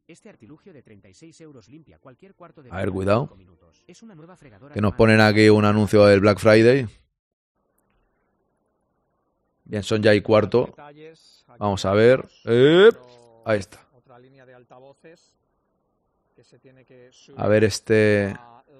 Este 0.07 0.27
artilugio 0.30 0.73
de 0.73 0.81
36 0.81 1.39
euros 1.41 1.68
limpia 1.69 1.99
cualquier 1.99 2.34
cuarto 2.34 2.64
de 2.64 2.72
A 2.72 2.77
ver, 2.77 2.89
cuidado. 2.89 3.22
cinco 3.26 3.35
minutos. 3.35 3.84
Es 3.88 4.01
una 4.01 4.15
nueva 4.15 4.35
fregadora 4.35 4.73
Que 4.73 4.81
nos 4.81 4.95
ponen 4.95 5.22
aquí 5.22 5.49
un 5.49 5.65
anuncio 5.65 6.03
del 6.06 6.19
Black 6.19 6.39
Friday. 6.39 6.88
Bien, 9.65 9.84
son 9.84 10.01
ya 10.01 10.14
y 10.15 10.22
cuarto. 10.22 10.73
Vamos 11.60 11.85
a 11.85 11.93
ver. 11.93 12.26
otro- 12.45 13.43
Ahí 13.45 13.60
está. 13.60 13.85
A 17.38 17.47
ver 17.47 17.64
este... 17.64 18.35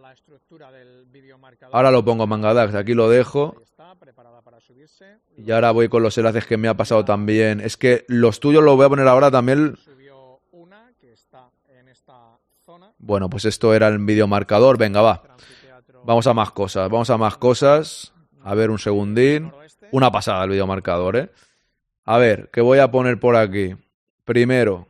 a 0.10 0.14
la 0.14 0.14
estructura 0.14 0.72
del 0.72 1.06
videomarcador. 1.06 1.76
Ahora 1.76 1.92
lo 1.92 2.04
pongo 2.04 2.26
Mangadax, 2.26 2.74
aquí 2.74 2.96
lo 2.96 3.10
dejo. 3.10 3.56
Está, 3.62 3.94
preparada 3.94 4.42
para 4.42 4.60
subirse. 4.60 5.20
Y 5.38 5.52
ahora 5.52 5.70
voy 5.70 5.88
con 5.88 6.02
los 6.02 6.18
enlaces 6.18 6.48
que 6.48 6.58
me 6.58 6.68
ha 6.68 6.74
pasado 6.74 7.06
también. 7.06 7.60
Es 7.60 7.78
que 7.78 8.06
los 8.08 8.40
tuyos 8.40 8.64
los 8.64 8.76
voy 8.76 8.88
a 8.88 8.90
poner 8.90 9.08
ahora 9.08 9.30
también. 9.30 9.78
Subió 9.78 10.40
una 10.52 10.92
que 11.00 11.14
está 11.14 11.52
en 11.68 11.90
esta 11.90 12.40
zona. 12.66 12.92
Bueno, 12.98 13.30
pues 13.30 13.46
esto 13.46 13.72
era 13.76 13.88
el 13.88 14.00
videomarcador. 14.00 14.80
Venga, 14.80 15.02
va. 15.02 15.22
Vamos 16.04 16.26
a 16.26 16.34
más 16.34 16.50
cosas. 16.52 16.90
Vamos 16.90 17.12
a 17.12 17.18
más 17.18 17.38
cosas. 17.38 18.12
A 18.44 18.56
ver, 18.56 18.72
un 18.72 18.80
segundín. 18.80 19.52
Una 19.92 20.12
pasada 20.12 20.44
el 20.46 20.50
videomarcador, 20.50 21.18
¿eh? 21.18 21.32
A 22.06 22.18
ver, 22.18 22.50
¿qué 22.52 22.62
voy 22.62 22.80
a 22.80 22.90
poner 22.90 23.20
por 23.20 23.36
aquí? 23.36 23.76
Primero, 24.26 24.88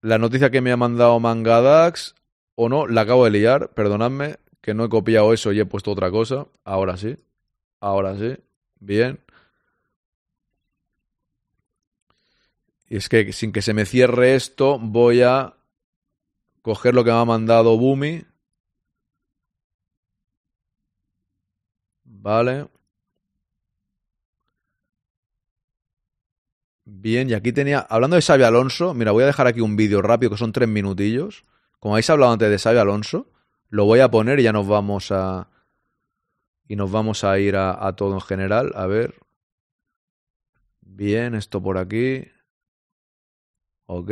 la 0.00 0.16
noticia 0.16 0.50
que 0.50 0.62
me 0.62 0.72
ha 0.72 0.76
mandado 0.78 1.20
Mangadax, 1.20 2.14
o 2.60 2.68
no, 2.68 2.88
la 2.88 3.02
acabo 3.02 3.24
de 3.24 3.30
liar, 3.30 3.70
perdonadme, 3.72 4.36
que 4.60 4.74
no 4.74 4.84
he 4.84 4.88
copiado 4.88 5.32
eso 5.32 5.52
y 5.52 5.60
he 5.60 5.64
puesto 5.64 5.92
otra 5.92 6.10
cosa. 6.10 6.48
Ahora 6.64 6.96
sí, 6.96 7.16
ahora 7.78 8.16
sí, 8.16 8.36
bien. 8.80 9.20
Y 12.88 12.96
es 12.96 13.08
que 13.08 13.32
sin 13.32 13.52
que 13.52 13.62
se 13.62 13.74
me 13.74 13.86
cierre 13.86 14.34
esto, 14.34 14.80
voy 14.80 15.22
a 15.22 15.54
coger 16.62 16.96
lo 16.96 17.04
que 17.04 17.12
me 17.12 17.18
ha 17.18 17.24
mandado 17.24 17.78
Bumi. 17.78 18.24
Vale. 22.02 22.66
Bien, 26.84 27.30
y 27.30 27.34
aquí 27.34 27.52
tenía, 27.52 27.86
hablando 27.88 28.16
de 28.16 28.22
Xavi 28.22 28.42
Alonso, 28.42 28.94
mira, 28.94 29.12
voy 29.12 29.22
a 29.22 29.26
dejar 29.26 29.46
aquí 29.46 29.60
un 29.60 29.76
vídeo 29.76 30.02
rápido 30.02 30.32
que 30.32 30.38
son 30.38 30.50
tres 30.50 30.68
minutillos. 30.68 31.44
Como 31.78 31.94
habéis 31.94 32.10
hablado 32.10 32.32
antes 32.32 32.50
de 32.50 32.58
Xavi 32.58 32.78
Alonso, 32.78 33.30
lo 33.68 33.84
voy 33.84 34.00
a 34.00 34.10
poner 34.10 34.40
y 34.40 34.44
ya 34.44 34.52
nos 34.52 34.66
vamos 34.66 35.12
a... 35.12 35.48
Y 36.66 36.76
nos 36.76 36.90
vamos 36.92 37.24
a 37.24 37.38
ir 37.38 37.56
a, 37.56 37.94
todo 37.96 38.12
en 38.14 38.20
general. 38.20 38.72
A 38.74 38.86
ver. 38.86 39.14
Bien, 40.80 41.34
esto 41.34 41.62
por 41.62 41.78
aquí. 41.78 42.26
Ok. 43.86 44.10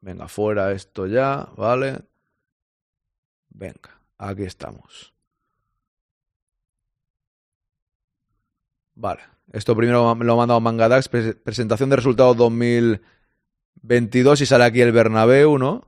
Venga, 0.00 0.26
fuera 0.28 0.72
esto 0.72 1.06
ya, 1.06 1.48
¿vale? 1.56 2.00
Venga, 3.50 4.00
aquí 4.16 4.44
estamos. 4.44 5.12
Vale. 8.94 9.20
Esto 9.52 9.76
primero 9.76 10.14
me 10.14 10.24
lo 10.24 10.32
ha 10.32 10.36
mandado 10.36 10.60
Mangadax. 10.60 11.08
pre- 11.08 11.34
presentación 11.34 11.90
de 11.90 11.96
resultados 11.96 12.36
2022 12.38 14.40
y 14.40 14.46
sale 14.46 14.64
aquí 14.64 14.80
el 14.80 14.92
Bernabéu, 14.92 15.58
¿no? 15.58 15.86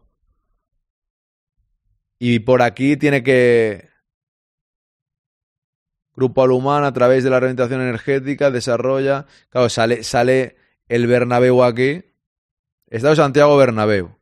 Y 2.26 2.38
por 2.38 2.62
aquí 2.62 2.96
tiene 2.96 3.22
que... 3.22 3.90
Grupo 6.16 6.42
Alumán 6.42 6.82
a 6.84 6.92
través 6.94 7.22
de 7.22 7.28
la 7.28 7.38
rehabilitación 7.38 7.82
energética 7.82 8.50
desarrolla... 8.50 9.26
Claro, 9.50 9.68
sale, 9.68 10.02
sale 10.04 10.56
el 10.88 11.06
Bernabéu 11.06 11.62
aquí. 11.62 12.02
Estado 12.86 13.14
Santiago 13.14 13.58
Bernabéu. 13.58 14.16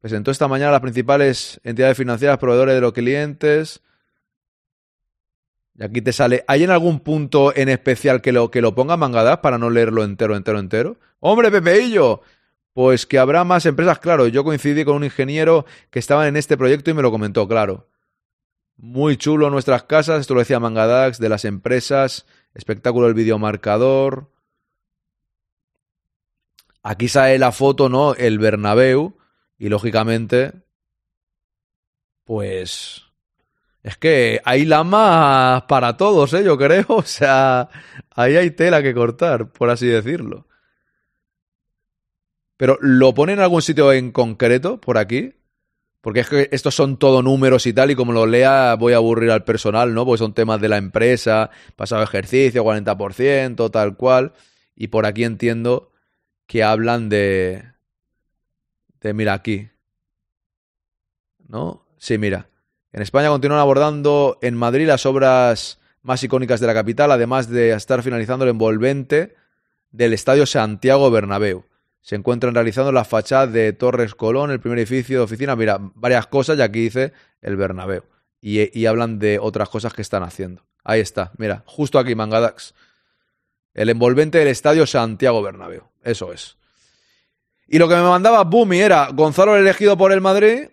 Presentó 0.00 0.30
esta 0.30 0.48
mañana 0.48 0.72
las 0.72 0.80
principales 0.80 1.60
entidades 1.62 1.98
financieras, 1.98 2.38
proveedores 2.38 2.74
de 2.74 2.80
los 2.80 2.94
clientes. 2.94 3.82
Y 5.74 5.84
aquí 5.84 6.00
te 6.00 6.14
sale. 6.14 6.42
¿Hay 6.48 6.64
en 6.64 6.70
algún 6.70 7.00
punto 7.00 7.54
en 7.54 7.68
especial 7.68 8.22
que 8.22 8.32
lo, 8.32 8.50
que 8.50 8.62
lo 8.62 8.74
ponga 8.74 8.96
Mangadas 8.96 9.40
para 9.40 9.58
no 9.58 9.68
leerlo 9.68 10.04
entero, 10.04 10.34
entero, 10.34 10.58
entero? 10.58 10.98
¡Hombre, 11.18 11.50
Pepeillo! 11.50 12.22
Pues 12.72 13.06
que 13.06 13.18
habrá 13.18 13.44
más 13.44 13.66
empresas, 13.66 13.98
claro. 13.98 14.28
Yo 14.28 14.44
coincidí 14.44 14.84
con 14.84 14.96
un 14.96 15.04
ingeniero 15.04 15.66
que 15.90 15.98
estaba 15.98 16.28
en 16.28 16.36
este 16.36 16.56
proyecto 16.56 16.90
y 16.90 16.94
me 16.94 17.02
lo 17.02 17.10
comentó, 17.10 17.46
claro. 17.48 17.88
Muy 18.76 19.16
chulo 19.16 19.50
nuestras 19.50 19.82
casas, 19.82 20.20
esto 20.20 20.34
lo 20.34 20.40
decía 20.40 20.60
Mangadax, 20.60 21.18
de 21.18 21.28
las 21.28 21.44
empresas, 21.44 22.26
espectáculo 22.54 23.06
del 23.06 23.14
videomarcador. 23.14 24.30
Aquí 26.82 27.08
sale 27.08 27.38
la 27.38 27.52
foto, 27.52 27.88
¿no? 27.88 28.14
El 28.14 28.38
Bernabéu. 28.38 29.16
Y 29.58 29.68
lógicamente, 29.68 30.52
pues... 32.24 33.04
Es 33.82 33.96
que 33.96 34.40
hay 34.44 34.66
lamas 34.66 35.62
para 35.62 35.96
todos, 35.96 36.32
¿eh? 36.34 36.44
Yo 36.44 36.56
creo. 36.56 36.86
O 36.88 37.02
sea, 37.02 37.68
ahí 38.14 38.36
hay 38.36 38.50
tela 38.50 38.82
que 38.82 38.94
cortar, 38.94 39.50
por 39.52 39.70
así 39.70 39.86
decirlo. 39.86 40.46
Pero 42.60 42.76
¿lo 42.82 43.14
pone 43.14 43.32
en 43.32 43.40
algún 43.40 43.62
sitio 43.62 43.90
en 43.90 44.12
concreto, 44.12 44.78
por 44.82 44.98
aquí? 44.98 45.32
Porque 46.02 46.20
es 46.20 46.28
que 46.28 46.48
estos 46.52 46.74
son 46.74 46.98
todo 46.98 47.22
números 47.22 47.64
y 47.64 47.72
tal, 47.72 47.90
y 47.90 47.94
como 47.94 48.12
lo 48.12 48.26
lea 48.26 48.74
voy 48.74 48.92
a 48.92 48.96
aburrir 48.96 49.30
al 49.30 49.44
personal, 49.44 49.94
¿no? 49.94 50.04
Porque 50.04 50.18
son 50.18 50.34
temas 50.34 50.60
de 50.60 50.68
la 50.68 50.76
empresa, 50.76 51.48
pasado 51.74 52.02
ejercicio, 52.02 52.62
40%, 52.62 53.70
tal 53.70 53.96
cual. 53.96 54.34
Y 54.76 54.88
por 54.88 55.06
aquí 55.06 55.24
entiendo 55.24 55.90
que 56.46 56.62
hablan 56.62 57.08
de... 57.08 57.64
De, 59.00 59.14
mira, 59.14 59.32
aquí. 59.32 59.70
¿No? 61.48 61.86
Sí, 61.96 62.18
mira. 62.18 62.50
En 62.92 63.00
España 63.00 63.30
continúan 63.30 63.60
abordando 63.60 64.38
en 64.42 64.54
Madrid 64.54 64.86
las 64.86 65.06
obras 65.06 65.80
más 66.02 66.22
icónicas 66.22 66.60
de 66.60 66.66
la 66.66 66.74
capital, 66.74 67.10
además 67.10 67.48
de 67.48 67.70
estar 67.72 68.02
finalizando 68.02 68.44
el 68.44 68.50
envolvente 68.50 69.34
del 69.92 70.12
Estadio 70.12 70.44
Santiago 70.44 71.10
Bernabéu. 71.10 71.64
Se 72.02 72.16
encuentran 72.16 72.54
realizando 72.54 72.92
la 72.92 73.04
fachada 73.04 73.46
de 73.46 73.72
Torres 73.72 74.14
Colón, 74.14 74.50
el 74.50 74.60
primer 74.60 74.78
edificio 74.78 75.18
de 75.18 75.24
oficina. 75.24 75.54
Mira, 75.54 75.78
varias 75.94 76.26
cosas 76.26 76.58
y 76.58 76.62
aquí 76.62 76.80
dice 76.80 77.12
el 77.42 77.56
Bernabéu. 77.56 78.04
Y, 78.40 78.86
hablan 78.86 79.18
de 79.18 79.38
otras 79.38 79.68
cosas 79.68 79.92
que 79.92 80.00
están 80.00 80.22
haciendo. 80.22 80.64
Ahí 80.82 81.00
está, 81.00 81.32
mira, 81.36 81.62
justo 81.66 81.98
aquí, 81.98 82.14
Mangadax. 82.14 82.74
El 83.74 83.90
envolvente 83.90 84.38
del 84.38 84.48
Estadio 84.48 84.86
Santiago 84.86 85.42
Bernabéu. 85.42 85.82
Eso 86.02 86.32
es. 86.32 86.56
Y 87.68 87.78
lo 87.78 87.86
que 87.86 87.94
me 87.94 88.02
mandaba 88.02 88.42
Bumi 88.44 88.80
era 88.80 89.08
Gonzalo 89.12 89.56
elegido 89.56 89.96
por 89.96 90.12
el 90.12 90.22
Madrid. 90.22 90.68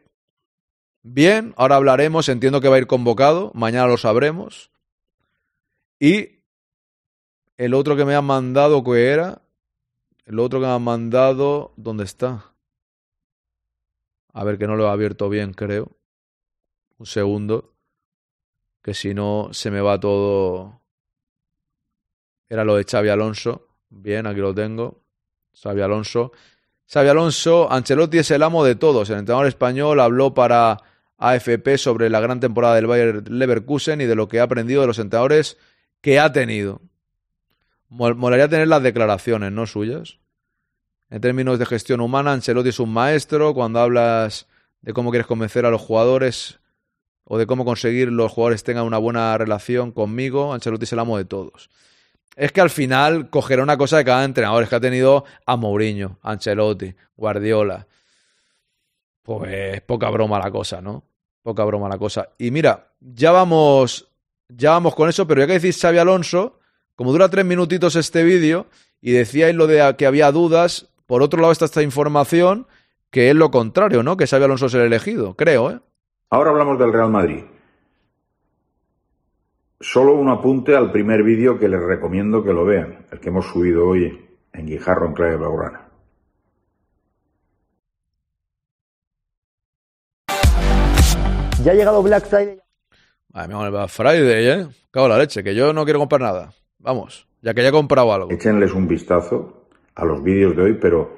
Bien, 1.03 1.53
ahora 1.57 1.75
hablaremos, 1.75 2.29
entiendo 2.29 2.61
que 2.61 2.69
va 2.69 2.77
a 2.77 2.79
ir 2.79 2.87
convocado, 2.87 3.51
mañana 3.53 3.87
lo 3.87 3.97
sabremos. 3.97 4.71
Y 5.99 6.39
el 7.57 7.73
otro 7.73 7.95
que 7.95 8.05
me 8.05 8.15
han 8.15 8.25
mandado, 8.25 8.83
¿qué 8.83 9.07
era? 9.09 9.41
El 10.27 10.39
otro 10.39 10.59
que 10.59 10.65
me 10.65 10.73
han 10.73 10.83
mandado, 10.83 11.71
¿dónde 11.77 12.03
está? 12.03 12.51
A 14.33 14.43
ver, 14.43 14.57
que 14.57 14.67
no 14.67 14.75
lo 14.75 14.85
he 14.85 14.89
abierto 14.89 15.29
bien, 15.29 15.53
creo. 15.53 15.95
Un 16.97 17.05
segundo. 17.05 17.73
Que 18.81 18.93
si 18.93 19.13
no, 19.13 19.47
se 19.53 19.71
me 19.71 19.79
va 19.79 19.97
todo. 19.97 20.81
Era 22.49 22.65
lo 22.65 22.75
de 22.75 22.83
Xavi 22.83 23.07
Alonso. 23.07 23.69
Bien, 23.87 24.27
aquí 24.27 24.41
lo 24.41 24.53
tengo. 24.53 25.01
Xavi 25.53 25.79
Alonso. 25.79 26.33
Xavi 26.91 27.07
Alonso, 27.07 27.71
Ancelotti 27.71 28.17
es 28.17 28.29
el 28.31 28.43
amo 28.43 28.65
de 28.65 28.75
todos. 28.75 29.09
El 29.09 29.19
entrenador 29.19 29.47
español 29.47 30.01
habló 30.01 30.33
para 30.33 30.77
AFP 31.17 31.77
sobre 31.77 32.09
la 32.09 32.19
gran 32.19 32.41
temporada 32.41 32.75
del 32.75 32.87
Bayer 32.87 33.31
Leverkusen 33.31 34.01
y 34.01 34.05
de 34.05 34.15
lo 34.15 34.27
que 34.27 34.41
ha 34.41 34.43
aprendido 34.43 34.81
de 34.81 34.87
los 34.87 34.99
entrenadores 34.99 35.57
que 36.01 36.19
ha 36.19 36.33
tenido. 36.33 36.81
Mol- 37.89 38.15
Molaría 38.15 38.47
tener 38.49 38.67
las 38.67 38.83
declaraciones, 38.83 39.51
¿no? 39.51 39.65
Suyas. 39.65 40.19
En 41.09 41.21
términos 41.21 41.57
de 41.59 41.65
gestión 41.65 42.01
humana, 42.01 42.33
Ancelotti 42.33 42.69
es 42.69 42.79
un 42.79 42.91
maestro. 42.91 43.53
Cuando 43.53 43.79
hablas 43.79 44.47
de 44.81 44.93
cómo 44.93 45.09
quieres 45.09 45.27
convencer 45.27 45.65
a 45.65 45.69
los 45.71 45.81
jugadores 45.81 46.59
o 47.23 47.37
de 47.37 47.45
cómo 47.47 47.65
conseguir 47.65 48.11
los 48.11 48.31
jugadores 48.31 48.63
tengan 48.63 48.85
una 48.85 48.97
buena 48.97 49.37
relación 49.37 49.91
conmigo, 49.91 50.53
Ancelotti 50.53 50.83
es 50.83 50.93
el 50.93 50.99
amo 50.99 51.17
de 51.17 51.25
todos. 51.25 51.69
Es 52.35 52.51
que 52.51 52.61
al 52.61 52.69
final 52.69 53.29
cogerá 53.29 53.63
una 53.63 53.77
cosa 53.77 53.97
de 53.97 54.05
cada 54.05 54.23
entrenador. 54.23 54.63
Es 54.63 54.69
que 54.69 54.75
ha 54.75 54.79
tenido 54.79 55.23
a 55.45 55.55
Mourinho, 55.55 56.19
Ancelotti, 56.21 56.93
Guardiola. 57.15 57.87
Pues 59.23 59.81
poca 59.81 60.09
broma 60.09 60.39
la 60.39 60.51
cosa, 60.51 60.81
¿no? 60.81 61.03
Poca 61.41 61.63
broma 61.63 61.89
la 61.89 61.97
cosa. 61.97 62.29
Y 62.37 62.51
mira, 62.51 62.91
ya 62.99 63.31
vamos, 63.31 64.07
ya 64.49 64.71
vamos 64.71 64.95
con 64.95 65.09
eso, 65.09 65.27
pero 65.27 65.41
ya 65.41 65.47
que 65.47 65.53
decís 65.59 65.79
Xavi 65.81 65.97
Alonso, 65.97 66.56
como 66.97 67.11
dura 67.11 67.29
tres 67.29 67.45
minutitos 67.45 67.95
este 67.95 68.23
vídeo, 68.23 68.65
y 68.99 69.11
decíais 69.11 69.55
lo 69.55 69.67
de 69.67 69.95
que 69.97 70.07
había 70.07 70.31
dudas, 70.31 70.89
por 71.05 71.21
otro 71.21 71.39
lado 71.39 71.53
está 71.53 71.65
esta 71.65 71.83
información, 71.83 72.67
que 73.11 73.29
es 73.29 73.35
lo 73.35 73.51
contrario, 73.51 74.01
¿no? 74.01 74.17
Que 74.17 74.27
Xavi 74.27 74.43
Alonso 74.43 74.65
es 74.65 74.73
el 74.73 74.81
elegido, 74.81 75.35
creo, 75.35 75.71
¿eh? 75.71 75.79
Ahora 76.31 76.49
hablamos 76.49 76.77
del 76.79 76.91
Real 76.91 77.11
Madrid. 77.11 77.43
Solo 79.79 80.15
un 80.15 80.27
apunte 80.27 80.75
al 80.75 80.91
primer 80.91 81.21
vídeo 81.21 81.59
que 81.59 81.69
les 81.69 81.79
recomiendo 81.79 82.43
que 82.43 82.51
lo 82.51 82.65
vean, 82.65 83.05
el 83.11 83.19
que 83.19 83.29
hemos 83.29 83.45
subido 83.45 83.87
hoy 83.87 84.27
en 84.51 84.65
Guijarro, 84.65 85.05
en 85.05 85.13
Clave 85.13 85.37
Blaugrana. 85.37 85.87
Ya 91.63 91.71
ha 91.71 91.75
llegado 91.75 92.01
Black 92.01 92.25
Friday. 92.25 92.59
Ay, 93.33 93.47
mi 93.47 93.53
amor, 93.53 93.69
Black 93.69 93.89
Friday, 93.89 94.47
¿eh? 94.47 94.67
Cago 94.89 95.05
en 95.05 95.11
la 95.11 95.19
leche, 95.19 95.43
que 95.43 95.53
yo 95.53 95.73
no 95.73 95.83
quiero 95.83 95.99
comprar 95.99 96.21
nada. 96.21 96.53
Vamos, 96.87 97.27
ya 97.41 97.53
que 97.53 97.63
ya 97.63 97.67
he 97.67 97.71
comprado 97.73 98.13
algo. 98.13 98.31
Échenles 98.31 98.71
un 98.71 98.87
vistazo 98.87 99.67
a 99.93 100.05
los 100.05 100.23
vídeos 100.23 100.55
de 100.55 100.61
hoy, 100.61 100.77
pero 100.79 101.17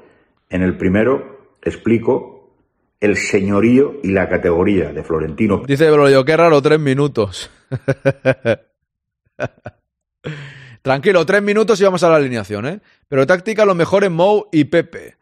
en 0.50 0.64
el 0.64 0.76
primero 0.78 1.58
explico 1.62 2.56
el 3.00 3.16
señorío 3.16 3.98
y 4.02 4.10
la 4.10 4.28
categoría 4.28 4.92
de 4.92 5.04
Florentino. 5.04 5.62
Dice 5.68 5.86
yo 5.86 6.26
qué 6.26 6.36
raro, 6.36 6.60
tres 6.64 6.80
minutos. 6.80 7.52
Tranquilo, 10.82 11.24
tres 11.24 11.44
minutos 11.44 11.80
y 11.80 11.84
vamos 11.84 12.02
a 12.02 12.10
la 12.10 12.16
alineación, 12.16 12.66
¿eh? 12.66 12.80
Pero 13.08 13.28
táctica 13.28 13.64
lo 13.64 13.76
mejor 13.76 14.04
en 14.04 14.14
Mou 14.14 14.48
y 14.52 14.64
Pepe. 14.64 15.18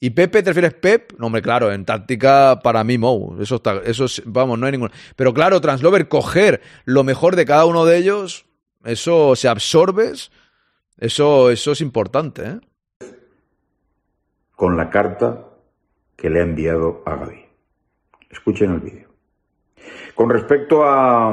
¿Y 0.00 0.10
Pepe 0.10 0.42
te 0.42 0.50
refieres 0.50 0.74
Pep? 0.74 1.12
No, 1.16 1.26
hombre, 1.26 1.42
claro, 1.42 1.70
en 1.70 1.84
táctica 1.84 2.58
para 2.60 2.82
mí 2.82 2.98
Mou. 2.98 3.40
Eso 3.40 3.54
está, 3.54 3.80
eso 3.84 4.06
es, 4.06 4.20
vamos, 4.26 4.58
no 4.58 4.66
hay 4.66 4.72
ningún. 4.72 4.90
Pero 5.14 5.32
claro, 5.32 5.60
Translover, 5.60 6.08
coger 6.08 6.60
lo 6.86 7.04
mejor 7.04 7.36
de 7.36 7.44
cada 7.44 7.66
uno 7.66 7.84
de 7.84 7.98
ellos, 7.98 8.46
eso 8.84 9.36
se 9.36 9.48
absorbes, 9.48 10.30
eso, 10.98 11.50
eso 11.50 11.72
es 11.72 11.80
importante, 11.80 12.42
¿eh? 12.46 12.60
Con 14.56 14.76
la 14.76 14.90
carta 14.90 15.48
que 16.16 16.30
le 16.30 16.40
ha 16.40 16.42
enviado 16.44 17.02
a 17.06 17.16
Gaby. 17.16 17.44
Escuchen 18.30 18.74
el 18.74 18.80
vídeo. 18.80 19.08
Con 20.14 20.30
respecto 20.30 20.84
a 20.84 21.32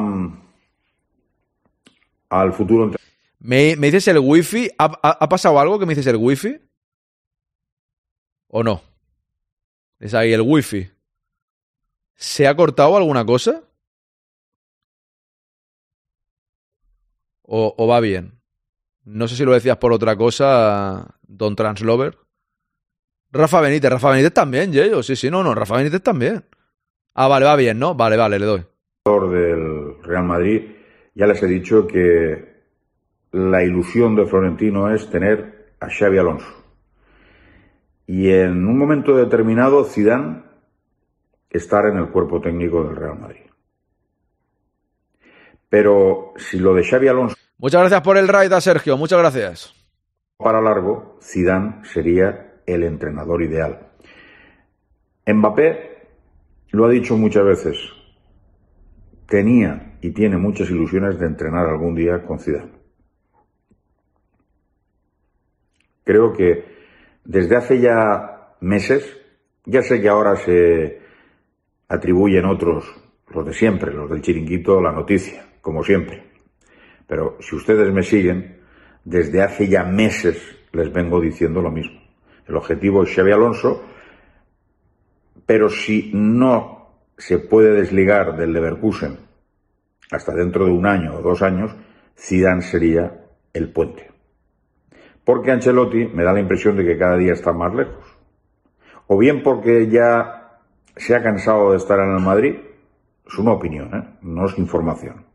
al 2.29 2.53
futuro. 2.53 2.91
¿Me, 3.39 3.75
me 3.75 3.87
dices 3.87 4.07
el 4.07 4.19
wifi? 4.19 4.69
¿Ha, 4.77 4.85
ha, 4.85 5.17
ha 5.23 5.29
pasado 5.29 5.59
algo 5.59 5.79
que 5.79 5.85
me 5.85 5.93
dices 5.93 6.07
el 6.07 6.17
wifi? 6.17 6.59
¿O 8.47 8.63
no? 8.63 8.81
Es 9.99 10.13
ahí 10.13 10.33
el 10.33 10.41
wifi. 10.41 10.89
¿Se 12.15 12.47
ha 12.47 12.55
cortado 12.55 12.97
alguna 12.97 13.25
cosa? 13.25 13.63
¿O, 17.51 17.87
va 17.87 17.99
bien? 17.99 18.39
No 19.05 19.27
sé 19.27 19.35
si 19.35 19.43
lo 19.43 19.53
decías 19.53 19.77
por 19.77 19.91
otra 19.91 20.15
cosa, 20.15 21.15
Don 21.23 21.55
Translover. 21.55 22.15
Rafa 23.31 23.61
Benítez, 23.61 23.89
Rafa 23.89 24.11
Benítez 24.11 24.33
también, 24.33 24.71
Yeyo. 24.71 25.01
Sí, 25.01 25.15
sí, 25.15 25.31
no, 25.31 25.43
no, 25.43 25.55
Rafa 25.55 25.77
Benítez 25.77 26.03
también. 26.03 26.45
Ah, 27.15 27.27
vale, 27.27 27.47
va 27.47 27.55
bien, 27.55 27.79
¿no? 27.79 27.95
Vale, 27.95 28.17
vale, 28.17 28.37
le 28.37 28.45
doy. 28.45 28.65
Del 29.05 30.03
Real 30.03 30.25
Madrid, 30.25 30.61
ya 31.15 31.25
les 31.25 31.41
he 31.41 31.47
dicho 31.47 31.87
que 31.87 32.49
la 33.31 33.63
ilusión 33.63 34.15
de 34.15 34.27
Florentino 34.27 34.93
es 34.93 35.09
tener 35.09 35.73
a 35.79 35.89
Xavi 35.89 36.19
Alonso. 36.19 36.53
Y 38.05 38.29
en 38.29 38.67
un 38.67 38.77
momento 38.77 39.15
determinado, 39.15 39.85
Zidane 39.85 40.43
estar 41.49 41.87
en 41.87 41.97
el 41.97 42.09
cuerpo 42.09 42.41
técnico 42.41 42.83
del 42.83 42.95
Real 42.95 43.19
Madrid. 43.19 43.48
Pero 45.69 46.33
si 46.37 46.59
lo 46.59 46.73
de 46.73 46.83
Xavi 46.83 47.07
Alonso. 47.07 47.35
Muchas 47.57 47.81
gracias 47.81 48.01
por 48.01 48.17
el 48.17 48.27
raid 48.27 48.51
a 48.53 48.61
Sergio, 48.61 48.97
muchas 48.97 49.19
gracias. 49.19 49.73
Para 50.37 50.61
largo, 50.61 51.19
Zidane 51.21 51.83
sería 51.85 52.61
el 52.65 52.83
entrenador 52.83 53.43
ideal. 53.43 53.91
Mbappé 55.27 56.07
lo 56.71 56.85
ha 56.85 56.89
dicho 56.89 57.17
muchas 57.17 57.43
veces. 57.43 57.77
Tenía 59.27 59.97
y 60.01 60.11
tiene 60.11 60.37
muchas 60.37 60.69
ilusiones 60.69 61.19
de 61.19 61.27
entrenar 61.27 61.67
algún 61.67 61.93
día 61.95 62.23
con 62.23 62.39
Zidane. 62.39 62.71
Creo 66.03 66.33
que 66.33 66.65
desde 67.25 67.55
hace 67.55 67.79
ya 67.79 68.55
meses, 68.61 69.17
ya 69.65 69.81
sé 69.83 70.01
que 70.01 70.09
ahora 70.09 70.35
se 70.37 71.01
atribuyen 71.87 72.45
otros, 72.45 72.85
los 73.27 73.45
de 73.45 73.53
siempre, 73.53 73.93
los 73.93 74.09
del 74.09 74.21
chiringuito, 74.21 74.81
la 74.81 74.91
noticia, 74.91 75.45
como 75.61 75.83
siempre. 75.83 76.23
Pero 77.07 77.37
si 77.39 77.55
ustedes 77.55 77.91
me 77.93 78.03
siguen, 78.03 78.59
desde 79.03 79.41
hace 79.41 79.67
ya 79.67 79.83
meses 79.83 80.57
les 80.71 80.91
vengo 80.93 81.19
diciendo 81.19 81.61
lo 81.61 81.71
mismo. 81.71 81.99
El 82.47 82.55
objetivo 82.55 83.03
es 83.03 83.13
Xavi 83.13 83.31
Alonso, 83.31 83.83
pero 85.45 85.69
si 85.69 86.11
no 86.13 86.79
se 87.17 87.39
puede 87.39 87.73
desligar 87.73 88.37
del 88.37 88.53
Leverkusen 88.53 89.17
hasta 90.11 90.33
dentro 90.33 90.65
de 90.65 90.71
un 90.71 90.85
año 90.85 91.15
o 91.15 91.21
dos 91.21 91.41
años, 91.41 91.75
Zidane 92.17 92.61
sería 92.61 93.25
el 93.53 93.71
puente. 93.71 94.09
Porque 95.23 95.51
Ancelotti 95.51 96.07
me 96.07 96.23
da 96.23 96.33
la 96.33 96.39
impresión 96.39 96.75
de 96.75 96.85
que 96.85 96.97
cada 96.97 97.17
día 97.17 97.33
está 97.33 97.53
más 97.53 97.73
lejos. 97.73 98.03
O 99.07 99.17
bien 99.17 99.43
porque 99.43 99.87
ya 99.87 100.59
se 100.95 101.15
ha 101.15 101.23
cansado 101.23 101.71
de 101.71 101.77
estar 101.77 101.99
en 101.99 102.15
el 102.15 102.21
Madrid, 102.21 102.55
es 103.25 103.37
una 103.37 103.51
opinión, 103.51 103.93
¿eh? 103.93 104.17
no 104.21 104.45
es 104.45 104.57
información. 104.57 105.28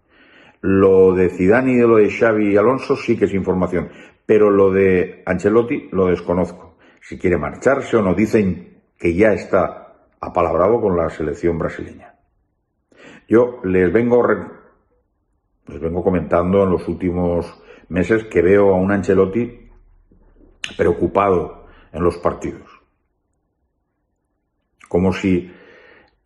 Lo 0.66 1.12
de 1.12 1.28
Zidane 1.28 1.72
y 1.72 1.76
de 1.76 1.86
lo 1.86 1.96
de 1.96 2.10
Xavi 2.10 2.54
y 2.54 2.56
Alonso 2.56 2.96
sí 2.96 3.18
que 3.18 3.26
es 3.26 3.34
información, 3.34 3.90
pero 4.24 4.48
lo 4.48 4.70
de 4.70 5.22
Ancelotti 5.26 5.90
lo 5.92 6.06
desconozco. 6.06 6.78
Si 7.02 7.18
quiere 7.18 7.36
marcharse 7.36 7.98
o 7.98 8.02
no, 8.02 8.14
dicen 8.14 8.80
que 8.98 9.14
ya 9.14 9.34
está 9.34 10.08
apalabrado 10.18 10.80
con 10.80 10.96
la 10.96 11.10
selección 11.10 11.58
brasileña. 11.58 12.14
Yo 13.28 13.60
les 13.64 13.92
vengo, 13.92 14.26
les 15.66 15.80
vengo 15.82 16.02
comentando 16.02 16.62
en 16.62 16.70
los 16.70 16.88
últimos 16.88 17.62
meses 17.90 18.24
que 18.24 18.40
veo 18.40 18.70
a 18.70 18.78
un 18.78 18.90
Ancelotti 18.90 19.68
preocupado 20.78 21.66
en 21.92 22.02
los 22.02 22.16
partidos. 22.16 22.70
Como 24.88 25.12
si 25.12 25.52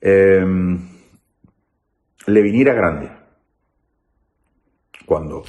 eh, 0.01 0.47
le 2.27 2.41
viniera 2.41 2.73
grande. 2.73 3.18
Cuando 5.09 5.43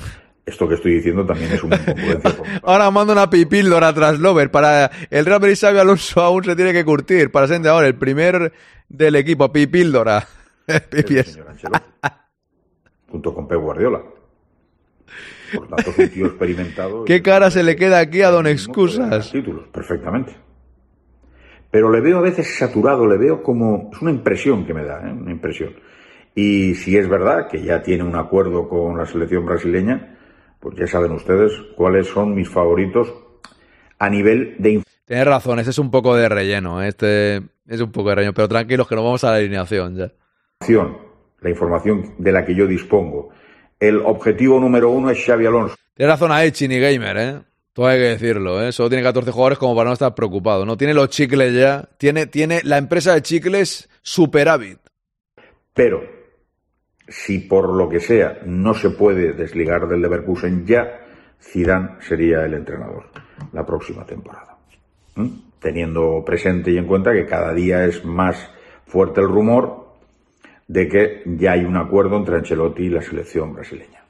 esto 0.46 0.68
que 0.70 0.76
estoy 0.76 0.96
diciendo 0.96 1.26
también 1.26 1.52
es 1.52 1.62
una 1.62 1.76
incongruencia. 1.88 2.36
ahora 2.64 2.90
mando 2.92 3.12
una 3.12 3.30
pipíldora 3.30 3.94
tras 3.94 4.18
Lover. 4.20 4.50
Para 4.50 4.90
el 5.10 5.26
Real 5.26 5.42
Madrid 5.42 5.58
Xavi 5.60 5.78
Alonso 5.78 6.22
aún 6.22 6.46
se 6.46 6.56
tiene 6.56 6.72
que 6.72 6.86
curtir. 6.86 7.30
Para 7.30 7.48
ser 7.48 7.68
ahora 7.68 7.88
el 7.88 7.96
primer 7.96 8.54
del 8.88 9.16
equipo, 9.18 9.52
pipíldora. 9.52 10.26
Pipies. 10.90 11.38
junto 13.10 13.34
con 13.34 13.48
Pep 13.48 13.60
Guardiola. 13.60 14.02
Por 15.54 15.68
tanto, 15.68 15.90
es 15.92 15.98
un 15.98 16.10
tío 16.10 16.26
experimentado. 16.28 17.06
¿Qué 17.06 17.22
cara 17.22 17.52
se 17.52 17.64
le 17.64 17.76
queda 17.76 18.00
aquí 18.00 18.22
a 18.22 18.30
Don 18.30 18.48
Excusas? 18.48 19.32
Títulos, 19.32 19.68
perfectamente. 19.74 20.36
Pero 21.72 21.92
le 21.92 22.02
veo 22.02 22.20
a 22.20 22.22
veces 22.22 22.56
saturado, 22.58 23.06
le 23.08 23.18
veo 23.18 23.44
como. 23.44 23.90
Es 23.92 24.02
una 24.02 24.12
impresión 24.12 24.66
que 24.66 24.74
me 24.74 24.84
da, 24.84 25.02
¿eh? 25.08 25.12
una 25.12 25.32
impresión. 25.32 25.74
Y 26.42 26.74
si 26.76 26.96
es 26.96 27.10
verdad 27.10 27.50
que 27.50 27.62
ya 27.62 27.84
tiene 27.84 28.02
un 28.02 28.16
acuerdo 28.16 28.70
con 28.70 28.98
la 28.98 29.06
selección 29.06 29.46
brasileña, 29.46 30.18
pues 30.62 30.74
ya 30.78 30.88
saben 30.88 31.12
ustedes 31.12 31.52
cuáles 31.76 32.08
son 32.08 32.34
mis 32.34 32.48
favoritos 32.48 33.14
a 33.98 34.10
nivel 34.10 34.56
de. 34.58 34.82
Tienes 35.04 35.28
razón, 35.28 35.60
ese 35.60 35.72
es 35.72 35.80
un 35.80 35.92
poco 35.92 36.16
de 36.16 36.30
relleno. 36.30 36.82
Este 36.82 37.42
es 37.68 37.82
un 37.82 37.92
poco 37.92 38.10
de 38.10 38.16
relleno, 38.16 38.34
pero 38.34 38.48
tranquilos 38.48 38.88
que 38.88 38.96
nos 38.96 39.04
vamos 39.04 39.24
a 39.26 39.32
la 39.32 39.36
alineación 39.36 39.98
ya. 39.98 40.12
La 41.42 41.50
información 41.50 42.16
de 42.18 42.32
la 42.32 42.46
que 42.46 42.56
yo 42.56 42.68
dispongo 42.68 43.32
el 43.78 43.98
objetivo 43.98 44.62
número 44.62 44.92
uno 44.92 45.10
es 45.10 45.22
Xavi 45.22 45.46
Alonso. 45.46 45.76
Tiene 45.94 46.10
razón 46.10 46.32
a 46.32 46.50
Chini 46.50 46.80
Gamer, 46.80 47.18
¿eh? 47.18 47.40
Todo 47.74 47.88
hay 47.88 47.98
que 47.98 48.06
decirlo, 48.06 48.64
¿eh? 48.64 48.72
Solo 48.72 48.88
tiene 48.88 49.04
14 49.04 49.30
jugadores 49.32 49.60
como 49.60 49.76
para 49.76 49.90
no 49.90 49.94
estar 49.94 50.16
preocupado. 50.16 50.66
No 50.66 50.78
tiene 50.78 50.94
los 50.94 51.10
chicles 51.10 51.54
ya. 51.54 51.90
Tiene, 51.98 52.28
tiene 52.28 52.62
la 52.64 52.78
empresa 52.78 53.14
de 53.14 53.22
chicles 53.22 53.90
superávit. 54.02 54.80
Pero, 55.74 56.19
si 57.10 57.40
por 57.40 57.74
lo 57.74 57.90
que 57.90 58.00
sea 58.00 58.40
no 58.46 58.74
se 58.74 58.92
puede 58.92 59.34
desligar 59.34 59.88
del 59.88 60.02
Leverkusen 60.02 60.66
ya, 60.66 61.00
Zidane 61.42 62.02
sería 62.02 62.46
el 62.46 62.54
entrenador 62.54 63.06
la 63.52 63.66
próxima 63.66 64.06
temporada. 64.06 64.58
¿Mm? 65.16 65.28
Teniendo 65.60 66.24
presente 66.26 66.72
y 66.72 66.78
en 66.78 66.86
cuenta 66.86 67.12
que 67.12 67.26
cada 67.26 67.54
día 67.54 67.86
es 67.86 68.06
más 68.06 68.50
fuerte 68.86 69.22
el 69.22 69.28
rumor 69.28 69.90
de 70.68 70.88
que 70.88 71.24
ya 71.26 71.54
hay 71.54 71.66
un 71.66 71.78
acuerdo 71.78 72.18
entre 72.18 72.36
Ancelotti 72.36 72.84
y 72.84 72.90
la 72.90 73.02
selección 73.02 73.54
brasileña. 73.54 74.04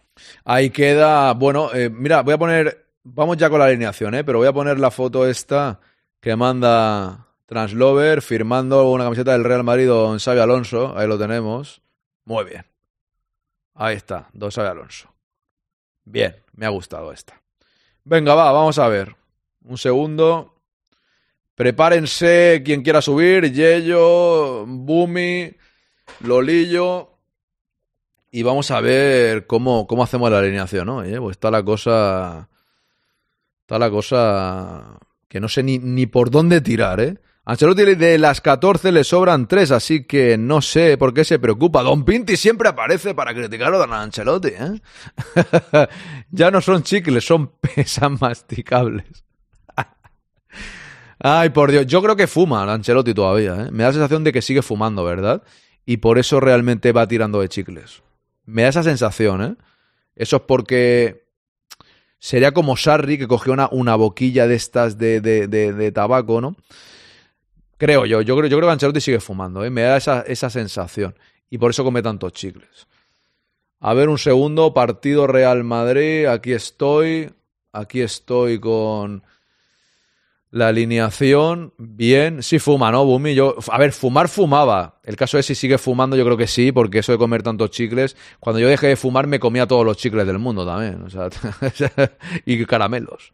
Ahí 0.44 0.70
queda, 0.70 1.34
bueno, 1.34 1.74
eh, 1.74 1.90
mira, 1.90 2.22
voy 2.22 2.34
a 2.34 2.38
poner, 2.38 2.86
vamos 3.04 3.38
ya 3.38 3.50
con 3.50 3.60
la 3.60 3.66
alineación, 3.66 4.14
¿eh? 4.16 4.24
pero 4.24 4.40
voy 4.40 4.48
a 4.48 4.54
poner 4.54 4.80
la 4.80 4.92
foto 4.92 5.28
esta 5.28 5.80
que 6.20 6.36
manda 6.36 7.28
Translover 7.46 8.22
firmando 8.22 8.92
una 8.92 9.06
camiseta 9.06 9.32
del 9.32 9.46
Real 9.46 9.64
Madrid 9.64 9.88
Don 9.88 10.20
Xavi 10.20 10.40
Alonso, 10.40 10.96
ahí 10.98 11.08
lo 11.08 11.18
tenemos. 11.18 11.82
Muy 12.26 12.44
bien. 12.44 12.66
Ahí 13.82 13.96
está, 13.96 14.28
Don 14.34 14.52
Xavi 14.52 14.68
Alonso. 14.68 15.08
Bien, 16.04 16.36
me 16.54 16.66
ha 16.66 16.70
gustado 16.70 17.14
esta. 17.14 17.42
Venga, 18.04 18.36
va, 18.36 18.52
vamos 18.52 18.78
a 18.78 18.90
ver. 18.90 19.16
Un 19.64 19.78
segundo. 19.78 20.54
Prepárense 21.56 22.62
quien 22.66 22.84
quiera 22.84 23.02
subir, 23.02 23.54
Yello, 23.54 24.66
Bumi, 24.68 25.56
Lolillo. 26.20 27.20
Y 28.32 28.44
vamos 28.44 28.70
a 28.70 28.82
ver 28.82 29.48
cómo, 29.48 29.88
cómo 29.88 30.04
hacemos 30.04 30.30
la 30.30 30.40
alineación 30.40 30.90
hoy, 30.90 31.14
¿eh? 31.14 31.22
Pues 31.22 31.38
está 31.38 31.50
la 31.50 31.64
cosa. 31.64 32.50
Está 33.62 33.80
la 33.80 33.90
cosa. 33.90 35.00
Que 35.30 35.40
no 35.40 35.48
sé 35.48 35.64
ni, 35.64 35.80
ni 35.80 36.06
por 36.06 36.32
dónde 36.32 36.60
tirar, 36.60 37.00
¿eh? 37.00 37.18
Ancelotti 37.50 37.96
de 37.96 38.20
las 38.20 38.42
14 38.42 38.92
le 38.92 39.04
sobran 39.04 39.48
3, 39.48 39.72
así 39.72 40.04
que 40.04 40.38
no 40.38 40.62
sé 40.62 41.00
por 41.00 41.16
qué 41.16 41.26
se 41.26 41.40
preocupa. 41.40 41.82
Don 41.82 42.06
Pinti 42.06 42.38
siempre 42.38 42.70
aparece 42.70 43.16
para 43.16 43.34
criticarlo 43.34 43.82
a 43.82 44.02
Ancelotti, 44.04 44.50
¿eh? 44.50 44.80
ya 46.30 46.52
no 46.52 46.62
son 46.62 46.84
chicles, 46.84 47.26
son 47.26 47.48
pesas 47.76 48.22
masticables. 48.22 49.26
Ay, 51.20 51.50
por 51.50 51.72
Dios, 51.72 51.88
yo 51.88 52.04
creo 52.04 52.16
que 52.16 52.28
fuma 52.28 52.72
Ancelotti 52.72 53.16
todavía, 53.16 53.66
¿eh? 53.66 53.72
Me 53.72 53.82
da 53.82 53.90
la 53.90 53.94
sensación 53.94 54.24
de 54.24 54.32
que 54.32 54.44
sigue 54.44 54.62
fumando, 54.62 55.04
¿verdad? 55.04 55.42
Y 55.88 55.98
por 55.98 56.20
eso 56.20 56.40
realmente 56.40 56.92
va 56.92 57.08
tirando 57.08 57.42
de 57.42 57.50
chicles. 57.50 58.04
Me 58.46 58.62
da 58.62 58.68
esa 58.70 58.84
sensación, 58.84 59.42
¿eh? 59.42 59.56
Eso 60.16 60.36
es 60.36 60.44
porque 60.44 61.26
sería 62.20 62.52
como 62.52 62.78
Sarri 62.78 63.18
que 63.18 63.28
cogió 63.28 63.54
una, 63.54 63.70
una 63.72 63.96
boquilla 63.96 64.46
de 64.46 64.54
estas 64.54 65.00
de, 65.00 65.20
de 65.20 65.92
tabaco, 65.92 66.42
¿no? 66.42 66.56
Creo 67.80 68.06
yo, 68.06 68.22
yo 68.22 68.36
creo, 68.36 68.50
yo 68.50 68.58
creo 68.58 68.68
que 68.68 68.74
Ancelotti 68.74 69.00
sigue 69.00 69.22
fumando, 69.22 69.64
¿eh? 69.64 69.70
me 69.70 69.84
da 69.84 69.96
esa, 69.96 70.22
esa 70.24 70.50
sensación. 70.50 71.16
Y 71.50 71.58
por 71.58 71.72
eso 71.72 71.86
come 71.86 72.02
tantos 72.02 72.34
chicles. 72.34 72.88
A 73.80 73.94
ver, 73.94 74.10
un 74.10 74.18
segundo, 74.18 74.74
partido 74.74 75.28
Real 75.28 75.64
Madrid, 75.64 76.26
aquí 76.26 76.52
estoy, 76.52 77.32
aquí 77.72 78.02
estoy 78.02 78.60
con 78.60 79.24
la 80.52 80.68
alineación. 80.68 81.74
Bien, 81.78 82.44
sí 82.44 82.60
fuma, 82.60 82.92
¿no, 82.92 83.06
Bumi? 83.06 83.34
Yo, 83.34 83.56
a 83.72 83.78
ver, 83.78 83.94
fumar 83.94 84.28
fumaba. 84.28 85.00
El 85.06 85.16
caso 85.16 85.38
es 85.38 85.46
si 85.46 85.56
sigue 85.56 85.78
fumando, 85.78 86.18
yo 86.18 86.26
creo 86.26 86.36
que 86.36 86.48
sí, 86.48 86.74
porque 86.74 87.00
eso 87.00 87.14
de 87.14 87.18
comer 87.18 87.44
tantos 87.44 87.72
chicles, 87.72 88.18
cuando 88.42 88.60
yo 88.60 88.68
dejé 88.68 88.88
de 88.88 88.98
fumar 88.98 89.26
me 89.26 89.40
comía 89.40 89.66
todos 89.66 89.86
los 89.86 89.96
chicles 89.96 90.28
del 90.28 90.38
mundo 90.38 90.66
también, 90.66 91.02
o 91.04 91.10
sea, 91.10 91.30
y 92.46 92.66
caramelos. 92.66 93.32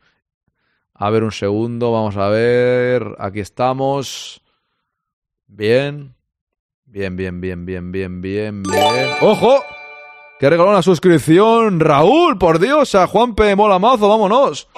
A 0.98 1.10
ver 1.10 1.24
un 1.24 1.32
segundo, 1.32 1.92
vamos 1.92 2.16
a 2.16 2.30
ver. 2.30 3.16
Aquí 3.20 3.42
estamos. 3.42 4.42
Bien. 5.46 6.16
Bien, 6.86 7.18
bien, 7.18 7.42
bien, 7.42 7.66
bien, 7.66 7.92
bien, 7.92 8.22
bien, 8.22 8.64
bien. 8.64 9.08
¡Ojo! 9.20 9.62
Que 10.40 10.50
regaló 10.50 10.70
una 10.70 10.82
suscripción. 10.82 11.82
Raúl, 11.82 12.38
por 12.38 12.60
Dios, 12.60 12.96
a 12.96 13.08
Juanpe 13.08 13.56
Mola 13.56 13.80
Mazo, 13.80 14.08
vámonos. 14.08 14.70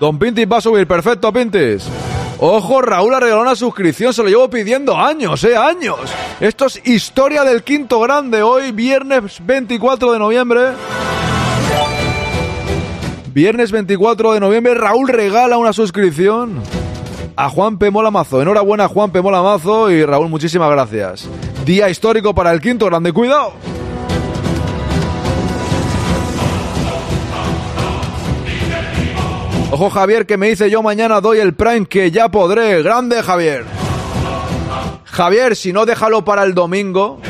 Don 0.00 0.18
Pintis 0.18 0.50
va 0.50 0.56
a 0.56 0.60
subir, 0.62 0.86
perfecto, 0.86 1.30
Pintis. 1.30 1.86
Ojo, 2.38 2.80
Raúl 2.80 3.14
ha 3.14 3.20
regalado 3.20 3.42
una 3.42 3.54
suscripción, 3.54 4.14
se 4.14 4.22
lo 4.22 4.30
llevo 4.30 4.48
pidiendo 4.48 4.96
años, 4.96 5.44
eh, 5.44 5.54
años. 5.54 6.00
Esto 6.40 6.66
es 6.66 6.80
historia 6.86 7.44
del 7.44 7.62
quinto 7.62 8.00
grande, 8.00 8.42
hoy 8.42 8.72
viernes 8.72 9.44
24 9.44 10.12
de 10.12 10.18
noviembre. 10.18 10.60
Viernes 13.32 13.70
24 13.70 14.32
de 14.32 14.40
noviembre, 14.40 14.74
Raúl 14.74 15.08
regala 15.08 15.56
una 15.56 15.72
suscripción 15.72 16.60
a 17.36 17.48
Juan 17.48 17.78
P. 17.78 17.90
Molamazo. 17.92 18.42
Enhorabuena, 18.42 18.88
Juan 18.88 19.12
P. 19.12 19.22
Molamazo. 19.22 19.88
Y 19.88 20.04
Raúl, 20.04 20.28
muchísimas 20.28 20.68
gracias. 20.70 21.28
Día 21.64 21.88
histórico 21.88 22.34
para 22.34 22.50
el 22.50 22.60
quinto 22.60 22.86
grande. 22.86 23.12
Cuidado. 23.12 23.52
Ojo 29.70 29.88
Javier 29.90 30.26
que 30.26 30.36
me 30.36 30.48
dice 30.48 30.68
yo 30.68 30.82
mañana 30.82 31.20
doy 31.20 31.38
el 31.38 31.54
Prime 31.54 31.86
que 31.86 32.10
ya 32.10 32.28
podré. 32.28 32.82
Grande 32.82 33.22
Javier. 33.22 33.64
Javier, 35.04 35.54
si 35.54 35.72
no 35.72 35.86
déjalo 35.86 36.24
para 36.24 36.42
el 36.42 36.54
domingo, 36.54 37.20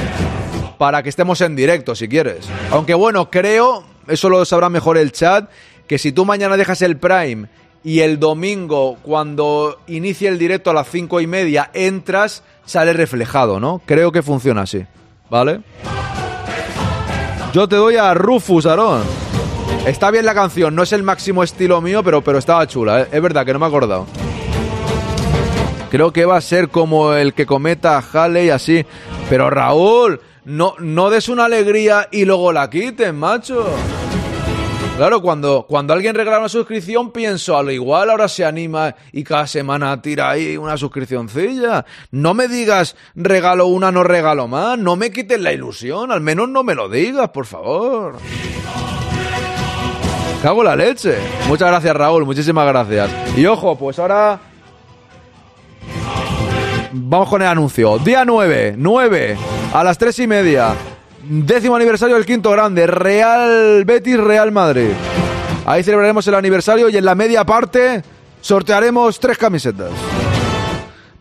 para 0.78 1.02
que 1.02 1.10
estemos 1.10 1.43
en 1.43 1.55
directo 1.55 1.94
si 1.94 2.09
quieres. 2.09 2.48
Aunque 2.70 2.94
bueno, 2.94 3.31
creo, 3.31 3.85
eso 4.09 4.31
lo 4.31 4.43
sabrá 4.47 4.70
mejor 4.70 4.97
el 4.97 5.12
chat, 5.12 5.51
que 5.91 5.99
si 5.99 6.12
tú 6.12 6.25
mañana 6.25 6.57
dejas 6.57 6.83
el 6.83 6.99
Prime 6.99 7.49
y 7.83 7.99
el 7.99 8.21
domingo, 8.21 8.99
cuando 9.03 9.81
inicie 9.89 10.29
el 10.29 10.39
directo 10.39 10.71
a 10.71 10.73
las 10.73 10.89
cinco 10.89 11.21
y 11.21 11.27
media, 11.27 11.69
entras, 11.75 12.45
sale 12.65 12.93
reflejado, 12.93 13.59
¿no? 13.59 13.83
Creo 13.87 14.12
que 14.12 14.23
funciona 14.23 14.62
así, 14.62 14.87
¿vale? 15.29 15.62
Yo 17.53 17.69
te 17.69 17.75
doy 17.75 17.97
a 17.97 18.15
Rufus, 18.15 18.67
Aarón. 18.67 19.03
Está 19.85 20.12
bien 20.12 20.27
la 20.27 20.33
canción, 20.33 20.77
no 20.77 20.85
es 20.85 20.93
el 20.93 21.03
máximo 21.03 21.43
estilo 21.43 21.81
mío, 21.81 22.05
pero, 22.05 22.23
pero 22.23 22.39
estaba 22.39 22.69
chula, 22.69 23.01
¿eh? 23.01 23.09
es 23.11 23.21
verdad 23.21 23.45
que 23.45 23.53
no 23.53 23.59
me 23.59 23.67
he 23.67 23.69
acordado. 23.69 24.07
Creo 25.91 26.12
que 26.12 26.25
va 26.25 26.37
a 26.37 26.41
ser 26.41 26.69
como 26.69 27.15
el 27.15 27.35
que 27.35 27.47
cometa 27.47 28.01
Halley 28.12 28.51
así. 28.51 28.87
Pero 29.29 29.51
Raúl, 29.51 30.21
no, 30.45 30.75
no 30.79 31.11
des 31.11 31.29
una 31.29 31.47
alegría 31.47 32.07
y 32.12 32.27
luego 32.27 32.53
la 32.53 32.71
quiten, 32.71 33.17
macho. 33.17 33.67
Claro, 35.01 35.22
cuando, 35.22 35.64
cuando 35.66 35.94
alguien 35.94 36.14
regala 36.14 36.40
una 36.40 36.51
suscripción, 36.51 37.10
pienso, 37.10 37.56
a 37.56 37.62
lo 37.62 37.70
igual 37.70 38.10
ahora 38.10 38.28
se 38.28 38.44
anima 38.44 38.94
y 39.12 39.24
cada 39.24 39.47
semana 39.47 40.02
tira 40.02 40.28
ahí 40.28 40.59
una 40.59 40.77
suscripcioncilla. 40.77 41.86
No 42.10 42.35
me 42.35 42.48
digas 42.48 42.97
regalo 43.14 43.68
una, 43.68 43.90
no 43.90 44.05
regalo 44.05 44.47
más. 44.47 44.78
No 44.78 44.97
me 44.97 45.10
quites 45.10 45.40
la 45.40 45.55
ilusión. 45.55 46.12
Al 46.12 46.20
menos 46.20 46.51
no 46.51 46.62
me 46.64 46.74
lo 46.74 46.90
digas, 46.90 47.31
por 47.31 47.47
favor. 47.47 48.16
Cago 50.43 50.62
la 50.62 50.77
leche. 50.77 51.16
Muchas 51.48 51.68
gracias, 51.68 51.97
Raúl. 51.97 52.27
Muchísimas 52.27 52.66
gracias. 52.66 53.10
Y 53.39 53.47
ojo, 53.47 53.78
pues 53.78 53.98
ahora. 53.98 54.39
Vamos 56.93 57.31
con 57.31 57.40
el 57.40 57.48
anuncio. 57.48 57.97
Día 58.01 58.27
9, 58.27 58.74
9, 58.77 59.36
a 59.72 59.82
las 59.82 59.97
3 59.97 60.18
y 60.18 60.27
media. 60.27 60.74
Décimo 61.22 61.76
aniversario 61.76 62.16
del 62.16 62.24
quinto 62.24 62.51
grande. 62.51 62.86
Real 62.86 63.84
Betis, 63.84 64.18
Real 64.18 64.51
Madrid. 64.52 64.90
Ahí 65.66 65.82
celebraremos 65.82 66.26
el 66.26 66.34
aniversario 66.34 66.88
y 66.88 66.97
en 66.97 67.05
la 67.05 67.14
media 67.14 67.44
parte 67.44 68.02
sortearemos 68.40 69.20
tres 69.20 69.36
camisetas. 69.36 69.90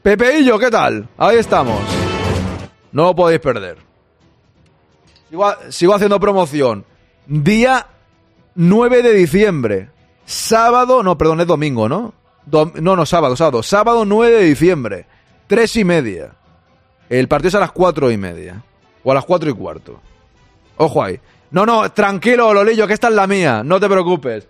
Pepeillo, 0.02 0.58
¿qué 0.58 0.72
tal? 0.72 1.08
Ahí 1.18 1.38
estamos. 1.38 1.80
No 2.92 3.04
lo 3.04 3.16
podéis 3.16 3.42
perder. 3.42 3.78
Sigo, 5.70 5.94
haciendo 5.94 6.20
promoción. 6.20 6.86
Día 7.28 7.86
9 8.56 9.04
de 9.04 9.14
diciembre. 9.14 9.90
Sábado, 10.26 11.04
no, 11.04 11.18
perdón, 11.18 11.42
es 11.42 11.48
domingo, 11.48 11.90
¿no? 11.90 12.14
No, 12.52 12.96
no, 12.96 13.06
sábado, 13.06 13.36
sábado. 13.36 13.62
Sábado 13.62 14.06
9 14.06 14.38
de 14.38 14.44
diciembre. 14.46 15.06
Tres 15.48 15.76
y 15.76 15.84
media. 15.84 16.32
El 17.10 17.28
partido 17.28 17.50
es 17.50 17.56
a 17.56 17.60
las 17.60 17.72
cuatro 17.72 18.10
y 18.12 18.18
media. 18.18 18.64
O 19.04 19.12
a 19.12 19.16
las 19.16 19.26
cuatro 19.26 19.50
y 19.50 19.54
cuarto. 19.54 20.00
Ojo 20.78 21.04
ahí. 21.04 21.20
No, 21.52 21.66
no, 21.66 21.92
tranquilo, 21.92 22.54
Lolillo, 22.54 22.86
que 22.88 22.94
esta 22.94 23.08
es 23.08 23.14
la 23.14 23.28
mía. 23.28 23.64
No 23.64 23.80
te 23.80 23.88
preocupes. 23.90 24.48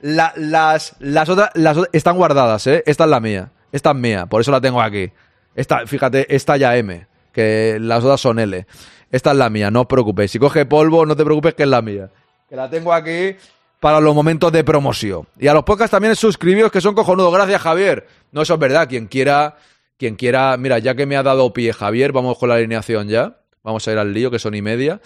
La- 0.00 0.32
las, 0.36 0.96
las 0.98 1.28
otras 1.28 1.50
las 1.54 1.78
están 1.92 2.16
guardadas, 2.16 2.66
¿eh? 2.66 2.82
Esta 2.86 3.04
es 3.04 3.10
la 3.10 3.20
mía. 3.20 3.50
Esta 3.72 3.90
es 3.90 3.96
mía, 3.96 4.26
por 4.26 4.40
eso 4.40 4.50
la 4.50 4.60
tengo 4.60 4.80
aquí. 4.82 5.10
Esta, 5.54 5.86
fíjate, 5.86 6.34
esta 6.34 6.56
ya 6.56 6.76
M, 6.76 7.06
que 7.32 7.78
las 7.80 8.02
otras 8.02 8.20
son 8.20 8.38
L. 8.38 8.66
Esta 9.12 9.30
es 9.32 9.36
la 9.36 9.50
mía, 9.50 9.70
no 9.70 9.82
os 9.82 9.86
preocupéis. 9.86 10.30
Si 10.30 10.38
coge 10.38 10.66
polvo, 10.66 11.04
no 11.06 11.14
te 11.16 11.24
preocupes 11.24 11.54
que 11.54 11.64
es 11.64 11.68
la 11.68 11.82
mía. 11.82 12.08
Que 12.48 12.56
la 12.56 12.68
tengo 12.70 12.92
aquí 12.92 13.36
para 13.78 14.00
los 14.00 14.14
momentos 14.14 14.50
de 14.52 14.64
promoción. 14.64 15.26
Y 15.38 15.46
a 15.48 15.54
los 15.54 15.62
podcasts 15.64 15.90
también 15.92 16.16
suscribíos 16.16 16.70
que 16.72 16.80
son 16.80 16.94
cojonudos. 16.94 17.32
Gracias, 17.32 17.60
Javier. 17.62 18.06
No, 18.32 18.42
eso 18.42 18.54
es 18.54 18.60
verdad. 18.60 18.88
Quien 18.88 19.06
quiera, 19.06 19.56
quien 19.98 20.16
quiera, 20.16 20.56
mira, 20.56 20.78
ya 20.78 20.94
que 20.94 21.06
me 21.06 21.16
ha 21.16 21.22
dado 21.22 21.52
pie 21.52 21.72
Javier, 21.72 22.12
vamos 22.12 22.38
con 22.38 22.48
la 22.48 22.56
alineación 22.56 23.08
ya. 23.08 23.36
Vamos 23.62 23.86
a 23.86 23.92
ir 23.92 23.98
al 23.98 24.12
lío, 24.12 24.30
que 24.30 24.38
son 24.38 24.54
y 24.54 24.62
media. 24.62 25.00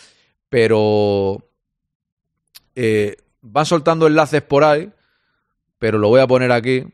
Pero 0.48 1.48
eh, 2.74 3.16
van 3.40 3.66
soltando 3.66 4.06
enlaces 4.06 4.42
por 4.42 4.64
ahí, 4.64 4.90
pero 5.78 5.98
lo 5.98 6.08
voy 6.08 6.20
a 6.20 6.26
poner 6.26 6.52
aquí. 6.52 6.84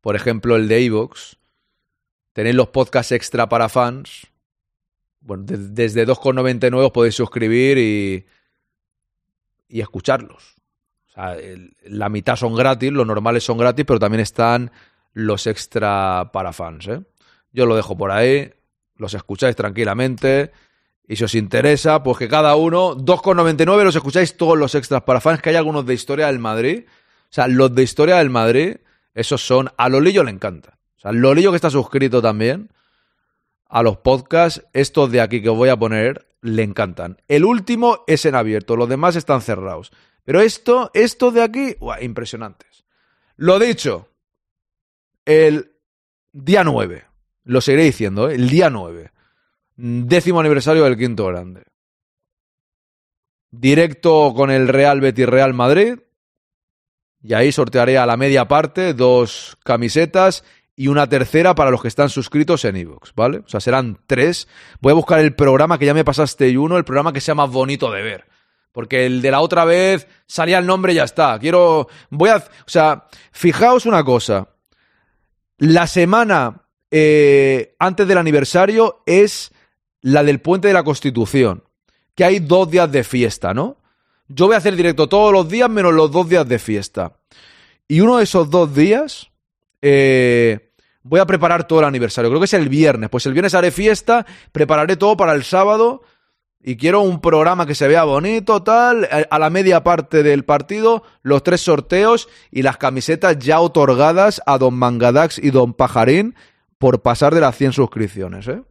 Por 0.00 0.16
ejemplo, 0.16 0.56
el 0.56 0.68
de 0.68 0.80
iVoox. 0.82 1.34
Tenéis 2.32 2.54
los 2.54 2.68
podcasts 2.68 3.12
extra 3.12 3.48
para 3.48 3.68
fans. 3.68 4.26
Bueno, 5.20 5.44
de- 5.44 5.56
desde 5.58 6.06
2,99 6.06 6.84
os 6.84 6.92
podéis 6.92 7.14
suscribir 7.14 7.78
y, 7.78 8.26
y 9.68 9.80
escucharlos. 9.80 10.54
O 11.08 11.12
sea, 11.12 11.36
la 11.84 12.08
mitad 12.10 12.36
son 12.36 12.54
gratis, 12.54 12.92
los 12.92 13.06
normales 13.06 13.42
son 13.42 13.56
gratis, 13.58 13.84
pero 13.86 13.98
también 13.98 14.20
están 14.20 14.70
los 15.14 15.46
extra 15.46 16.30
para 16.32 16.52
fans. 16.52 16.86
¿eh? 16.88 17.00
Yo 17.52 17.64
lo 17.66 17.74
dejo 17.74 17.96
por 17.96 18.10
ahí, 18.10 18.52
los 18.96 19.14
escucháis 19.14 19.56
tranquilamente. 19.56 20.52
Y 21.08 21.16
si 21.16 21.24
os 21.24 21.34
interesa, 21.34 22.02
pues 22.02 22.18
que 22.18 22.28
cada 22.28 22.56
uno, 22.56 22.96
2,99 22.96 23.84
los 23.84 23.96
escucháis 23.96 24.36
todos 24.36 24.58
los 24.58 24.74
extras 24.74 25.02
para 25.02 25.20
fans, 25.20 25.40
que 25.40 25.50
hay 25.50 25.56
algunos 25.56 25.86
de 25.86 25.94
historia 25.94 26.26
del 26.26 26.38
Madrid. 26.38 26.84
O 27.30 27.32
sea, 27.32 27.46
los 27.46 27.74
de 27.74 27.82
historia 27.82 28.16
del 28.16 28.30
Madrid, 28.30 28.76
esos 29.14 29.46
son, 29.46 29.70
a 29.76 29.88
Lolillo 29.88 30.24
le 30.24 30.30
encanta. 30.30 30.78
O 30.96 31.00
sea, 31.00 31.12
Lolillo 31.12 31.50
que 31.52 31.56
está 31.56 31.70
suscrito 31.70 32.20
también 32.20 32.70
a 33.68 33.82
los 33.82 33.98
podcasts, 33.98 34.64
estos 34.72 35.10
de 35.10 35.20
aquí 35.20 35.42
que 35.42 35.48
os 35.48 35.56
voy 35.56 35.68
a 35.68 35.76
poner, 35.76 36.26
le 36.40 36.62
encantan. 36.62 37.20
El 37.28 37.44
último 37.44 38.04
es 38.06 38.24
en 38.24 38.34
abierto, 38.34 38.76
los 38.76 38.88
demás 38.88 39.16
están 39.16 39.42
cerrados. 39.42 39.92
Pero 40.24 40.40
esto, 40.40 40.90
estos 40.94 41.34
de 41.34 41.42
aquí, 41.42 41.74
¡guau! 41.78 42.02
impresionantes. 42.02 42.84
Lo 43.36 43.58
dicho, 43.58 44.08
el 45.24 45.72
día 46.32 46.64
9, 46.64 47.05
Lo 47.46 47.60
seguiré 47.60 47.84
diciendo, 47.84 48.28
¿eh? 48.28 48.34
El 48.34 48.50
día 48.50 48.70
9. 48.70 49.12
Décimo 49.76 50.40
aniversario 50.40 50.82
del 50.82 50.96
quinto 50.96 51.26
grande. 51.26 51.62
Directo 53.52 54.34
con 54.34 54.50
el 54.50 54.66
Real 54.66 55.00
Betis 55.00 55.26
Real 55.26 55.54
Madrid. 55.54 56.00
Y 57.22 57.34
ahí 57.34 57.52
sortearé 57.52 57.98
a 57.98 58.06
la 58.06 58.16
media 58.16 58.48
parte 58.48 58.94
dos 58.94 59.56
camisetas 59.64 60.44
y 60.74 60.88
una 60.88 61.08
tercera 61.08 61.54
para 61.54 61.70
los 61.70 61.80
que 61.80 61.88
están 61.88 62.08
suscritos 62.08 62.64
en 62.64 62.76
iVoox, 62.78 63.14
¿vale? 63.14 63.38
O 63.38 63.48
sea, 63.48 63.60
serán 63.60 64.00
tres. 64.06 64.48
Voy 64.80 64.90
a 64.90 64.94
buscar 64.94 65.20
el 65.20 65.34
programa 65.34 65.78
que 65.78 65.86
ya 65.86 65.94
me 65.94 66.04
pasaste 66.04 66.48
y 66.48 66.56
uno, 66.56 66.76
el 66.76 66.84
programa 66.84 67.12
que 67.12 67.20
sea 67.20 67.36
más 67.36 67.50
bonito 67.50 67.92
de 67.92 68.02
ver. 68.02 68.26
Porque 68.72 69.06
el 69.06 69.22
de 69.22 69.30
la 69.30 69.40
otra 69.40 69.64
vez 69.64 70.08
salía 70.26 70.58
el 70.58 70.66
nombre 70.66 70.92
y 70.92 70.96
ya 70.96 71.04
está. 71.04 71.38
Quiero. 71.38 71.86
Voy 72.10 72.28
a. 72.30 72.36
O 72.36 72.42
sea, 72.66 73.06
fijaos 73.30 73.86
una 73.86 74.02
cosa. 74.02 74.48
La 75.58 75.86
semana 75.86 76.65
eh, 76.90 77.74
antes 77.78 78.06
del 78.06 78.18
aniversario 78.18 79.02
es 79.06 79.52
la 80.02 80.22
del 80.22 80.40
Puente 80.40 80.68
de 80.68 80.74
la 80.74 80.84
Constitución. 80.84 81.64
Que 82.14 82.24
hay 82.24 82.38
dos 82.38 82.70
días 82.70 82.90
de 82.90 83.04
fiesta, 83.04 83.52
¿no? 83.52 83.78
Yo 84.28 84.46
voy 84.46 84.54
a 84.54 84.58
hacer 84.58 84.74
directo 84.74 85.08
todos 85.08 85.32
los 85.32 85.48
días 85.48 85.68
menos 85.68 85.92
los 85.92 86.10
dos 86.10 86.28
días 86.28 86.48
de 86.48 86.58
fiesta. 86.58 87.18
Y 87.88 88.00
uno 88.00 88.18
de 88.18 88.24
esos 88.24 88.50
dos 88.50 88.74
días. 88.74 89.30
Eh, 89.82 90.72
voy 91.02 91.20
a 91.20 91.26
preparar 91.26 91.66
todo 91.66 91.80
el 91.80 91.84
aniversario. 91.84 92.30
Creo 92.30 92.40
que 92.40 92.46
es 92.46 92.54
el 92.54 92.68
viernes. 92.68 93.10
Pues 93.10 93.26
el 93.26 93.32
viernes 93.32 93.54
haré 93.54 93.70
fiesta, 93.70 94.26
prepararé 94.52 94.96
todo 94.96 95.16
para 95.16 95.32
el 95.34 95.44
sábado. 95.44 96.02
Y 96.60 96.76
quiero 96.76 97.02
un 97.02 97.20
programa 97.20 97.66
que 97.66 97.76
se 97.76 97.86
vea 97.86 98.02
bonito, 98.02 98.62
tal. 98.64 99.08
A 99.30 99.38
la 99.38 99.50
media 99.50 99.84
parte 99.84 100.24
del 100.24 100.44
partido, 100.44 101.04
los 101.22 101.44
tres 101.44 101.60
sorteos 101.60 102.28
y 102.50 102.62
las 102.62 102.76
camisetas 102.76 103.38
ya 103.38 103.60
otorgadas 103.60 104.42
a 104.46 104.58
Don 104.58 104.74
Mangadax 104.74 105.38
y 105.38 105.50
Don 105.50 105.74
Pajarín 105.74 106.34
por 106.78 107.02
pasar 107.02 107.34
de 107.34 107.40
las 107.40 107.56
100 107.56 107.72
suscripciones, 107.72 108.48
¿eh? 108.48 108.62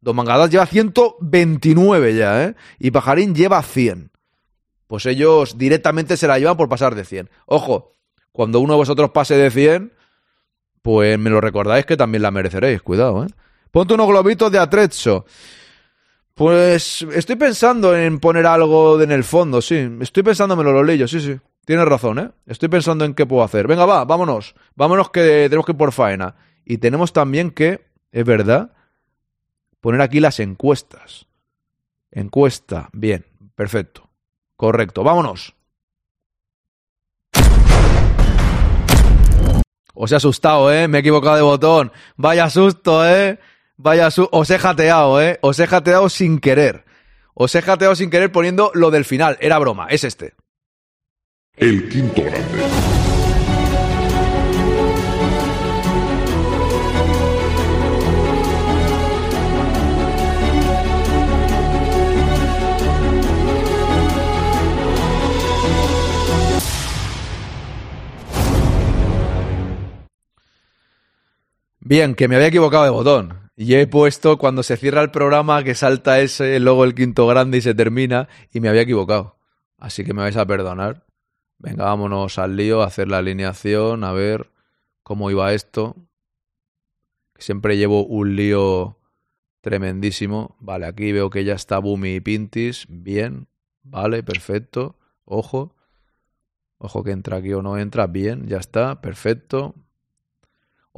Don 0.00 0.14
Mangadax 0.16 0.50
lleva 0.50 0.66
129 0.66 2.14
ya, 2.14 2.44
¿eh? 2.44 2.54
Y 2.78 2.90
Pajarín 2.90 3.34
lleva 3.34 3.62
100. 3.62 4.10
Pues 4.86 5.06
ellos 5.06 5.58
directamente 5.58 6.16
se 6.16 6.28
la 6.28 6.38
llevan 6.38 6.56
por 6.56 6.68
pasar 6.68 6.94
de 6.94 7.04
100. 7.04 7.30
Ojo, 7.46 7.92
cuando 8.30 8.60
uno 8.60 8.74
de 8.74 8.78
vosotros 8.78 9.10
pase 9.10 9.36
de 9.36 9.50
100, 9.50 9.92
pues 10.82 11.18
me 11.18 11.30
lo 11.30 11.40
recordáis 11.40 11.86
que 11.86 11.96
también 11.96 12.22
la 12.22 12.30
mereceréis, 12.30 12.82
cuidado, 12.82 13.24
¿eh? 13.24 13.28
Ponte 13.70 13.94
unos 13.94 14.06
globitos 14.06 14.52
de 14.52 14.58
atrezzo. 14.58 15.26
Pues 16.34 17.02
estoy 17.12 17.36
pensando 17.36 17.96
en 17.96 18.20
poner 18.20 18.46
algo 18.46 19.00
en 19.00 19.10
el 19.10 19.24
fondo, 19.24 19.60
sí. 19.60 19.88
Estoy 20.00 20.22
pensándomelo, 20.22 20.72
lo 20.72 20.84
leyo, 20.84 21.08
sí, 21.08 21.20
sí. 21.20 21.36
Tienes 21.64 21.86
razón, 21.86 22.18
¿eh? 22.18 22.30
Estoy 22.46 22.68
pensando 22.68 23.04
en 23.04 23.14
qué 23.14 23.26
puedo 23.26 23.42
hacer. 23.42 23.66
Venga, 23.66 23.86
va, 23.86 24.04
vámonos. 24.04 24.54
Vámonos 24.76 25.10
que 25.10 25.46
tenemos 25.48 25.66
que 25.66 25.72
ir 25.72 25.78
por 25.78 25.92
faena. 25.92 26.36
Y 26.68 26.78
tenemos 26.78 27.12
también 27.12 27.52
que, 27.52 27.86
es 28.10 28.24
verdad, 28.24 28.72
poner 29.80 30.00
aquí 30.00 30.18
las 30.18 30.40
encuestas. 30.40 31.28
Encuesta, 32.10 32.90
bien, 32.92 33.24
perfecto. 33.54 34.10
Correcto, 34.56 35.04
vámonos. 35.04 35.54
Os 39.94 40.10
he 40.10 40.16
asustado, 40.16 40.72
¿eh? 40.72 40.88
Me 40.88 40.98
he 40.98 41.00
equivocado 41.00 41.36
de 41.36 41.42
botón. 41.42 41.92
Vaya 42.16 42.50
susto, 42.50 43.08
¿eh? 43.08 43.38
Vaya 43.76 44.10
susto. 44.10 44.36
Os 44.36 44.50
he 44.50 44.58
jateado, 44.58 45.22
¿eh? 45.22 45.38
Os 45.42 45.60
he 45.60 45.66
jateado 45.68 46.08
sin 46.08 46.40
querer. 46.40 46.84
Os 47.32 47.54
he 47.54 47.62
jateado 47.62 47.94
sin 47.94 48.10
querer 48.10 48.32
poniendo 48.32 48.72
lo 48.74 48.90
del 48.90 49.04
final. 49.04 49.38
Era 49.40 49.58
broma, 49.58 49.86
es 49.88 50.02
este. 50.02 50.34
El 51.54 51.88
quinto 51.88 52.24
grande. 52.24 53.05
Bien, 71.88 72.16
que 72.16 72.26
me 72.26 72.34
había 72.34 72.48
equivocado 72.48 72.82
de 72.82 72.90
botón. 72.90 73.48
Y 73.54 73.74
he 73.74 73.86
puesto 73.86 74.38
cuando 74.38 74.64
se 74.64 74.76
cierra 74.76 75.02
el 75.02 75.12
programa 75.12 75.62
que 75.62 75.76
salta 75.76 76.18
ese, 76.18 76.58
luego 76.58 76.82
el 76.82 76.96
quinto 76.96 77.28
grande 77.28 77.58
y 77.58 77.60
se 77.60 77.76
termina, 77.76 78.28
y 78.52 78.58
me 78.58 78.68
había 78.68 78.80
equivocado. 78.80 79.38
Así 79.78 80.02
que 80.02 80.12
me 80.12 80.22
vais 80.22 80.36
a 80.36 80.44
perdonar. 80.46 81.06
Venga, 81.58 81.84
vámonos 81.84 82.40
al 82.40 82.56
lío, 82.56 82.82
a 82.82 82.86
hacer 82.86 83.06
la 83.06 83.18
alineación, 83.18 84.02
a 84.02 84.10
ver 84.10 84.50
cómo 85.04 85.30
iba 85.30 85.54
esto. 85.54 85.94
Siempre 87.38 87.76
llevo 87.76 88.04
un 88.04 88.34
lío 88.34 88.98
tremendísimo. 89.60 90.56
Vale, 90.58 90.86
aquí 90.86 91.12
veo 91.12 91.30
que 91.30 91.44
ya 91.44 91.54
está 91.54 91.78
Bumi 91.78 92.16
y 92.16 92.20
Pintis. 92.20 92.86
Bien, 92.88 93.46
vale, 93.84 94.24
perfecto. 94.24 94.98
Ojo. 95.24 95.76
Ojo 96.78 97.04
que 97.04 97.12
entra 97.12 97.36
aquí 97.36 97.52
o 97.52 97.62
no 97.62 97.78
entra. 97.78 98.08
Bien, 98.08 98.48
ya 98.48 98.56
está, 98.56 99.00
perfecto. 99.00 99.76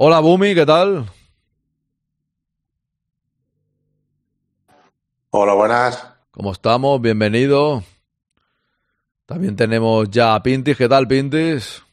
Hola 0.01 0.21
Bumi, 0.21 0.55
¿qué 0.55 0.65
tal? 0.65 1.03
Hola, 5.31 5.53
buenas. 5.55 6.15
¿Cómo 6.31 6.53
estamos? 6.53 7.01
Bienvenido. 7.01 7.83
También 9.25 9.57
tenemos 9.57 10.09
ya 10.09 10.35
a 10.35 10.41
Pintis. 10.41 10.77
¿Qué 10.77 10.87
tal, 10.87 11.05
Pintis? 11.05 11.83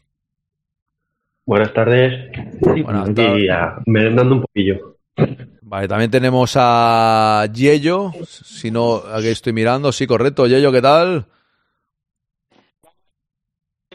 Buenas 1.45 1.74
tardes. 1.74 2.31
Buenas 2.61 3.12
tardes. 3.12 3.51
merendando 3.87 4.37
un 4.37 4.43
poquillo. 4.43 4.99
Vale, 5.62 5.89
también 5.89 6.09
tenemos 6.12 6.55
a 6.57 7.45
Yello. 7.53 8.12
Si 8.24 8.70
no, 8.70 8.99
aquí 8.99 9.27
estoy 9.27 9.53
mirando. 9.53 9.91
Sí, 9.91 10.07
correcto. 10.07 10.47
Yello, 10.47 10.70
¿qué 10.70 10.81
tal? 10.81 11.27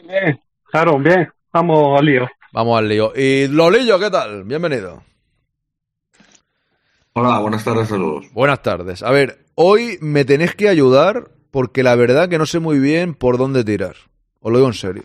Bien, 0.06 0.38
claro, 0.64 0.98
bien. 0.98 1.32
Vamos 1.50 1.98
al 1.98 2.04
lío. 2.04 2.28
Vamos 2.52 2.78
al 2.78 2.86
lío. 2.86 3.14
Y 3.16 3.48
Lolillo, 3.48 3.98
¿qué 3.98 4.10
tal? 4.10 4.44
Bienvenido. 4.44 5.02
Hola, 7.14 7.38
buenas 7.38 7.64
tardes 7.64 7.90
a 7.90 7.96
todos. 7.96 8.30
Buenas 8.32 8.62
tardes. 8.62 9.02
A 9.02 9.10
ver, 9.10 9.46
hoy 9.54 9.96
me 10.02 10.26
tenéis 10.26 10.54
que 10.54 10.68
ayudar 10.68 11.30
porque 11.50 11.82
la 11.82 11.94
verdad 11.94 12.28
que 12.28 12.36
no 12.36 12.44
sé 12.44 12.58
muy 12.58 12.78
bien 12.78 13.14
por 13.14 13.38
dónde 13.38 13.64
tirar. 13.64 13.96
Os 14.40 14.52
lo 14.52 14.58
digo 14.58 14.68
en 14.68 14.74
serio. 14.74 15.04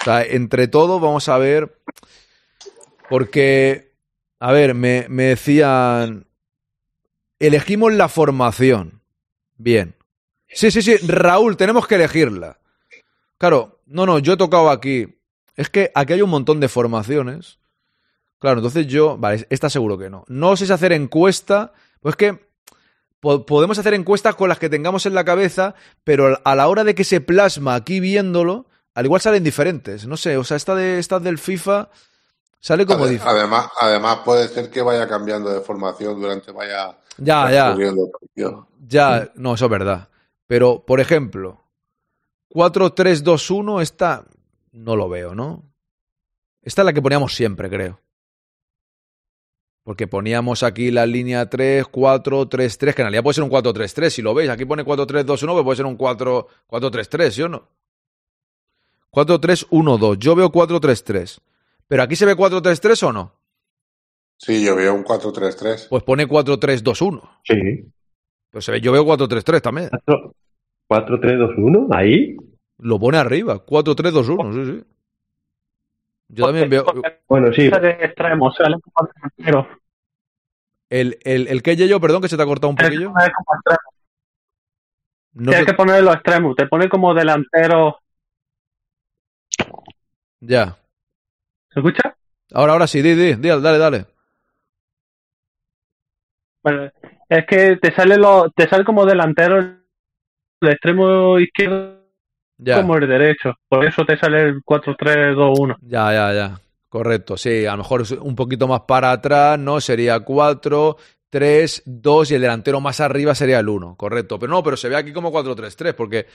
O 0.00 0.04
sea, 0.04 0.22
entre 0.22 0.68
todo 0.68 1.00
vamos 1.00 1.28
a 1.28 1.38
ver. 1.38 1.76
Porque, 3.08 3.92
a 4.38 4.52
ver, 4.52 4.74
me, 4.74 5.06
me 5.08 5.24
decían. 5.24 6.28
Elegimos 7.40 7.92
la 7.94 8.08
formación. 8.08 9.02
Bien. 9.56 9.96
Sí, 10.46 10.70
sí, 10.70 10.82
sí. 10.82 10.98
Raúl, 10.98 11.56
tenemos 11.56 11.88
que 11.88 11.96
elegirla. 11.96 12.60
Claro, 13.38 13.80
no, 13.86 14.06
no, 14.06 14.20
yo 14.20 14.34
he 14.34 14.36
tocado 14.36 14.70
aquí. 14.70 15.13
Es 15.56 15.70
que 15.70 15.90
aquí 15.94 16.14
hay 16.14 16.22
un 16.22 16.30
montón 16.30 16.60
de 16.60 16.68
formaciones. 16.68 17.58
Claro, 18.38 18.58
entonces 18.58 18.86
yo. 18.86 19.16
Vale, 19.16 19.46
esta 19.50 19.70
seguro 19.70 19.96
que 19.96 20.10
no. 20.10 20.24
No 20.28 20.56
sé 20.56 20.66
si 20.66 20.72
hacer 20.72 20.92
encuesta. 20.92 21.72
Pues 22.00 22.16
que 22.16 22.38
podemos 23.20 23.78
hacer 23.78 23.94
encuestas 23.94 24.34
con 24.34 24.48
las 24.48 24.58
que 24.58 24.68
tengamos 24.68 25.06
en 25.06 25.14
la 25.14 25.24
cabeza, 25.24 25.74
pero 26.04 26.38
a 26.44 26.54
la 26.54 26.68
hora 26.68 26.84
de 26.84 26.94
que 26.94 27.04
se 27.04 27.22
plasma 27.22 27.74
aquí 27.74 27.98
viéndolo, 27.98 28.66
al 28.94 29.06
igual 29.06 29.20
salen 29.20 29.42
diferentes. 29.42 30.06
No 30.06 30.16
sé, 30.16 30.36
o 30.36 30.44
sea, 30.44 30.58
esta 30.58 30.74
de 30.74 30.98
estas 30.98 31.22
del 31.22 31.38
FIFA 31.38 31.88
sale 32.60 32.84
como 32.84 33.06
diferente. 33.06 33.40
Además, 33.40 33.68
además 33.80 34.18
puede 34.24 34.48
ser 34.48 34.70
que 34.70 34.82
vaya 34.82 35.08
cambiando 35.08 35.50
de 35.50 35.60
formación 35.60 36.20
durante 36.20 36.52
vaya. 36.52 36.98
Ya, 37.16 37.50
ya. 37.50 37.76
Ya, 38.86 39.30
no, 39.36 39.54
eso 39.54 39.64
es 39.64 39.70
verdad. 39.70 40.08
Pero, 40.46 40.84
por 40.84 41.00
ejemplo, 41.00 41.64
4-3-2-1, 42.50 43.80
esta 43.80 44.24
no 44.74 44.96
lo 44.96 45.08
veo, 45.08 45.34
¿no? 45.34 45.72
Esta 46.62 46.82
es 46.82 46.86
la 46.86 46.92
que 46.92 47.00
poníamos 47.00 47.34
siempre, 47.34 47.70
creo. 47.70 48.00
Porque 49.84 50.06
poníamos 50.06 50.62
aquí 50.62 50.90
la 50.90 51.06
línea 51.06 51.48
3, 51.48 51.86
4, 51.86 52.48
3, 52.48 52.78
3, 52.78 52.94
que 52.94 53.02
en 53.02 53.04
realidad 53.04 53.22
puede 53.22 53.34
ser 53.34 53.44
un 53.44 53.50
4, 53.50 53.72
3, 53.72 53.94
3, 53.94 54.12
si 54.12 54.22
lo 54.22 54.34
veis. 54.34 54.50
Aquí 54.50 54.64
pone 54.64 54.82
4, 54.82 55.06
3, 55.06 55.26
2, 55.26 55.42
1, 55.42 55.52
pero 55.52 55.64
puede 55.64 55.76
ser 55.76 55.86
un 55.86 55.96
4, 55.96 56.46
4, 56.66 56.90
3, 56.90 57.08
3, 57.08 57.34
¿sí 57.34 57.42
o 57.42 57.48
no? 57.48 57.68
4, 59.10 59.40
3, 59.40 59.66
1, 59.70 59.98
2. 59.98 60.18
Yo 60.18 60.34
veo 60.34 60.50
4, 60.50 60.80
3, 60.80 61.04
3. 61.04 61.40
¿Pero 61.86 62.02
aquí 62.02 62.16
se 62.16 62.26
ve 62.26 62.34
4, 62.34 62.62
3, 62.62 62.80
3 62.80 63.02
o 63.04 63.12
no? 63.12 63.34
Sí, 64.38 64.64
yo 64.64 64.74
veo 64.74 64.94
un 64.94 65.02
4, 65.02 65.32
3, 65.32 65.56
3. 65.56 65.86
Pues 65.90 66.02
pone 66.02 66.26
4, 66.26 66.58
3, 66.58 66.82
2, 66.82 67.02
1. 67.02 67.40
Sí. 67.44 67.54
Pues 68.50 68.64
se 68.64 68.72
ve, 68.72 68.80
yo 68.80 68.90
veo 68.90 69.04
4, 69.04 69.28
3, 69.28 69.44
3 69.44 69.62
también. 69.62 69.90
4, 69.90 70.34
4 70.88 71.20
3, 71.20 71.38
2, 71.38 71.50
1, 71.58 71.88
ahí. 71.92 72.36
Lo 72.78 72.98
pone 72.98 73.18
arriba, 73.18 73.58
4, 73.58 73.94
3, 73.94 74.12
2, 74.12 74.28
1, 74.28 74.52
sí, 74.52 74.72
sí. 74.72 74.84
Yo 76.28 76.46
también 76.46 76.68
veo. 76.68 76.84
Bueno, 77.28 77.52
sí. 77.52 77.66
extremo, 77.66 78.52
sale 78.52 78.76
como 78.80 79.08
delantero. 79.14 79.68
El, 80.90 81.18
el, 81.24 81.48
el 81.48 81.62
que 81.62 81.76
yo, 81.76 82.00
perdón, 82.00 82.22
que 82.22 82.28
se 82.28 82.36
te 82.36 82.42
ha 82.42 82.46
cortado 82.46 82.70
un 82.70 82.76
poquillo. 82.76 83.12
No 85.32 85.50
Tienes 85.50 85.66
que 85.66 85.74
poner 85.74 86.02
los 86.02 86.14
extremos, 86.14 86.54
te 86.56 86.66
pone 86.66 86.88
como 86.88 87.12
delantero. 87.12 87.98
Ya. 90.40 90.76
¿Se 91.72 91.80
escucha? 91.80 92.16
Ahora, 92.52 92.74
ahora 92.74 92.86
sí, 92.86 93.02
di, 93.02 93.14
di, 93.14 93.34
di, 93.34 93.48
dale, 93.48 93.78
dale. 93.78 94.06
Bueno, 96.62 96.90
es 97.28 97.46
que 97.46 97.76
te 97.76 97.94
sale 97.94 98.16
lo, 98.16 98.50
te 98.50 98.68
sale 98.68 98.84
como 98.84 99.04
delantero 99.04 99.58
el 99.58 99.84
extremo 100.62 101.38
izquierdo 101.38 102.03
Ya. 102.58 102.76
como 102.80 102.96
el 102.96 103.08
derecho. 103.08 103.54
Por 103.68 103.84
eso 103.84 104.04
te 104.04 104.16
sale 104.16 104.42
el 104.42 104.62
4-3-2-1. 104.62 105.76
Ya, 105.82 106.12
ya, 106.12 106.32
ya. 106.32 106.60
Correcto, 106.88 107.36
sí. 107.36 107.66
A 107.66 107.72
lo 107.72 107.78
mejor 107.78 108.04
un 108.20 108.36
poquito 108.36 108.68
más 108.68 108.82
para 108.82 109.10
atrás, 109.10 109.58
¿no? 109.58 109.80
Sería 109.80 110.20
4, 110.20 110.96
3, 111.30 111.82
2 111.84 112.30
y 112.30 112.34
el 112.36 112.40
delantero 112.42 112.80
más 112.80 113.00
arriba 113.00 113.34
sería 113.34 113.58
el 113.58 113.68
1. 113.68 113.96
Correcto. 113.96 114.38
Pero 114.38 114.52
no, 114.52 114.62
pero 114.62 114.76
se 114.76 114.88
ve 114.88 114.96
aquí 114.96 115.12
como 115.12 115.32
4-3-3 115.32 115.94
porque 115.94 116.26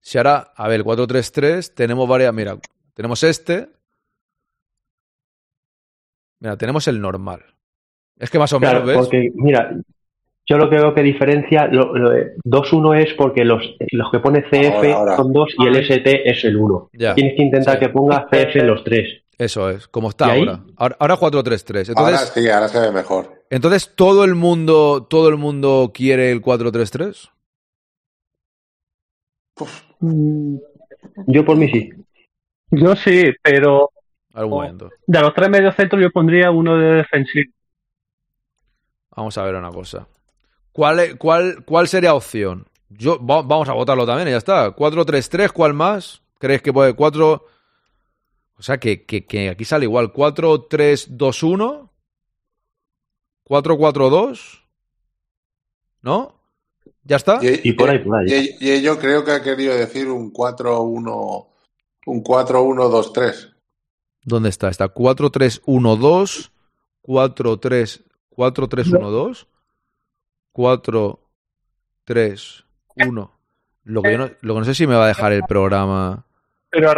si 0.00 0.16
ahora, 0.16 0.52
a 0.56 0.66
ver, 0.68 0.80
el 0.80 0.86
4-3-3 0.86 1.74
tenemos 1.74 2.08
varias, 2.08 2.32
mira, 2.32 2.56
tenemos 2.94 3.22
este. 3.22 3.68
Mira, 6.40 6.56
tenemos 6.56 6.88
el 6.88 7.00
normal. 7.00 7.44
Es 8.18 8.30
que 8.30 8.38
más 8.38 8.52
o 8.54 8.58
Claro, 8.60 8.80
menos, 8.80 8.88
¿ves? 8.88 8.96
porque, 8.98 9.30
mira, 9.34 9.70
yo 10.50 10.58
lo 10.58 10.68
que 10.68 10.74
veo 10.76 10.92
que 10.92 11.02
diferencia, 11.02 11.68
lo, 11.68 11.96
lo 11.96 12.10
de 12.10 12.34
2-1 12.44 12.96
es 13.06 13.14
porque 13.14 13.44
los, 13.44 13.62
los 13.92 14.10
que 14.10 14.18
pone 14.18 14.42
CF 14.42 14.74
Ahora, 14.74 14.94
ahora. 14.96 15.16
son 15.16 15.32
2 15.32 15.48
y 15.58 15.66
el 15.68 15.76
ST 15.76 16.28
es 16.28 16.44
el 16.44 16.56
1. 16.56 16.90
Ya. 16.94 17.14
Tienes 17.14 17.36
que 17.36 17.42
intentar 17.42 17.78
que 17.78 17.88
ponga 17.88 18.26
CF 18.28 18.56
en 18.56 18.66
los 18.66 18.82
tres. 18.82 19.22
Eso 19.38 19.70
es, 19.70 19.86
como 19.86 20.08
está 20.08 20.32
ahora. 20.34 20.64
Ahora, 20.76 20.96
ahora 20.98 21.14
4-3-3. 21.16 21.92
Ahora 21.96 22.18
sí, 22.18 22.48
ahora 22.50 22.68
se 22.68 22.80
ve 22.80 22.90
mejor. 22.90 23.44
entonces 23.48 23.94
todo 23.94 24.24
el 24.24 24.34
mundo, 24.34 25.06
todo 25.08 25.28
el 25.28 25.36
mundo 25.36 25.92
quiere 25.94 26.32
el 26.32 26.42
4-3-3. 26.42 27.30
Yo 31.26 31.44
por 31.44 31.56
mí 31.56 31.68
sí. 31.70 31.90
Yo 32.72 32.96
sí, 32.96 33.30
pero 33.42 33.90
Al 34.34 34.48
momento. 34.48 34.90
de 35.06 35.20
los 35.20 35.32
tres 35.32 35.48
medios 35.48 35.74
centros 35.76 36.02
yo 36.02 36.10
pondría 36.10 36.50
uno 36.50 36.76
de 36.76 36.94
defensivo. 36.96 37.52
Vamos 39.16 39.38
a 39.38 39.44
ver 39.44 39.54
una 39.54 39.70
cosa. 39.70 40.06
¿Cuál, 40.72 41.18
cuál, 41.18 41.64
cuál 41.64 41.88
sería 41.88 42.14
opción? 42.14 42.66
Yo, 42.88 43.24
va- 43.24 43.42
vamos 43.42 43.68
a 43.68 43.72
votarlo 43.72 44.06
también 44.06 44.28
y 44.28 44.30
ya 44.32 44.36
está. 44.38 44.74
4-3-3, 44.74 45.52
¿cuál 45.52 45.74
más? 45.74 46.22
¿Crees 46.38 46.62
que 46.62 46.72
puede? 46.72 46.94
4. 46.94 47.44
O 48.56 48.62
sea 48.62 48.78
que, 48.78 49.04
que, 49.04 49.26
que 49.26 49.48
aquí 49.50 49.64
sale 49.64 49.84
igual. 49.84 50.12
4-3-2-1. 50.12 51.88
4-4-2. 53.48 54.60
¿No? 56.02 56.34
¿Ya 57.04 57.16
está? 57.16 57.38
Y, 57.42 57.68
Y 57.70 57.72
por 57.72 57.90
ahí, 57.90 57.98
por 57.98 58.16
ahí. 58.18 58.56
y- 58.60 58.70
y 58.74 58.82
yo 58.82 58.98
creo 58.98 59.24
que 59.24 59.32
ha 59.32 59.42
querido 59.42 59.74
decir 59.74 60.08
un 60.08 60.32
4-1, 60.32 61.48
un 62.06 62.22
4-1-2-3. 62.22 63.54
¿Dónde 64.24 64.48
está? 64.50 64.68
Está 64.68 64.88
4-3-1-2. 64.92 66.50
4-3. 67.02 68.04
4-3-1-2. 68.36 69.46
4-3-1. 70.54 71.18
Lo 73.84 74.02
que 74.02 74.12
yo 74.12 74.18
no, 74.18 74.30
lo 74.40 74.54
que 74.54 74.58
no 74.60 74.64
sé 74.64 74.74
si 74.74 74.86
me 74.86 74.94
va 74.94 75.04
a 75.04 75.08
dejar 75.08 75.32
el 75.32 75.42
programa. 75.48 76.24
Pero. 76.70 76.92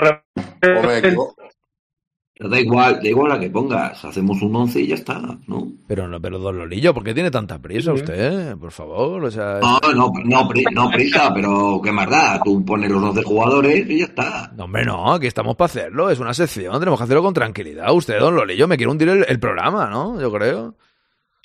Pero 2.35 2.49
da 2.49 2.59
igual, 2.59 2.95
da 3.01 3.09
igual 3.09 3.29
la 3.29 3.39
que 3.39 3.51
pongas. 3.51 4.05
Hacemos 4.05 4.43
un 4.43 4.57
11 4.57 4.81
y 4.81 4.87
ya 4.89 4.97
está, 4.97 5.21
¿no? 5.47 5.69
Pero 5.87 6.09
no, 6.09 6.21
pero 6.21 6.41
Don 6.41 6.59
Lolillo, 6.59 6.93
¿por 6.93 7.05
qué 7.05 7.15
tiene 7.15 7.31
tanta 7.31 7.61
prisa 7.61 7.93
usted? 7.93 8.57
Por 8.57 8.73
favor, 8.73 9.23
o 9.25 9.31
sea. 9.31 9.61
No, 9.61 9.79
no, 9.95 10.11
no, 10.25 10.49
pri- 10.49 10.65
no 10.73 10.91
prisa, 10.91 11.33
pero 11.33 11.81
¿qué 11.85 11.93
más 11.93 12.11
da? 12.11 12.41
Tú 12.43 12.65
pones 12.65 12.91
los 12.91 13.01
11 13.03 13.23
jugadores 13.23 13.89
y 13.89 13.99
ya 13.99 14.05
está. 14.07 14.51
No, 14.57 14.65
hombre, 14.65 14.85
no, 14.85 15.13
aquí 15.13 15.29
estamos 15.29 15.55
para 15.55 15.67
hacerlo. 15.67 16.11
Es 16.11 16.19
una 16.19 16.35
sección, 16.35 16.77
tenemos 16.81 16.99
que 16.99 17.05
hacerlo 17.05 17.23
con 17.23 17.35
tranquilidad. 17.35 17.93
Usted, 17.95 18.19
Don 18.19 18.35
Lolillo, 18.35 18.67
me 18.67 18.77
quiere 18.77 18.91
hundir 18.91 19.09
el, 19.11 19.25
el 19.29 19.39
programa, 19.39 19.89
¿no? 19.89 20.21
Yo 20.21 20.33
creo. 20.33 20.75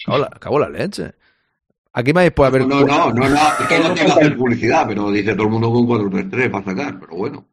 Cago 0.03 0.17
la, 0.17 0.29
cago 0.29 0.57
la 0.59 0.69
leche. 0.69 1.13
Aquí 1.97 2.13
me 2.13 2.29
puede 2.29 2.47
haber. 2.49 2.67
No, 2.67 2.81
no, 2.81 3.11
no, 3.11 3.27
no, 3.27 3.35
es 3.35 3.67
que 3.67 3.79
no 3.79 3.91
tengo 3.95 4.05
que 4.15 4.21
hacer 4.21 4.37
publicidad, 4.37 4.85
pero 4.87 5.09
dice 5.09 5.33
todo 5.33 5.47
el 5.47 5.49
mundo 5.49 5.71
con 5.71 5.87
4-3-3 6.11 6.51
para 6.51 6.63
sacar, 6.65 6.99
pero 6.99 7.15
bueno. 7.15 7.45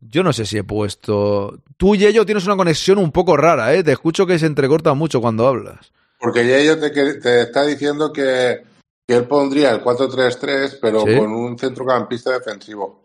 Yo 0.00 0.22
no 0.22 0.32
sé 0.32 0.46
si 0.46 0.56
he 0.56 0.64
puesto. 0.64 1.58
Tú 1.76 1.94
y 1.94 2.06
ello 2.06 2.24
tienes 2.24 2.46
una 2.46 2.56
conexión 2.56 2.96
un 2.96 3.12
poco 3.12 3.36
rara, 3.36 3.74
¿eh? 3.74 3.84
Te 3.84 3.92
escucho 3.92 4.26
que 4.26 4.38
se 4.38 4.46
entrecorta 4.46 4.94
mucho 4.94 5.20
cuando 5.20 5.46
hablas. 5.46 5.92
Porque 6.18 6.46
ya 6.48 6.56
ellos 6.56 6.80
te, 6.80 6.90
te 6.90 7.42
está 7.42 7.66
diciendo 7.66 8.10
que, 8.10 8.62
que 9.06 9.14
él 9.16 9.24
pondría 9.24 9.70
el 9.72 9.82
4-3-3, 9.82 10.78
pero 10.80 11.00
Sí. 11.06 11.18
con 11.18 11.30
un 11.32 11.58
centrocampista 11.58 12.30
defensivo. 12.32 13.04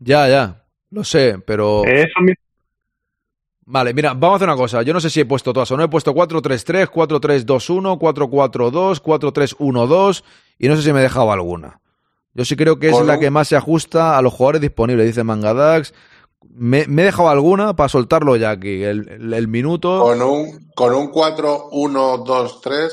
Ya, 0.00 0.28
ya. 0.28 0.64
Lo 0.90 1.04
sé, 1.04 1.38
pero. 1.46 1.84
Eso 1.84 2.18
mismo. 2.20 2.42
Vale, 3.72 3.94
mira, 3.94 4.12
vamos 4.12 4.34
a 4.34 4.36
hacer 4.36 4.48
una 4.50 4.56
cosa. 4.58 4.82
Yo 4.82 4.92
no 4.92 5.00
sé 5.00 5.08
si 5.08 5.20
he 5.20 5.24
puesto 5.24 5.54
todas 5.54 5.70
o 5.70 5.78
no. 5.78 5.82
He 5.84 5.88
puesto 5.88 6.12
4-3-3, 6.14 6.90
4-3-2-1, 6.90 7.98
4-4-2, 7.98 9.00
4-3-1-2 9.00 10.22
y 10.58 10.68
no 10.68 10.76
sé 10.76 10.82
si 10.82 10.92
me 10.92 10.98
he 11.00 11.02
dejado 11.02 11.32
alguna. 11.32 11.80
Yo 12.34 12.44
sí 12.44 12.54
creo 12.54 12.78
que 12.78 12.88
es 12.88 12.92
Con 12.92 13.06
la 13.06 13.18
que 13.18 13.30
más 13.30 13.48
se 13.48 13.56
ajusta 13.56 14.18
a 14.18 14.22
los 14.22 14.34
jugadores 14.34 14.60
disponibles, 14.60 15.06
dice 15.06 15.24
Mangadax. 15.24 15.94
Me, 16.50 16.86
me 16.86 17.00
he 17.02 17.04
dejado 17.06 17.30
alguna 17.30 17.74
para 17.74 17.88
soltarlo 17.88 18.36
ya 18.36 18.50
aquí. 18.50 18.82
El, 18.82 19.08
el- 19.08 19.32
el 19.32 19.48
minuto 19.48 20.02
Con 20.02 20.20
un, 20.20 20.68
con 20.74 20.92
un 20.94 21.10
4-1-2-3. 21.10 22.90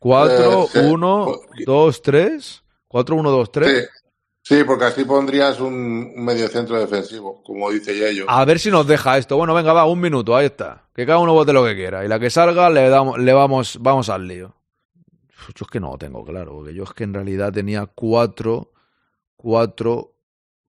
4, 0.00 0.62
eh, 0.62 0.66
sí. 0.72 0.78
1, 0.78 1.40
2, 1.66 2.02
3. 2.02 2.62
4, 2.88 3.16
1, 3.16 3.30
2, 3.30 3.52
3. 3.52 3.68
Sí. 3.70 3.84
Sí, 4.48 4.62
porque 4.62 4.84
así 4.84 5.04
pondrías 5.04 5.58
un, 5.58 5.74
un 6.14 6.24
mediocentro 6.24 6.78
defensivo, 6.78 7.42
como 7.42 7.68
dice 7.68 7.96
Yello. 7.96 8.26
A 8.28 8.44
ver 8.44 8.60
si 8.60 8.70
nos 8.70 8.86
deja 8.86 9.18
esto. 9.18 9.36
Bueno, 9.36 9.52
venga, 9.54 9.72
va, 9.72 9.86
un 9.86 9.98
minuto, 9.98 10.36
ahí 10.36 10.46
está. 10.46 10.84
Que 10.94 11.04
cada 11.04 11.18
uno 11.18 11.32
vote 11.32 11.52
lo 11.52 11.64
que 11.64 11.74
quiera. 11.74 12.04
Y 12.04 12.08
la 12.08 12.20
que 12.20 12.30
salga, 12.30 12.70
le, 12.70 12.88
damos, 12.88 13.18
le 13.18 13.32
vamos, 13.32 13.76
vamos 13.80 14.08
al 14.08 14.28
lío. 14.28 14.54
Yo 15.52 15.64
es 15.64 15.68
que 15.68 15.80
no 15.80 15.90
lo 15.90 15.98
tengo 15.98 16.24
claro, 16.24 16.52
porque 16.52 16.72
yo 16.74 16.84
es 16.84 16.92
que 16.92 17.02
en 17.02 17.14
realidad 17.14 17.52
tenía 17.52 17.86
cuatro, 17.86 18.70
cuatro. 19.34 20.14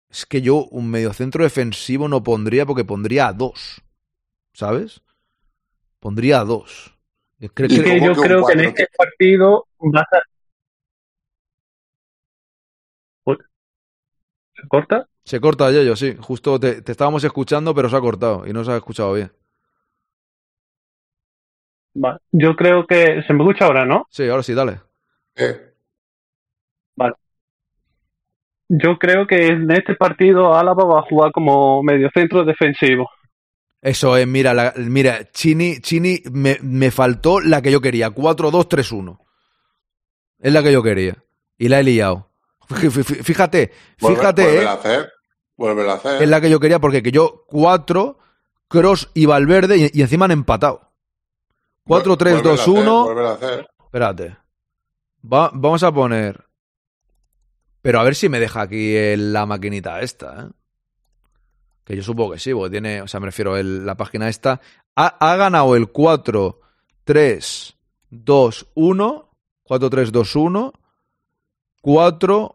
Es 0.10 0.26
que 0.26 0.41
yo 0.41 0.68
un 0.72 0.89
mediocentro 0.89 1.43
defensivo 1.43 2.07
no 2.07 2.23
pondría 2.23 2.65
porque 2.65 2.85
pondría 2.85 3.27
a 3.27 3.34
dos. 3.34 3.81
¿Sabes? 4.53 5.02
Pondría 5.99 6.39
a 6.39 6.45
dos. 6.45 6.95
Yo 7.39 7.49
creo 7.49 7.68
Es 7.68 7.84
que- 7.84 7.99
yo 7.99 7.99
¿Cómo 7.99 8.14
que 8.14 8.19
un 8.22 8.26
creo 8.26 8.45
que 8.45 8.53
en 8.53 8.60
este 8.61 8.88
partido 8.97 9.68
vas 9.80 10.06
a... 10.14 10.19
¿Se 14.65 14.67
corta? 14.67 15.07
Se 15.23 15.39
corta 15.39 15.71
Yello, 15.71 15.95
sí. 15.95 16.15
Justo 16.19 16.59
te, 16.59 16.81
te 16.81 16.91
estábamos 16.91 17.23
escuchando, 17.23 17.73
pero 17.75 17.89
se 17.89 17.95
ha 17.95 18.01
cortado 18.01 18.45
y 18.47 18.53
no 18.53 18.63
se 18.63 18.71
ha 18.71 18.77
escuchado 18.77 19.13
bien. 19.13 19.31
Vale. 21.93 22.19
Yo 22.31 22.55
creo 22.55 22.85
que... 22.85 23.23
Se 23.25 23.33
me 23.33 23.43
escucha 23.43 23.65
ahora, 23.65 23.85
¿no? 23.85 24.05
Sí, 24.09 24.27
ahora 24.27 24.43
sí, 24.43 24.53
dale. 24.53 24.81
Eh, 25.35 25.71
Yo 28.67 28.97
creo 28.97 29.27
que 29.27 29.47
en 29.47 29.69
este 29.69 29.95
partido 29.95 30.55
Álava 30.55 30.85
va 30.85 30.99
a 30.99 31.03
jugar 31.03 31.31
como 31.31 31.83
mediocentro 31.83 32.43
defensivo. 32.43 33.09
Eso 33.81 34.17
es, 34.17 34.25
mira, 34.25 34.53
la- 34.55 34.73
mira, 34.77 35.31
Chini, 35.31 35.79
Chini, 35.79 36.21
me, 36.31 36.57
me 36.63 36.89
faltó 36.89 37.39
la 37.39 37.61
que 37.61 37.71
yo 37.71 37.79
quería, 37.79 38.09
4-2-3-1. 38.09 39.19
Es 40.39 40.51
la 40.51 40.63
que 40.63 40.71
yo 40.71 40.81
quería. 40.81 41.23
Y 41.57 41.69
la 41.69 41.79
he 41.79 41.83
liado. 41.83 42.31
Fí- 42.69 42.89
fí- 42.89 43.03
fí- 43.03 43.23
Fíjate, 43.23 43.71
fíjate, 43.97 44.43
vuelve 44.43 44.63
eh, 44.63 44.67
a 44.67 44.73
hacer. 44.73 45.11
Vuelve 45.57 45.89
a 45.89 45.93
hacer. 45.93 46.21
es 46.23 46.29
la 46.29 46.41
que 46.41 46.49
yo 46.49 46.59
quería 46.59 46.79
porque 46.79 47.01
que 47.03 47.11
yo 47.11 47.43
4, 47.47 48.17
Cross 48.67 49.09
y 49.13 49.25
Valverde 49.25 49.77
y, 49.77 49.89
y 49.93 50.01
encima 50.01 50.25
han 50.25 50.31
empatado. 50.31 50.91
4-3-2-1. 51.87 53.03
Vuelve 53.05 53.27
a 53.27 53.31
hacer. 53.33 53.67
Espérate. 53.83 54.37
Va- 55.31 55.51
vamos 55.53 55.83
a 55.83 55.91
poner. 55.93 56.43
Pero 57.81 57.99
a 57.99 58.03
ver 58.03 58.15
si 58.15 58.29
me 58.29 58.39
deja 58.39 58.61
aquí 58.61 58.95
el- 58.95 59.31
la 59.31 59.45
maquinita 59.45 60.01
esta, 60.01 60.45
¿eh? 60.45 60.49
Que 61.83 61.95
yo 61.95 62.01
supongo 62.01 62.31
que 62.33 62.39
sí, 62.39 62.51
porque 62.53 62.71
tiene. 62.71 63.01
O 63.03 63.07
sea, 63.07 63.19
me 63.19 63.27
refiero, 63.27 63.55
el- 63.57 63.85
la 63.85 63.95
página 63.95 64.27
esta. 64.27 64.59
Ha, 64.95 65.05
ha 65.19 65.35
ganado 65.35 65.75
el 65.75 65.91
4, 65.91 66.59
3, 67.03 67.77
2, 68.09 68.67
1. 68.73 69.31
4, 69.63 69.89
3, 69.91 70.11
2, 70.11 70.35
1. 70.35 70.73
4, 71.81 72.55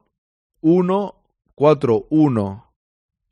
1, 0.61 1.15
4, 1.55 2.07
1, 2.11 2.73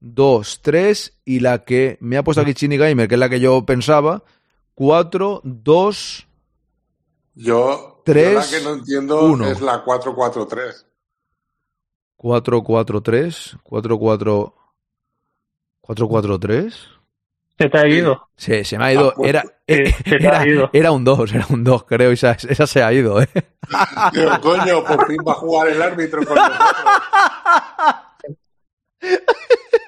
2, 0.00 0.62
3. 0.62 1.20
Y 1.24 1.40
la 1.40 1.64
que 1.64 1.98
me 2.00 2.16
ha 2.16 2.22
puesto 2.24 2.40
aquí 2.42 2.54
Chini 2.54 2.76
Gamer, 2.76 3.08
que 3.08 3.14
es 3.14 3.18
la 3.18 3.28
que 3.28 3.40
yo 3.40 3.64
pensaba. 3.66 4.22
4, 4.74 5.40
2, 5.44 6.26
Yo, 7.34 8.02
Tres, 8.04 8.32
yo 8.32 8.38
la 8.38 8.46
que 8.58 8.64
no 8.64 8.72
entiendo 8.74 9.24
uno. 9.24 9.46
es 9.46 9.60
la 9.60 9.84
4-4-3. 9.84 10.86
4, 12.16 12.62
4, 12.64 13.00
3. 13.02 13.56
4, 13.62 13.98
4. 13.98 14.54
4, 15.80 16.08
4, 16.08 16.38
3. 16.38 16.88
Se 17.58 17.68
te 17.68 17.78
ha 17.78 17.86
ido. 17.88 18.28
Sí, 18.36 18.62
se 18.64 18.78
me 18.78 18.84
ha 18.84 18.92
ido. 18.92 19.08
Ah, 19.10 19.14
pues, 19.16 19.28
Era, 19.30 19.44
eh, 19.66 19.92
se 19.92 20.18
te 20.18 20.28
ha 20.28 20.42
era, 20.42 20.46
ido. 20.46 20.70
era 20.72 20.92
un 20.92 21.04
2, 21.04 21.32
era 21.34 21.46
un 21.50 21.64
2, 21.64 21.84
creo. 21.84 22.12
Esa, 22.12 22.32
esa 22.48 22.66
se 22.66 22.82
ha 22.82 22.92
ido, 22.92 23.20
¿eh? 23.20 23.28
Digo, 24.12 24.40
coño, 24.40 24.84
por 24.84 25.06
fin 25.06 25.18
va 25.26 25.32
a 25.32 25.36
jugar 25.36 25.68
el 25.68 25.82
árbitro 25.82 26.24
con 26.24 26.36
nosotros. 26.36 26.68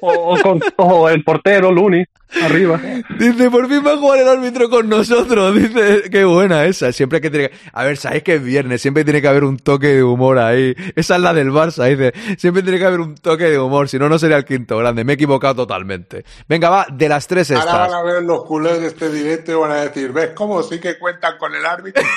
O, 0.02 0.34
o 0.34 0.40
con- 0.42 0.60
o 0.76 1.08
el 1.10 1.22
portero, 1.22 1.70
Luni, 1.70 2.02
arriba. 2.42 2.80
Dice, 3.18 3.50
por 3.50 3.68
fin 3.68 3.82
va 3.86 3.92
a 3.92 3.96
jugar 3.98 4.20
el 4.20 4.28
árbitro 4.28 4.70
con 4.70 4.88
nosotros. 4.88 5.54
Dice, 5.54 6.04
qué 6.10 6.24
buena 6.24 6.64
esa. 6.64 6.90
Siempre 6.92 7.20
que 7.20 7.28
tiene 7.28 7.50
que... 7.50 7.56
A 7.72 7.84
ver, 7.84 7.98
sabéis 7.98 8.22
que 8.22 8.36
es 8.36 8.42
viernes, 8.42 8.80
siempre 8.80 9.04
tiene 9.04 9.20
que 9.20 9.28
haber 9.28 9.44
un 9.44 9.58
toque 9.58 9.88
de 9.88 10.02
humor 10.02 10.38
ahí. 10.38 10.74
Esa 10.96 11.16
es 11.16 11.20
la 11.20 11.34
del 11.34 11.50
Barça, 11.50 11.86
dice. 11.88 12.14
Siempre 12.38 12.62
tiene 12.62 12.78
que 12.78 12.86
haber 12.86 13.00
un 13.00 13.14
toque 13.16 13.44
de 13.44 13.58
humor, 13.58 13.90
si 13.90 13.98
no, 13.98 14.08
no 14.08 14.18
sería 14.18 14.38
el 14.38 14.46
quinto 14.46 14.78
grande. 14.78 15.04
Me 15.04 15.12
he 15.12 15.16
equivocado 15.16 15.54
totalmente. 15.56 16.24
Venga, 16.48 16.70
va, 16.70 16.86
de 16.90 17.08
las 17.08 17.26
tres 17.26 17.50
Ahora 17.50 17.62
estas. 17.64 17.78
van 17.90 17.92
a 17.92 18.02
ver 18.02 18.22
los 18.22 18.44
culés 18.44 18.80
de 18.80 18.86
este 18.86 19.10
directo 19.10 19.52
y 19.52 19.54
van 19.56 19.72
a 19.72 19.80
decir, 19.82 20.12
¿ves 20.12 20.30
cómo 20.34 20.62
sí 20.62 20.80
que 20.80 20.98
cuentan 20.98 21.36
con 21.36 21.54
el 21.54 21.66
árbitro? 21.66 22.02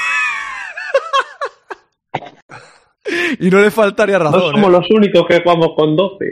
Y 3.40 3.50
no 3.50 3.60
le 3.60 3.70
faltaría 3.70 4.18
No 4.18 4.26
razón. 4.26 4.52
somos 4.54 4.70
¿eh? 4.70 4.72
los 4.72 4.90
únicos 4.92 5.26
que 5.28 5.42
jugamos 5.42 5.70
con 5.76 5.96
12. 5.96 6.26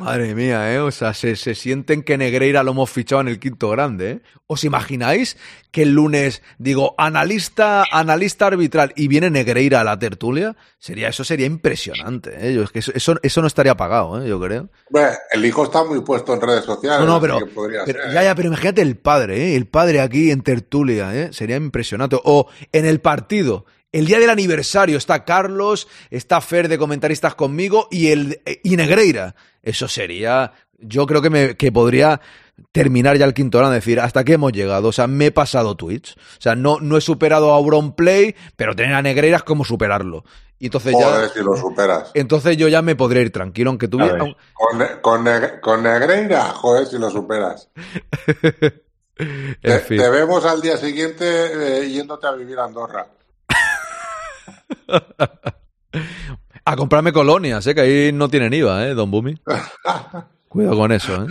Madre 0.00 0.34
mía, 0.34 0.72
¿eh? 0.74 0.78
O 0.78 0.90
sea, 0.90 1.12
se, 1.14 1.36
se 1.36 1.54
sienten 1.54 2.02
que 2.02 2.16
Negreira 2.16 2.62
lo 2.62 2.70
hemos 2.72 2.90
fichado 2.90 3.20
en 3.20 3.28
el 3.28 3.38
quinto 3.38 3.68
grande, 3.68 4.10
¿eh? 4.10 4.20
¿Os 4.46 4.64
imagináis 4.64 5.36
que 5.70 5.82
el 5.82 5.92
lunes, 5.94 6.42
digo, 6.58 6.94
analista, 6.98 7.84
analista 7.92 8.46
arbitral 8.46 8.92
y 8.96 9.08
viene 9.08 9.30
Negreira 9.30 9.82
a 9.82 9.84
la 9.84 9.98
tertulia? 9.98 10.56
Sería, 10.78 11.08
eso 11.08 11.22
sería 11.22 11.46
impresionante, 11.46 12.32
¿eh? 12.48 12.54
Yo- 12.54 12.62
es 12.62 12.70
que 12.70 12.78
eso, 12.80 12.92
eso, 12.94 13.14
eso 13.22 13.40
no 13.42 13.46
estaría 13.46 13.76
pagado, 13.76 14.22
¿eh? 14.24 14.28
Yo 14.28 14.40
creo. 14.40 14.68
Bueno, 14.90 15.10
el 15.30 15.44
hijo 15.44 15.64
está 15.64 15.84
muy 15.84 16.00
puesto 16.00 16.32
en 16.34 16.40
redes 16.40 16.64
sociales. 16.64 17.00
No, 17.00 17.06
no, 17.14 17.20
pero, 17.20 17.38
ser. 17.86 17.96
ya, 18.12 18.22
ya, 18.22 18.34
pero 18.34 18.48
imagínate 18.48 18.80
el 18.82 18.96
padre, 18.96 19.50
¿eh? 19.52 19.56
El 19.56 19.66
padre 19.66 20.00
aquí 20.00 20.30
en 20.30 20.42
tertulia, 20.42 21.14
¿eh? 21.14 21.28
Sería 21.32 21.56
impresionante. 21.56 22.16
O 22.24 22.48
en 22.72 22.86
el 22.86 23.00
partido. 23.00 23.66
El 23.92 24.06
día 24.06 24.18
del 24.20 24.30
aniversario 24.30 24.96
está 24.96 25.24
Carlos, 25.24 25.88
está 26.10 26.40
Fer 26.40 26.68
de 26.68 26.78
comentaristas 26.78 27.34
conmigo 27.34 27.88
y 27.90 28.08
el 28.08 28.40
y 28.62 28.76
Negreira. 28.76 29.34
Eso 29.62 29.88
sería, 29.88 30.52
yo 30.78 31.06
creo 31.06 31.20
que 31.20 31.30
me 31.30 31.56
que 31.56 31.72
podría 31.72 32.20
terminar 32.72 33.16
ya 33.16 33.24
el 33.24 33.34
quinto 33.34 33.58
grande, 33.58 33.76
decir, 33.76 34.00
hasta 34.00 34.20
aquí 34.20 34.32
hemos 34.32 34.52
llegado, 34.52 34.88
o 34.88 34.92
sea, 34.92 35.06
me 35.06 35.26
he 35.26 35.30
pasado 35.32 35.76
Twitch. 35.76 36.16
O 36.16 36.40
sea, 36.40 36.54
no, 36.54 36.78
no 36.80 36.96
he 36.96 37.00
superado 37.00 37.52
a 37.52 37.56
Auronplay, 37.56 38.34
pero 38.56 38.76
tener 38.76 38.94
a 38.94 39.02
Negreira 39.02 39.38
es 39.38 39.42
como 39.42 39.64
superarlo. 39.64 40.24
Y 40.58 40.66
entonces 40.66 40.92
Joder, 40.92 41.28
ya 41.28 41.34
si 41.34 41.40
lo 41.42 41.56
superas. 41.56 42.10
entonces 42.14 42.56
yo 42.56 42.68
ya 42.68 42.82
me 42.82 42.94
podré 42.94 43.22
ir 43.22 43.32
tranquilo, 43.32 43.70
aunque 43.70 43.88
tuviera. 43.88 44.18
Con, 44.18 44.36
con, 45.00 45.26
con 45.62 45.82
Negreira, 45.82 46.42
joder, 46.52 46.86
si 46.86 46.98
lo 46.98 47.10
superas. 47.10 47.70
Te, 49.60 49.74
en 49.74 49.80
fin. 49.82 49.98
te 49.98 50.08
vemos 50.08 50.46
al 50.46 50.62
día 50.62 50.78
siguiente 50.78 51.26
eh, 51.82 51.90
yéndote 51.90 52.26
a 52.26 52.32
vivir 52.32 52.58
a 52.58 52.64
Andorra. 52.64 53.06
A 56.64 56.76
comprarme 56.76 57.12
colonias, 57.12 57.66
¿eh? 57.66 57.74
que 57.74 57.80
ahí 57.80 58.12
no 58.12 58.28
tienen 58.28 58.52
IVA, 58.52 58.88
¿eh, 58.88 58.94
Don 58.94 59.10
Bumi? 59.10 59.34
Cuidado 60.48 60.76
con 60.76 60.92
eso, 60.92 61.24
¿eh? 61.24 61.28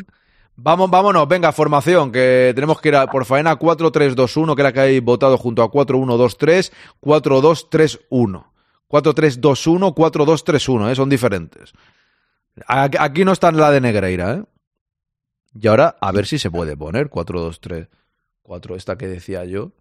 Vamos, 0.61 0.89
vámonos, 0.89 1.25
venga, 1.27 1.53
formación, 1.53 2.11
que 2.11 2.51
tenemos 2.53 2.81
que 2.81 2.89
ir 2.89 2.95
a, 2.97 3.07
por 3.07 3.23
faena 3.23 3.57
4-3-2-1, 3.57 4.55
que 4.55 4.61
era 4.61 4.73
que 4.73 4.79
hay 4.81 4.99
votado 4.99 5.37
junto 5.37 5.63
a 5.63 5.71
4-1-2-3, 5.71 6.73
4-2-3-1. 7.01 8.45
4-3-2-1, 8.89 9.93
4-2-3-1, 9.95 10.91
¿eh? 10.91 10.95
son 10.95 11.09
diferentes. 11.09 11.71
Aquí 12.67 13.23
no 13.23 13.31
está 13.31 13.51
la 13.53 13.71
de 13.71 13.79
Negreira, 13.79 14.33
¿eh? 14.33 14.43
Y 15.53 15.67
ahora, 15.67 15.95
a 16.01 16.11
ver 16.11 16.25
si 16.25 16.37
se 16.39 16.51
puede 16.51 16.75
poner 16.75 17.09
4-2-3. 17.09 17.87
4, 18.43 18.75
esta 18.75 18.97
que 18.97 19.07
decía 19.07 19.45
yo. 19.45 19.71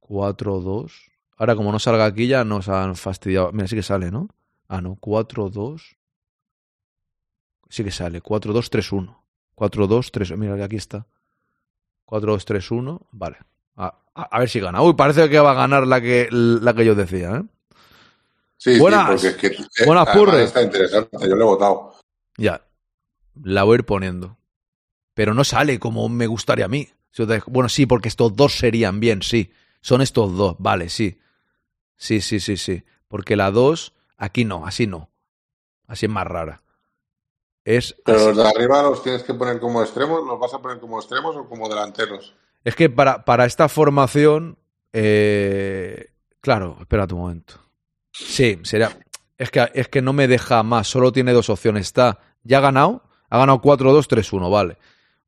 4-2. 0.00 0.92
Ahora, 1.36 1.54
como 1.56 1.70
no 1.72 1.78
salga 1.78 2.04
aquí, 2.06 2.26
ya 2.28 2.44
nos 2.44 2.68
han 2.68 2.96
fastidiado. 2.96 3.52
Mira, 3.52 3.68
sí 3.68 3.76
que 3.76 3.82
sale, 3.82 4.10
¿no? 4.10 4.28
Ah, 4.68 4.80
no, 4.80 4.96
4-2. 4.96 5.96
Sí 7.68 7.84
que 7.84 7.90
sale, 7.90 8.22
4-2-3-1. 8.22 9.16
4-2-3. 9.56 10.36
Mira, 10.36 10.64
aquí 10.64 10.76
está. 10.76 11.06
4-2-3-1. 12.06 13.00
Vale. 13.12 13.36
A, 13.76 13.94
a- 14.14 14.22
a 14.22 14.38
ver 14.38 14.48
si 14.48 14.60
gana. 14.60 14.80
Uy, 14.82 14.94
parece 14.94 15.28
que 15.28 15.38
va 15.38 15.50
a 15.52 15.54
ganar 15.54 15.86
la 15.86 16.00
que, 16.00 16.28
la 16.30 16.74
que 16.74 16.84
yo 16.84 16.94
decía, 16.94 17.36
¿eh? 17.36 17.42
Sí, 18.58 18.78
Buenas. 18.78 19.20
sí, 19.20 19.28
porque 19.28 19.46
es 19.48 19.56
que 19.58 19.82
eh, 19.82 19.86
Buenas, 19.86 20.08
Purre. 20.08 20.44
está 20.44 20.62
interesante. 20.62 21.18
Yo 21.28 21.36
le 21.36 21.42
he 21.42 21.46
votado. 21.46 21.92
Ya. 22.38 22.62
La 23.42 23.64
voy 23.64 23.74
a 23.74 23.78
ir 23.80 23.84
poniendo. 23.84 24.38
Pero 25.12 25.34
no 25.34 25.44
sale 25.44 25.78
como 25.78 26.08
me 26.08 26.26
gustaría 26.26 26.64
a 26.64 26.68
mí. 26.68 26.88
Bueno, 27.48 27.68
sí, 27.68 27.84
porque 27.86 28.08
estos 28.08 28.34
dos 28.36 28.56
serían 28.58 29.00
bien, 29.00 29.22
sí. 29.22 29.50
Son 29.82 30.00
estos 30.02 30.34
dos, 30.36 30.56
vale, 30.58 30.88
sí. 30.88 31.18
Sí, 31.96 32.20
sí, 32.20 32.40
sí, 32.40 32.56
sí. 32.56 32.84
Porque 33.08 33.36
la 33.36 33.50
2, 33.50 33.92
aquí 34.16 34.44
no, 34.44 34.66
así 34.66 34.86
no. 34.86 35.10
Así 35.86 36.06
es 36.06 36.12
más 36.12 36.26
rara. 36.26 36.62
Es, 37.64 37.96
Pero 38.04 38.18
así. 38.18 38.26
los 38.28 38.36
de 38.36 38.48
arriba 38.48 38.82
los 38.82 39.02
tienes 39.02 39.22
que 39.22 39.34
poner 39.34 39.58
como 39.60 39.82
extremos. 39.82 40.24
¿Los 40.26 40.38
vas 40.38 40.54
a 40.54 40.58
poner 40.62 40.78
como 40.80 40.98
extremos 40.98 41.34
o 41.36 41.48
como 41.48 41.68
delanteros? 41.68 42.34
es 42.64 42.74
que 42.74 42.90
para, 42.90 43.24
para 43.24 43.44
esta 43.46 43.68
formación. 43.68 44.58
eh, 44.92 46.10
claro, 46.40 46.76
espérate 46.80 47.14
un 47.14 47.20
momento. 47.20 47.54
Sí, 48.12 48.58
sería. 48.64 48.96
Es 49.38 49.50
que, 49.50 49.70
es 49.74 49.88
que 49.88 50.00
no 50.02 50.12
me 50.12 50.26
deja 50.28 50.62
más, 50.62 50.88
solo 50.88 51.12
tiene 51.12 51.32
dos 51.32 51.50
opciones. 51.50 51.86
Está, 51.86 52.18
ya 52.42 52.58
ha 52.58 52.62
ganado, 52.62 53.02
ha 53.28 53.38
ganado 53.38 53.60
4-2-3-1, 53.60 54.50
vale. 54.50 54.78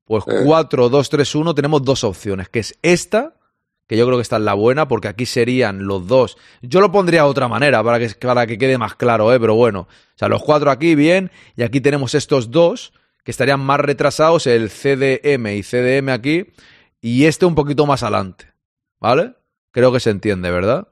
Pues 0.05 0.25
Eh. 0.27 0.45
4-2-3-1 0.45 1.55
tenemos 1.55 1.83
dos 1.85 2.03
opciones, 2.05 2.49
que 2.49 2.61
es 2.61 2.79
esta, 2.83 3.35
que 3.89 3.97
yo 3.97 4.07
creo 4.07 4.19
que 4.19 4.23
esta 4.23 4.37
es 4.37 4.43
la 4.43 4.55
buena, 4.55 4.87
porque 4.87 5.09
aquí 5.09 5.25
serían 5.27 5.87
los 5.87 6.07
dos. 6.07 6.37
Yo 6.61 6.81
lo 6.81 6.93
pondría 6.93 7.23
de 7.23 7.29
otra 7.29 7.49
manera, 7.49 7.83
para 7.83 7.99
que, 7.99 8.09
para 8.15 8.47
que 8.47 8.59
quede 8.59 8.77
más 8.77 8.95
claro, 8.95 9.33
¿eh? 9.33 9.41
pero 9.41 9.55
bueno. 9.55 9.81
O 9.81 10.19
sea, 10.19 10.29
los 10.29 10.43
cuatro 10.43 10.71
aquí, 10.71 10.95
bien, 10.95 11.33
y 11.57 11.63
aquí 11.63 11.81
tenemos 11.81 12.15
estos 12.15 12.51
dos, 12.51 12.93
que 13.25 13.31
estarían 13.31 13.61
más 13.61 13.81
retrasados, 13.81 14.47
el 14.47 14.69
CDM 14.69 15.57
y 15.57 15.63
CDM 15.63 16.11
aquí, 16.11 16.47
y 17.01 17.25
este 17.25 17.47
un 17.47 17.55
poquito 17.55 17.87
más 17.87 18.03
adelante, 18.03 18.53
¿vale? 19.01 19.35
Creo 19.71 19.91
que 19.91 20.01
se 20.01 20.11
entiende, 20.11 20.51
¿verdad? 20.51 20.89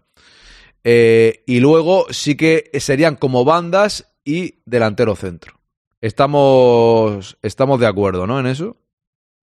Eh, 0.83 1.45
y 1.47 1.61
luego 1.61 2.07
sí 2.11 2.35
que 2.35 2.71
serían 2.81 3.17
como 3.17 3.45
bandas 3.45 4.11
y 4.25 4.63
delantero 4.65 5.17
centro. 5.17 5.61
Estamos, 6.01 7.37
estamos 7.43 7.79
de 7.79 7.87
acuerdo, 7.87 8.27
¿no? 8.27 8.41
En 8.41 8.47
eso. 8.47 8.77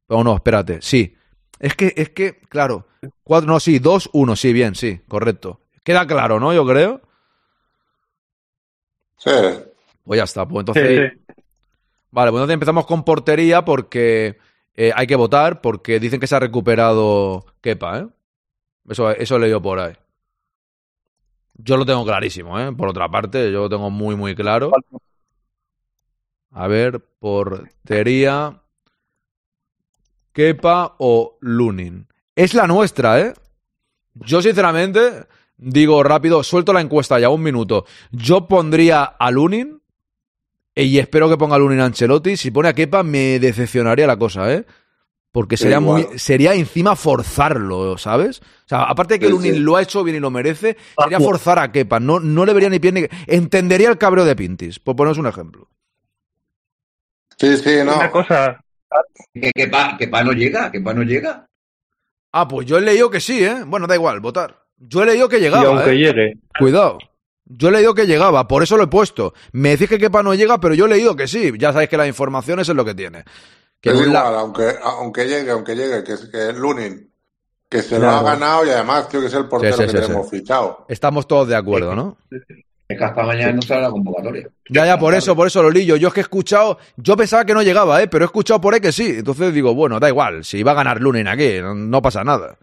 O 0.07 0.23
no, 0.23 0.35
espérate. 0.35 0.79
Sí. 0.81 1.15
Es 1.59 1.75
que, 1.75 1.93
es 1.95 2.09
que, 2.09 2.39
claro. 2.49 2.87
Cuatro, 3.23 3.47
no, 3.47 3.59
sí, 3.59 3.79
dos, 3.79 4.09
uno, 4.13 4.35
sí, 4.35 4.53
bien, 4.53 4.75
sí, 4.75 4.99
correcto. 5.07 5.61
Queda 5.83 6.07
claro, 6.07 6.39
¿no? 6.39 6.53
Yo 6.53 6.65
creo. 6.65 7.01
Sí. 9.17 9.31
Pues 10.03 10.17
ya 10.17 10.23
está. 10.23 10.47
Pues 10.47 10.61
entonces. 10.61 11.11
Sí, 11.11 11.17
sí. 11.17 11.35
Vale, 12.11 12.31
pues 12.31 12.41
entonces 12.41 12.53
empezamos 12.53 12.85
con 12.85 13.03
portería 13.03 13.65
porque 13.65 14.37
eh, 14.75 14.91
hay 14.95 15.07
que 15.07 15.15
votar, 15.15 15.61
porque 15.61 15.99
dicen 15.99 16.19
que 16.19 16.27
se 16.27 16.35
ha 16.35 16.39
recuperado 16.39 17.45
Kepa, 17.61 17.99
¿eh? 17.99 18.07
Eso, 18.87 19.09
eso 19.11 19.35
he 19.35 19.39
leído 19.39 19.61
por 19.61 19.79
ahí. 19.79 19.93
Yo 21.55 21.77
lo 21.77 21.85
tengo 21.85 22.05
clarísimo, 22.05 22.59
¿eh? 22.59 22.71
Por 22.71 22.89
otra 22.89 23.09
parte, 23.09 23.51
yo 23.51 23.61
lo 23.61 23.69
tengo 23.69 23.89
muy, 23.89 24.15
muy 24.15 24.35
claro. 24.35 24.71
A 26.51 26.67
ver, 26.67 26.99
portería. 27.19 28.61
Kepa 30.33 30.95
o 30.97 31.37
Lunin. 31.41 32.07
Es 32.35 32.53
la 32.53 32.67
nuestra, 32.67 33.19
¿eh? 33.21 33.33
Yo, 34.15 34.41
sinceramente, 34.41 35.25
digo 35.57 36.03
rápido, 36.03 36.43
suelto 36.43 36.73
la 36.73 36.81
encuesta 36.81 37.19
ya, 37.19 37.29
un 37.29 37.41
minuto. 37.43 37.85
Yo 38.11 38.47
pondría 38.47 39.03
a 39.03 39.31
Lunin 39.31 39.81
y 40.75 40.97
espero 40.99 41.29
que 41.29 41.37
ponga 41.37 41.55
a 41.55 41.59
Lunin 41.59 41.79
a 41.79 41.85
Ancelotti. 41.85 42.35
Si 42.37 42.51
pone 42.51 42.69
a 42.69 42.73
Kepa, 42.73 43.03
me 43.03 43.39
decepcionaría 43.39 44.07
la 44.07 44.17
cosa, 44.17 44.51
¿eh? 44.53 44.65
Porque 45.31 45.57
sería 45.57 45.79
muy, 45.79 46.05
sería 46.19 46.53
encima 46.53 46.95
forzarlo, 46.95 47.97
¿sabes? 47.97 48.39
O 48.39 48.67
sea, 48.67 48.83
aparte 48.83 49.15
de 49.15 49.19
que 49.19 49.25
Sí, 49.25 49.31
Lunin 49.31 49.53
sí. 49.55 49.59
lo 49.59 49.75
ha 49.75 49.81
hecho 49.81 50.03
bien 50.03 50.17
y 50.17 50.19
lo 50.19 50.29
merece, 50.29 50.77
sería 51.01 51.17
Ojo. 51.17 51.25
forzar 51.25 51.57
a 51.57 51.71
Kepa. 51.71 51.99
No, 51.99 52.19
no 52.19 52.45
le 52.45 52.53
vería 52.53 52.69
ni 52.69 52.77
pie 52.79 52.91
ni... 52.91 53.05
Entendería 53.25 53.89
el 53.89 53.97
cabreo 53.97 54.25
de 54.25 54.35
Pintis, 54.35 54.77
por 54.79 54.95
poneros 54.95 55.17
un 55.17 55.25
ejemplo. 55.25 55.69
Sí, 57.37 57.57
sí, 57.57 57.77
no. 57.83 57.95
Una 57.95 58.11
cosa, 58.11 58.62
Que, 59.33 59.51
que, 59.53 59.67
pa, 59.67 59.95
que 59.97 60.07
pa 60.07 60.23
no 60.23 60.31
llega, 60.33 60.71
que 60.71 60.81
pa 60.81 60.93
no 60.93 61.03
llega. 61.03 61.45
Ah, 62.31 62.47
pues 62.47 62.65
yo 62.67 62.77
he 62.77 62.81
leído 62.81 63.09
que 63.09 63.19
sí, 63.19 63.43
¿eh? 63.43 63.63
Bueno, 63.65 63.85
da 63.87 63.95
igual, 63.95 64.19
votar. 64.19 64.59
Yo 64.77 65.03
he 65.03 65.05
leído 65.05 65.29
que 65.29 65.37
y 65.37 65.41
llegaba, 65.41 65.67
aunque 65.67 65.91
¿eh? 65.91 65.95
llegue. 65.97 66.33
Cuidado. 66.57 66.97
Yo 67.45 67.69
he 67.69 67.71
leído 67.71 67.93
que 67.93 68.07
llegaba, 68.07 68.47
por 68.47 68.63
eso 68.63 68.77
lo 68.77 68.83
he 68.83 68.87
puesto. 68.87 69.33
Me 69.51 69.69
decís 69.69 69.89
que 69.89 69.99
Kepa 69.99 70.23
no 70.23 70.33
llega, 70.33 70.59
pero 70.59 70.73
yo 70.73 70.85
he 70.85 70.89
leído 70.89 71.15
que 71.15 71.27
sí. 71.27 71.51
Ya 71.59 71.71
sabéis 71.71 71.89
que 71.89 71.97
las 71.97 72.07
informaciones 72.07 72.67
es 72.67 72.75
lo 72.75 72.83
que 72.85 72.95
tiene. 72.95 73.23
Que 73.81 73.89
es 73.91 74.07
la- 74.07 74.39
aunque, 74.39 74.75
aunque 74.81 75.25
llegue, 75.25 75.51
aunque 75.51 75.75
llegue, 75.75 76.03
que 76.03 76.13
es 76.13 76.29
que 76.29 76.49
es 76.49 76.55
Lunin, 76.57 77.11
que 77.69 77.81
se 77.81 77.99
lo 77.99 78.09
ha 78.09 78.23
ganado 78.23 78.65
y 78.65 78.69
además 78.69 79.07
creo 79.09 79.21
que 79.21 79.27
es 79.27 79.33
el 79.33 79.47
portero 79.47 79.75
Sí, 79.75 79.83
sí, 79.83 79.91
que 79.91 79.97
sí, 79.97 80.03
tenemos 80.07 80.29
sí. 80.29 80.37
fichado. 80.39 80.85
Estamos 80.87 81.27
todos 81.27 81.47
de 81.49 81.55
acuerdo, 81.57 81.93
¿no? 81.93 82.17
Es 82.93 82.97
que 82.99 83.03
hasta 83.05 83.23
mañana 83.23 83.51
no 83.53 83.61
sale 83.61 83.81
la 83.81 83.89
convocatoria. 83.91 84.47
Ya, 84.69 84.85
ya, 84.85 84.97
por 84.99 85.13
eso, 85.13 85.35
por 85.35 85.47
eso 85.47 85.61
lo 85.63 85.69
lillo. 85.71 85.95
Yo 85.95 86.07
es 86.09 86.13
que 86.13 86.19
he 86.19 86.23
escuchado, 86.23 86.77
yo 86.97 87.17
pensaba 87.17 87.45
que 87.45 87.53
no 87.53 87.61
llegaba, 87.63 88.01
¿eh? 88.01 88.07
Pero 88.07 88.23
he 88.23 88.27
escuchado 88.27 88.61
por 88.61 88.73
ahí 88.73 88.79
que 88.81 88.91
sí. 88.91 89.15
Entonces 89.17 89.53
digo, 89.53 89.73
bueno, 89.73 89.99
da 89.99 90.09
igual, 90.09 90.43
si 90.45 90.61
va 90.63 90.71
a 90.71 90.75
ganar 90.75 91.01
Lunin 91.01 91.27
aquí, 91.27 91.59
no, 91.61 91.73
no 91.73 92.01
pasa 92.01 92.23
nada. 92.23 92.57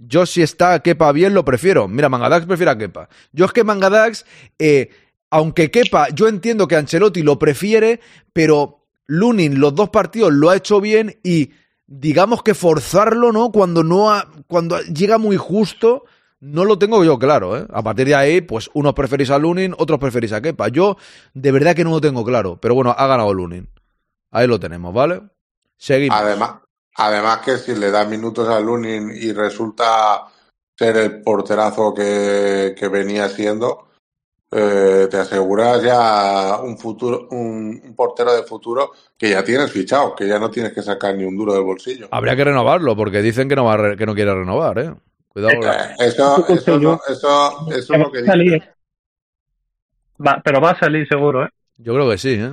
Yo 0.00 0.26
si 0.26 0.42
está 0.42 0.80
Kepa 0.80 1.10
bien 1.12 1.34
lo 1.34 1.44
prefiero. 1.44 1.88
Mira, 1.88 2.08
Mangadax 2.08 2.46
prefiere 2.46 2.70
a 2.70 2.78
Kepa. 2.78 3.08
Yo 3.32 3.44
es 3.46 3.52
que 3.52 3.64
Mangadax, 3.64 4.24
eh, 4.58 4.90
aunque 5.30 5.70
Kepa, 5.70 6.08
yo 6.10 6.28
entiendo 6.28 6.68
que 6.68 6.76
Ancelotti 6.76 7.22
lo 7.22 7.38
prefiere, 7.38 8.00
pero 8.32 8.84
Lunin 9.06 9.58
los 9.60 9.74
dos 9.74 9.90
partidos 9.90 10.32
lo 10.32 10.50
ha 10.50 10.56
hecho 10.56 10.80
bien 10.80 11.18
y 11.24 11.50
digamos 11.86 12.42
que 12.42 12.54
forzarlo, 12.54 13.32
¿no? 13.32 13.50
Cuando 13.50 13.82
no 13.82 14.10
ha- 14.12 14.28
cuando 14.46 14.80
llega 14.82 15.18
muy 15.18 15.36
justo, 15.36 16.04
no 16.40 16.64
lo 16.64 16.78
tengo 16.78 17.04
yo 17.04 17.18
claro, 17.18 17.56
¿eh? 17.58 17.66
A 17.72 17.82
partir 17.82 18.06
de 18.06 18.14
ahí, 18.14 18.40
pues 18.40 18.70
unos 18.74 18.94
preferís 18.94 19.30
a 19.30 19.38
Lunin, 19.38 19.74
otros 19.78 19.98
preferís 19.98 20.32
a 20.32 20.40
Kepa. 20.40 20.68
Yo 20.68 20.96
de 21.34 21.52
verdad 21.52 21.74
que 21.74 21.84
no 21.84 21.90
lo 21.90 22.00
tengo 22.00 22.24
claro, 22.24 22.58
pero 22.60 22.74
bueno, 22.74 22.94
ha 22.96 23.06
ganado 23.06 23.32
Lunin. 23.34 23.68
Ahí 24.30 24.46
lo 24.46 24.60
tenemos, 24.60 24.92
¿vale? 24.94 25.22
Seguimos. 25.76 26.18
Además, 26.18 26.54
además 26.96 27.38
que 27.38 27.56
si 27.56 27.74
le 27.74 27.90
da 27.90 28.04
minutos 28.04 28.48
a 28.48 28.60
Lunin 28.60 29.10
y 29.10 29.32
resulta 29.32 30.26
ser 30.76 30.96
el 30.96 31.22
porterazo 31.22 31.92
que, 31.94 32.74
que 32.78 32.88
venía 32.88 33.28
siendo, 33.28 33.88
eh, 34.50 35.08
te 35.10 35.16
aseguras 35.18 35.82
ya 35.82 36.60
un 36.62 36.78
futuro, 36.78 37.28
un, 37.32 37.80
un 37.84 37.94
portero 37.96 38.32
de 38.34 38.44
futuro 38.44 38.92
que 39.16 39.30
ya 39.30 39.42
tienes 39.42 39.70
fichado, 39.72 40.14
que 40.14 40.26
ya 40.28 40.38
no 40.38 40.50
tienes 40.50 40.72
que 40.72 40.82
sacar 40.82 41.14
ni 41.16 41.24
un 41.24 41.36
duro 41.36 41.52
del 41.52 41.64
bolsillo. 41.64 42.08
Habría 42.12 42.36
que 42.36 42.44
renovarlo 42.44 42.96
porque 42.96 43.22
dicen 43.22 43.48
que 43.48 43.56
no 43.56 43.64
va 43.64 43.74
a 43.74 43.76
re- 43.76 43.96
que 43.96 44.06
no 44.06 44.14
quiere 44.14 44.34
renovar, 44.34 44.78
¿eh? 44.78 44.94
Cuidado. 45.40 45.62
Eh, 45.62 45.94
Eso, 46.00 46.46
eso, 46.48 46.78
no- 46.80 47.00
eso, 47.08 47.68
eso 47.70 47.94
es 47.94 48.00
lo 48.00 48.10
que 48.10 48.18
Va 48.20 48.24
a 48.24 48.26
salir. 48.26 48.52
dice. 48.54 48.72
Va- 50.26 50.40
pero 50.44 50.60
va 50.60 50.70
a 50.72 50.78
salir 50.78 51.06
seguro, 51.08 51.44
¿eh? 51.44 51.48
Yo 51.76 51.94
creo 51.94 52.10
que 52.10 52.18
sí, 52.18 52.32
¿eh? 52.34 52.52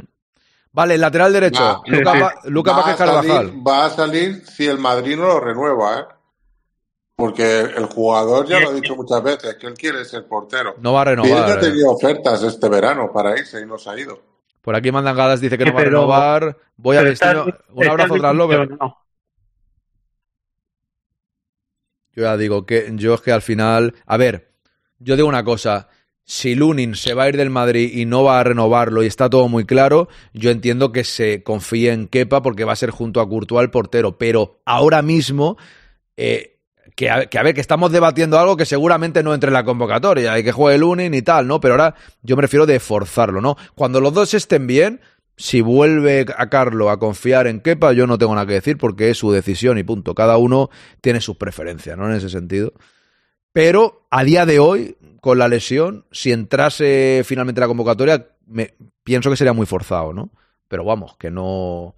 Vale, 0.71 0.97
lateral 0.97 1.33
derecho. 1.33 1.63
Va, 1.63 1.81
Luca, 1.87 2.11
sí, 2.11 2.17
sí. 2.17 2.23
Va- 2.23 2.33
Luca 2.45 2.71
va, 2.71 2.77
Vázquez 2.77 2.93
a 2.93 2.97
salir, 3.05 3.31
Carvajal. 3.31 3.67
va 3.67 3.85
a 3.85 3.89
salir 3.89 4.45
si 4.45 4.67
el 4.67 4.77
Madrid 4.77 5.15
no 5.17 5.27
lo 5.27 5.39
renueva, 5.39 5.99
¿eh? 5.99 6.03
Porque 7.15 7.61
el 7.61 7.85
jugador 7.85 8.45
ya 8.45 8.59
lo 8.59 8.69
ha 8.69 8.73
dicho 8.73 8.93
muchas 8.95 9.23
veces, 9.23 9.55
que 9.55 9.67
él 9.67 9.73
quiere 9.75 10.03
ser 10.03 10.27
portero. 10.27 10.75
No 10.79 10.91
va 10.93 11.03
a 11.03 11.05
Y 11.05 11.09
él 11.11 11.15
ya 11.17 11.23
renovar. 11.23 11.57
ha 11.57 11.59
tenido 11.61 11.91
ofertas 11.91 12.43
este 12.43 12.67
verano 12.67 13.09
para 13.13 13.39
irse 13.39 13.61
y 13.61 13.65
no 13.65 13.77
se 13.77 13.89
ha 13.89 13.97
ido. 13.97 14.21
Por 14.61 14.75
aquí 14.75 14.91
mandan 14.91 15.15
galas, 15.15 15.39
dice 15.39 15.57
que 15.57 15.63
no 15.65 15.73
va 15.73 15.79
a 15.79 15.83
renovar. 15.85 16.57
Voy 16.75 16.97
a 16.97 17.03
destino. 17.03 17.45
Un 17.73 17.87
abrazo 17.87 18.15
tras 18.15 18.35
Lover. 18.35 18.59
lesionado. 18.61 18.97
Yo 22.15 22.23
ya 22.23 22.37
digo 22.37 22.65
que 22.65 22.91
yo 22.93 23.13
es 23.13 23.21
que 23.21 23.31
al 23.31 23.41
final. 23.41 23.93
A 24.05 24.17
ver, 24.17 24.51
yo 24.99 25.15
digo 25.15 25.27
una 25.27 25.43
cosa. 25.43 25.89
Si 26.27 26.55
Lunin 26.55 26.95
se 26.95 27.13
va 27.13 27.23
a 27.23 27.29
ir 27.29 27.37
del 27.37 27.51
Madrid 27.51 27.91
y 27.93 28.05
no 28.05 28.23
va 28.23 28.39
a 28.39 28.43
renovarlo 28.43 29.03
y 29.03 29.05
está 29.05 29.29
todo 29.29 29.47
muy 29.47 29.65
claro, 29.65 30.07
yo 30.33 30.49
entiendo 30.49 30.91
que 30.91 31.03
se 31.03 31.43
confíe 31.43 31.91
en 31.91 32.07
Kepa 32.07 32.41
porque 32.41 32.63
va 32.63 32.73
a 32.73 32.77
ser 32.77 32.89
junto 32.89 33.21
a 33.21 33.29
Courtois 33.29 33.63
el 33.63 33.69
portero. 33.69 34.17
Pero 34.17 34.59
ahora 34.65 35.03
mismo, 35.03 35.55
eh, 36.17 36.55
que, 36.95 37.09
a, 37.09 37.43
ver, 37.43 37.53
que 37.53 37.61
estamos 37.61 37.91
debatiendo 37.91 38.39
algo 38.39 38.57
que 38.57 38.65
seguramente 38.65 39.21
no 39.21 39.33
entre 39.33 39.49
en 39.49 39.53
la 39.53 39.65
convocatoria 39.65 40.39
y 40.39 40.43
que 40.43 40.51
juegue 40.51 40.77
Lunin 40.77 41.13
y 41.13 41.21
tal, 41.21 41.45
¿no? 41.45 41.59
Pero 41.59 41.75
ahora 41.75 41.95
yo 42.23 42.35
me 42.35 42.41
refiero 42.41 42.65
de 42.65 42.79
forzarlo, 42.79 43.41
¿no? 43.41 43.57
Cuando 43.75 43.99
los 43.99 44.13
dos 44.13 44.33
estén 44.33 44.65
bien, 44.65 45.01
si 45.37 45.61
vuelve 45.61 46.25
a 46.37 46.49
Carlo 46.49 46.89
a 46.89 46.99
confiar 46.99 47.47
en 47.47 47.59
Kepa, 47.59 47.93
yo 47.93 48.07
no 48.07 48.17
tengo 48.17 48.33
nada 48.35 48.47
que 48.47 48.53
decir 48.53 48.77
porque 48.77 49.09
es 49.09 49.17
su 49.17 49.31
decisión 49.31 49.77
y 49.77 49.83
punto. 49.83 50.15
Cada 50.15 50.37
uno 50.37 50.69
tiene 51.01 51.21
sus 51.21 51.37
preferencias, 51.37 51.97
¿no? 51.97 52.09
En 52.09 52.15
ese 52.15 52.29
sentido. 52.29 52.73
Pero 53.51 54.07
a 54.11 54.23
día 54.23 54.45
de 54.45 54.59
hoy, 54.59 54.97
con 55.21 55.37
la 55.37 55.47
lesión, 55.47 56.05
si 56.11 56.31
entrase 56.31 57.23
finalmente 57.25 57.61
la 57.61 57.67
convocatoria, 57.67 58.27
me, 58.47 58.73
pienso 59.03 59.29
que 59.29 59.37
sería 59.37 59.53
muy 59.53 59.65
forzado, 59.65 60.13
¿no? 60.13 60.31
Pero 60.67 60.83
vamos, 60.83 61.17
que 61.17 61.31
no. 61.31 61.95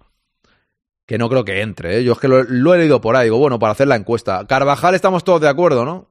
Que 1.06 1.16
no 1.16 1.28
creo 1.30 1.44
que 1.44 1.62
entre, 1.62 1.98
¿eh? 1.98 2.04
Yo 2.04 2.12
es 2.12 2.18
que 2.18 2.28
lo, 2.28 2.42
lo 2.44 2.74
he 2.74 2.78
leído 2.78 3.00
por 3.00 3.16
ahí, 3.16 3.24
digo, 3.24 3.38
bueno, 3.38 3.58
para 3.58 3.72
hacer 3.72 3.88
la 3.88 3.96
encuesta. 3.96 4.46
Carvajal 4.46 4.94
estamos 4.94 5.24
todos 5.24 5.40
de 5.40 5.48
acuerdo, 5.48 5.84
¿no? 5.84 6.10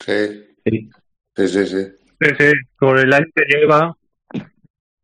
Sí, 0.00 0.44
Sí. 0.64 0.90
sí, 1.36 1.48
sí. 1.48 1.66
sí. 1.66 1.86
Sí, 2.18 2.52
con 2.78 2.98
el 2.98 3.12
año 3.12 3.26
que 3.34 3.44
lleva, 3.44 3.94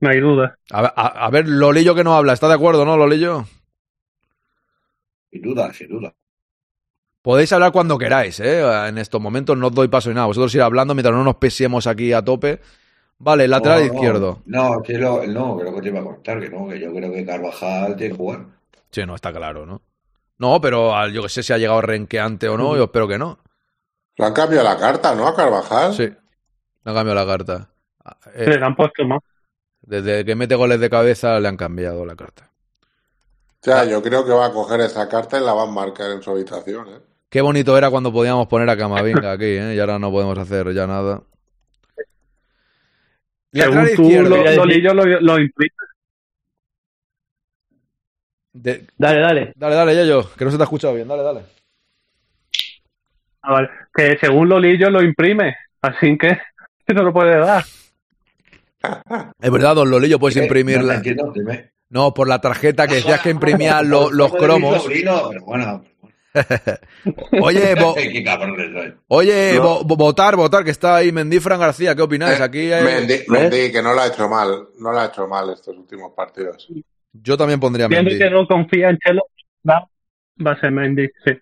no 0.02 0.10
hay 0.10 0.20
duda. 0.20 0.58
A, 0.70 0.82
ver- 0.82 0.92
a- 0.96 1.26
a 1.26 1.30
ver, 1.30 1.48
Lolillo 1.48 1.94
que 1.94 2.04
no 2.04 2.14
habla, 2.14 2.32
¿está 2.34 2.48
de 2.48 2.54
acuerdo, 2.54 2.84
no, 2.84 2.96
Lolillo? 2.96 3.44
Sin 5.30 5.42
duda, 5.42 5.72
sin 5.72 5.88
duda. 5.88 6.12
Podéis 7.22 7.52
hablar 7.52 7.70
cuando 7.72 7.96
queráis, 7.98 8.40
¿eh? 8.40 8.62
En 8.88 8.98
estos 8.98 9.20
momentos 9.20 9.56
no 9.56 9.68
os 9.68 9.74
doy 9.74 9.88
paso 9.88 10.08
ni 10.08 10.16
nada. 10.16 10.26
Vosotros 10.26 10.54
ir 10.56 10.62
hablando 10.62 10.92
mientras 10.94 11.14
no 11.14 11.22
nos 11.22 11.36
pesemos 11.36 11.86
aquí 11.86 12.12
a 12.12 12.22
tope. 12.22 12.60
Vale, 13.18 13.46
lateral 13.46 13.78
No, 13.86 13.94
izquierdo. 13.94 14.42
No, 14.46 14.82
que 14.82 14.98
lo, 14.98 15.24
no, 15.28 15.56
que 15.56 15.62
lo 15.64 15.74
que 15.74 15.80
te 15.82 15.88
iba 15.88 16.00
a 16.00 16.04
contar, 16.04 16.40
que 16.40 16.50
no, 16.50 16.68
que 16.68 16.80
yo 16.80 16.92
creo 16.92 17.12
que 17.12 17.24
Carvajal 17.24 17.94
tiene 17.96 18.12
que 18.12 18.18
jugar. 18.18 18.46
Sí, 18.90 19.06
no, 19.06 19.14
está 19.14 19.32
claro, 19.32 19.64
¿no? 19.64 19.80
No, 20.38 20.60
pero 20.60 20.96
al- 20.96 21.12
yo 21.12 21.22
que 21.22 21.28
sé 21.28 21.44
si 21.44 21.52
ha 21.52 21.58
llegado 21.58 21.80
renqueante 21.80 22.48
o 22.48 22.58
no, 22.58 22.76
yo 22.76 22.84
espero 22.84 23.06
que 23.06 23.18
no. 23.18 23.38
Le 24.16 24.26
han 24.26 24.32
cambiado 24.34 24.64
la 24.64 24.76
carta, 24.76 25.14
¿no? 25.14 25.28
A 25.28 25.36
Carvajal. 25.36 25.94
Sí, 25.94 26.02
le 26.02 26.16
han 26.84 26.94
cambiado 26.94 27.14
la 27.14 27.26
carta. 27.26 27.70
Eh, 28.34 28.58
Le 28.58 28.64
han 28.64 28.74
puesto 28.74 29.04
más. 29.06 29.20
Desde 29.82 30.24
que 30.24 30.34
mete 30.34 30.54
goles 30.54 30.80
de 30.80 30.90
cabeza 30.90 31.38
le 31.40 31.48
han 31.48 31.56
cambiado 31.56 32.04
la 32.06 32.16
carta. 32.16 32.50
O 33.60 33.64
sea, 33.64 33.84
yo 33.84 34.02
creo 34.02 34.24
que 34.24 34.32
va 34.32 34.46
a 34.46 34.52
coger 34.52 34.80
esa 34.80 35.08
carta 35.08 35.38
y 35.38 35.44
la 35.44 35.52
va 35.52 35.62
a 35.62 35.66
marcar 35.66 36.10
en 36.10 36.22
su 36.22 36.30
habitación, 36.30 36.88
¿eh? 36.88 37.00
Qué 37.28 37.40
bonito 37.40 37.78
era 37.78 37.90
cuando 37.90 38.12
podíamos 38.12 38.46
poner 38.46 38.68
a 38.68 38.76
Camavinga 38.76 39.32
aquí, 39.32 39.44
¿eh? 39.44 39.74
Y 39.74 39.78
ahora 39.78 39.98
no 39.98 40.10
podemos 40.10 40.36
hacer 40.36 40.72
ya 40.74 40.86
nada. 40.86 41.22
Según 43.52 43.88
tú, 43.94 44.10
lo, 44.10 44.36
Lolillo 44.52 44.94
lo, 44.94 45.04
lo. 45.20 45.36
De- 48.52 48.86
Dale, 48.98 49.20
dale. 49.20 49.52
Dale, 49.56 49.74
dale, 49.74 49.94
Yayo, 49.94 50.30
que 50.36 50.44
no 50.44 50.50
se 50.50 50.56
te 50.56 50.62
ha 50.62 50.64
escuchado 50.64 50.94
bien. 50.94 51.08
Dale, 51.08 51.22
dale. 51.22 51.42
Ah, 53.42 53.52
vale. 53.52 53.70
Que 53.94 54.18
según 54.18 54.48
Lolillo 54.48 54.90
lo 54.90 55.02
imprime, 55.02 55.56
así 55.80 56.18
que 56.18 56.38
no 56.94 57.02
lo 57.02 57.12
puede 57.12 57.38
dar. 57.38 57.64
Es 59.40 59.50
verdad, 59.50 59.74
don 59.74 59.90
Lolillo, 59.90 60.18
puedes 60.18 60.36
Eh, 60.36 60.40
No 60.40 60.44
imprimirla. 60.46 60.94
entiendo, 60.94 61.32
dime. 61.34 61.72
No, 61.90 62.14
por 62.14 62.26
la 62.28 62.40
tarjeta 62.40 62.86
que 62.88 62.96
decías 62.96 63.20
que 63.20 63.30
imprimía 63.30 63.82
lo- 63.82 64.10
los 64.10 64.32
cromos. 64.34 64.82
sobrino, 64.82 65.28
pero 65.30 65.44
bueno, 65.44 65.84
Oye, 67.42 67.74
bo- 67.74 67.94
oye, 69.08 69.52
No. 69.56 69.62
bo- 69.62 69.84
bo- 69.84 69.96
votar, 69.96 70.34
votar, 70.34 70.64
que 70.64 70.70
está 70.70 70.96
ahí 70.96 71.12
Mendy 71.12 71.38
Fran 71.40 71.60
García. 71.60 71.94
¿Qué 71.94 72.00
opináis? 72.00 72.40
Eh, 72.40 72.42
Aquí 72.42 72.72
hay- 72.72 72.82
Mendy, 72.82 73.14
Mendy, 73.28 73.70
que 73.70 73.82
no 73.82 73.92
lo 73.92 74.00
ha 74.00 74.06
hecho 74.06 74.26
mal, 74.30 74.68
no 74.78 74.92
lo 74.92 74.98
ha 74.98 75.06
hecho 75.06 75.28
mal 75.28 75.50
estos 75.50 75.76
últimos 75.76 76.12
partidos. 76.16 76.68
yo 77.12 77.36
también 77.36 77.60
pondría 77.60 77.86
Mendy. 77.88 78.16
que 78.18 78.30
no 78.30 78.46
confía 78.46 78.88
en 78.88 78.96
Chelo, 78.96 79.24
va, 79.68 79.86
va 80.44 80.52
a 80.52 80.60
ser 80.60 80.70
Mendy, 80.70 81.08
sí. 81.26 81.32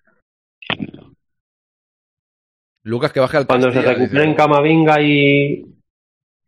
Lucas 2.83 3.13
que 3.13 3.21
baje 3.21 3.37
al 3.37 3.47
Cuando 3.47 3.71
se 3.73 3.81
recuperen. 3.83 4.35
Camavinga 4.35 5.01
y, 5.01 5.65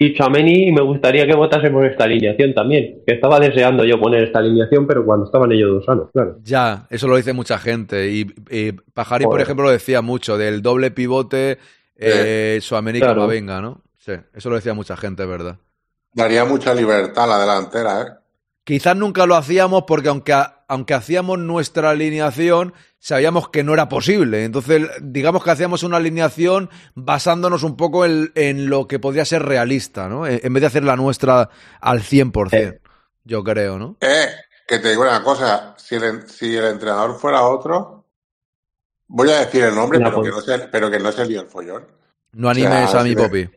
y 0.06 0.14
Chameni, 0.14 0.72
me 0.72 0.82
gustaría 0.82 1.26
que 1.26 1.34
votásemos 1.34 1.84
esta 1.84 2.04
alineación 2.04 2.54
también. 2.54 3.02
Que 3.06 3.14
estaba 3.14 3.38
deseando 3.38 3.84
yo 3.84 4.00
poner 4.00 4.24
esta 4.24 4.40
alineación, 4.40 4.86
pero 4.86 5.04
cuando 5.04 5.26
estaban 5.26 5.52
ellos 5.52 5.70
dos 5.70 5.84
sanos, 5.84 6.08
claro. 6.12 6.38
Ya, 6.42 6.86
eso 6.90 7.06
lo 7.06 7.16
dice 7.16 7.32
mucha 7.32 7.58
gente. 7.58 8.10
Y, 8.10 8.26
y 8.50 8.72
Pajarí, 8.72 9.24
por 9.24 9.40
ejemplo, 9.40 9.64
lo 9.64 9.70
decía 9.70 10.02
mucho, 10.02 10.36
del 10.36 10.62
doble 10.62 10.90
pivote 10.90 11.58
eh, 11.96 12.60
Claro. 12.68 12.98
Camavinga, 13.00 13.60
¿no? 13.60 13.82
Sí, 13.96 14.12
eso 14.34 14.50
lo 14.50 14.56
decía 14.56 14.74
mucha 14.74 14.96
gente, 14.96 15.22
es 15.22 15.28
verdad. 15.28 15.58
Daría 16.12 16.44
mucha 16.44 16.74
libertad 16.74 17.24
a 17.24 17.26
la 17.26 17.38
delantera, 17.38 18.02
¿eh? 18.02 18.06
Quizás 18.64 18.96
nunca 18.96 19.26
lo 19.26 19.36
hacíamos 19.36 19.84
porque 19.86 20.08
aunque, 20.08 20.34
aunque 20.72 20.94
hacíamos 20.94 21.38
nuestra 21.38 21.90
alineación, 21.90 22.72
sabíamos 22.98 23.50
que 23.50 23.62
no 23.62 23.74
era 23.74 23.90
posible. 23.90 24.44
Entonces, 24.44 24.88
digamos 25.02 25.44
que 25.44 25.50
hacíamos 25.50 25.82
una 25.82 25.98
alineación 25.98 26.70
basándonos 26.94 27.62
un 27.62 27.76
poco 27.76 28.06
en, 28.06 28.32
en 28.34 28.70
lo 28.70 28.88
que 28.88 28.98
podría 28.98 29.26
ser 29.26 29.42
realista, 29.42 30.08
¿no? 30.08 30.26
En, 30.26 30.40
en 30.42 30.52
vez 30.54 30.62
de 30.62 30.66
hacer 30.68 30.84
la 30.84 30.96
nuestra 30.96 31.50
al 31.78 32.00
100%, 32.00 32.80
yo 33.24 33.44
creo, 33.44 33.78
¿no? 33.78 33.96
Eh, 34.00 34.28
que 34.66 34.78
te 34.78 34.88
digo 34.88 35.02
una 35.02 35.22
cosa, 35.22 35.74
si 35.76 35.96
el, 35.96 36.04
en- 36.04 36.26
si 36.28 36.56
el 36.56 36.64
entrenador 36.64 37.18
fuera 37.18 37.42
otro, 37.42 38.06
voy 39.08 39.30
a 39.30 39.40
decir 39.40 39.64
el 39.64 39.74
nombre, 39.74 39.98
pero, 39.98 40.22
que 40.22 40.30
pues. 40.30 40.34
no 40.34 40.40
se, 40.40 40.58
pero 40.68 40.90
que 40.90 40.98
no 40.98 41.12
se 41.12 41.22
el 41.22 41.46
follón. 41.48 41.86
No 42.32 42.48
animes 42.48 42.90
sea, 42.90 43.00
a 43.00 43.04
mi 43.04 43.10
si 43.10 43.14
le- 43.16 43.22
Popi. 43.22 43.50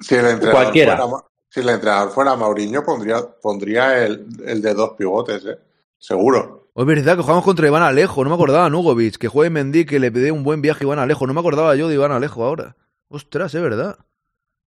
Si 0.00 0.14
el 0.16 0.26
entrenador 0.26 0.62
Cualquiera. 0.64 0.96
fuera, 1.06 1.24
si 1.48 1.60
el 1.60 1.68
entrenador 1.68 2.10
fuera 2.10 2.34
Mauriño, 2.34 2.82
pondría, 2.82 3.18
pondría 3.40 4.04
el, 4.04 4.26
el 4.44 4.60
de 4.60 4.74
dos 4.74 4.90
pivotes, 4.98 5.44
¿eh? 5.46 5.58
Seguro. 6.02 6.68
Es 6.74 6.84
verdad 6.84 7.16
que 7.16 7.22
jugamos 7.22 7.44
contra 7.44 7.68
Iván 7.68 7.84
Alejo, 7.84 8.24
no 8.24 8.30
me 8.30 8.34
acordaba 8.34 8.68
Nugovic, 8.68 9.18
que 9.18 9.28
juegue 9.28 9.50
Mendy, 9.50 9.84
que 9.84 10.00
le 10.00 10.10
pedí 10.10 10.32
un 10.32 10.42
buen 10.42 10.60
viaje 10.60 10.82
a 10.82 10.86
Iván 10.86 10.98
Alejo, 10.98 11.28
no 11.28 11.32
me 11.32 11.38
acordaba 11.38 11.76
yo 11.76 11.86
de 11.86 11.94
Iván 11.94 12.10
Alejo 12.10 12.44
ahora. 12.44 12.76
Ostras, 13.06 13.54
es 13.54 13.62
verdad. 13.62 13.98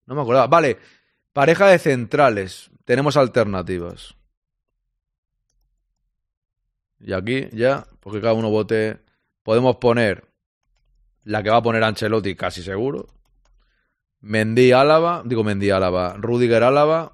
No 0.06 0.16
me 0.16 0.22
acordaba. 0.22 0.48
Vale, 0.48 0.78
pareja 1.34 1.68
de 1.68 1.78
centrales, 1.78 2.72
tenemos 2.86 3.18
alternativas. 3.18 4.16
Y 7.02 7.12
aquí 7.12 7.50
ya, 7.52 7.86
porque 8.00 8.22
cada 8.22 8.34
uno 8.34 8.50
vote, 8.50 9.02
podemos 9.44 9.76
poner 9.76 10.24
la 11.26 11.44
que 11.44 11.50
va 11.50 11.58
a 11.58 11.64
poner 11.64 11.84
Ancelotti 11.84 12.36
casi 12.36 12.64
seguro. 12.64 13.08
Mendy 14.22 14.72
Álava, 14.72 15.22
digo 15.26 15.44
Mendy 15.44 15.70
Álava, 15.70 16.14
Rudiger 16.14 16.64
Álava. 16.64 17.12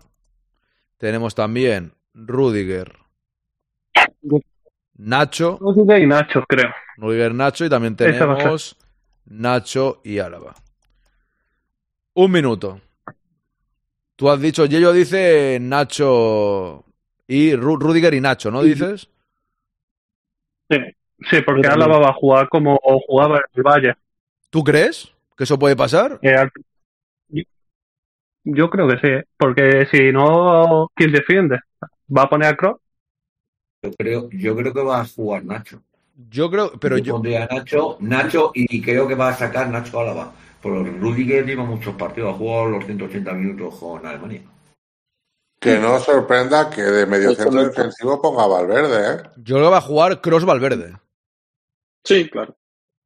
Tenemos 0.97 1.33
también 1.33 1.95
Rudiger, 2.13 3.00
Nacho, 4.97 5.57
Rudiger 5.59 6.01
y 6.01 6.07
Nacho, 6.07 6.43
creo. 6.47 6.69
Rudiger 6.97 7.33
Nacho 7.33 7.65
y 7.65 7.69
también 7.69 7.95
tenemos 7.95 8.75
Nacho 9.25 10.01
y 10.03 10.19
Álava. 10.19 10.53
Un 12.15 12.31
minuto. 12.31 12.79
Tú 14.15 14.29
has 14.29 14.39
dicho, 14.39 14.65
Yello 14.65 14.93
dice 14.93 15.57
Nacho 15.59 16.85
y 17.27 17.51
Ru- 17.53 17.79
Rudiger 17.79 18.13
y 18.13 18.21
Nacho, 18.21 18.51
¿no 18.51 18.61
dices? 18.61 19.09
Sí, 20.69 20.77
sí 21.29 21.41
porque 21.41 21.67
Álava 21.67 21.99
va 21.99 22.09
a 22.09 22.13
jugar 22.13 22.49
como 22.49 22.77
jugaba 23.07 23.37
en 23.37 23.43
el 23.55 23.63
Valle. 23.63 23.93
¿Tú 24.49 24.63
crees 24.63 25.11
que 25.37 25.43
eso 25.45 25.57
puede 25.57 25.75
pasar? 25.75 26.19
Eh, 26.21 26.35
yo- 28.43 28.69
creo 28.69 28.87
que 28.87 28.97
sí, 28.97 29.25
porque 29.37 29.85
si 29.91 30.11
no, 30.11 30.89
¿quién 30.95 31.11
defiende? 31.11 31.59
¿Va 32.15 32.23
a 32.23 32.29
poner 32.29 32.49
a 32.49 32.55
Kroos? 32.57 32.79
Yo 33.83 33.91
creo, 33.97 34.29
yo 34.31 34.55
creo 34.55 34.73
que 34.73 34.81
va 34.83 35.01
a 35.01 35.05
jugar 35.05 35.43
Nacho. 35.43 35.81
Yo 36.29 36.51
creo, 36.51 36.71
pero 36.79 36.97
yo 36.97 37.03
yo, 37.03 37.13
pondría 37.13 37.45
a 37.49 37.55
Nacho, 37.55 37.97
Nacho 37.99 38.51
y 38.53 38.79
creo 38.81 39.07
que 39.07 39.15
va 39.15 39.29
a 39.29 39.37
sacar 39.37 39.69
Nacho 39.69 39.99
Álava. 39.99 40.31
Pero 40.61 40.83
Rudiger 40.83 41.45
lleva 41.45 41.63
muchos 41.63 41.95
partidos, 41.95 42.35
ha 42.35 42.37
jugado 42.37 42.67
los 42.67 42.85
180 42.85 43.33
minutos 43.33 43.75
con 43.79 44.05
Alemania. 44.05 44.43
Que 45.59 45.79
no 45.79 45.99
sorprenda 45.99 46.69
que 46.69 46.81
de 46.83 47.05
medio 47.07 47.33
centro 47.33 47.63
defensivo 47.63 48.21
ponga 48.21 48.45
Valverde, 48.45 49.15
¿eh? 49.15 49.29
yo 49.37 49.55
creo 49.55 49.67
que 49.67 49.71
va 49.71 49.77
a 49.77 49.81
jugar 49.81 50.21
Cross 50.21 50.45
Valverde. 50.45 50.95
Sí, 52.03 52.29
claro. 52.29 52.55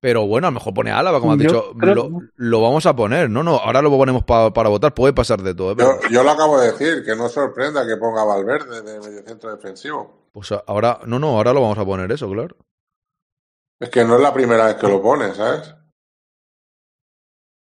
Pero 0.02 0.28
bueno, 0.28 0.48
a 0.48 0.52
lo 0.52 0.56
mejor 0.56 0.74
pone 0.74 0.92
a 0.92 1.00
Álava, 1.00 1.20
como 1.20 1.34
has 1.34 1.38
Yo 1.40 1.44
dicho. 1.44 1.74
creo- 1.80 1.96
Lo, 1.96 2.10
lo 2.36 2.62
vamos 2.62 2.86
a 2.86 2.96
poner, 2.96 3.30
no, 3.30 3.44
no, 3.44 3.56
ahora 3.56 3.82
lo 3.82 3.90
ponemos 3.92 4.24
pa- 4.24 4.54
para 4.54 4.70
votar, 4.70 4.94
puede 4.94 5.14
pasar 5.14 5.42
de 5.42 5.56
todo. 5.56 5.72
¿eh? 5.72 5.76
Yo, 5.80 5.98
Pero, 6.02 6.10
yo 6.14 6.24
lo 6.24 6.32
acabo 6.32 6.60
de 6.60 6.72
decir, 6.74 7.04
que 7.06 7.16
no 7.16 7.28
sorprenda 7.30 7.86
que 7.88 7.96
ponga 7.98 8.24
Valverde 8.26 8.82
de 8.82 9.00
medio 9.00 9.24
centro 9.26 9.56
defensivo. 9.56 10.25
Pues 10.36 10.52
ahora, 10.68 11.00
no, 11.06 11.18
no, 11.18 11.30
ahora 11.30 11.54
lo 11.54 11.62
vamos 11.62 11.78
a 11.78 11.86
poner 11.86 12.12
eso, 12.12 12.30
claro. 12.30 12.58
Es 13.80 13.90
que 13.90 14.04
no 14.04 14.18
es 14.18 14.22
la 14.22 14.34
primera 14.34 14.66
vez 14.66 14.76
que 14.76 14.86
lo 14.86 15.02
pone, 15.02 15.34
¿sabes? 15.34 15.74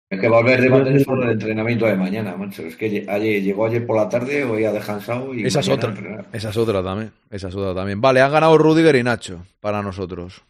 Es 0.10 0.20
que 0.20 0.28
va 0.28 0.40
a 0.40 0.44
tener 0.44 1.04
solo 1.04 1.26
el 1.26 1.34
entrenamiento 1.34 1.86
de 1.86 1.96
mañana, 1.96 2.36
macho. 2.36 2.64
Es 2.64 2.76
que 2.76 3.06
ayer, 3.08 3.44
llegó 3.44 3.68
ayer 3.68 3.86
por 3.86 3.98
la 3.98 4.10
tarde, 4.10 4.44
hoy 4.46 4.66
ha 4.66 4.72
descansado 4.72 5.32
y 5.36 5.46
Esa 5.46 5.60
es 5.60 5.70
otra. 5.70 5.92
a. 5.92 6.36
Esa 6.36 6.50
es 6.50 6.58
otra 6.58 6.82
también. 6.82 7.12
Esa 7.30 7.50
es 7.50 7.56
otra 7.56 7.76
también. 7.76 8.02
Vale, 8.02 8.22
han 8.22 8.32
ganado 8.32 8.58
Rudiger 8.58 8.96
y 8.96 9.04
Nacho 9.04 9.46
para 9.60 9.84
nosotros. 9.84 10.44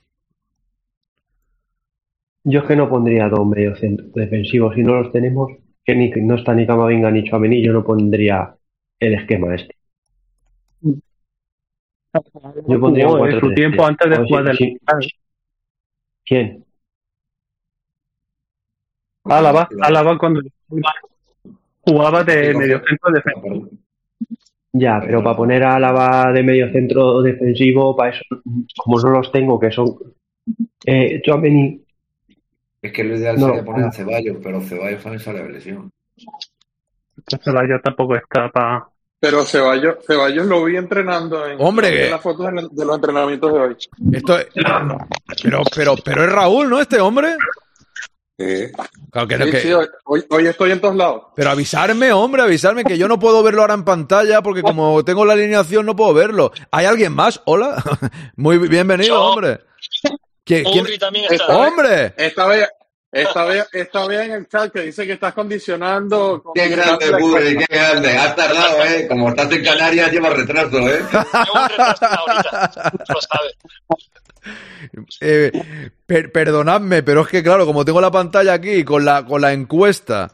Yo 2.46 2.62
es 2.62 2.66
que 2.66 2.78
no 2.78 2.88
pondría 2.88 3.28
dos 3.28 3.46
medios 3.46 3.78
defensivos. 3.82 4.74
Si 4.76 4.84
no 4.84 5.02
los 5.02 5.12
tenemos, 5.12 5.52
que 5.84 5.96
ni, 5.96 6.12
no 6.12 6.36
está 6.36 6.56
ni 6.56 6.66
Camavinga 6.66 7.12
ni 7.12 7.26
Chouameni, 7.26 7.62
yo 7.62 7.74
no 7.74 7.84
pondría 7.84 8.56
el 9.02 9.16
esquema 9.16 9.54
este. 9.54 9.76
Yo 12.68 12.80
pondría 12.80 13.08
un 13.08 13.32
su 13.32 13.48
4-3-3. 13.48 13.56
tiempo 13.56 13.86
antes 13.86 14.10
de 14.10 14.18
jugar 14.18 14.44
del. 14.46 14.80
¿Quién? 16.26 16.66
Álava, 19.26 19.68
Álava 19.82 20.18
cuando 20.18 20.42
jugaba 21.82 22.24
de 22.24 22.54
medio 22.54 22.82
centro 22.88 23.12
defensivo. 23.12 23.70
Ya, 24.74 25.00
pero 25.00 25.24
para 25.24 25.38
poner 25.38 25.64
a 25.64 25.76
Álava 25.76 26.32
de 26.32 26.44
medio 26.44 26.72
centro 26.72 27.22
defensivo, 27.22 27.96
para 27.96 28.12
eso, 28.12 28.24
como 28.78 29.00
no 29.00 29.10
los 29.10 29.32
tengo, 29.32 29.60
que 29.60 29.72
son 29.72 29.96
eh, 30.86 31.22
Tchouaméni, 31.22 31.82
Es 32.82 32.92
que 32.92 33.04
lo 33.04 33.16
ideal 33.16 33.40
No. 33.40 33.48
sería 33.48 33.64
poner 33.66 33.86
a 33.86 33.92
Ceballos, 33.92 34.38
pero 34.44 34.62
Ceballos 34.62 35.02
también 35.02 35.20
sale 35.22 35.44
de 35.44 35.50
lesión. 35.50 35.92
Ceballos 37.44 37.82
tampoco 37.82 38.16
está 38.16 38.50
para. 38.50 38.88
Pero 39.26 39.44
Ceballos, 39.44 39.96
Ceballos 40.06 40.46
lo 40.46 40.64
vi 40.66 40.78
entrenando 40.78 41.48
en, 41.48 41.58
Hombre, 41.60 42.06
en 42.06 42.12
las 42.12 42.22
fotos 42.22 42.46
de, 42.72 42.86
los 42.86 42.96
entrenamientos 42.96 43.52
de 43.52 43.60
hoy. 43.60 43.76
Esto 44.14 44.38
es- 44.38 44.48
pero, 44.54 45.64
pero, 45.76 45.96
pero 45.98 46.24
es 46.26 46.32
Raúl, 46.32 46.70
¿no? 46.70 46.80
Este 46.80 47.00
hombre. 47.02 47.36
Sí. 48.38 48.68
Claro 49.12 49.28
que, 49.28 49.38
Sí, 49.46 49.52
que- 49.52 49.62
sí, 49.62 49.70
hoy, 50.04 50.46
estoy 50.48 50.72
en 50.74 50.80
todos 50.80 50.96
lados. 50.96 51.24
Pero 51.36 51.50
avisarme, 51.50 52.14
hombre, 52.14 52.44
avisarme 52.44 52.84
que 52.84 53.00
yo 53.00 53.08
no 53.08 53.18
puedo 53.18 53.42
verlo 53.42 53.62
ahora 53.62 53.74
en 53.74 53.84
pantalla 53.84 54.44
porque 54.44 54.62
como 54.62 55.04
tengo 55.04 55.26
la 55.26 55.34
alineación 55.34 55.88
no 55.88 55.96
puedo 55.96 56.14
verlo. 56.14 56.52
¿Hay 56.70 56.86
alguien 56.86 57.14
más? 57.14 57.42
Hola. 57.46 57.82
Muy 58.36 58.60
bienvenido, 58.60 59.20
hombre. 59.24 59.62
¿Quién- 60.44 60.66
quién- 60.66 60.84
Uri 60.84 61.00
también 61.00 61.26
está. 61.34 61.48
¡Hombre! 61.58 62.14
Esta 62.16 62.46
vez, 62.46 62.70
esta 63.22 63.46
vez, 63.46 63.66
esta 63.72 64.06
vez 64.08 64.22
en 64.26 64.32
el 64.34 64.48
chat 64.48 64.72
que 64.74 64.82
dice 64.82 65.06
que 65.08 65.14
estás 65.14 65.34
condicionando. 65.34 66.44
Qué 66.54 66.68
grande, 66.68 67.12
Budri, 67.20 67.58
qué 67.58 67.66
grande. 67.70 68.10
Has 68.18 68.36
tardado, 68.36 68.84
¿eh? 68.84 69.08
Como 69.08 69.30
estás 69.30 69.52
en 69.52 69.64
Canarias, 69.64 70.12
lleva 70.12 70.30
retraso, 70.32 70.78
¿eh? 70.80 71.00
Eh, 75.22 75.52
per- 76.06 76.32
perdonadme, 76.32 77.02
pero 77.04 77.22
es 77.22 77.28
que 77.28 77.42
claro, 77.42 77.66
como 77.66 77.84
tengo 77.86 78.02
la 78.02 78.12
pantalla 78.12 78.54
aquí 78.54 78.84
con 78.84 79.04
la, 79.06 79.26
con 79.26 79.42
la 79.42 79.54
encuesta 79.54 80.32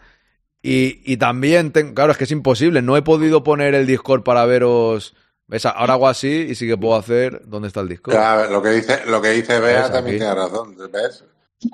y, 0.61 1.01
y 1.11 1.17
también, 1.17 1.71
ten- 1.71 1.93
claro, 1.93 2.11
es 2.11 2.17
que 2.17 2.25
es 2.25 2.31
imposible, 2.31 2.81
no 2.81 2.97
he 2.97 3.01
podido 3.01 3.43
poner 3.43 3.73
el 3.75 3.87
Discord 3.87 4.23
para 4.23 4.45
veros. 4.45 5.15
¿Ves? 5.47 5.65
Ahora 5.65 5.93
hago 5.93 6.07
así 6.07 6.47
y 6.49 6.55
sí 6.55 6.65
que 6.65 6.77
puedo 6.77 6.95
hacer. 6.95 7.41
¿Dónde 7.45 7.67
está 7.67 7.81
el 7.81 7.89
Discord? 7.89 8.13
Ya, 8.15 8.45
lo 8.47 8.61
que 8.61 8.69
dice, 8.69 9.01
lo 9.05 9.21
que 9.21 9.31
dice 9.31 9.59
Bea 9.59 9.91
también 9.91 10.15
Aquí. 10.15 10.17
tiene 10.19 10.33
razón, 10.35 10.77
¿ves? 10.91 11.25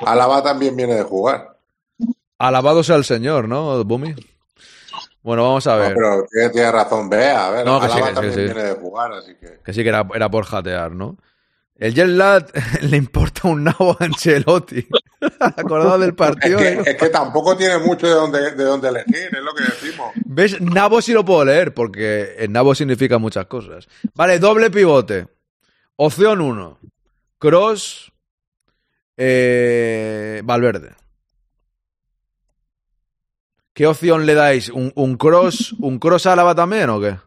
Álava 0.05 0.43
también 0.43 0.75
viene 0.75 0.95
de 0.95 1.03
jugar. 1.03 1.57
Alabado 2.37 2.83
sea 2.83 2.95
el 2.97 3.03
Señor, 3.05 3.47
¿no, 3.47 3.83
Bumi? 3.83 4.13
Bueno, 5.23 5.43
vamos 5.43 5.67
a 5.67 5.75
No, 5.75 5.81
ver. 5.81 5.93
pero 5.95 6.25
tiene, 6.31 6.49
tiene 6.49 6.71
razón 6.71 7.09
Bea, 7.09 7.47
a 7.47 7.51
ver, 7.51 7.65
No, 7.65 7.79
que 7.81 7.87
sí, 7.87 7.93
Álava 7.93 8.07
que 8.07 8.09
sí, 8.09 8.15
también 8.15 8.33
sí. 8.35 8.53
viene 8.53 8.63
de 8.69 8.73
jugar, 8.75 9.13
así 9.13 9.35
que... 9.35 9.59
Que 9.63 9.73
sí 9.73 9.83
que 9.83 9.89
era, 9.89 10.07
era 10.13 10.29
por 10.29 10.45
jatear, 10.45 10.91
¿no? 10.91 11.17
El 11.75 11.93
Jet 11.93 12.07
le 12.81 12.97
importa 12.97 13.47
un 13.47 13.63
nabo 13.65 13.95
a 13.99 14.03
Ancelotti. 14.05 14.87
Acordado 15.39 15.99
del 15.99 16.15
partido. 16.15 16.57
Es 16.59 16.83
que, 16.83 16.91
es 16.91 16.97
que 16.97 17.09
tampoco 17.09 17.55
tiene 17.55 17.77
mucho 17.77 18.07
de 18.07 18.13
dónde, 18.13 18.51
de 18.51 18.63
dónde 18.63 18.89
elegir, 18.89 19.29
es 19.31 19.43
lo 19.43 19.53
que 19.53 19.63
decimos. 19.63 20.11
¿Ves? 20.25 20.59
Nabo 20.59 21.01
sí 21.01 21.13
lo 21.13 21.23
puedo 21.23 21.45
leer, 21.45 21.73
porque 21.73 22.35
en 22.39 22.51
Nabo 22.51 22.73
significa 22.73 23.19
muchas 23.19 23.45
cosas. 23.45 23.87
Vale, 24.15 24.39
doble 24.39 24.71
pivote. 24.71 25.27
Opción 25.97 26.41
1. 26.41 26.79
Cross. 27.37 28.11
Eh, 29.17 30.41
Valverde. 30.43 30.95
¿Qué 33.73 33.85
opción 33.85 34.25
le 34.25 34.33
dais? 34.33 34.69
¿Un, 34.69 34.91
un 34.95 35.17
cross 35.17 35.73
un 35.79 35.99
cross 35.99 36.25
a 36.25 36.33
Álava 36.33 36.55
también 36.55 36.89
o 36.89 36.99
qué? 36.99 37.17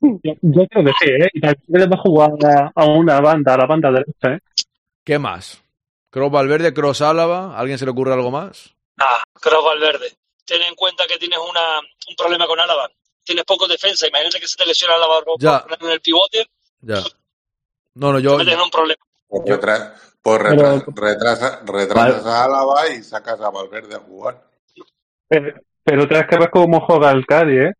Yo, 0.00 0.32
yo 0.42 0.66
creo 0.68 0.84
que 0.84 0.92
sí, 1.00 1.10
¿eh? 1.10 1.30
Y 1.32 1.40
también 1.40 1.64
le 1.68 1.86
va 1.86 1.96
a 1.96 2.02
jugar 2.02 2.30
a, 2.44 2.72
a 2.74 2.84
una 2.86 3.20
banda, 3.20 3.54
a 3.54 3.58
la 3.58 3.66
banda 3.66 3.90
derecha, 3.90 4.34
¿eh? 4.34 4.38
¿Qué 5.04 5.18
más? 5.18 5.62
Cross 6.10 6.30
Valverde, 6.32 6.74
cross 6.74 7.00
Álava. 7.00 7.54
¿A 7.54 7.58
¿Alguien 7.60 7.78
se 7.78 7.84
le 7.86 7.92
ocurre 7.92 8.12
algo 8.12 8.30
más? 8.30 8.74
Ah, 8.98 9.22
Kroos 9.40 9.64
Valverde. 9.64 10.12
Ten 10.44 10.60
en 10.62 10.74
cuenta 10.74 11.04
que 11.06 11.16
tienes 11.18 11.38
una, 11.38 11.78
un 11.80 12.16
problema 12.16 12.46
con 12.46 12.60
Álava. 12.60 12.90
Tienes 13.24 13.44
poco 13.44 13.66
defensa. 13.68 14.06
Imagínate 14.08 14.40
que 14.40 14.48
se 14.48 14.56
te 14.56 14.66
lesiona 14.66 14.94
Álava 14.96 15.20
en 15.80 15.88
el 15.90 16.00
pivote. 16.00 16.46
Ya. 16.80 16.96
No, 17.94 18.12
no, 18.12 18.18
Te 18.18 18.24
yo. 18.24 18.36
metes 18.36 18.54
en 18.54 18.60
un 18.60 18.70
problema. 18.70 19.02
Pues, 19.28 19.42
retra- 19.46 19.94
pues 20.22 20.38
Pero- 20.42 20.62
retra- 20.62 20.84
retrasa- 20.94 21.60
retrasas 21.66 22.26
a 22.26 22.44
Álava 22.44 22.88
y 22.88 23.02
sacas 23.02 23.40
a 23.40 23.50
Valverde 23.50 23.94
a 23.96 24.00
jugar. 24.00 24.42
Pero, 25.28 25.54
pero 25.84 26.08
tienes 26.08 26.26
que 26.28 26.38
ver 26.38 26.50
cómo 26.50 26.80
juega 26.80 27.10
el 27.12 27.26
Cádiz, 27.26 27.58
¿eh? 27.60 27.72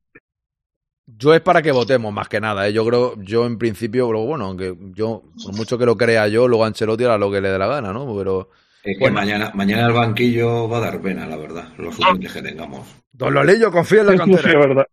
Yo 1.07 1.35
es 1.35 1.41
para 1.41 1.61
que 1.61 1.73
votemos, 1.73 2.13
más 2.13 2.29
que 2.29 2.41
nada. 2.41 2.69
¿eh? 2.69 2.73
Yo 2.73 2.87
creo, 2.87 3.15
yo 3.21 3.45
en 3.45 3.59
principio, 3.59 4.07
pero 4.07 4.21
bueno, 4.25 4.47
aunque 4.47 4.77
yo, 4.95 5.23
por 5.45 5.57
mucho 5.57 5.77
que 5.77 5.85
lo 5.85 5.97
crea 5.97 6.29
yo, 6.29 6.47
luego 6.47 6.65
Ancelotti 6.65 7.05
hará 7.05 7.19
lo 7.19 7.31
que 7.33 7.41
le 7.41 7.49
dé 7.51 7.59
la 7.59 7.67
gana, 7.67 7.93
¿no? 7.93 8.17
Pero. 8.17 8.51
Es 8.85 8.97
que 8.97 9.01
Bueno. 9.01 9.17
mañana, 9.17 9.51
mañana 9.55 9.87
el 9.89 9.93
banquillo 9.93 10.69
va 10.69 10.79
a 10.79 10.81
dar 10.81 11.01
pena, 11.03 11.27
la 11.27 11.37
verdad, 11.37 11.69
los 11.79 11.97
suplentes 11.97 12.33
que 12.33 12.43
tengamos. 12.43 12.87
Don 13.13 13.35
Lolillo, 13.35 13.71
confía 13.73 14.01
en 14.01 14.07
la 14.07 14.13
Sí, 14.13 14.19
sí, 14.25 14.31
cantera. 14.37 14.59
verdad. 14.61 14.87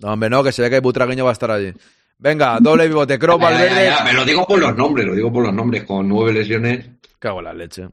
No, 0.00 0.12
hombre, 0.12 0.28
no, 0.28 0.42
que 0.42 0.52
se 0.52 0.60
ve 0.62 0.68
que 0.68 0.80
Butragueño 0.80 1.24
va 1.24 1.30
a 1.30 1.32
estar 1.32 1.50
allí. 1.52 1.72
Venga, 2.22 2.58
doble 2.60 2.86
pivote, 2.86 3.18
Kroos, 3.18 3.40
Ya, 3.40 3.50
ya, 3.50 3.56
Valverde. 3.58 3.84
ya, 3.86 4.04
me 4.04 4.12
lo 4.12 4.24
digo 4.24 4.46
por 4.46 4.58
los 4.60 4.76
nombres, 4.76 5.06
lo 5.06 5.14
digo 5.14 5.32
por 5.32 5.42
los 5.44 5.52
nombres, 5.52 5.82
con 5.82 6.08
nueve 6.08 6.32
lesiones. 6.32 6.88
Cago 7.18 7.40
en 7.40 7.44
la 7.46 7.52
leche. 7.52 7.88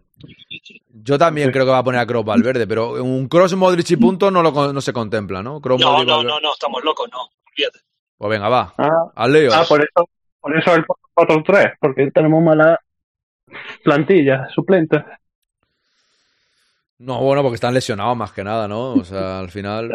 Yo 1.01 1.17
también 1.17 1.51
creo 1.51 1.65
que 1.65 1.71
va 1.71 1.79
a 1.79 1.83
poner 1.83 1.99
a 1.99 2.05
Kroos 2.05 2.25
Valverde, 2.25 2.67
pero 2.67 3.03
un 3.03 3.27
Cross 3.27 3.55
Modric 3.55 3.89
y 3.89 3.95
punto 3.97 4.29
no, 4.29 4.43
lo, 4.43 4.71
no 4.71 4.81
se 4.81 4.93
contempla, 4.93 5.41
¿no? 5.41 5.59
Kroos, 5.59 5.81
No, 5.81 5.93
Modric, 5.93 6.07
no, 6.09 6.21
no, 6.23 6.39
no, 6.39 6.53
estamos 6.53 6.83
locos, 6.83 7.09
no. 7.11 7.17
Olvídate. 7.51 7.79
Pues 8.17 8.29
venga, 8.29 8.49
va. 8.49 8.73
Ah, 8.77 9.11
Al 9.15 9.33
lío. 9.33 9.49
ah, 9.51 9.65
por 9.67 9.81
eso, 9.81 10.09
por 10.39 10.55
eso 10.55 10.75
el 10.75 10.85
4-3, 11.15 11.77
porque 11.79 12.11
tenemos 12.11 12.43
mala 12.43 12.79
plantilla, 13.83 14.47
suplentes. 14.53 15.01
No, 16.99 17.19
bueno, 17.21 17.41
porque 17.41 17.55
están 17.55 17.73
lesionados 17.73 18.15
más 18.15 18.31
que 18.31 18.43
nada, 18.43 18.67
¿no? 18.67 18.93
O 18.93 19.03
sea, 19.03 19.39
al 19.39 19.49
final. 19.49 19.89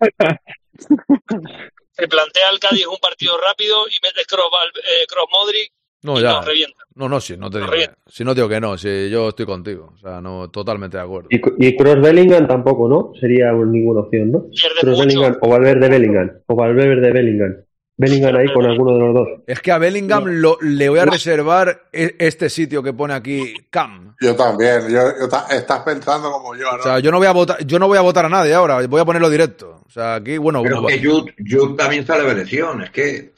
Se 1.96 2.08
plantea 2.08 2.50
el 2.52 2.58
Cádiz 2.58 2.86
un 2.86 2.96
partido 2.98 3.34
rápido 3.38 3.86
y 3.88 3.94
metes 4.02 4.26
Val- 4.50 4.68
eh, 4.76 5.06
Kroos 5.08 5.28
Modric 5.32 5.70
No, 6.02 6.18
y 6.18 6.22
ya. 6.22 6.32
nos 6.32 6.44
revienta. 6.46 6.78
No, 6.96 7.08
no, 7.08 7.20
sí, 7.20 7.36
no 7.36 7.50
te 7.50 7.58
digo. 7.58 7.70
Que- 7.70 7.90
Si 8.06 8.24
no 8.24 8.34
digo 8.34 8.48
que 8.48 8.60
no, 8.60 8.76
si 8.78 9.08
yo 9.10 9.28
estoy 9.30 9.46
contigo. 9.46 9.92
O 9.94 9.98
sea, 9.98 10.20
no, 10.20 10.50
totalmente 10.50 10.96
de 10.96 11.02
acuerdo. 11.02 11.28
Y, 11.30 11.40
y 11.66 11.76
Cross 11.76 12.00
Bellingham 12.00 12.46
tampoco, 12.46 12.88
¿no? 12.88 13.12
Sería 13.20 13.52
ninguna 13.52 14.00
opción, 14.00 14.30
¿no? 14.32 14.46
Cross 14.80 14.84
mucho. 14.98 15.00
Bellingham 15.06 15.38
o 15.40 15.48
Valverde 15.48 15.88
Bellingham. 15.88 16.30
O 16.46 16.54
Valverde 16.56 17.12
Bellingham. 17.12 17.56
Bellingham 17.96 18.34
ahí 18.36 18.52
con 18.52 18.64
alguno 18.66 18.92
de 18.94 18.98
los 18.98 19.14
dos. 19.14 19.28
Es 19.46 19.60
que 19.60 19.70
a 19.70 19.78
Bellingham 19.78 20.24
lo- 20.26 20.58
le 20.60 20.88
voy 20.88 20.98
a 20.98 21.04
reservar 21.04 21.82
e- 21.92 22.16
este 22.18 22.50
sitio 22.50 22.82
que 22.82 22.92
pone 22.92 23.14
aquí 23.14 23.54
Cam. 23.70 24.16
Yo 24.20 24.34
también. 24.34 24.82
Yo, 24.88 25.00
yo 25.20 25.28
ta- 25.28 25.46
estás 25.50 25.80
pensando 25.80 26.30
como 26.32 26.56
yo, 26.56 26.64
¿no? 26.72 26.78
O 26.78 26.82
sea, 26.82 26.98
yo 26.98 27.10
no 27.12 27.18
voy 27.18 27.26
a 27.28 27.32
votar, 27.32 27.64
yo 27.64 27.78
no 27.78 27.86
voy 27.86 27.98
a 27.98 28.02
votar 28.02 28.24
a 28.26 28.28
nadie 28.28 28.52
ahora, 28.54 28.84
voy 28.86 29.00
a 29.00 29.04
ponerlo 29.04 29.30
directo. 29.30 29.80
O 29.86 29.90
sea, 29.90 30.16
aquí, 30.16 30.38
bueno, 30.38 30.60
Pero 30.62 30.82
bueno, 30.82 31.00
que 31.00 31.06
Jude, 31.08 31.34
Jude 31.48 31.76
también 31.76 32.04
sale 32.06 32.24
de 32.24 32.34
lesión, 32.34 32.82
es 32.82 32.90
que 32.90 33.32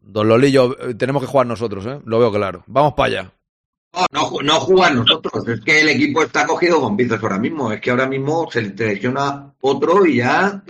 Don 0.00 0.28
Lolillo, 0.28 0.76
eh, 0.90 0.94
tenemos 0.94 1.20
que 1.22 1.28
jugar 1.28 1.46
nosotros, 1.46 1.84
¿eh? 1.86 1.98
Lo 2.04 2.18
veo 2.20 2.32
claro. 2.32 2.62
Vamos 2.66 2.94
para 2.94 3.06
allá. 3.20 3.32
no, 4.12 4.30
no, 4.30 4.42
no 4.42 4.60
jugar 4.60 4.94
nosotros, 4.94 5.48
es 5.48 5.60
que 5.62 5.80
el 5.80 5.88
equipo 5.88 6.22
está 6.22 6.46
cogido 6.46 6.80
con 6.80 6.96
pinzas 6.96 7.20
ahora 7.22 7.38
mismo, 7.38 7.72
es 7.72 7.80
que 7.80 7.90
ahora 7.90 8.06
mismo 8.06 8.48
se 8.50 8.62
le 8.62 8.68
lesiona 8.94 9.52
otro 9.60 10.06
y 10.06 10.16
ya 10.18 10.62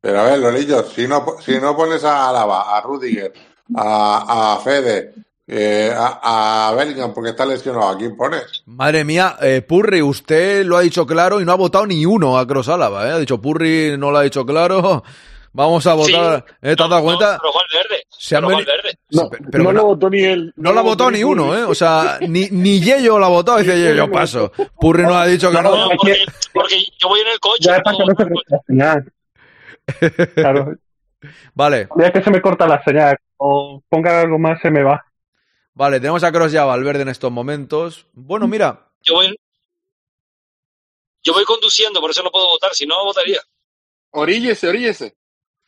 Pero 0.00 0.20
a 0.20 0.24
ver, 0.24 0.38
Lolillo, 0.38 0.82
si 0.84 1.06
no, 1.06 1.24
si 1.44 1.58
no 1.58 1.76
pones 1.76 2.02
a 2.04 2.28
Alaba, 2.30 2.76
a 2.76 2.80
Rudiger, 2.80 3.32
a, 3.76 4.54
a 4.54 4.60
Fede, 4.60 5.12
eh, 5.46 5.92
a, 5.94 6.68
a 6.68 6.74
Bellingham 6.74 7.12
porque 7.12 7.30
está 7.30 7.44
lesionado, 7.44 7.88
¿a 7.90 7.98
quién 7.98 8.16
pones? 8.16 8.62
Madre 8.66 9.04
mía, 9.04 9.36
eh, 9.42 9.62
Purri, 9.62 10.00
usted 10.00 10.64
lo 10.64 10.76
ha 10.76 10.80
dicho 10.80 11.06
claro 11.06 11.40
y 11.40 11.44
no 11.44 11.52
ha 11.52 11.56
votado 11.56 11.86
ni 11.86 12.06
uno 12.06 12.38
a 12.38 12.46
Cross 12.46 12.68
Álava, 12.68 13.08
¿eh? 13.08 13.12
Ha 13.12 13.18
dicho 13.18 13.40
Purri, 13.40 13.96
no 13.98 14.10
lo 14.10 14.18
ha 14.18 14.22
dicho 14.22 14.46
claro. 14.46 15.02
Vamos 15.52 15.84
a 15.88 15.94
votar. 15.94 16.44
¿Eh? 16.62 16.76
¿Te 16.76 16.82
has 16.84 16.88
dado 16.88 17.02
cuenta? 17.02 17.40
Se 18.08 18.36
han. 18.36 18.44
No, 18.44 19.28
pero 19.50 19.64
no 19.64 19.72
no- 19.72 19.80
lo 19.80 19.86
votó 19.88 20.08
ni 20.08 20.20
él. 20.22 20.52
No 20.54 20.72
lo 20.72 20.78
ha 20.78 20.82
votado 20.84 21.10
ni 21.10 21.24
uno, 21.24 21.58
¿eh? 21.58 21.64
O 21.64 21.74
sea, 21.74 22.18
ni, 22.20 22.46
ni 22.52 22.80
Yello 22.80 23.18
lo 23.18 23.26
ha 23.26 23.30
votado. 23.30 23.58
Dice 23.58 23.76
Yello, 23.76 24.06
yo 24.06 24.12
paso. 24.12 24.52
Purri 24.78 25.02
nos 25.02 25.16
ha 25.16 25.26
dicho 25.26 25.50
que 25.50 25.60
no. 25.60 25.74
No, 25.76 25.88
porque, 25.96 26.18
porque 26.54 26.76
yo 27.00 27.08
voy 27.08 27.18
en 27.22 27.26
el 27.28 27.40
coche. 27.40 27.64
Ya 27.64 27.78
no 27.84 27.96
se 27.96 28.14
corte 28.14 28.44
la 28.48 28.60
señal. 28.64 29.12
Claro, 30.34 30.74
Vale, 31.54 31.88
ya 31.98 32.12
que 32.12 32.22
se 32.22 32.30
me 32.30 32.40
corta 32.40 32.66
la 32.66 32.82
señal 32.82 33.18
o 33.36 33.82
pongan 33.88 34.14
algo 34.16 34.38
más, 34.38 34.60
se 34.62 34.70
me 34.70 34.82
va. 34.82 35.04
vale, 35.74 36.00
tenemos 36.00 36.24
a 36.24 36.32
Cross 36.32 36.54
y 36.54 36.56
a 36.56 36.64
Valverde 36.64 37.02
en 37.02 37.08
estos 37.10 37.30
momentos. 37.30 38.06
Bueno, 38.14 38.48
mira, 38.48 38.88
Yo 39.02 39.14
voy, 39.14 39.38
yo 41.22 41.32
voy 41.34 41.44
conduciendo, 41.44 42.00
por 42.00 42.10
eso 42.10 42.22
no 42.22 42.30
puedo 42.30 42.46
votar. 42.48 42.72
Si 42.74 42.86
no, 42.86 43.04
votaría. 43.04 43.40
Oríllese, 44.12 44.68
oríllese. 44.68 45.14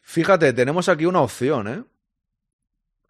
fíjate, 0.01 0.53
tenemos 0.55 0.89
aquí 0.89 1.05
una 1.07 1.21
opción, 1.21 1.69
¿eh? 1.69 1.85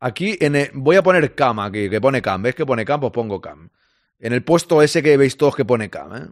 Aquí 0.01 0.37
en 0.41 0.57
el- 0.57 0.71
voy 0.75 0.97
a 0.97 1.03
poner 1.03 1.35
cam 1.37 1.61
aquí, 1.61 1.89
que 1.89 2.01
pone 2.01 2.21
cam. 2.21 2.43
¿Ves 2.43 2.57
que 2.57 2.67
pone 2.67 2.85
cam? 2.85 3.01
Pues 3.01 3.13
pongo 3.13 3.41
cam. 3.41 3.71
En 4.19 4.33
el 4.33 4.43
puesto 4.43 4.83
ese 4.83 5.01
que 5.03 5.17
veis 5.17 5.37
todos 5.37 5.55
que 5.55 5.65
pone 5.65 5.89
cam, 5.89 6.17
¿eh? 6.17 6.29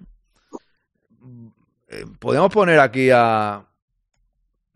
Eh, 1.89 2.05
Podemos 2.19 2.53
poner 2.53 2.79
aquí 2.81 3.11
a... 3.13 3.65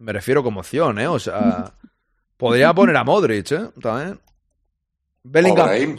Me 0.05 0.13
refiero 0.13 0.43
como 0.43 0.61
opción, 0.61 0.99
¿eh? 0.99 1.07
O 1.07 1.19
sea... 1.19 1.73
Podría 2.37 2.75
poner 2.75 2.97
a 2.97 3.05
Modric, 3.05 3.53
¿eh? 3.53 3.69
También. 3.81 4.19
Bellingham. 5.23 5.67
Brahim. 5.67 5.99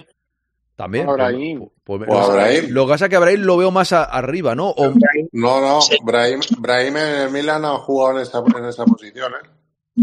También. 0.76 1.07
O 1.10 1.14
Brahim. 1.14 1.60
Pues- 1.84 2.03
pues- 2.06 2.10
O 2.27 2.34
Brahim. 2.34 2.65
Lo 2.69 2.86
que 2.86 2.90
pasa 2.91 3.06
es 3.06 3.10
que 3.10 3.15
a 3.15 3.19
Brahim 3.19 3.41
lo 3.41 3.57
veo 3.57 3.72
más 3.72 3.94
a- 3.94 4.03
arriba, 4.03 4.53
¿no? 4.53 4.69
O- 4.69 4.94
No, 5.32 5.61
no, 5.61 5.80
Brahim, 6.03 6.41
Brahim 6.60 6.98
en 6.98 7.15
el 7.22 7.32
Milan 7.32 7.64
ha 7.65 7.77
jugado 7.77 8.18
en 8.18 8.23
esa, 8.23 8.44
en 8.57 8.65
esa 8.65 8.86
posición, 8.86 9.32
¿eh? 9.34 9.49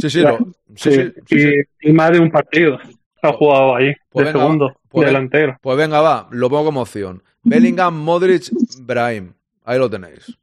sí, 0.01 0.11
sí, 0.11 0.21
lo- 0.21 0.39
sí, 0.75 0.91
sí, 0.91 1.13
sí, 1.27 1.39
sí. 1.41 1.49
Y, 1.83 1.91
y 1.91 1.93
más 1.93 2.11
de 2.13 2.19
un 2.21 2.31
partido 2.31 2.79
ha 3.23 3.33
jugado 3.35 3.77
ahí, 3.77 3.93
Pues 4.09 4.27
de 4.27 4.33
venga, 4.33 4.45
segundo, 4.45 4.73
pues 4.89 5.05
ven- 5.05 5.15
delantero. 5.15 5.59
Pues 5.61 5.77
venga, 5.77 6.01
va, 6.01 6.29
lo 6.31 6.49
pongo 6.49 6.65
como 6.65 6.81
opción. 6.81 7.23
Bellingham, 7.43 7.95
Modric, 8.03 8.45
Brahim. 8.81 9.35
Ahí 9.65 9.79
lo 9.79 9.89
tenéis. 9.91 10.37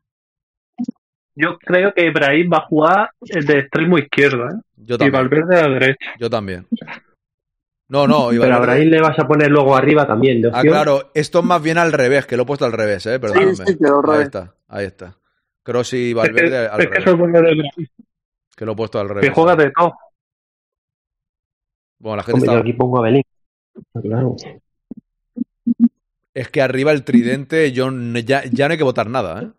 Yo 1.41 1.57
creo 1.59 1.93
que 1.93 2.05
Ibrahim 2.05 2.49
va 2.51 2.57
a 2.57 2.65
jugar 2.67 3.11
de 3.21 3.59
extremo 3.59 3.97
izquierdo, 3.97 4.45
¿eh? 4.49 4.59
Yo 4.77 4.95
Y 4.95 4.97
también. 4.97 5.11
Valverde 5.13 5.59
a 5.59 5.67
la 5.67 5.73
derecha. 5.79 6.11
Yo 6.19 6.29
también. 6.29 6.67
No, 7.87 8.07
no, 8.07 8.29
Pero 8.29 8.55
a. 8.55 8.59
Brahim 8.59 8.89
le 8.89 9.01
vas 9.01 9.17
a 9.17 9.27
poner 9.27 9.49
luego 9.49 9.75
arriba 9.75 10.05
también. 10.05 10.41
de 10.41 10.51
Ah, 10.53 10.61
claro, 10.61 11.11
esto 11.13 11.39
es 11.39 11.45
más 11.45 11.61
bien 11.63 11.77
al 11.77 11.91
revés, 11.91 12.25
que 12.27 12.37
lo 12.37 12.43
he 12.43 12.45
puesto 12.45 12.65
al 12.65 12.73
revés, 12.73 13.05
eh, 13.07 13.19
perdóname. 13.19 13.55
sí, 13.55 13.77
quedó 13.77 13.99
al 13.99 14.05
ahí 14.05 14.11
revés. 14.11 14.25
está, 14.25 14.55
ahí 14.67 14.85
está. 14.85 15.17
Cross 15.63 15.93
y 15.93 15.97
Es 15.97 16.07
que, 16.09 16.13
Valverde 16.15 16.57
al 16.67 16.79
es 16.81 16.87
que 16.87 16.93
revés. 16.93 16.99
eso 16.99 17.09
es 17.11 17.17
bueno 17.17 17.41
de 17.41 17.69
Que 18.55 18.65
lo 18.65 18.71
he 18.73 18.75
puesto 18.75 18.99
al 18.99 19.07
que 19.07 19.13
revés. 19.15 19.31
juega 19.33 19.55
de 19.55 19.71
todo. 19.71 19.93
Bueno, 21.99 22.17
la 22.17 22.23
gente 22.23 22.33
Hombre, 22.39 22.45
está... 22.47 22.53
yo 22.57 22.61
aquí 22.61 22.73
pongo 22.73 22.99
a 22.99 23.01
Belín. 23.01 23.23
Claro. 24.01 24.35
Es 26.33 26.49
que 26.49 26.61
arriba 26.61 26.91
el 26.91 27.03
tridente, 27.03 27.71
yo 27.71 27.89
ya, 28.23 28.43
ya 28.51 28.67
no 28.67 28.71
hay 28.73 28.77
que 28.77 28.83
votar 28.83 29.09
nada, 29.09 29.41
¿eh? 29.43 29.49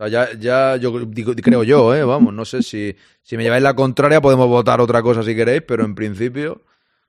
O 0.00 0.06
sea, 0.06 0.08
ya, 0.08 0.38
ya 0.38 0.76
yo 0.76 0.92
digo- 1.06 1.34
creo 1.34 1.64
yo, 1.64 1.94
¿eh? 1.94 2.04
Vamos, 2.04 2.32
no 2.32 2.44
sé 2.44 2.62
si, 2.62 2.94
si 3.22 3.36
me 3.36 3.42
lleváis 3.42 3.62
la 3.62 3.74
contraria, 3.74 4.20
podemos 4.20 4.46
votar 4.46 4.80
otra 4.80 5.02
cosa 5.02 5.22
si 5.22 5.34
queréis, 5.34 5.62
pero 5.62 5.84
en 5.84 5.94
principio, 5.94 6.62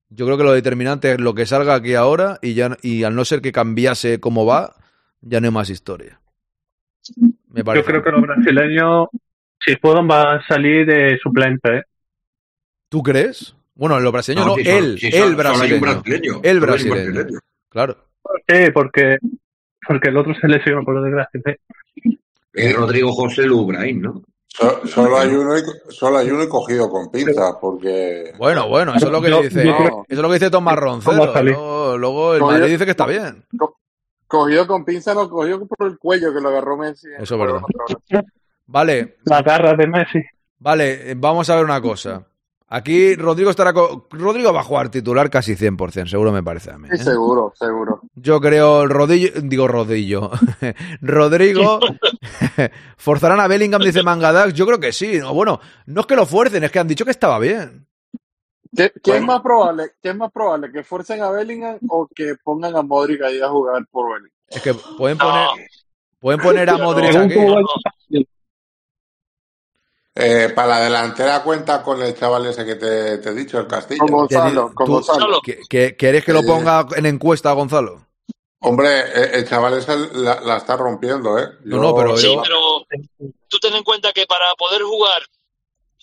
yo 0.10 0.26
creo 0.26 0.38
que 0.38 0.44
lo 0.44 0.54
determinante 0.54 1.12
es 1.12 1.20
lo 1.20 1.36
que 1.36 1.46
salga 1.46 1.76
aquí 1.76 1.94
ahora 1.94 2.40
y 2.42 2.56
ya 2.56 2.76
y 2.82 3.04
al 3.04 3.16
no 3.16 3.26
ser 3.26 3.42
que 3.42 3.52
cambiase 3.52 4.20
cómo 4.20 4.46
va, 4.46 4.76
ya 5.22 5.40
no 5.40 5.48
hay 5.48 5.54
más 5.54 5.70
historia. 5.70 6.20
Me 7.50 7.64
Yo 7.64 7.84
creo 7.86 8.04
que 8.04 8.12
los 8.12 8.22
brasileños, 8.22 9.08
si 9.64 9.76
pueden, 9.76 10.08
van 10.08 10.40
a 10.40 10.48
salir 10.48 10.86
de 10.86 11.18
suplente, 11.22 11.78
¿eh? 11.78 11.84
¿Tú 12.90 13.04
crees? 13.04 13.56
Bueno, 13.76 14.00
los 14.00 14.12
brasileños 14.12 14.48
no, 14.48 14.56
si 14.56 14.64
solo- 14.66 14.78
él, 14.78 15.00
si 15.00 15.22
un 15.22 15.36
brasileño. 15.38 15.82
brasileño, 15.82 16.40
El 16.44 16.60
brasileño. 16.60 17.40
Claro. 17.70 17.98
Sí, 18.48 18.72
porque, 18.74 19.18
porque 19.88 20.10
el 20.10 20.18
otro 20.18 20.34
se 20.36 20.48
lesionó, 20.48 20.84
por 20.84 21.02
desgracia. 21.04 21.40
¿eh? 21.46 21.58
Es 22.54 22.76
Rodrigo 22.76 23.12
José 23.14 23.44
Lu 23.44 23.66
Brahim, 23.66 24.02
¿no? 24.02 24.24
So- 24.48 24.86
solo, 24.88 25.18
hay 25.20 25.30
uno 25.30 25.58
y, 25.58 25.62
solo 25.90 26.18
hay 26.18 26.32
uno 26.32 26.44
y 26.44 26.50
cogido 26.50 26.90
con 26.90 27.12
pinzas, 27.12 27.54
porque... 27.62 28.34
Bueno, 28.38 28.68
bueno, 28.68 28.94
eso 28.96 29.06
es 29.06 29.12
lo 29.12 29.22
que 29.22 29.30
Yo- 29.30 29.42
dice, 29.44 29.62
eso 29.70 30.04
es 30.10 30.18
lo 30.18 30.28
que 30.28 30.34
dice 30.34 30.50
Tomás 30.50 30.76
¿Cómo 30.76 31.20
va 31.20 31.26
Roncero. 31.28 31.44
Luego, 31.44 31.98
luego 31.98 32.34
el 32.36 32.42
Madrid 32.42 32.72
dice 32.72 32.86
que 32.86 32.92
está 32.92 33.06
bien. 33.06 33.46
Cogido 34.28 34.68
con 34.68 34.84
pinza, 34.86 35.14
no 35.14 35.30
cogió 35.30 35.66
por 35.66 35.88
el 35.88 35.98
cuello 35.98 36.34
que 36.34 36.42
lo 36.42 36.50
agarró 36.50 36.78
Messi. 36.78 37.08
Eso 37.20 37.36
es 37.36 37.40
verdad. 37.42 37.62
Vale, 38.68 39.18
La 39.26 39.42
garra 39.42 39.74
de 39.76 39.88
Messi. 39.88 40.20
vale, 40.60 41.14
vamos 41.16 41.50
a 41.50 41.56
ver 41.56 41.66
una 41.66 41.82
cosa. 41.82 42.26
Aquí 42.72 43.16
Rodrigo 43.16 43.50
estará 43.50 43.74
co- 43.74 44.08
Rodrigo 44.12 44.54
va 44.54 44.60
a 44.62 44.64
jugar 44.64 44.90
titular 44.90 45.30
casi 45.32 45.56
100%, 45.56 46.08
seguro 46.08 46.32
me 46.32 46.44
parece 46.44 46.70
a 46.72 46.78
mí. 46.78 46.88
Sí, 46.92 46.96
¿eh? 47.02 47.04
seguro, 47.04 47.52
seguro. 47.56 48.02
Yo 48.14 48.40
creo 48.40 48.84
el 48.84 48.90
rodillo, 48.90 49.32
digo 49.42 49.68
rodillo. 49.68 50.30
Rodrigo 51.02 51.80
forzarán 52.98 53.40
a 53.40 53.48
Bellingham 53.48 53.82
dice 53.82 54.04
Mangadax, 54.04 54.54
yo 54.54 54.68
creo 54.68 54.80
que 54.80 54.92
sí. 54.92 55.18
No, 55.20 55.34
bueno, 55.34 55.60
no 55.88 56.02
es 56.02 56.08
que 56.08 56.16
lo 56.16 56.26
fuercen, 56.28 56.64
es 56.64 56.72
que 56.72 56.78
han 56.80 56.88
dicho 56.88 57.06
que 57.06 57.12
estaba 57.12 57.40
bien. 57.40 57.88
¿Qué, 58.76 58.92
qué 59.04 59.18
es 59.18 59.24
más 59.24 59.42
probable? 59.42 59.94
¿Qué 60.00 60.10
es 60.10 60.16
más 60.16 60.32
probable? 60.32 60.72
¿Que 60.72 60.84
fuercen 60.84 61.24
a 61.24 61.32
Bellingham 61.32 61.80
o 61.88 62.08
que 62.14 62.36
pongan 62.44 62.76
a 62.76 62.84
Modric 62.84 63.20
ahí 63.24 63.42
a 63.42 63.50
jugar 63.50 63.84
por 63.90 64.10
Bellingham? 64.14 64.32
Es 64.48 64.62
que 64.62 64.76
pueden 64.76 65.18
No. 65.18 65.26
poner 65.26 65.48
pueden 66.20 66.40
poner 66.40 66.70
a 66.70 66.78
Modric 66.78 67.16
aquí. 67.16 67.34
cómo 67.34 67.48
vaya 67.56 67.60
el 67.62 67.82
partido. 67.84 68.24
Eh, 70.22 70.50
para 70.54 70.68
la 70.68 70.80
delantera 70.82 71.42
cuenta 71.44 71.82
con 71.82 72.02
el 72.02 72.14
chaval 72.18 72.46
ese 72.48 72.66
que 72.66 72.76
te, 72.76 73.20
te 73.20 73.30
he 73.30 73.34
dicho, 73.34 73.58
el 73.60 73.68
Castillo. 73.68 74.00
Con 74.02 74.12
Gonzalo, 74.12 74.72
con 74.76 74.86
Tú- 74.86 74.92
Gonzalo. 74.94 75.40
¿Que- 75.42 75.60
que- 75.70 75.96
¿Quieres 75.96 76.26
que 76.26 76.34
lo 76.34 76.44
ponga 76.44 76.86
en 76.96 77.06
encuesta, 77.06 77.52
Gonzalo? 77.54 78.06
Hombre, 78.62 78.90
eh, 79.00 79.30
el 79.36 79.48
chaval 79.48 79.76
ese 79.78 79.96
la, 80.16 80.42
la 80.42 80.58
está 80.58 80.76
rompiendo, 80.76 81.40
¿eh? 81.40 81.48
No, 81.64 81.78
no, 81.78 81.96
pero 81.96 82.18
Sí, 82.18 82.28
yo- 82.34 82.42
pero 82.42 82.60
tú 83.48 83.58
ten 83.60 83.74
en 83.76 83.84
cuenta 83.84 84.12
que 84.12 84.26
para 84.28 84.54
poder 84.56 84.82
jugar, 84.82 85.22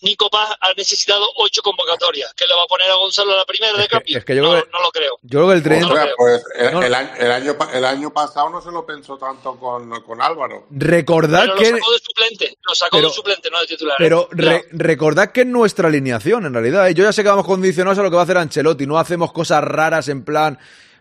Nico 0.06 0.30
Paz 0.30 0.50
ha 0.60 0.72
necesitado 0.74 1.26
ocho 1.36 1.60
convocatorias. 1.62 2.32
¿Que 2.34 2.46
le 2.46 2.54
va 2.54 2.62
a 2.62 2.66
poner 2.66 2.90
a 2.90 2.94
Gonzalo 2.94 3.32
a 3.32 3.36
la 3.36 3.44
primera 3.44 3.72
de 3.76 3.82
Es 3.82 3.88
que- 3.88 3.92
cambio? 3.96 4.18
es 4.18 4.24
que 4.24 4.36
yo 4.36 4.42
no, 4.42 4.50
creo 4.52 4.64
que- 4.64 4.70
no 4.70 4.82
lo 4.82 4.90
creo. 4.90 5.18
Yo 5.22 5.38
creo 5.40 5.48
que 5.48 5.54
el 5.54 5.62
tridente 5.62 5.86
Ostras, 5.86 6.08
pues 6.16 6.42
el, 6.56 6.72
No. 6.72 6.82
el 6.82 6.94
año, 6.94 7.10
el, 7.18 7.32
año, 7.32 7.58
pa- 7.58 7.70
el 7.72 7.84
año 7.84 8.12
pasado 8.12 8.50
no 8.50 8.60
se 8.62 8.70
lo 8.70 8.86
pensó 8.86 9.18
tanto 9.18 9.58
con, 9.58 9.90
con 10.02 10.22
Álvaro. 10.22 10.66
recordad 10.70 11.40
Pero 11.42 11.54
lo 11.54 11.60
que 11.60 11.66
sacó 11.70 11.92
de 11.92 11.98
suplente, 11.98 12.58
lo 12.66 12.74
sacó 12.74 12.96
Pero- 12.96 13.08
de 13.08 13.14
suplente, 13.14 13.50
no 13.50 13.60
de 13.60 13.66
titular. 13.66 13.96
Pero 13.98 14.28
Cuidado. 14.28 14.50
re- 14.58 14.64
recordad 14.72 15.32
que 15.32 15.40
es 15.42 15.46
nuestra 15.46 15.88
alineación, 15.88 16.46
en 16.46 16.54
realidad. 16.54 16.88
¿eh? 16.88 16.94
Yo 16.94 17.04
ya 17.04 17.12
sé 17.12 17.22
que 17.22 17.28
vamos 17.28 17.46
condicionados 17.46 17.98
a 17.98 18.02
lo 18.02 18.10
que 18.10 18.16
va 18.16 18.22
a 18.22 18.24
hacer 18.24 18.38
Ancelotti. 18.38 18.86
No 18.86 18.98
hacemos 18.98 19.32
cosas 19.32 19.62
raras 19.64 20.08
en 20.08 20.24
plan. 20.24 20.58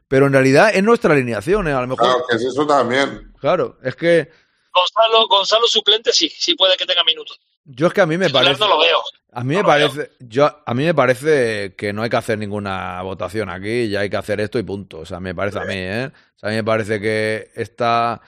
Pero 0.07 0.27
en 0.27 0.33
realidad 0.33 0.69
es 0.73 0.83
nuestra 0.83 1.13
alineación. 1.13 1.67
¿eh? 1.67 1.73
A 1.73 1.81
lo 1.81 1.87
mejor. 1.87 2.05
Claro, 2.07 2.25
que 2.29 2.35
es 2.35 2.43
eso 2.43 2.65
también. 2.67 3.33
Claro, 3.39 3.77
es 3.83 3.95
que. 3.95 4.29
Gonzalo, 4.71 5.27
Gonzalo 5.27 5.67
suplente 5.67 6.11
sí, 6.13 6.29
sí 6.29 6.53
puede 6.55 6.75
que 6.77 6.85
tenga 6.85 7.03
minutos. 7.03 7.39
Yo 7.65 7.87
es 7.87 7.93
que 7.93 8.01
a 8.01 8.05
mí 8.05 8.17
me 8.17 8.29
parece. 8.29 8.59
no 8.59 8.67
lo 8.67 8.79
veo. 8.79 8.97
A 9.33 9.43
mí 9.43 9.55
No 9.55 9.59
me 9.59 9.63
lo 9.63 9.67
parece. 9.67 10.11
Yo, 10.19 10.49
a 10.65 10.73
mí 10.73 10.85
me 10.85 10.93
parece 10.93 11.75
que 11.75 11.91
no 11.91 12.03
hay 12.03 12.09
que 12.09 12.15
hacer 12.15 12.37
ninguna 12.37 13.01
votación 13.01 13.49
aquí. 13.49 13.89
Ya 13.89 14.01
hay 14.01 14.09
que 14.09 14.17
hacer 14.17 14.39
esto 14.39 14.57
y 14.59 14.63
punto. 14.63 14.99
O 14.99 15.05
sea, 15.05 15.19
me 15.19 15.35
parece 15.35 15.59
a 15.59 15.65
mí, 15.65 15.73
¿eh? 15.75 16.05
O 16.05 16.39
sea, 16.39 16.49
a 16.49 16.51
mí 16.51 16.55
me 16.55 16.63
parece 16.63 17.01
que 17.01 17.51
está 17.55 18.21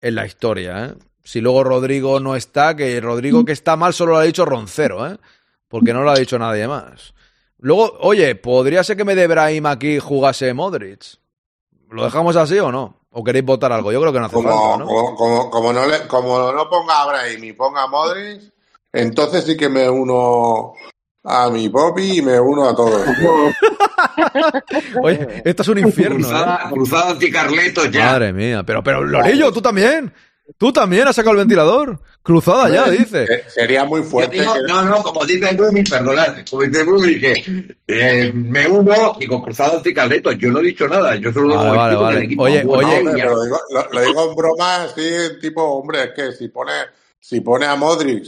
en 0.00 0.14
la 0.14 0.24
historia, 0.26 0.86
¿eh? 0.86 0.94
Si 1.22 1.42
luego 1.42 1.62
Rodrigo 1.64 2.20
no 2.20 2.36
está, 2.36 2.74
que 2.74 2.98
Rodrigo 3.02 3.44
que 3.44 3.52
está 3.52 3.76
mal 3.76 3.92
solo 3.92 4.12
lo 4.12 4.18
ha 4.18 4.22
dicho 4.22 4.46
Roncero, 4.46 5.06
¿eh? 5.06 5.18
Porque 5.68 5.92
no 5.92 6.02
lo 6.02 6.10
ha 6.10 6.14
dicho 6.18 6.38
nadie 6.38 6.66
más. 6.66 7.12
Luego, 7.58 7.98
oye, 8.00 8.34
¿podría 8.36 8.82
ser 8.84 8.96
que 8.96 9.04
me 9.04 9.14
de 9.14 9.26
Brahim 9.26 9.66
aquí 9.66 9.98
jugase 9.98 10.54
Modric? 10.54 11.18
¿Lo 11.90 12.04
dejamos 12.04 12.36
así 12.36 12.58
o 12.58 12.72
no? 12.72 13.00
¿O 13.10 13.22
queréis 13.24 13.44
votar 13.44 13.72
algo? 13.72 13.92
Yo 13.92 14.00
creo 14.00 14.12
que 14.12 14.20
no 14.20 14.26
hace 14.26 14.34
Como, 14.36 14.48
falta, 14.48 14.78
¿no? 14.78 14.86
como, 14.86 15.16
como, 15.16 15.50
como 15.50 15.72
no 15.74 15.86
le, 15.86 16.06
como 16.06 16.52
no 16.52 16.70
ponga 16.70 17.02
a 17.02 17.06
Brahim 17.08 17.44
y 17.44 17.52
ponga 17.52 17.82
a 17.82 17.86
Modric, 17.88 18.42
entonces 18.92 19.44
sí 19.44 19.56
que 19.56 19.68
me 19.68 19.88
uno 19.88 20.72
a 21.24 21.50
mi 21.50 21.68
Popi 21.68 22.18
y 22.18 22.22
me 22.22 22.40
uno 22.40 22.68
a 22.68 22.74
todos. 22.74 23.02
Oye, 25.02 25.42
esto 25.44 25.62
es 25.62 25.68
un 25.68 25.78
infierno. 25.78 26.16
¿eh? 26.16 26.20
Cruzada, 26.22 26.70
cruzada 26.70 27.10
anticarletos 27.10 27.90
ya. 27.90 28.06
Madre 28.06 28.32
mía. 28.32 28.62
Pero, 28.64 28.82
pero, 28.82 29.04
Lorillo, 29.04 29.52
tú 29.52 29.60
también. 29.60 30.12
Tú 30.56 30.72
también 30.72 31.06
has 31.06 31.14
sacado 31.14 31.32
el 31.32 31.38
ventilador. 31.40 32.00
Cruzada 32.22 32.70
ya, 32.70 32.88
dice. 32.90 33.26
Sería 33.48 33.84
muy 33.84 34.02
fuerte. 34.02 34.40
digo, 34.40 34.54
que- 34.54 34.62
no, 34.62 34.82
no, 34.82 35.02
como 35.02 35.22
dice 35.26 35.54
Brumi, 35.54 35.82
perdonad, 35.82 36.36
como 36.48 36.62
dice 36.62 36.84
Brumi, 36.84 37.20
que 37.20 37.76
eh, 37.86 38.32
me 38.34 38.66
uno 38.66 39.14
y 39.20 39.26
con 39.26 39.42
cruzado 39.42 39.76
anticarletos. 39.76 40.38
Yo 40.38 40.50
no 40.50 40.60
he 40.60 40.64
dicho 40.64 40.88
nada, 40.88 41.16
yo 41.16 41.30
solo 41.34 41.54
Vale, 41.54 41.68
digo 41.68 41.76
vale, 41.76 41.92
equipo 41.92 42.02
vale. 42.02 42.16
del 42.16 42.24
equipo. 42.24 42.42
Oye, 42.44 42.62
Bueno, 42.64 42.88
oye, 42.88 42.98
Hombre, 42.98 43.24
lo 43.24 43.42
digo, 43.44 43.60
lo, 43.74 43.88
lo 43.92 44.00
digo 44.06 44.30
en 44.30 44.36
broma, 44.36 44.82
así, 44.84 45.10
tipo, 45.38 45.62
hombre, 45.62 46.04
es 46.04 46.10
que 46.16 46.32
si 46.32 46.48
pone, 46.48 46.72
si 47.20 47.42
pone 47.42 47.66
a 47.66 47.76
Modric 47.76 48.24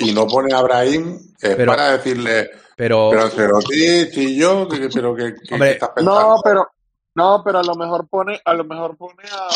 y 0.00 0.12
no 0.12 0.26
pone 0.26 0.54
a 0.54 0.62
Brahim, 0.62 1.16
es 1.40 1.56
Pero- 1.56 1.72
para 1.72 1.92
decirle, 1.92 2.50
Pero, 2.76 3.08
pero 3.10 3.28
Cerotic 3.30 4.16
y 4.16 4.36
yo, 4.36 4.66
que- 4.68 4.88
pero 4.92 5.14
que, 5.14 5.34
que- 5.34 5.54
Hombre, 5.54 5.68
que 5.68 5.74
estás 5.74 5.90
pensando. 5.90 6.20
No, 6.36 6.36
pero, 6.42 6.66
no, 7.14 7.42
pero 7.44 7.58
a 7.58 7.62
lo 7.62 7.74
mejor 7.74 8.08
pone, 8.08 8.40
a 8.44 8.54
lo 8.54 8.64
mejor 8.64 8.96
pone 8.96 9.22
a, 9.30 9.48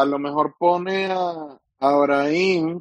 a 0.00 0.04
lo 0.04 0.18
mejor 0.18 0.54
pone 0.58 1.06
a, 1.06 1.58
a 1.80 1.96
Brahim 1.96 2.80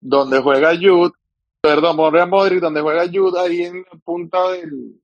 donde 0.00 0.40
juega 0.40 0.70
Jude, 0.80 1.12
perdón, 1.60 1.96
pone 1.96 2.20
a 2.20 2.26
Modric 2.26 2.60
donde 2.60 2.80
juega 2.80 3.04
Jude 3.12 3.40
ahí 3.40 3.62
en 3.62 3.82
la 3.90 3.98
punta 3.98 4.50
del, 4.50 5.00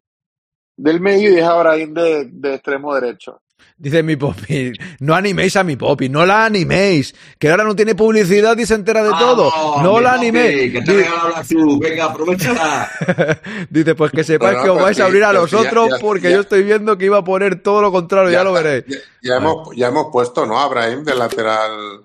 del 0.77 1.01
medio 1.01 1.31
y 1.31 1.35
deja 1.37 1.53
a 1.53 1.59
Brahim 1.63 1.95
de, 1.95 2.25
de 2.31 2.55
extremo 2.55 2.95
derecho. 2.95 3.41
Dice 3.77 4.03
mi 4.03 4.17
Popi, 4.17 4.73
no 5.01 5.15
animéis 5.15 5.57
a 5.57 5.65
mi 5.65 5.77
Popi, 5.77 6.09
no 6.09 6.25
la 6.25 6.45
animéis. 6.47 7.15
Que 7.39 7.51
ahora 7.51 7.65
no 7.65 7.75
tiene 7.77 7.95
publicidad 7.95 8.57
y 8.59 8.67
se 8.67 8.75
entera 8.75 9.03
de 9.03 9.11
todo. 9.11 9.51
Vamos, 9.51 9.83
No 9.83 10.01
la 10.01 10.13
papi, 10.13 10.21
animéis. 10.29 10.73
Que 10.73 10.81
te 10.83 10.95
la 11.01 11.43
venga, 11.81 12.05
aprovechala. 12.05 12.91
Dice, 13.71 13.95
pues 13.95 14.13
que 14.13 14.25
sepáis 14.25 14.59
que 14.63 14.69
os 14.71 14.75
pues 14.77 14.85
vais 14.85 15.01
a 15.01 15.05
abrir 15.07 15.25
a 15.25 15.33
los 15.33 15.53
otros 15.53 15.91
porque 16.01 16.29
ya- 16.31 16.37
yo 16.37 16.41
estoy 16.41 16.63
viendo 16.63 16.97
que 16.99 17.07
iba 17.07 17.19
a 17.19 17.25
poner 17.25 17.63
todo 17.63 17.83
lo 17.83 17.93
contrario, 17.93 18.31
ya, 18.31 18.45
lo 18.45 18.53
veréis. 18.53 18.85
Ya, 18.87 18.97
ya 19.23 19.37
hemos, 19.37 19.69
ya 19.77 19.89
hemos 19.89 20.07
puesto, 20.13 20.47
¿no? 20.47 20.59
A 20.61 20.69
Brahim 20.69 21.05
de 21.05 21.15
lateral 21.15 22.01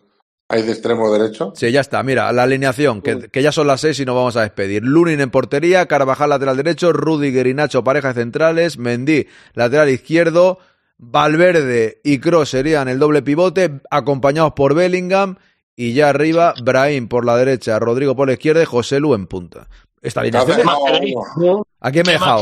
ahí 0.51 0.63
de 0.63 0.71
extremo 0.71 1.11
derecho. 1.11 1.53
Sí, 1.55 1.71
ya 1.71 1.81
está. 1.81 2.01
Mira, 2.01 2.31
la 2.33 2.43
alineación, 2.43 3.01
que, 3.01 3.29
que 3.29 3.41
ya 3.43 3.51
son 3.51 3.67
las 3.67 3.81
seis 3.81 3.99
y 3.99 4.05
nos 4.05 4.15
vamos 4.15 4.35
a 4.35 4.41
despedir. 4.41 4.83
Lunin 4.83 5.21
en 5.21 5.29
portería, 5.29 5.85
Carvajal 5.85 6.31
lateral 6.31 6.57
derecho, 6.57 6.91
Rudiger 6.91 7.45
y 7.47 7.53
Nacho 7.53 7.83
pareja 7.83 8.09
de 8.09 8.21
centrales, 8.21 8.77
Mendy 8.79 9.27
lateral 9.53 9.89
izquierdo, 9.89 10.57
Valverde 10.99 12.01
y 12.03 12.19
Kroos 12.19 12.49
serían 12.49 12.87
el 12.89 12.99
doble 12.99 13.21
pivote, 13.21 13.79
acompañados 13.89 14.51
por 14.53 14.75
Bellingham 14.75 15.37
y 15.75 15.93
ya 15.93 16.09
arriba 16.09 16.53
Brahim 16.61 17.07
por 17.07 17.25
la 17.25 17.37
derecha, 17.37 17.79
Rodrigo 17.79 18.15
por 18.15 18.27
la 18.27 18.33
izquierda 18.33 18.61
y 18.61 18.65
José 18.65 18.99
Lu 18.99 19.13
en 19.15 19.25
punta. 19.25 19.67
Esta 20.01 20.19
alineación... 20.21 20.57
dejado 20.57 20.87
a 20.87 20.99
uno. 21.37 21.63
¿A 21.79 21.91
quién 21.91 22.03
me 22.05 22.11
he 22.13 22.15
¿Qué 22.15 22.19
más 22.19 22.41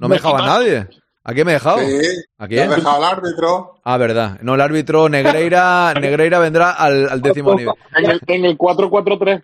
No 0.00 0.08
me 0.08 0.16
he 0.16 0.18
dejado 0.18 0.34
a 0.36 0.38
Equipazo. 0.40 0.58
nadie. 0.60 0.88
¿A 1.24 1.32
quién 1.32 1.46
me 1.46 1.52
he 1.52 1.54
dejado? 1.54 1.78
Sí, 1.78 1.84
¿A 1.84 2.48
te 2.48 2.60
has 2.60 2.68
quién? 2.68 2.70
dejado 2.70 2.96
al 2.96 3.04
árbitro. 3.04 3.74
Ah, 3.84 3.96
verdad. 3.96 4.38
No, 4.42 4.54
el 4.56 4.60
árbitro 4.60 5.08
Negreira, 5.08 5.94
Negreira 6.00 6.40
vendrá 6.40 6.72
al, 6.72 7.08
al 7.08 7.22
décimo 7.22 7.54
nivel. 7.54 7.74
En 7.96 8.10
el, 8.10 8.20
en 8.26 8.44
el 8.44 8.58
4-4-3. 8.58 9.42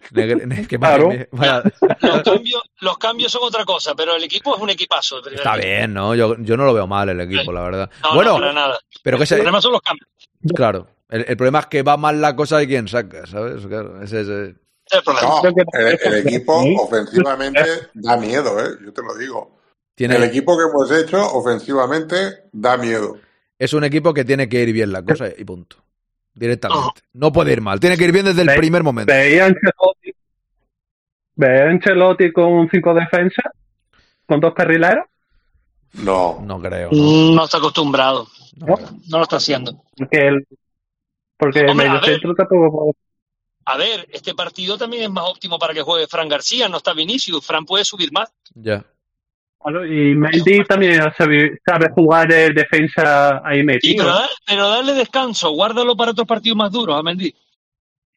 Que 0.00 0.78
Claro. 0.78 1.10
Los 2.00 2.22
cambios, 2.22 2.62
los 2.80 2.98
cambios 2.98 3.32
son 3.32 3.42
otra 3.44 3.64
cosa, 3.64 3.94
pero 3.94 4.14
el 4.14 4.24
equipo 4.24 4.54
es 4.56 4.62
un 4.62 4.70
equipazo. 4.70 5.18
Está 5.18 5.54
equipo. 5.56 5.66
bien, 5.66 5.92
¿no? 5.94 6.14
Yo, 6.14 6.36
yo 6.38 6.56
no 6.56 6.64
lo 6.64 6.72
veo 6.74 6.86
mal 6.86 7.08
el 7.08 7.20
equipo, 7.20 7.52
la 7.52 7.62
verdad. 7.62 7.90
No, 8.02 8.14
bueno, 8.14 8.32
no, 8.34 8.38
para 8.38 8.52
nada. 8.52 8.78
pero 9.02 9.16
que 9.16 9.24
El 9.24 9.28
se... 9.28 9.34
problema 9.36 9.60
son 9.60 9.72
los 9.72 9.82
cambios. 9.82 10.08
Claro. 10.54 10.86
El, 11.08 11.24
el 11.28 11.36
problema 11.36 11.60
es 11.60 11.66
que 11.66 11.82
va 11.82 11.96
mal 11.96 12.20
la 12.20 12.36
cosa 12.36 12.58
de 12.58 12.66
quien 12.66 12.86
saca, 12.88 13.26
¿sabes? 13.26 13.66
Claro, 13.66 14.00
ese 14.02 14.20
es... 14.20 14.28
Ese 14.28 14.48
es 14.50 14.98
el 14.98 15.02
problema. 15.02 15.28
No, 15.28 15.42
que- 15.54 16.08
el 16.08 16.14
equipo 16.26 16.64
ofensivamente 16.80 17.64
da 17.94 18.16
miedo, 18.16 18.58
¿eh? 18.60 18.76
Yo 18.84 18.92
te 18.92 19.02
lo 19.02 19.14
digo. 19.16 19.58
Tiene, 19.94 20.16
El 20.16 20.24
equipo 20.24 20.56
que 20.56 20.64
hemos 20.64 20.90
hecho 20.92 21.20
ofensivamente 21.34 22.44
da 22.52 22.76
miedo. 22.76 23.18
Es 23.58 23.72
un 23.72 23.82
equipo 23.84 24.14
que 24.14 24.24
tiene 24.24 24.48
que 24.48 24.62
ir 24.62 24.72
bien 24.72 24.92
la 24.92 25.02
cosa 25.02 25.28
y 25.36 25.44
punto. 25.44 25.76
Directamente. 26.38 27.00
No 27.14 27.32
puede 27.32 27.52
ir 27.52 27.60
mal. 27.60 27.80
Tiene 27.80 27.96
que 27.96 28.04
ir 28.04 28.12
bien 28.12 28.24
desde 28.26 28.42
el 28.42 28.48
Ve- 28.48 28.56
primer 28.56 28.82
momento. 28.82 29.12
Veía 29.12 29.44
a 29.44 29.46
Ancelotti, 29.46 30.12
veía 31.34 31.64
a 31.64 31.70
Ancelotti 31.70 32.32
con 32.32 32.68
cinco 32.70 32.94
defensas, 32.94 33.52
con 34.26 34.40
dos 34.40 34.54
carrileros. 34.54 35.06
No. 35.94 36.40
No 36.44 36.60
creo. 36.60 36.90
Mm, 36.92 37.34
No 37.34 37.44
está 37.44 37.58
acostumbrado. 37.58 38.28
No, 38.56 38.76
No. 39.08 39.18
lo 39.18 39.22
está 39.22 39.36
haciendo. 39.36 39.82
Porque 39.96 40.18
el, 40.28 40.46
porque 41.36 41.60
el 41.60 41.70
Hombre, 41.70 41.86
ver. 41.88 41.94
mediocentro 42.00 42.34
tampoco 42.34 42.94
A 43.64 43.76
ver, 43.76 44.06
este 44.12 44.34
partido 44.34 44.78
también 44.78 45.02
es 45.04 45.10
más 45.10 45.24
óptimo 45.28 45.58
para 45.58 45.74
que 45.74 45.82
juegue 45.82 46.06
Fran 46.06 46.28
García, 46.28 46.68
no 46.68 46.78
está 46.78 46.92
Vinicius. 46.94 47.44
Fran 47.44 47.64
puede 47.64 47.84
subir 47.84 48.10
más. 48.12 48.32
Ya. 48.54 48.84
Y 49.64 50.14
Mendy 50.14 50.64
también 50.64 51.02
sabe, 51.16 51.58
sabe 51.66 51.88
jugar 51.90 52.28
de 52.28 52.50
defensa 52.50 53.42
ahí 53.44 53.58
Sí, 53.60 53.64
metido. 53.64 54.04
pero, 54.04 54.14
da- 54.16 54.28
pero 54.46 54.68
darle 54.68 54.94
descanso, 54.94 55.50
guárdalo 55.50 55.96
para 55.96 56.12
otros 56.12 56.26
partidos 56.26 56.56
más 56.56 56.70
duros 56.72 56.98
a 56.98 57.02
Mendy. 57.02 57.34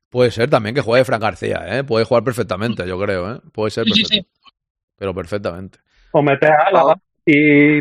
Puede 0.10 0.32
ser 0.32 0.50
también 0.50 0.76
que 0.76 0.82
juegue 0.82 1.06
Fran 1.06 1.20
García, 1.22 1.64
¿eh? 1.68 1.84
Puede 1.84 2.06
jugar 2.06 2.24
perfectamente, 2.24 2.88
yo 2.88 3.00
creo, 3.00 3.36
¿eh? 3.36 3.40
Puede 3.54 3.72
ser 3.72 3.86
Sí, 3.86 3.92
sí, 3.94 4.02
perfecto. 4.04 4.30
sí. 4.30 4.52
Pero 4.98 5.14
perfectamente. 5.16 5.80
O 6.12 6.22
meter 6.22 6.52
a 6.52 6.68
Álava 6.68 7.00
y 7.26 7.80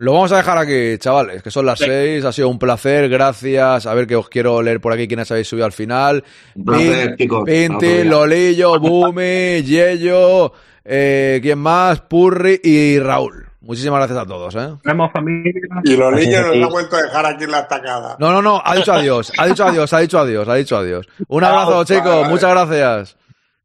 Lo 0.00 0.12
vamos 0.12 0.30
a 0.30 0.36
dejar 0.36 0.56
aquí, 0.58 0.96
chavales, 0.98 1.42
que 1.42 1.50
son 1.50 1.66
las 1.66 1.80
seis. 1.80 2.24
Ha 2.24 2.30
sido 2.30 2.48
un 2.48 2.58
placer, 2.60 3.08
gracias. 3.08 3.84
A 3.84 3.94
ver 3.94 4.06
que 4.06 4.14
os 4.14 4.28
quiero 4.28 4.62
leer 4.62 4.80
por 4.80 4.92
aquí 4.92 5.08
quiénes 5.08 5.28
habéis 5.32 5.48
subido 5.48 5.66
al 5.66 5.72
final. 5.72 6.22
Placer. 6.64 7.16
Pinti. 7.16 8.04
Lolillo, 8.04 8.78
Bumi, 8.80 9.62
Yello, 9.64 10.52
eh, 10.84 11.40
¿quién 11.42 11.58
más? 11.58 12.00
Purri 12.02 12.60
y 12.62 13.00
Raúl. 13.00 13.48
Muchísimas 13.60 13.98
gracias 13.98 14.20
a 14.20 14.24
todos, 14.24 14.54
¿eh? 14.54 14.76
tenemos 14.84 15.10
familia. 15.12 15.52
Y 15.82 15.96
los 15.96 16.14
niños 16.14 16.46
nos 16.46 16.68
ha 16.68 16.70
vuelto 16.70 16.96
a 16.96 17.02
dejar 17.02 17.26
aquí 17.26 17.44
en 17.44 17.50
la 17.50 17.58
estacada. 17.58 18.16
No, 18.20 18.30
no, 18.30 18.40
no, 18.40 18.62
ha 18.64 18.76
dicho 18.76 18.92
adiós, 18.92 19.32
ha 19.36 19.46
dicho 19.46 19.64
adiós, 19.64 19.92
ha 19.92 19.98
dicho 19.98 20.18
adiós, 20.20 20.48
ha 20.48 20.54
dicho 20.54 20.76
adiós. 20.76 21.08
Un 21.26 21.42
abrazo, 21.42 21.84
chicos, 21.84 22.04
vale. 22.04 22.28
muchas 22.28 22.50
gracias. 22.50 23.16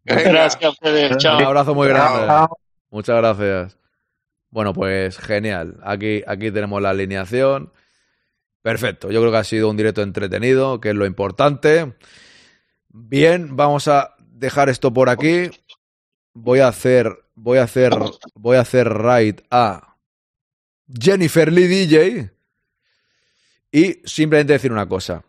Gracias 0.03 0.63
a 0.63 0.69
ustedes. 0.69 1.17
Chao. 1.17 1.37
Un 1.37 1.45
abrazo 1.45 1.75
muy 1.75 1.87
grande. 1.87 2.25
Chao. 2.25 2.57
Muchas 2.89 3.17
gracias. 3.17 3.82
Bueno, 4.53 4.71
pues 4.71 5.17
genial. 5.17 5.79
Aquí, 5.81 6.21
aquí 6.27 6.51
tenemos 6.51 6.79
la 6.79 6.91
alineación. 6.91 7.73
Perfecto. 8.61 9.09
Yo 9.09 9.19
creo 9.19 9.31
que 9.31 9.37
ha 9.39 9.43
sido 9.43 9.67
un 9.67 9.75
directo 9.75 10.03
entretenido, 10.03 10.79
que 10.79 10.89
es 10.89 10.95
lo 10.95 11.07
importante. 11.07 11.95
Bien, 12.87 13.55
vamos 13.55 13.87
a 13.87 14.13
dejar 14.19 14.69
esto 14.69 14.93
por 14.93 15.09
aquí. 15.09 15.49
Voy 16.35 16.59
a 16.59 16.67
hacer, 16.67 17.25
voy 17.33 17.57
a 17.57 17.63
hacer, 17.63 17.93
voy 18.35 18.57
a 18.57 18.59
hacer 18.59 18.89
raid 18.89 19.39
a 19.49 19.97
Jennifer 20.87 21.51
Lee 21.51 21.65
DJ 21.65 22.31
y 23.71 24.01
simplemente 24.05 24.53
decir 24.53 24.71
una 24.71 24.87
cosa. 24.87 25.25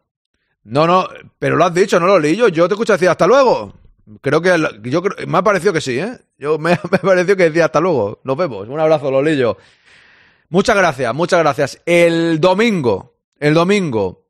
No, 0.65 0.87
no, 0.87 1.09
pero 1.39 1.57
lo 1.57 1.65
has 1.65 1.73
dicho, 1.73 1.99
no 1.99 2.07
lo 2.09 2.19
leí 2.19 2.37
yo. 2.37 2.49
Yo 2.49 2.69
te 2.69 2.75
escucho 2.75 2.93
decir 2.93 3.09
hasta 3.09 3.27
luego. 3.27 3.73
Creo 4.21 4.43
que 4.43 4.57
yo 4.91 5.03
creo- 5.03 5.27
me 5.27 5.39
ha 5.39 5.43
parecido 5.43 5.73
que 5.73 5.81
sí, 5.81 5.99
¿eh? 5.99 6.19
Yo 6.39 6.59
me, 6.59 6.71
me 6.91 6.97
ha 6.97 7.01
parecido 7.01 7.37
que 7.37 7.45
decía 7.45 7.67
hasta 7.67 7.81
luego. 7.81 8.21
Nos 8.25 8.37
vemos. 8.37 8.69
Un 8.69 8.79
abrazo, 8.81 9.11
Lolillo. 9.11 9.57
Muchas 10.51 10.77
gracias, 10.77 11.15
muchas 11.15 11.41
gracias. 11.41 11.81
El 11.87 12.39
domingo, 12.41 13.17
el 13.41 13.55
domingo, 13.55 14.29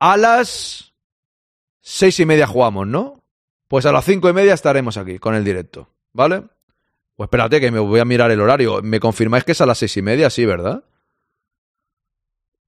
a 0.00 0.16
las 0.16 0.92
seis 1.80 2.18
y 2.20 2.26
media 2.26 2.46
jugamos, 2.46 2.86
¿no? 2.86 3.22
Pues 3.68 3.86
a 3.86 3.92
las 3.92 4.04
cinco 4.04 4.28
y 4.28 4.32
media 4.32 4.54
estaremos 4.54 4.96
aquí 4.96 5.18
con 5.18 5.34
el 5.34 5.44
directo, 5.44 5.88
¿vale? 6.12 6.42
Pues 7.16 7.28
espérate 7.28 7.60
que 7.60 7.70
me 7.70 7.78
voy 7.78 8.00
a 8.00 8.04
mirar 8.04 8.30
el 8.30 8.40
horario. 8.40 8.82
¿Me 8.82 9.00
confirmáis 9.00 9.44
que 9.44 9.52
es 9.52 9.60
a 9.60 9.66
las 9.66 9.78
seis 9.78 9.96
y 9.96 10.02
media? 10.02 10.28
Sí, 10.30 10.44
¿verdad? 10.44 10.84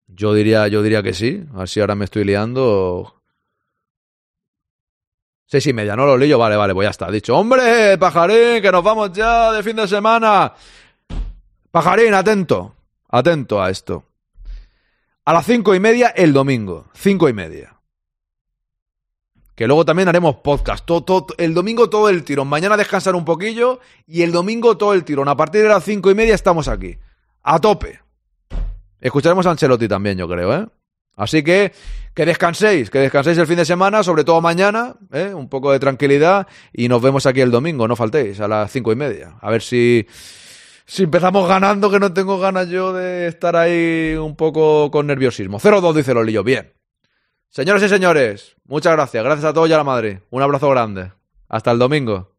Yo 0.07 0.33
diría, 0.33 0.67
yo 0.67 0.81
diría 0.81 1.03
que 1.03 1.13
sí. 1.13 1.43
A 1.53 1.59
ver 1.59 1.69
si 1.69 1.79
ahora 1.81 1.95
me 1.95 2.05
estoy 2.05 2.23
liando. 2.23 3.18
Seis 5.51 5.65
y 5.65 5.73
media, 5.73 5.95
¿no, 5.95 6.05
Lolillo? 6.05 6.37
Vale, 6.37 6.55
vale, 6.55 6.75
pues 6.75 6.85
ya 6.85 6.91
está. 6.91 7.09
Dicho, 7.09 7.35
hombre, 7.35 7.97
pajarín, 7.97 8.61
que 8.61 8.71
nos 8.71 8.83
vamos 8.83 9.11
ya 9.13 9.51
de 9.51 9.63
fin 9.63 9.75
de 9.75 9.87
semana. 9.87 10.53
Pajarín, 11.71 12.13
atento. 12.13 12.75
Atento 13.09 13.59
a 13.59 13.71
esto. 13.71 14.03
A 15.25 15.33
las 15.33 15.45
cinco 15.47 15.73
y 15.73 15.79
media 15.79 16.09
el 16.09 16.33
domingo. 16.33 16.85
Cinco 16.93 17.27
y 17.29 17.33
media. 17.33 17.75
Que 19.55 19.65
luego 19.65 19.83
también 19.85 20.07
haremos 20.07 20.35
podcast. 20.35 20.85
Todo- 20.85 21.25
el 21.39 21.55
domingo 21.55 21.89
todo 21.89 22.09
el 22.09 22.23
tirón. 22.23 22.47
Mañana 22.47 22.77
descansar 22.77 23.15
un 23.15 23.25
poquillo 23.25 23.79
y 24.05 24.21
el 24.21 24.31
domingo 24.31 24.77
todo 24.77 24.93
el 24.93 25.03
tirón. 25.03 25.27
A 25.29 25.35
partir 25.35 25.63
de 25.63 25.69
las 25.69 25.83
cinco 25.83 26.11
y 26.11 26.15
media 26.15 26.35
estamos 26.35 26.67
aquí. 26.67 26.95
A 27.41 27.59
tope. 27.59 27.99
Escucharemos 29.01 29.47
a 29.47 29.51
Ancelotti 29.51 29.87
también, 29.87 30.15
yo 30.17 30.27
creo, 30.29 30.53
¿eh? 30.53 30.67
Así 31.19 31.43
que 31.43 31.73
que 32.15 32.25
descanséis, 32.25 32.89
que 32.89 32.99
descanséis 32.99 33.37
el 33.37 33.47
fin 33.47 33.57
de 33.57 33.65
semana, 33.65 34.03
sobre 34.03 34.23
todo 34.23 34.41
mañana, 34.41 34.95
¿eh? 35.13 35.33
un 35.33 35.47
poco 35.47 35.71
de 35.71 35.79
tranquilidad 35.79 36.47
y 36.73 36.87
nos 36.87 37.01
vemos 37.01 37.25
aquí 37.25 37.41
el 37.41 37.51
domingo, 37.51 37.87
no 37.87 37.95
faltéis, 37.95 38.39
a 38.39 38.47
las 38.47 38.71
cinco 38.71 38.91
y 38.91 38.95
media. 38.95 39.37
A 39.39 39.49
ver 39.49 39.61
si, 39.61 40.05
si 40.85 41.03
empezamos 41.03 41.47
ganando, 41.47 41.91
que 41.91 41.99
no 41.99 42.11
tengo 42.11 42.39
ganas 42.39 42.67
yo 42.67 42.93
de 42.93 43.27
estar 43.27 43.55
ahí 43.55 44.15
un 44.15 44.35
poco 44.35 44.91
con 44.91 45.07
nerviosismo. 45.07 45.59
0-2 45.59 45.93
dice 45.93 46.13
Lolillo, 46.13 46.43
bien. 46.43 46.73
Señoras 47.49 47.83
y 47.83 47.89
señores, 47.89 48.55
muchas 48.65 48.93
gracias, 48.93 49.23
gracias 49.23 49.45
a 49.45 49.53
todos 49.53 49.69
y 49.69 49.73
a 49.73 49.77
la 49.77 49.83
madre. 49.83 50.23
Un 50.29 50.41
abrazo 50.41 50.69
grande. 50.69 51.11
Hasta 51.47 51.71
el 51.71 51.79
domingo. 51.79 52.38